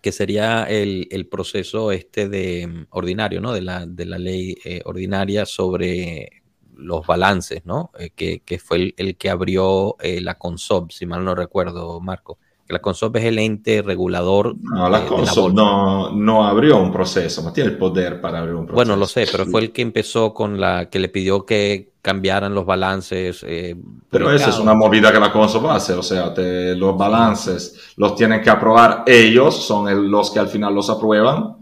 que 0.00 0.12
sería 0.12 0.64
el, 0.64 1.26
proceso 1.30 1.90
este 1.90 2.28
de 2.28 2.66
mm, 2.66 2.86
ordinario, 2.90 3.40
¿no? 3.40 3.52
De 3.52 3.60
la, 3.60 3.86
de 3.86 4.06
la 4.06 4.18
ley 4.18 4.56
eh, 4.64 4.80
ordinaria 4.84 5.46
sobre 5.46 6.42
los 6.76 7.06
balances, 7.06 7.64
¿no? 7.64 7.90
Eh, 7.98 8.10
que, 8.10 8.58
fue 8.58 8.94
el, 8.96 9.16
que 9.16 9.30
abrió 9.30 9.96
eh, 10.00 10.20
la 10.20 10.38
CONSOB, 10.38 10.92
si 10.92 11.06
mal 11.06 11.24
no 11.24 11.34
recuerdo, 11.34 12.00
Marco. 12.00 12.38
La 12.68 12.80
CONSOB 12.80 13.16
es 13.18 13.24
el 13.24 13.38
ente 13.38 13.80
regulador. 13.80 14.56
No, 14.60 14.88
la 14.88 15.06
CONSOB 15.06 15.52
no, 15.52 16.10
no, 16.10 16.44
abrió 16.44 16.78
un 16.78 16.90
proceso, 16.90 17.42
no 17.42 17.52
tiene 17.52 17.70
el 17.70 17.78
poder 17.78 18.20
para 18.20 18.40
abrir 18.40 18.54
un 18.54 18.66
proceso. 18.66 18.74
Bueno, 18.74 18.96
lo 18.96 19.06
sé, 19.06 19.26
pero 19.30 19.46
fue 19.46 19.60
el 19.60 19.72
que 19.72 19.82
empezó 19.82 20.34
con 20.34 20.60
la 20.60 20.88
que 20.90 20.98
le 20.98 21.08
pidió 21.08 21.46
que 21.46 21.92
cambiaran 22.02 22.54
los 22.54 22.66
balances. 22.66 23.44
Eh, 23.46 23.76
pero 24.10 24.32
esa 24.32 24.50
es 24.50 24.58
una 24.58 24.74
movida 24.74 25.12
que 25.12 25.20
la 25.20 25.32
CONSOB 25.32 25.68
hace, 25.68 25.92
o 25.92 26.02
sea, 26.02 26.34
los 26.36 26.96
balances 26.96 27.92
los 27.96 28.16
tienen 28.16 28.42
que 28.42 28.50
aprobar 28.50 29.04
ellos, 29.06 29.64
son 29.64 30.10
los 30.10 30.30
que 30.32 30.40
al 30.40 30.48
final 30.48 30.74
los 30.74 30.90
aprueban. 30.90 31.56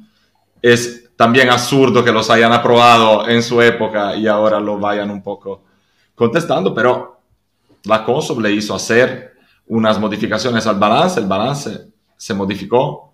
Es 0.62 1.10
también 1.16 1.51
absurdo 1.51 2.02
que 2.02 2.12
los 2.12 2.31
hayan 2.31 2.52
aprobado 2.52 3.28
en 3.28 3.43
su 3.43 3.60
época 3.60 4.16
y 4.16 4.26
ahora 4.26 4.59
lo 4.59 4.78
vayan 4.78 5.10
un 5.10 5.22
poco 5.22 5.62
contestando, 6.14 6.74
pero 6.74 7.20
la 7.85 8.05
CONSOB 8.05 8.40
le 8.40 8.52
hizo 8.52 8.74
hacer 8.74 9.34
unas 9.66 9.99
modificaciones 9.99 10.66
al 10.66 10.78
balance, 10.78 11.20
el 11.20 11.27
balance 11.27 11.89
se 12.16 12.35
modificó 12.35 13.12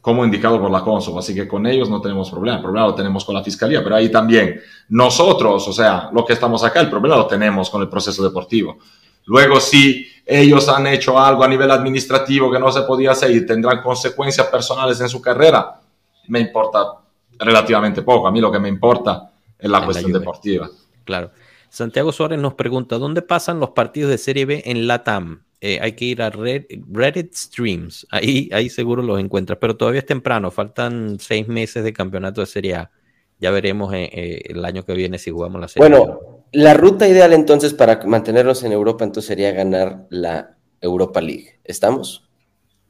como 0.00 0.24
indicado 0.24 0.60
por 0.60 0.70
la 0.70 0.82
CONSOB, 0.82 1.18
así 1.18 1.34
que 1.34 1.46
con 1.46 1.66
ellos 1.66 1.90
no 1.90 2.00
tenemos 2.00 2.30
problema, 2.30 2.56
el 2.56 2.62
problema 2.62 2.86
lo 2.86 2.94
tenemos 2.94 3.24
con 3.24 3.34
la 3.34 3.44
Fiscalía, 3.44 3.82
pero 3.82 3.96
ahí 3.96 4.10
también 4.10 4.60
nosotros, 4.88 5.68
o 5.68 5.72
sea, 5.72 6.08
lo 6.12 6.24
que 6.24 6.32
estamos 6.32 6.64
acá, 6.64 6.80
el 6.80 6.88
problema 6.88 7.16
lo 7.16 7.26
tenemos 7.26 7.68
con 7.68 7.82
el 7.82 7.88
proceso 7.88 8.22
deportivo. 8.22 8.78
Luego, 9.26 9.60
si 9.60 10.06
ellos 10.24 10.68
han 10.68 10.86
hecho 10.86 11.18
algo 11.18 11.44
a 11.44 11.48
nivel 11.48 11.70
administrativo 11.70 12.50
que 12.50 12.58
no 12.58 12.72
se 12.72 12.82
podía 12.82 13.12
hacer 13.12 13.30
y 13.30 13.44
tendrán 13.44 13.82
consecuencias 13.82 14.46
personales 14.46 15.00
en 15.00 15.08
su 15.08 15.20
carrera, 15.20 15.80
me 16.28 16.40
importa 16.40 16.94
relativamente 17.38 18.02
poco. 18.02 18.26
A 18.26 18.32
mí 18.32 18.40
lo 18.40 18.50
que 18.50 18.58
me 18.58 18.68
importa 18.68 19.30
es 19.58 19.70
la 19.70 19.84
cuestión 19.84 20.12
deportiva. 20.12 20.68
Claro. 21.04 21.30
Santiago 21.68 22.10
Suárez 22.10 22.40
nos 22.40 22.54
pregunta, 22.54 22.98
¿dónde 22.98 23.22
pasan 23.22 23.60
los 23.60 23.70
partidos 23.70 24.10
de 24.10 24.18
Serie 24.18 24.46
B 24.46 24.62
en 24.66 24.86
LATAM? 24.86 25.44
Eh, 25.62 25.78
hay 25.82 25.92
que 25.92 26.06
ir 26.06 26.22
a 26.22 26.30
Reddit 26.30 27.34
Streams, 27.34 28.06
ahí, 28.10 28.48
ahí 28.52 28.70
seguro 28.70 29.02
los 29.02 29.20
encuentras, 29.20 29.58
pero 29.60 29.76
todavía 29.76 30.00
es 30.00 30.06
temprano, 30.06 30.50
faltan 30.50 31.18
seis 31.20 31.48
meses 31.48 31.84
de 31.84 31.92
campeonato 31.92 32.40
de 32.40 32.46
Serie 32.46 32.76
A. 32.76 32.90
Ya 33.38 33.50
veremos 33.50 33.92
eh, 33.92 34.08
eh, 34.12 34.42
el 34.46 34.64
año 34.64 34.84
que 34.84 34.94
viene 34.94 35.18
si 35.18 35.30
jugamos 35.30 35.60
la 35.60 35.68
Serie 35.68 35.86
Bueno, 35.86 36.44
la 36.52 36.72
ruta 36.72 37.06
ideal 37.06 37.34
entonces 37.34 37.74
para 37.74 38.00
mantenernos 38.06 38.62
en 38.64 38.72
Europa 38.72 39.04
entonces 39.04 39.28
sería 39.28 39.52
ganar 39.52 40.06
la 40.08 40.56
Europa 40.80 41.20
League. 41.20 41.60
¿Estamos? 41.64 42.30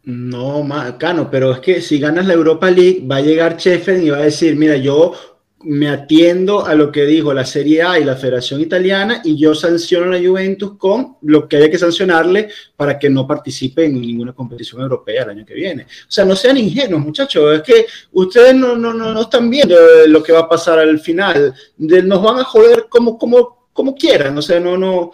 No, 0.04 0.66
Cano, 0.98 1.28
pero 1.30 1.52
es 1.52 1.58
que 1.58 1.80
si 1.80 1.98
ganas 1.98 2.26
la 2.26 2.34
Europa 2.34 2.70
League, 2.70 3.04
va 3.06 3.16
a 3.16 3.20
llegar 3.20 3.56
Sheffield 3.56 4.02
y 4.02 4.10
va 4.10 4.18
a 4.18 4.22
decir, 4.22 4.56
mira, 4.56 4.76
yo 4.76 5.12
me 5.62 5.88
atiendo 5.88 6.64
a 6.64 6.74
lo 6.74 6.90
que 6.90 7.04
dijo 7.04 7.34
la 7.34 7.44
Serie 7.44 7.82
A 7.82 7.98
y 7.98 8.04
la 8.04 8.16
Federación 8.16 8.60
Italiana 8.60 9.20
y 9.24 9.36
yo 9.36 9.54
sanciono 9.54 10.06
a 10.06 10.18
la 10.18 10.26
Juventus 10.26 10.78
con 10.78 11.16
lo 11.22 11.46
que 11.46 11.58
haya 11.58 11.70
que 11.70 11.78
sancionarle 11.78 12.48
para 12.76 12.98
que 12.98 13.10
no 13.10 13.26
participe 13.26 13.84
en 13.84 14.00
ninguna 14.00 14.32
competición 14.32 14.80
europea 14.80 15.24
el 15.24 15.30
año 15.30 15.44
que 15.44 15.54
viene. 15.54 15.82
O 15.82 16.10
sea, 16.10 16.24
no 16.24 16.34
sean 16.34 16.56
ingenuos, 16.56 17.02
muchachos, 17.02 17.56
es 17.56 17.62
que 17.62 17.86
ustedes 18.12 18.54
no, 18.54 18.74
no, 18.74 18.94
no, 18.94 19.20
están 19.20 19.50
viendo 19.50 19.76
lo 20.06 20.22
que 20.22 20.32
va 20.32 20.40
a 20.40 20.48
pasar 20.48 20.78
al 20.78 20.98
final, 20.98 21.54
nos 21.76 22.22
van 22.22 22.38
a 22.38 22.44
joder 22.44 22.86
como, 22.88 23.18
como, 23.18 23.66
como 23.72 23.94
quieran, 23.94 24.38
o 24.38 24.42
sea, 24.42 24.60
no, 24.60 24.78
no, 24.78 25.12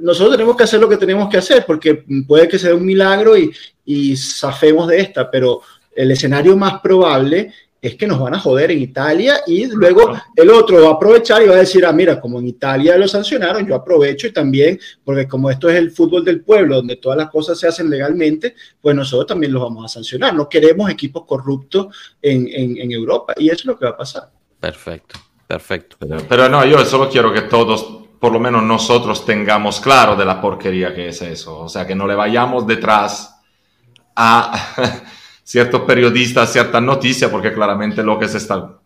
nosotros 0.00 0.36
tenemos 0.36 0.56
que 0.56 0.64
hacer 0.64 0.80
lo 0.80 0.88
que 0.88 0.98
tenemos 0.98 1.28
que 1.30 1.38
hacer 1.38 1.64
porque 1.66 2.04
puede 2.26 2.48
que 2.48 2.58
sea 2.58 2.74
un 2.74 2.84
milagro 2.84 3.36
y, 3.36 3.50
y 3.84 4.16
zafemos 4.16 4.88
de 4.88 5.00
esta, 5.00 5.30
pero 5.30 5.62
el 5.94 6.10
escenario 6.10 6.56
más 6.56 6.80
probable 6.80 7.52
es 7.86 7.96
que 7.96 8.06
nos 8.06 8.18
van 8.18 8.34
a 8.34 8.40
joder 8.40 8.70
en 8.70 8.80
Italia 8.80 9.40
y 9.46 9.66
luego 9.66 10.12
el 10.34 10.50
otro 10.50 10.82
va 10.82 10.90
a 10.90 10.92
aprovechar 10.94 11.42
y 11.42 11.46
va 11.46 11.54
a 11.54 11.58
decir, 11.58 11.84
ah, 11.86 11.92
mira, 11.92 12.20
como 12.20 12.38
en 12.38 12.48
Italia 12.48 12.96
lo 12.96 13.06
sancionaron, 13.06 13.66
yo 13.66 13.74
aprovecho 13.74 14.26
y 14.26 14.32
también, 14.32 14.78
porque 15.04 15.28
como 15.28 15.50
esto 15.50 15.68
es 15.68 15.76
el 15.76 15.90
fútbol 15.90 16.24
del 16.24 16.42
pueblo, 16.42 16.76
donde 16.76 16.96
todas 16.96 17.18
las 17.18 17.30
cosas 17.30 17.58
se 17.58 17.68
hacen 17.68 17.88
legalmente, 17.88 18.54
pues 18.80 18.96
nosotros 18.96 19.26
también 19.26 19.52
los 19.52 19.62
vamos 19.62 19.84
a 19.84 19.88
sancionar. 19.88 20.34
No 20.34 20.48
queremos 20.48 20.90
equipos 20.90 21.24
corruptos 21.26 21.94
en, 22.20 22.48
en, 22.48 22.90
Europa 22.90 23.34
y 23.36 23.46
eso 23.46 23.60
es 23.60 23.64
lo 23.66 23.78
que 23.78 23.84
va 23.84 23.92
a 23.92 23.96
pasar. 23.96 24.30
Perfecto, 24.58 25.18
perfecto. 25.46 25.96
Pero, 26.28 26.48
no, 26.48 26.64
yo 26.64 26.84
solo 26.84 27.08
quiero 27.08 27.32
que 27.32 27.42
todos 27.42 28.04
por 28.18 28.32
lo 28.32 28.40
menos 28.40 28.62
nosotros 28.62 29.26
tengamos 29.26 29.78
claro 29.80 30.16
de 30.16 30.24
la 30.24 30.40
porquería 30.40 30.94
que 30.94 31.08
es 31.08 31.20
eso. 31.22 31.60
O 31.60 31.68
sea, 31.68 31.86
que 31.86 31.94
no 31.94 32.06
le 32.06 32.14
vayamos 32.14 32.66
detrás 32.66 33.36
a 34.16 35.02
ciertos 35.46 35.82
periodistas, 35.82 36.52
ciertas 36.52 36.82
noticias, 36.82 37.30
porque 37.30 37.52
claramente 37.52 38.02
lo 38.02 38.18
que 38.18 38.26
se 38.26 38.38
está 38.38 38.78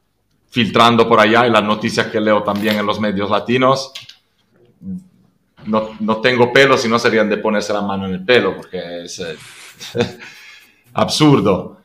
filtrando 0.51 1.09
por 1.09 1.19
allá 1.19 1.47
y 1.47 1.51
las 1.51 1.65
noticias 1.65 2.09
que 2.09 2.21
leo 2.21 2.43
también 2.43 2.79
en 2.79 2.85
los 2.85 3.01
medios 3.01 3.31
latinos, 3.31 3.95
no, 5.65 5.97
no 6.01 6.21
tengo 6.21 6.53
pelo, 6.53 6.77
si 6.77 6.87
no 6.87 6.99
serían 6.99 7.31
de 7.31 7.39
ponerse 7.39 7.73
la 7.73 7.81
mano 7.81 8.05
en 8.05 8.13
el 8.13 8.25
pelo, 8.27 8.57
porque 8.57 9.05
es 9.05 9.21
eh, 9.21 9.37
absurdo. 10.93 11.79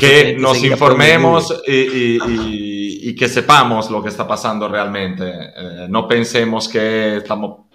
que 0.00 0.36
nos 0.36 0.62
informemos 0.64 1.62
y, 1.64 2.18
y, 3.08 3.14
que 3.14 3.28
sepamos 3.28 3.88
lo 3.88 4.02
que 4.02 4.08
está 4.08 4.26
pasando 4.26 4.68
realmente. 4.68 5.24
Eh, 5.26 5.86
no 5.88 6.08
pensemos 6.08 6.68
que 6.68 7.18
estamos 7.18 7.66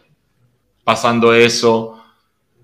pasando 0.84 1.34
eso 1.34 2.03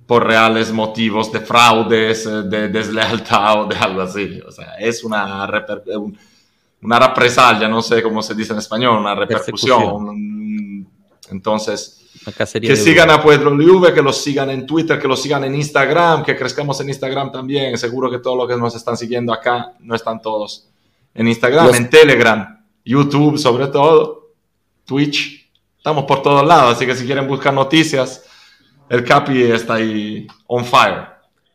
por 0.09 0.25
reales 0.25 0.71
motivos 0.71 1.31
de 1.31 1.39
fraudes, 1.39 2.25
eh, 2.25 2.41
de 2.41 2.69
deslealtad 2.69 3.61
o 3.61 3.65
de 3.67 3.75
algo 3.75 4.01
así. 4.01 4.41
O 4.41 4.51
sea, 4.51 4.73
es 4.79 5.03
una, 5.03 5.47
una 6.81 6.99
represalia, 6.99 7.67
no 7.67 7.79
sé 7.83 8.01
cómo 8.01 8.23
se 8.23 8.33
dice 8.33 8.53
en 8.53 8.57
español, 8.57 8.97
una 8.97 9.13
repercusión. 9.13 10.87
Entonces, 11.29 12.09
que 12.59 12.75
sigan 12.75 13.11
a 13.11 13.21
Pueblo 13.21 13.51
Liuve, 13.51 13.93
que 13.93 14.01
los 14.01 14.17
sigan 14.17 14.49
en 14.49 14.65
Twitter, 14.65 14.97
que 14.99 15.07
los 15.07 15.21
sigan 15.21 15.43
en 15.43 15.53
Instagram, 15.53 16.23
que 16.23 16.35
crezcamos 16.35 16.81
en 16.81 16.89
Instagram 16.89 17.31
también. 17.31 17.77
Seguro 17.77 18.09
que 18.09 18.17
todos 18.17 18.35
los 18.35 18.47
que 18.47 18.57
nos 18.57 18.75
están 18.75 18.97
siguiendo 18.97 19.31
acá 19.31 19.73
no 19.79 19.93
están 19.93 20.19
todos 20.19 20.69
en 21.13 21.27
Instagram, 21.27 21.75
en 21.75 21.87
Telegram, 21.87 22.65
YouTube 22.83 23.37
sobre 23.37 23.67
todo, 23.67 24.31
Twitch. 24.85 25.51
Estamos 25.77 26.05
por 26.05 26.23
todos 26.23 26.43
lados, 26.47 26.75
así 26.75 26.87
que 26.87 26.95
si 26.95 27.05
quieren 27.05 27.27
buscar 27.27 27.53
noticias, 27.53 28.23
el 28.89 29.03
Capi 29.03 29.43
está 29.43 29.75
ahí 29.75 30.27
on 30.47 30.65
fire. 30.65 31.07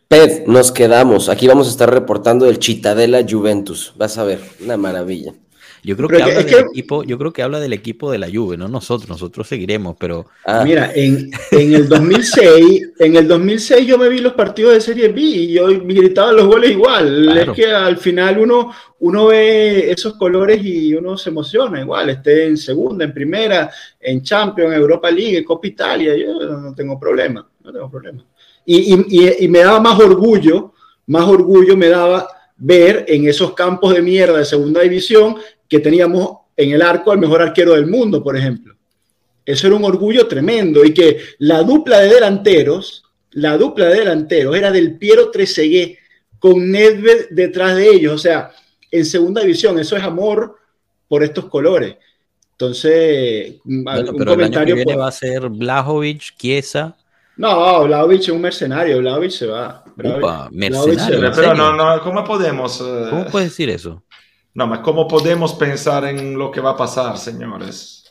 Ped, 0.09 0.47
nos 0.47 0.71
quedamos. 0.71 1.29
Aquí 1.29 1.47
vamos 1.47 1.67
a 1.67 1.71
estar 1.71 1.93
reportando 1.93 2.47
el 2.47 2.59
Chitadela 2.59 3.25
Juventus. 3.29 3.93
Vas 3.97 4.19
a 4.19 4.25
ver, 4.25 4.41
una 4.63 4.77
maravilla. 4.77 5.35
Yo 5.85 5.97
creo 5.99 6.09
que, 6.09 6.23
habla 6.23 6.43
del 6.43 6.65
equipo, 6.71 7.05
yo 7.05 7.19
creo 7.19 7.33
que 7.33 7.43
habla 7.43 7.61
del 7.61 7.75
equipo 7.75 8.11
de 8.11 8.17
la 8.17 8.29
Juve, 8.33 8.57
no 8.57 8.69
nosotros, 8.69 9.07
nosotros 9.07 9.47
seguiremos, 9.47 9.97
pero 10.01 10.27
ah. 10.47 10.63
mira, 10.65 10.91
en, 10.95 11.31
el 11.53 11.87
2006, 11.87 12.93
en 12.99 13.17
el 13.17 13.29
2006 13.29 13.87
yo 13.87 13.99
me 13.99 14.09
vi 14.09 14.21
los 14.21 14.33
partidos 14.33 14.73
de 14.73 14.81
Serie 14.81 15.09
B 15.09 15.21
y 15.21 15.53
yo 15.53 15.67
gritaba 15.67 16.33
los 16.33 16.47
goles 16.47 16.71
igual. 16.71 17.37
Es 17.37 17.51
que 17.51 17.67
al 17.67 17.99
final 17.99 18.39
uno 18.39 18.73
uno 19.01 19.27
ve 19.27 19.91
esos 19.91 20.15
colores 20.15 20.65
y 20.65 20.95
uno 20.95 21.19
se 21.19 21.29
emociona 21.29 21.83
igual, 21.83 22.09
esté 22.09 22.47
en 22.47 22.57
segunda, 22.57 23.05
en 23.05 23.13
primera, 23.13 23.71
en 24.01 24.23
Champions, 24.23 24.75
Europa 24.75 25.11
League, 25.11 25.45
Copa 25.45 25.67
Italia, 25.67 26.17
yo 26.17 26.39
no 26.57 26.75
tengo 26.75 26.99
problema, 26.99 27.47
no 27.63 27.73
tengo 27.73 27.91
problema. 27.91 28.25
Y, 28.65 28.95
y, 28.95 29.45
y 29.45 29.49
me 29.49 29.59
daba 29.59 29.81
más 29.81 30.01
orgullo, 30.01 30.73
más 31.09 31.29
orgullo 31.29 31.77
me 31.77 31.89
daba 31.89 32.27
ver 32.57 33.05
en 33.09 33.29
esos 33.29 33.53
campos 33.53 33.93
de 33.93 34.01
mierda 34.01 34.39
de 34.39 34.45
segunda 34.47 34.81
división 34.81 35.37
que 35.75 35.81
teníamos 35.81 36.37
en 36.57 36.71
el 36.71 36.83
arco 36.83 37.11
al 37.11 37.19
mejor 37.19 37.43
arquero 37.43 37.75
del 37.75 37.89
mundo, 37.89 38.23
por 38.23 38.37
ejemplo. 38.37 38.77
Eso 39.45 39.67
era 39.67 39.75
un 39.75 39.85
orgullo 39.85 40.29
tremendo 40.29 40.85
y 40.85 40.95
que 40.95 41.19
la 41.39 41.65
dupla 41.65 41.99
de 41.99 42.15
delanteros, 42.15 43.03
la 43.33 43.59
dupla 43.59 43.87
de 43.87 43.99
delanteros 43.99 44.57
era 44.57 44.71
del 44.71 44.97
Piero 44.97 45.33
Trezeguet 45.33 45.99
con 46.39 46.71
Nedved 46.71 47.31
detrás 47.31 47.75
de 47.75 47.89
ellos, 47.89 48.13
o 48.15 48.19
sea, 48.19 48.53
en 48.89 49.05
segunda 49.05 49.41
división, 49.41 49.77
eso 49.81 49.97
es 49.97 50.05
amor 50.05 50.57
por 51.09 51.25
estos 51.25 51.47
colores. 51.47 51.97
Entonces, 52.53 53.57
un 53.65 53.85
comentario 54.25 54.77
el 54.77 54.97
va 55.01 55.09
a 55.09 55.13
ser 55.13 55.49
Blajovic, 55.49 56.37
Chiesa. 56.37 56.97
No, 57.37 57.83
Blajovic 57.83 58.21
es 58.21 58.29
un 58.29 58.41
mercenario, 58.41 58.99
Blajovic 58.99 59.31
se 59.33 59.47
va. 59.49 59.83
mercenario. 60.53 61.33
Pero 61.35 61.53
no, 61.53 61.73
no, 61.75 62.01
¿cómo 62.01 62.23
podemos? 62.23 62.81
Eh? 62.81 63.07
¿Cómo 63.11 63.27
puedes 63.27 63.49
decir 63.49 63.71
eso? 63.71 64.04
No, 64.55 64.69
ma 64.69 64.81
¿cómo 64.81 65.09
podemos 65.09 65.55
pensar 65.55 66.05
en 66.05 66.39
lo 66.39 66.51
que 66.51 66.61
va 66.61 66.71
a 66.71 66.77
pasar, 66.77 67.19
señores? 67.19 68.05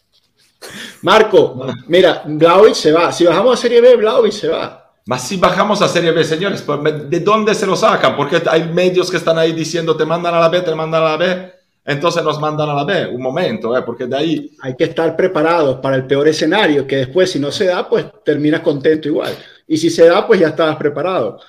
Marco, 1.02 1.65
mira, 1.88 2.24
Blaovic 2.26 2.76
se 2.76 2.91
va. 2.91 3.11
Si 3.11 3.26
bajamos 3.26 3.57
a 3.57 3.61
Serie 3.61 3.82
B, 3.82 3.95
Blaovic 3.95 4.34
se 4.34 4.49
va. 4.49 4.91
Mas 5.06 5.28
si 5.28 5.38
bajamos 5.38 5.82
a 5.82 5.88
Serie 5.88 6.11
B, 6.11 6.24
señores, 6.24 6.61
pues, 6.61 7.10
¿de 7.10 7.20
dónde 7.22 7.56
se 7.56 7.65
lo 7.65 7.76
sacan? 7.76 8.15
Porque 8.15 8.41
hay 8.49 8.64
medios 8.70 9.10
que 9.10 9.18
están 9.18 9.38
ahí 9.38 9.52
diciendo 9.52 9.98
te 9.98 10.06
mandan 10.06 10.34
a 10.34 10.40
la 10.40 10.49
B, 10.49 10.61
te 10.61 10.76
mandan 10.76 11.03
a 11.03 11.10
la 11.10 11.18
B. 11.18 11.53
Entonces 11.86 12.24
nos 12.24 12.40
mandan 12.40 12.70
a 12.70 12.74
la 12.74 12.86
B. 12.86 13.07
Un 13.07 13.22
momento, 13.22 13.78
¿eh? 13.78 13.82
porque 13.82 14.06
de 14.06 14.15
ahí... 14.15 14.52
Hay 14.61 14.76
que 14.76 14.86
estar 14.86 15.15
preparados 15.18 15.80
para 15.80 15.98
el 15.98 16.07
peor 16.07 16.28
escenario, 16.30 16.88
que 16.88 16.98
después 16.98 17.32
si 17.32 17.40
no 17.40 17.52
se 17.52 17.65
da, 17.65 17.88
pues 17.90 18.06
terminas 18.24 18.61
contento 18.61 19.10
igual. 19.10 19.34
Y 19.68 19.78
si 19.78 19.90
se 19.90 20.07
da, 20.07 20.26
pues 20.26 20.40
ya 20.40 20.49
estabas 20.49 20.78
preparado. 20.78 21.40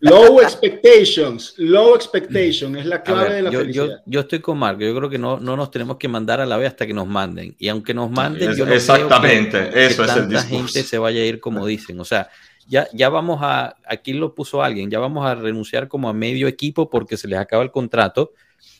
Low 0.00 0.40
expectations, 0.40 1.54
low 1.56 1.96
expectation 1.96 2.76
es 2.76 2.86
la 2.86 3.02
clave 3.02 3.34
de 3.34 3.42
la 3.42 3.50
yo, 3.50 3.60
felicidad. 3.60 4.02
Yo, 4.06 4.20
estoy 4.20 4.38
con 4.38 4.56
Marco, 4.56 4.82
yo 4.82 4.94
creo 4.94 5.10
que 5.10 5.18
no, 5.18 5.40
no 5.40 5.56
nos 5.56 5.72
tenemos 5.72 5.96
que 5.96 6.06
mandar 6.06 6.40
a 6.40 6.46
la 6.46 6.56
vez 6.56 6.68
hasta 6.68 6.86
que 6.86 6.94
nos 6.94 7.08
manden. 7.08 7.56
Y 7.58 7.68
aunque 7.68 7.94
nos 7.94 8.08
manden, 8.08 8.54
yo 8.54 8.64
no 8.64 8.72
Exactamente, 8.72 9.58
creo 9.58 9.72
que, 9.72 9.86
eso 9.86 10.04
es 10.04 10.16
el 10.16 10.28
discurso. 10.28 10.56
gente 10.56 10.82
se 10.84 10.98
vaya 10.98 11.20
a 11.20 11.24
ir 11.24 11.40
como 11.40 11.66
dicen. 11.66 11.98
O 11.98 12.04
sea, 12.04 12.28
ya, 12.68 12.86
ya 12.92 13.08
vamos 13.08 13.40
a, 13.42 13.76
aquí 13.86 14.12
lo 14.12 14.34
puso 14.34 14.62
alguien, 14.62 14.88
ya 14.88 15.00
vamos 15.00 15.26
a 15.26 15.34
renunciar 15.34 15.88
como 15.88 16.08
a 16.08 16.12
medio 16.12 16.46
equipo 16.46 16.88
porque 16.88 17.16
se 17.16 17.26
les 17.26 17.38
acaba 17.38 17.64
el 17.64 17.72
contrato. 17.72 18.34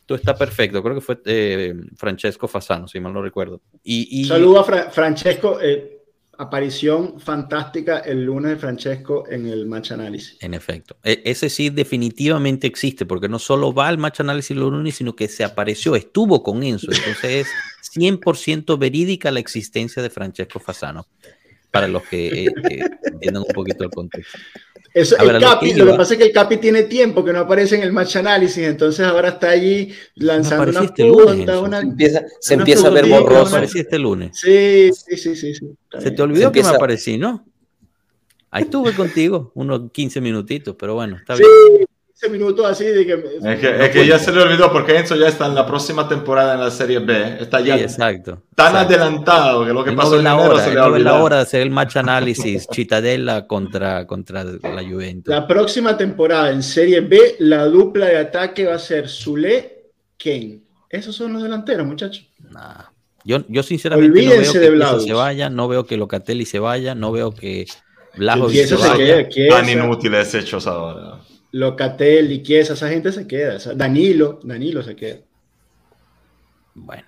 Todo 0.06 0.16
está 0.16 0.36
perfecto, 0.36 0.82
creo 0.82 0.94
que 0.94 1.00
fue 1.00 1.20
eh, 1.24 1.74
Francesco 1.96 2.46
Fasano, 2.46 2.86
si 2.86 3.00
mal 3.00 3.12
no 3.12 3.22
recuerdo. 3.22 3.60
Y, 3.82 4.20
y... 4.20 4.24
Saludo 4.26 4.60
a 4.60 4.90
Francesco. 4.90 5.58
Eh, 5.60 5.97
aparición 6.38 7.18
fantástica 7.18 7.98
el 7.98 8.24
lunes 8.24 8.52
de 8.52 8.56
Francesco 8.56 9.24
en 9.28 9.46
el 9.46 9.66
match 9.66 9.90
análisis. 9.90 10.36
En 10.40 10.54
efecto. 10.54 10.96
E, 11.02 11.20
ese 11.24 11.50
sí 11.50 11.68
definitivamente 11.68 12.66
existe, 12.66 13.04
porque 13.04 13.28
no 13.28 13.40
solo 13.40 13.74
va 13.74 13.88
al 13.88 13.98
match 13.98 14.20
análisis 14.20 14.52
el 14.52 14.60
lunes, 14.60 14.94
sino 14.94 15.16
que 15.16 15.28
se 15.28 15.42
apareció, 15.42 15.96
estuvo 15.96 16.42
con 16.44 16.62
Enzo. 16.62 16.92
Entonces 16.92 17.46
es 17.46 17.48
100% 17.96 18.78
verídica 18.78 19.32
la 19.32 19.40
existencia 19.40 20.00
de 20.00 20.10
Francesco 20.10 20.60
Fasano, 20.60 21.08
para 21.72 21.88
los 21.88 22.04
que 22.04 22.46
eh, 22.46 22.54
entiendan 23.02 23.42
un 23.42 23.52
poquito 23.52 23.82
el 23.82 23.90
contexto. 23.90 24.38
Eso, 24.94 25.16
el 25.18 25.40
Capi, 25.40 25.74
lo, 25.74 25.86
que 25.86 25.92
pasa 25.94 26.14
es 26.14 26.18
que 26.18 26.26
el 26.26 26.32
Capi 26.32 26.56
tiene 26.56 26.84
tiempo 26.84 27.24
que 27.24 27.32
no 27.32 27.40
aparece 27.40 27.76
en 27.76 27.82
el 27.82 27.92
match 27.92 28.16
análisis, 28.16 28.64
entonces 28.64 29.06
ahora 29.06 29.30
está 29.30 29.50
allí 29.50 29.92
lanzando 30.14 30.70
una 30.70 30.84
este 30.84 31.10
una, 31.10 31.80
empieza, 31.80 32.24
se 32.40 32.54
empieza 32.54 32.88
a 32.88 32.90
ver 32.90 33.06
borroso. 33.06 33.54
Aparecí 33.54 33.80
este 33.80 33.98
lunes. 33.98 34.38
Sí, 34.38 34.90
sí, 34.92 35.16
sí, 35.16 35.36
sí. 35.36 35.52
Se 35.98 36.10
te 36.10 36.22
olvidó 36.22 36.50
que 36.50 36.62
me 36.62 36.68
aparecí, 36.68 37.18
¿no? 37.18 37.44
Ahí 38.50 38.64
estuve 38.64 38.94
contigo, 38.94 39.52
unos 39.54 39.92
15 39.92 40.20
minutitos, 40.20 40.74
pero 40.78 40.94
bueno, 40.94 41.16
está 41.16 41.34
bien 41.34 41.48
minutos 42.28 42.66
así 42.66 42.84
de 42.84 43.06
que... 43.06 43.12
Es 43.44 43.60
que, 43.60 43.84
es 43.84 43.90
que 43.90 44.06
ya 44.06 44.18
se 44.18 44.32
le 44.32 44.42
olvidó 44.42 44.72
porque 44.72 44.96
Enzo 44.96 45.14
ya 45.14 45.28
está 45.28 45.46
en 45.46 45.54
la 45.54 45.64
próxima 45.66 46.08
temporada 46.08 46.54
en 46.54 46.60
la 46.60 46.70
Serie 46.70 46.98
B. 46.98 47.38
Está 47.40 47.60
ya 47.60 47.76
exacto, 47.76 48.42
tan 48.56 48.74
adelantado 48.74 49.64
que 49.64 49.72
lo 49.72 49.84
que 49.84 49.92
pasó 49.92 50.18
en 50.18 50.24
la 50.24 50.36
hora, 50.36 50.64
se 50.64 50.74
le 50.74 50.80
olvidó. 50.80 51.04
la 51.04 51.22
hora 51.22 51.36
de 51.36 51.42
hacer 51.42 51.60
el 51.60 51.70
match 51.70 51.96
análisis 51.96 52.66
Chitadella 52.72 53.46
contra, 53.46 54.06
contra 54.06 54.42
la 54.42 54.82
Juventus. 54.82 55.32
La 55.32 55.46
próxima 55.46 55.96
temporada 55.96 56.50
en 56.50 56.62
Serie 56.62 57.00
B, 57.00 57.36
la 57.38 57.66
dupla 57.66 58.06
de 58.06 58.18
ataque 58.18 58.66
va 58.66 58.74
a 58.74 58.80
ser 58.80 59.08
Zule, 59.08 59.90
Kane. 60.18 60.60
Esos 60.90 61.14
son 61.14 61.34
los 61.34 61.42
delanteros, 61.42 61.86
muchachos. 61.86 62.26
Yo, 63.24 63.44
yo 63.48 63.62
sinceramente 63.62 64.08
no 64.08 64.30
veo 64.30 64.52
que 64.52 65.06
se 65.06 65.12
vaya, 65.12 65.50
no 65.50 65.68
veo 65.68 65.84
que 65.84 65.96
Locatelli 65.96 66.46
se 66.46 66.58
vaya, 66.58 66.94
no 66.94 67.12
veo 67.12 67.32
que 67.32 67.66
Blajovic 68.16 68.66
se, 68.66 68.74
vaya. 68.74 69.28
Tan 69.50 69.68
inútiles 69.68 70.34
hechos 70.34 70.66
ahora. 70.66 71.20
Locatelli, 71.52 72.42
Chiesa, 72.42 72.74
esa 72.74 72.88
gente 72.88 73.12
se 73.12 73.26
queda. 73.26 73.58
Danilo, 73.74 74.40
Danilo 74.42 74.82
se 74.82 74.94
queda. 74.94 75.18
Bueno. 76.74 77.04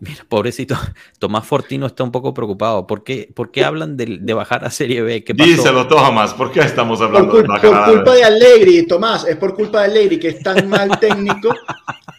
Mira, 0.00 0.26
pobrecito, 0.28 0.74
Tomás 1.20 1.46
Fortino 1.46 1.86
está 1.86 2.02
un 2.02 2.10
poco 2.10 2.34
preocupado. 2.34 2.88
¿Por 2.88 3.04
qué, 3.04 3.30
por 3.32 3.52
qué 3.52 3.64
hablan 3.64 3.96
de, 3.96 4.34
bajar 4.34 4.64
a 4.64 4.70
Serie 4.70 5.00
B? 5.00 5.22
¿Qué 5.22 5.32
pasó? 5.32 5.48
Díselo, 5.48 5.86
Tomás, 5.86 6.34
¿por 6.34 6.50
qué 6.50 6.58
estamos 6.58 7.00
hablando 7.00 7.30
por, 7.30 7.42
de 7.42 7.48
bajar 7.48 7.70
Por 7.70 7.94
culpa 7.94 8.14
de 8.14 8.24
Allegri, 8.24 8.84
Tomás, 8.84 9.24
es 9.28 9.36
por 9.36 9.54
culpa 9.54 9.82
de 9.82 9.92
Allegri, 9.92 10.18
que 10.18 10.28
es 10.28 10.42
tan 10.42 10.68
mal 10.68 10.90
técnico 11.00 11.54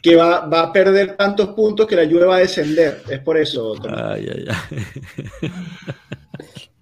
que 0.01 0.15
va, 0.15 0.45
va, 0.47 0.61
a 0.61 0.71
perder 0.71 1.17
tantos 1.17 1.49
puntos 1.49 1.85
que 1.85 1.97
la 1.97 2.05
lluvia 2.05 2.27
va 2.27 2.35
a 2.37 2.39
descender. 2.39 3.03
Es 3.09 3.19
por 3.19 3.37
eso, 3.37 3.73
Tomás. 3.73 4.01
Ay, 4.01 4.29
ay, 4.33 4.45
ay. 4.47 5.51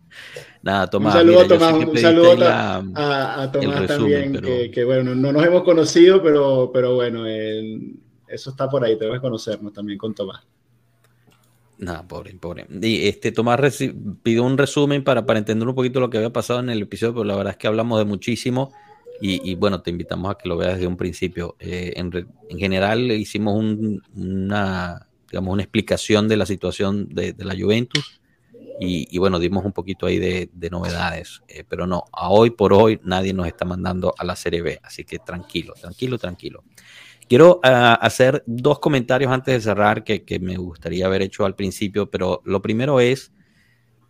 Nada, 0.64 0.88
Tomás. 0.88 1.16
Un 1.16 1.20
saludo 1.22 1.40
a 1.40 1.48
Tomás, 1.48 1.74
un 1.74 1.98
saludo 1.98 2.32
a, 2.46 3.52
Tomás 3.52 3.88
también, 3.88 4.42
que, 4.72 4.84
bueno, 4.84 5.16
no 5.16 5.32
nos 5.32 5.44
hemos 5.46 5.64
conocido, 5.64 6.22
pero, 6.22 6.70
pero 6.72 6.96
bueno, 6.96 7.26
eso 7.26 8.50
está 8.52 8.70
por 8.70 8.84
ahí, 8.84 8.98
tenemos 8.98 9.18
que 9.18 9.22
conocernos 9.22 9.74
también 9.74 9.98
con 9.98 10.14
Tomás. 10.14 10.46
Nada, 11.80 12.08
pobre, 12.08 12.36
pobre. 12.36 12.68
Y 12.70 13.08
este, 13.08 13.32
Tomás 13.32 13.60
pidió 14.22 14.44
un 14.44 14.56
resumen 14.56 15.04
para, 15.04 15.26
para 15.26 15.40
entender 15.40 15.68
un 15.68 15.74
poquito 15.74 16.00
lo 16.00 16.12
que 16.12 16.18
había 16.18 16.32
pasado 16.32 16.60
en 16.60 16.70
el 16.70 16.84
episodio, 16.84 17.14
pero 17.14 17.24
la 17.24 17.36
verdad 17.36 17.54
es 17.54 17.58
que 17.58 17.68
hablamos 17.68 17.98
de 17.98 18.06
muchísimo. 18.06 18.72
Y, 19.24 19.54
bueno, 19.54 19.84
te 19.84 19.92
invitamos 19.92 20.32
a 20.32 20.36
que 20.36 20.50
lo 20.50 20.58
veas 20.58 20.74
desde 20.74 20.88
un 20.88 20.98
principio. 20.98 21.56
Eh, 21.60 21.94
en, 21.96 22.12
en, 22.50 22.58
general 22.58 23.12
hicimos 23.12 23.54
una, 24.16 25.08
digamos, 25.30 25.54
una 25.54 25.62
explicación 25.62 26.28
de 26.28 26.38
la 26.38 26.48
situación 26.48 27.08
de, 27.10 27.34
de 27.34 27.46
la 27.46 27.56
Juventus 27.56 28.21
y, 28.84 29.18
bueno, 29.20 29.38
dimos 29.38 29.64
un 29.64 29.74
poquito 29.74 30.08
ahí 30.08 30.18
de, 30.18 30.50
de 30.52 30.70
novedades, 30.72 31.44
eh, 31.48 31.64
pero 31.70 31.86
no, 31.86 32.06
a 32.12 32.30
hoy 32.30 32.50
por 32.50 32.74
hoy 32.74 33.00
nadie 33.04 33.32
nos 33.32 33.46
está 33.46 33.64
mandando 33.64 34.16
a 34.18 34.26
la 34.26 34.36
Serie 34.36 34.64
B, 34.64 34.80
así 34.82 35.04
que 35.04 35.20
tranquilo, 35.20 35.76
tranquilo, 35.80 36.18
tranquilo. 36.18 36.64
Quiero 37.28 37.58
uh, 37.58 37.62
hacer 38.02 38.44
dos 38.48 38.80
comentarios 38.80 39.32
antes 39.32 39.54
de 39.54 39.62
cerrar 39.62 40.04
que, 40.04 40.24
que, 40.24 40.40
me 40.40 40.58
gustaría 40.58 41.06
haber 41.06 41.22
hecho 41.22 41.46
al 41.46 41.56
principio, 41.56 42.10
pero 42.10 42.42
lo 42.44 42.62
primero 42.64 43.00
es 43.00 43.32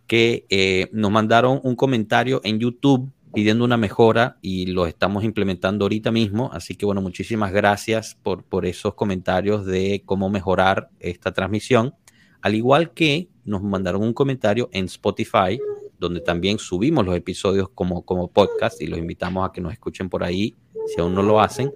que 0.06 0.46
eh, 0.48 0.88
nos 0.92 1.10
mandaron 1.10 1.60
un 1.62 1.76
comentario 1.76 2.40
en 2.42 2.58
YouTube 2.58 3.12
pidiendo 3.34 3.64
una 3.64 3.76
mejora 3.76 4.38
y 4.42 4.66
lo 4.66 4.86
estamos 4.86 5.22
implementando 5.22 5.84
ahorita 5.84 6.10
mismo. 6.10 6.50
Así 6.52 6.74
que 6.74 6.86
bueno, 6.86 7.02
muchísimas 7.02 7.52
gracias 7.52 8.18
por, 8.22 8.42
por 8.42 8.66
esos 8.66 8.94
comentarios 8.94 9.66
de 9.66 10.02
cómo 10.04 10.30
mejorar 10.30 10.88
esta 10.98 11.32
transmisión. 11.32 11.94
Al 12.40 12.54
igual 12.54 12.92
que 12.92 13.28
nos 13.44 13.62
mandaron 13.62 14.02
un 14.02 14.12
comentario 14.12 14.68
en 14.72 14.86
Spotify, 14.86 15.60
donde 15.98 16.20
también 16.20 16.58
subimos 16.58 17.04
los 17.04 17.16
episodios 17.16 17.68
como, 17.70 18.02
como 18.02 18.28
podcast 18.28 18.80
y 18.80 18.86
los 18.86 18.98
invitamos 18.98 19.48
a 19.48 19.52
que 19.52 19.60
nos 19.60 19.72
escuchen 19.72 20.08
por 20.08 20.24
ahí 20.24 20.56
si 20.86 21.00
aún 21.00 21.14
no 21.14 21.22
lo 21.22 21.40
hacen. 21.40 21.72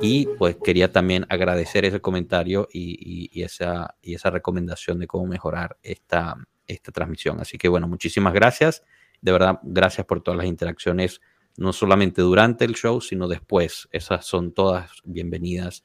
Y 0.00 0.26
pues 0.38 0.56
quería 0.56 0.90
también 0.90 1.24
agradecer 1.28 1.84
ese 1.84 2.00
comentario 2.00 2.68
y, 2.72 3.30
y, 3.32 3.42
esa, 3.42 3.94
y 4.02 4.14
esa 4.14 4.30
recomendación 4.30 4.98
de 4.98 5.06
cómo 5.06 5.26
mejorar 5.26 5.76
esta, 5.82 6.36
esta 6.66 6.90
transmisión. 6.90 7.40
Así 7.40 7.58
que 7.58 7.68
bueno, 7.68 7.86
muchísimas 7.86 8.32
gracias. 8.32 8.82
De 9.20 9.32
verdad, 9.32 9.60
gracias 9.62 10.06
por 10.06 10.20
todas 10.20 10.38
las 10.38 10.46
interacciones, 10.46 11.20
no 11.56 11.72
solamente 11.72 12.22
durante 12.22 12.64
el 12.64 12.74
show, 12.74 13.00
sino 13.00 13.28
después. 13.28 13.88
Esas 13.92 14.26
son 14.26 14.52
todas 14.52 14.90
bienvenidas 15.04 15.84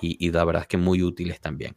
y, 0.00 0.30
la 0.30 0.44
verdad 0.44 0.62
es 0.62 0.68
que 0.68 0.76
muy 0.76 1.02
útiles 1.02 1.40
también. 1.40 1.76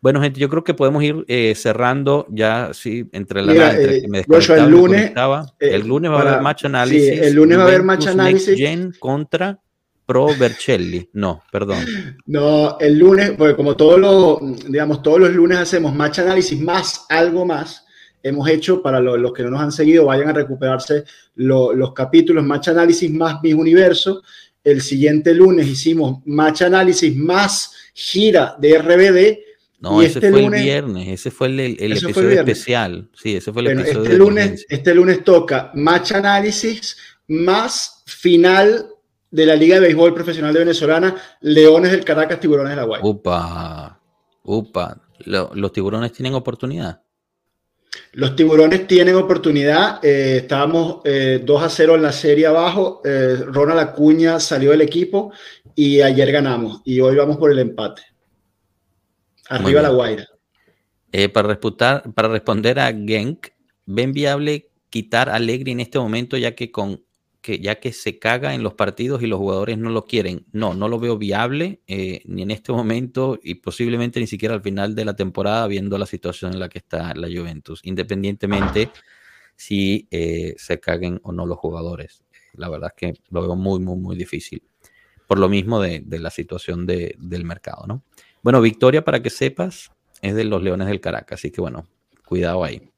Bueno, 0.00 0.20
gente, 0.20 0.38
yo 0.38 0.48
creo 0.48 0.62
que 0.62 0.74
podemos 0.74 1.02
ir 1.02 1.24
eh, 1.26 1.54
cerrando 1.56 2.26
ya, 2.30 2.70
sí, 2.72 3.08
entre 3.12 3.42
la 3.42 3.72
entre 3.72 3.98
eh, 3.98 4.08
me 4.08 4.18
el 4.20 4.70
lunes, 4.70 5.10
eh, 5.10 5.70
el 5.74 5.86
lunes 5.86 6.10
va 6.10 6.18
a 6.18 6.22
haber 6.22 6.42
match 6.42 6.64
análisis. 6.66 7.08
Sí, 7.08 7.18
el 7.20 7.34
lunes 7.34 7.58
va 7.58 7.62
a 7.62 7.66
haber 7.66 7.82
match 7.82 8.06
análisis. 8.06 8.56
Gen 8.56 8.92
contra 8.98 9.58
Pro 10.06 10.28
Vercelli. 10.38 11.08
No, 11.14 11.42
perdón. 11.50 11.84
No, 12.26 12.78
el 12.78 12.98
lunes, 12.98 13.32
porque 13.36 13.56
como 13.56 13.76
todos 13.76 13.98
los, 13.98 14.64
digamos, 14.70 15.02
todos 15.02 15.20
los 15.20 15.30
lunes 15.30 15.58
hacemos 15.58 15.94
match 15.94 16.20
análisis 16.20 16.60
más 16.60 17.06
algo 17.08 17.44
más 17.44 17.84
hemos 18.22 18.48
hecho, 18.48 18.82
para 18.82 19.00
los 19.00 19.32
que 19.32 19.42
no 19.42 19.50
nos 19.50 19.60
han 19.60 19.72
seguido, 19.72 20.06
vayan 20.06 20.28
a 20.28 20.32
recuperarse 20.32 21.04
los 21.36 21.92
capítulos 21.92 22.44
Match 22.44 22.68
Análisis 22.68 23.10
más 23.10 23.42
Mis 23.42 23.54
Universo. 23.54 24.22
El 24.62 24.82
siguiente 24.82 25.34
lunes 25.34 25.66
hicimos 25.66 26.20
Match 26.26 26.62
Análisis 26.62 27.16
más 27.16 27.72
gira 27.94 28.56
de 28.58 28.78
RBD. 28.78 29.47
No, 29.80 30.02
ese 30.02 30.18
este 30.18 30.30
fue 30.30 30.44
el 30.44 30.50
viernes, 30.50 31.08
ese 31.08 31.30
fue 31.30 31.46
el, 31.48 31.60
episodio 31.60 32.30
especial. 32.30 33.10
Sí, 33.14 33.36
ese 33.36 33.52
fue 33.52 33.62
el 33.62 33.78
episodio 33.78 34.02
este 34.02 34.18
lunes, 34.18 34.66
este 34.68 34.94
lunes 34.94 35.22
toca 35.22 35.70
Match 35.74 36.12
Análisis 36.12 36.96
más 37.28 38.02
final 38.06 38.86
de 39.30 39.46
la 39.46 39.54
Liga 39.54 39.76
de 39.76 39.82
Béisbol 39.82 40.14
Profesional 40.14 40.52
de 40.52 40.60
Venezolana, 40.60 41.14
Leones 41.42 41.92
del 41.92 42.04
Caracas, 42.04 42.40
Tiburones 42.40 42.70
de 42.70 42.76
la 42.76 42.84
Guay. 42.84 43.00
Upa, 43.04 44.00
upa. 44.42 45.00
¿Los 45.24 45.72
tiburones 45.72 46.12
tienen 46.12 46.34
oportunidad? 46.34 47.02
Los 48.12 48.36
tiburones 48.36 48.86
tienen 48.86 49.14
oportunidad. 49.16 50.04
Eh, 50.04 50.38
estábamos 50.38 51.02
2 51.02 51.04
eh, 51.04 51.44
a 51.60 51.68
0 51.68 51.94
en 51.96 52.02
la 52.02 52.12
serie 52.12 52.46
abajo. 52.46 53.02
Eh, 53.04 53.36
Ronald 53.46 53.80
Acuña 53.80 54.40
salió 54.40 54.70
del 54.70 54.82
equipo 54.82 55.32
y 55.74 56.00
ayer 56.00 56.32
ganamos. 56.32 56.80
Y 56.84 57.00
hoy 57.00 57.16
vamos 57.16 57.36
por 57.36 57.50
el 57.50 57.58
empate. 57.58 58.02
Arriba 59.48 59.82
la 59.82 59.90
Guaira. 59.90 60.26
para, 61.32 61.58
para 62.14 62.28
responder 62.28 62.78
a 62.78 62.92
Genk, 62.92 63.48
¿ven 63.86 64.12
viable 64.12 64.70
quitar 64.90 65.28
a 65.28 65.36
Alegre 65.36 65.72
en 65.72 65.80
este 65.80 65.98
momento 65.98 66.36
ya 66.36 66.54
que 66.54 66.70
con 66.70 67.02
que 67.40 67.60
ya 67.60 67.76
que 67.76 67.92
se 67.92 68.18
caga 68.18 68.54
en 68.54 68.62
los 68.62 68.74
partidos 68.74 69.22
y 69.22 69.26
los 69.26 69.38
jugadores 69.38 69.78
no 69.78 69.90
lo 69.90 70.04
quieren. 70.04 70.44
No, 70.52 70.74
no 70.74 70.88
lo 70.88 70.98
veo 70.98 71.16
viable 71.18 71.80
eh, 71.86 72.20
ni 72.24 72.42
en 72.42 72.50
este 72.50 72.72
momento 72.72 73.38
y 73.42 73.56
posiblemente 73.56 74.20
ni 74.20 74.26
siquiera 74.26 74.54
al 74.54 74.62
final 74.62 74.94
de 74.94 75.04
la 75.04 75.14
temporada 75.14 75.66
viendo 75.66 75.96
la 75.98 76.06
situación 76.06 76.52
en 76.52 76.60
la 76.60 76.68
que 76.68 76.78
está 76.78 77.14
la 77.14 77.28
Juventus, 77.28 77.80
independientemente 77.84 78.90
si 79.56 80.08
eh, 80.10 80.54
se 80.58 80.80
caguen 80.80 81.20
o 81.22 81.32
no 81.32 81.46
los 81.46 81.58
jugadores. 81.58 82.24
La 82.54 82.68
verdad 82.68 82.92
es 82.94 83.14
que 83.14 83.20
lo 83.30 83.42
veo 83.42 83.56
muy, 83.56 83.80
muy, 83.80 83.96
muy 83.96 84.16
difícil. 84.16 84.62
Por 85.26 85.38
lo 85.38 85.48
mismo 85.48 85.80
de, 85.80 86.02
la 86.06 86.30
situación 86.30 86.86
del 86.86 87.44
mercado, 87.44 87.86
¿no? 87.86 88.02
Bueno, 88.42 88.60
victoria, 88.60 89.04
para 89.04 89.20
que 89.20 89.30
sepas, 89.30 89.90
es 90.22 90.34
de 90.34 90.44
los 90.44 90.62
Leones 90.62 90.88
del 90.88 91.00
Caracas, 91.00 91.40
así 91.40 91.50
que 91.50 91.60
bueno, 91.60 91.86
cuidado 92.26 92.64
ahí. 92.64 92.90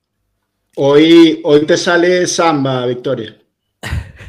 Hoy, 0.77 1.41
hoy 1.45 1.67
te 1.67 1.77
sale 1.77 2.27
samba, 2.27 2.87
Victoria. 2.87 3.37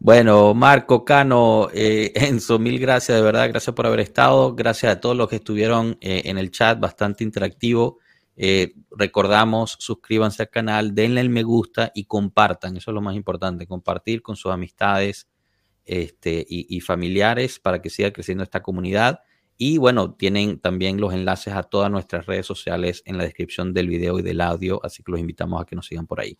Bueno, 0.00 0.54
Marco, 0.54 1.04
Cano, 1.04 1.70
eh, 1.74 2.12
Enzo, 2.14 2.60
mil 2.60 2.78
gracias, 2.78 3.18
de 3.18 3.22
verdad, 3.22 3.48
gracias 3.48 3.74
por 3.74 3.84
haber 3.84 3.98
estado, 3.98 4.54
gracias 4.54 4.92
a 4.92 5.00
todos 5.00 5.16
los 5.16 5.28
que 5.28 5.36
estuvieron 5.36 5.98
eh, 6.00 6.22
en 6.26 6.38
el 6.38 6.52
chat, 6.52 6.78
bastante 6.78 7.24
interactivo. 7.24 7.98
Eh, 8.36 8.74
recordamos, 8.92 9.76
suscríbanse 9.80 10.42
al 10.42 10.50
canal, 10.50 10.94
denle 10.94 11.20
el 11.20 11.30
me 11.30 11.42
gusta 11.42 11.90
y 11.96 12.04
compartan, 12.04 12.76
eso 12.76 12.92
es 12.92 12.94
lo 12.94 13.00
más 13.00 13.16
importante, 13.16 13.66
compartir 13.66 14.22
con 14.22 14.36
sus 14.36 14.52
amistades 14.52 15.26
este, 15.88 16.44
y, 16.48 16.80
familiares 16.80 17.58
para 17.58 17.80
que 17.82 17.90
siga 17.90 18.12
creciendo 18.12 18.44
esta 18.44 18.62
comunidad. 18.62 19.20
Y 19.56 19.78
bueno, 19.78 20.14
tienen 20.14 20.60
también 20.60 21.00
los 21.00 21.12
enlaces 21.12 21.54
a 21.54 21.64
todas 21.64 21.90
nuestras 21.90 22.26
redes 22.26 22.46
sociales 22.46 23.02
en 23.06 23.18
la 23.18 23.24
descripción 23.24 23.74
del 23.74 23.88
video 23.88 24.18
y 24.18 24.22
del 24.22 24.40
audio, 24.40 24.80
así 24.84 25.02
que 25.02 25.10
los 25.10 25.20
invitamos 25.20 25.60
a 25.60 25.64
que 25.64 25.74
nos 25.74 25.86
sigan 25.86 26.06
por 26.06 26.20
ahí. 26.20 26.36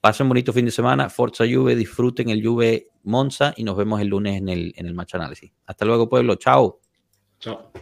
Pasen 0.00 0.26
un 0.26 0.30
bonito 0.30 0.52
fin 0.52 0.64
de 0.64 0.70
semana. 0.70 1.08
Forza 1.08 1.44
Juve, 1.50 1.74
disfruten 1.74 2.28
el 2.28 2.44
Juve 2.44 2.88
Monza 3.04 3.54
y 3.56 3.64
nos 3.64 3.76
vemos 3.76 4.00
el 4.00 4.08
lunes 4.08 4.36
en 4.36 4.48
el, 4.48 4.72
en 4.76 4.86
el 4.86 4.94
match 4.94 5.14
análisis. 5.14 5.50
Hasta 5.66 5.84
luego, 5.84 6.08
pueblo. 6.08 6.34
Chao. 6.36 6.80
Chao. 7.40 7.72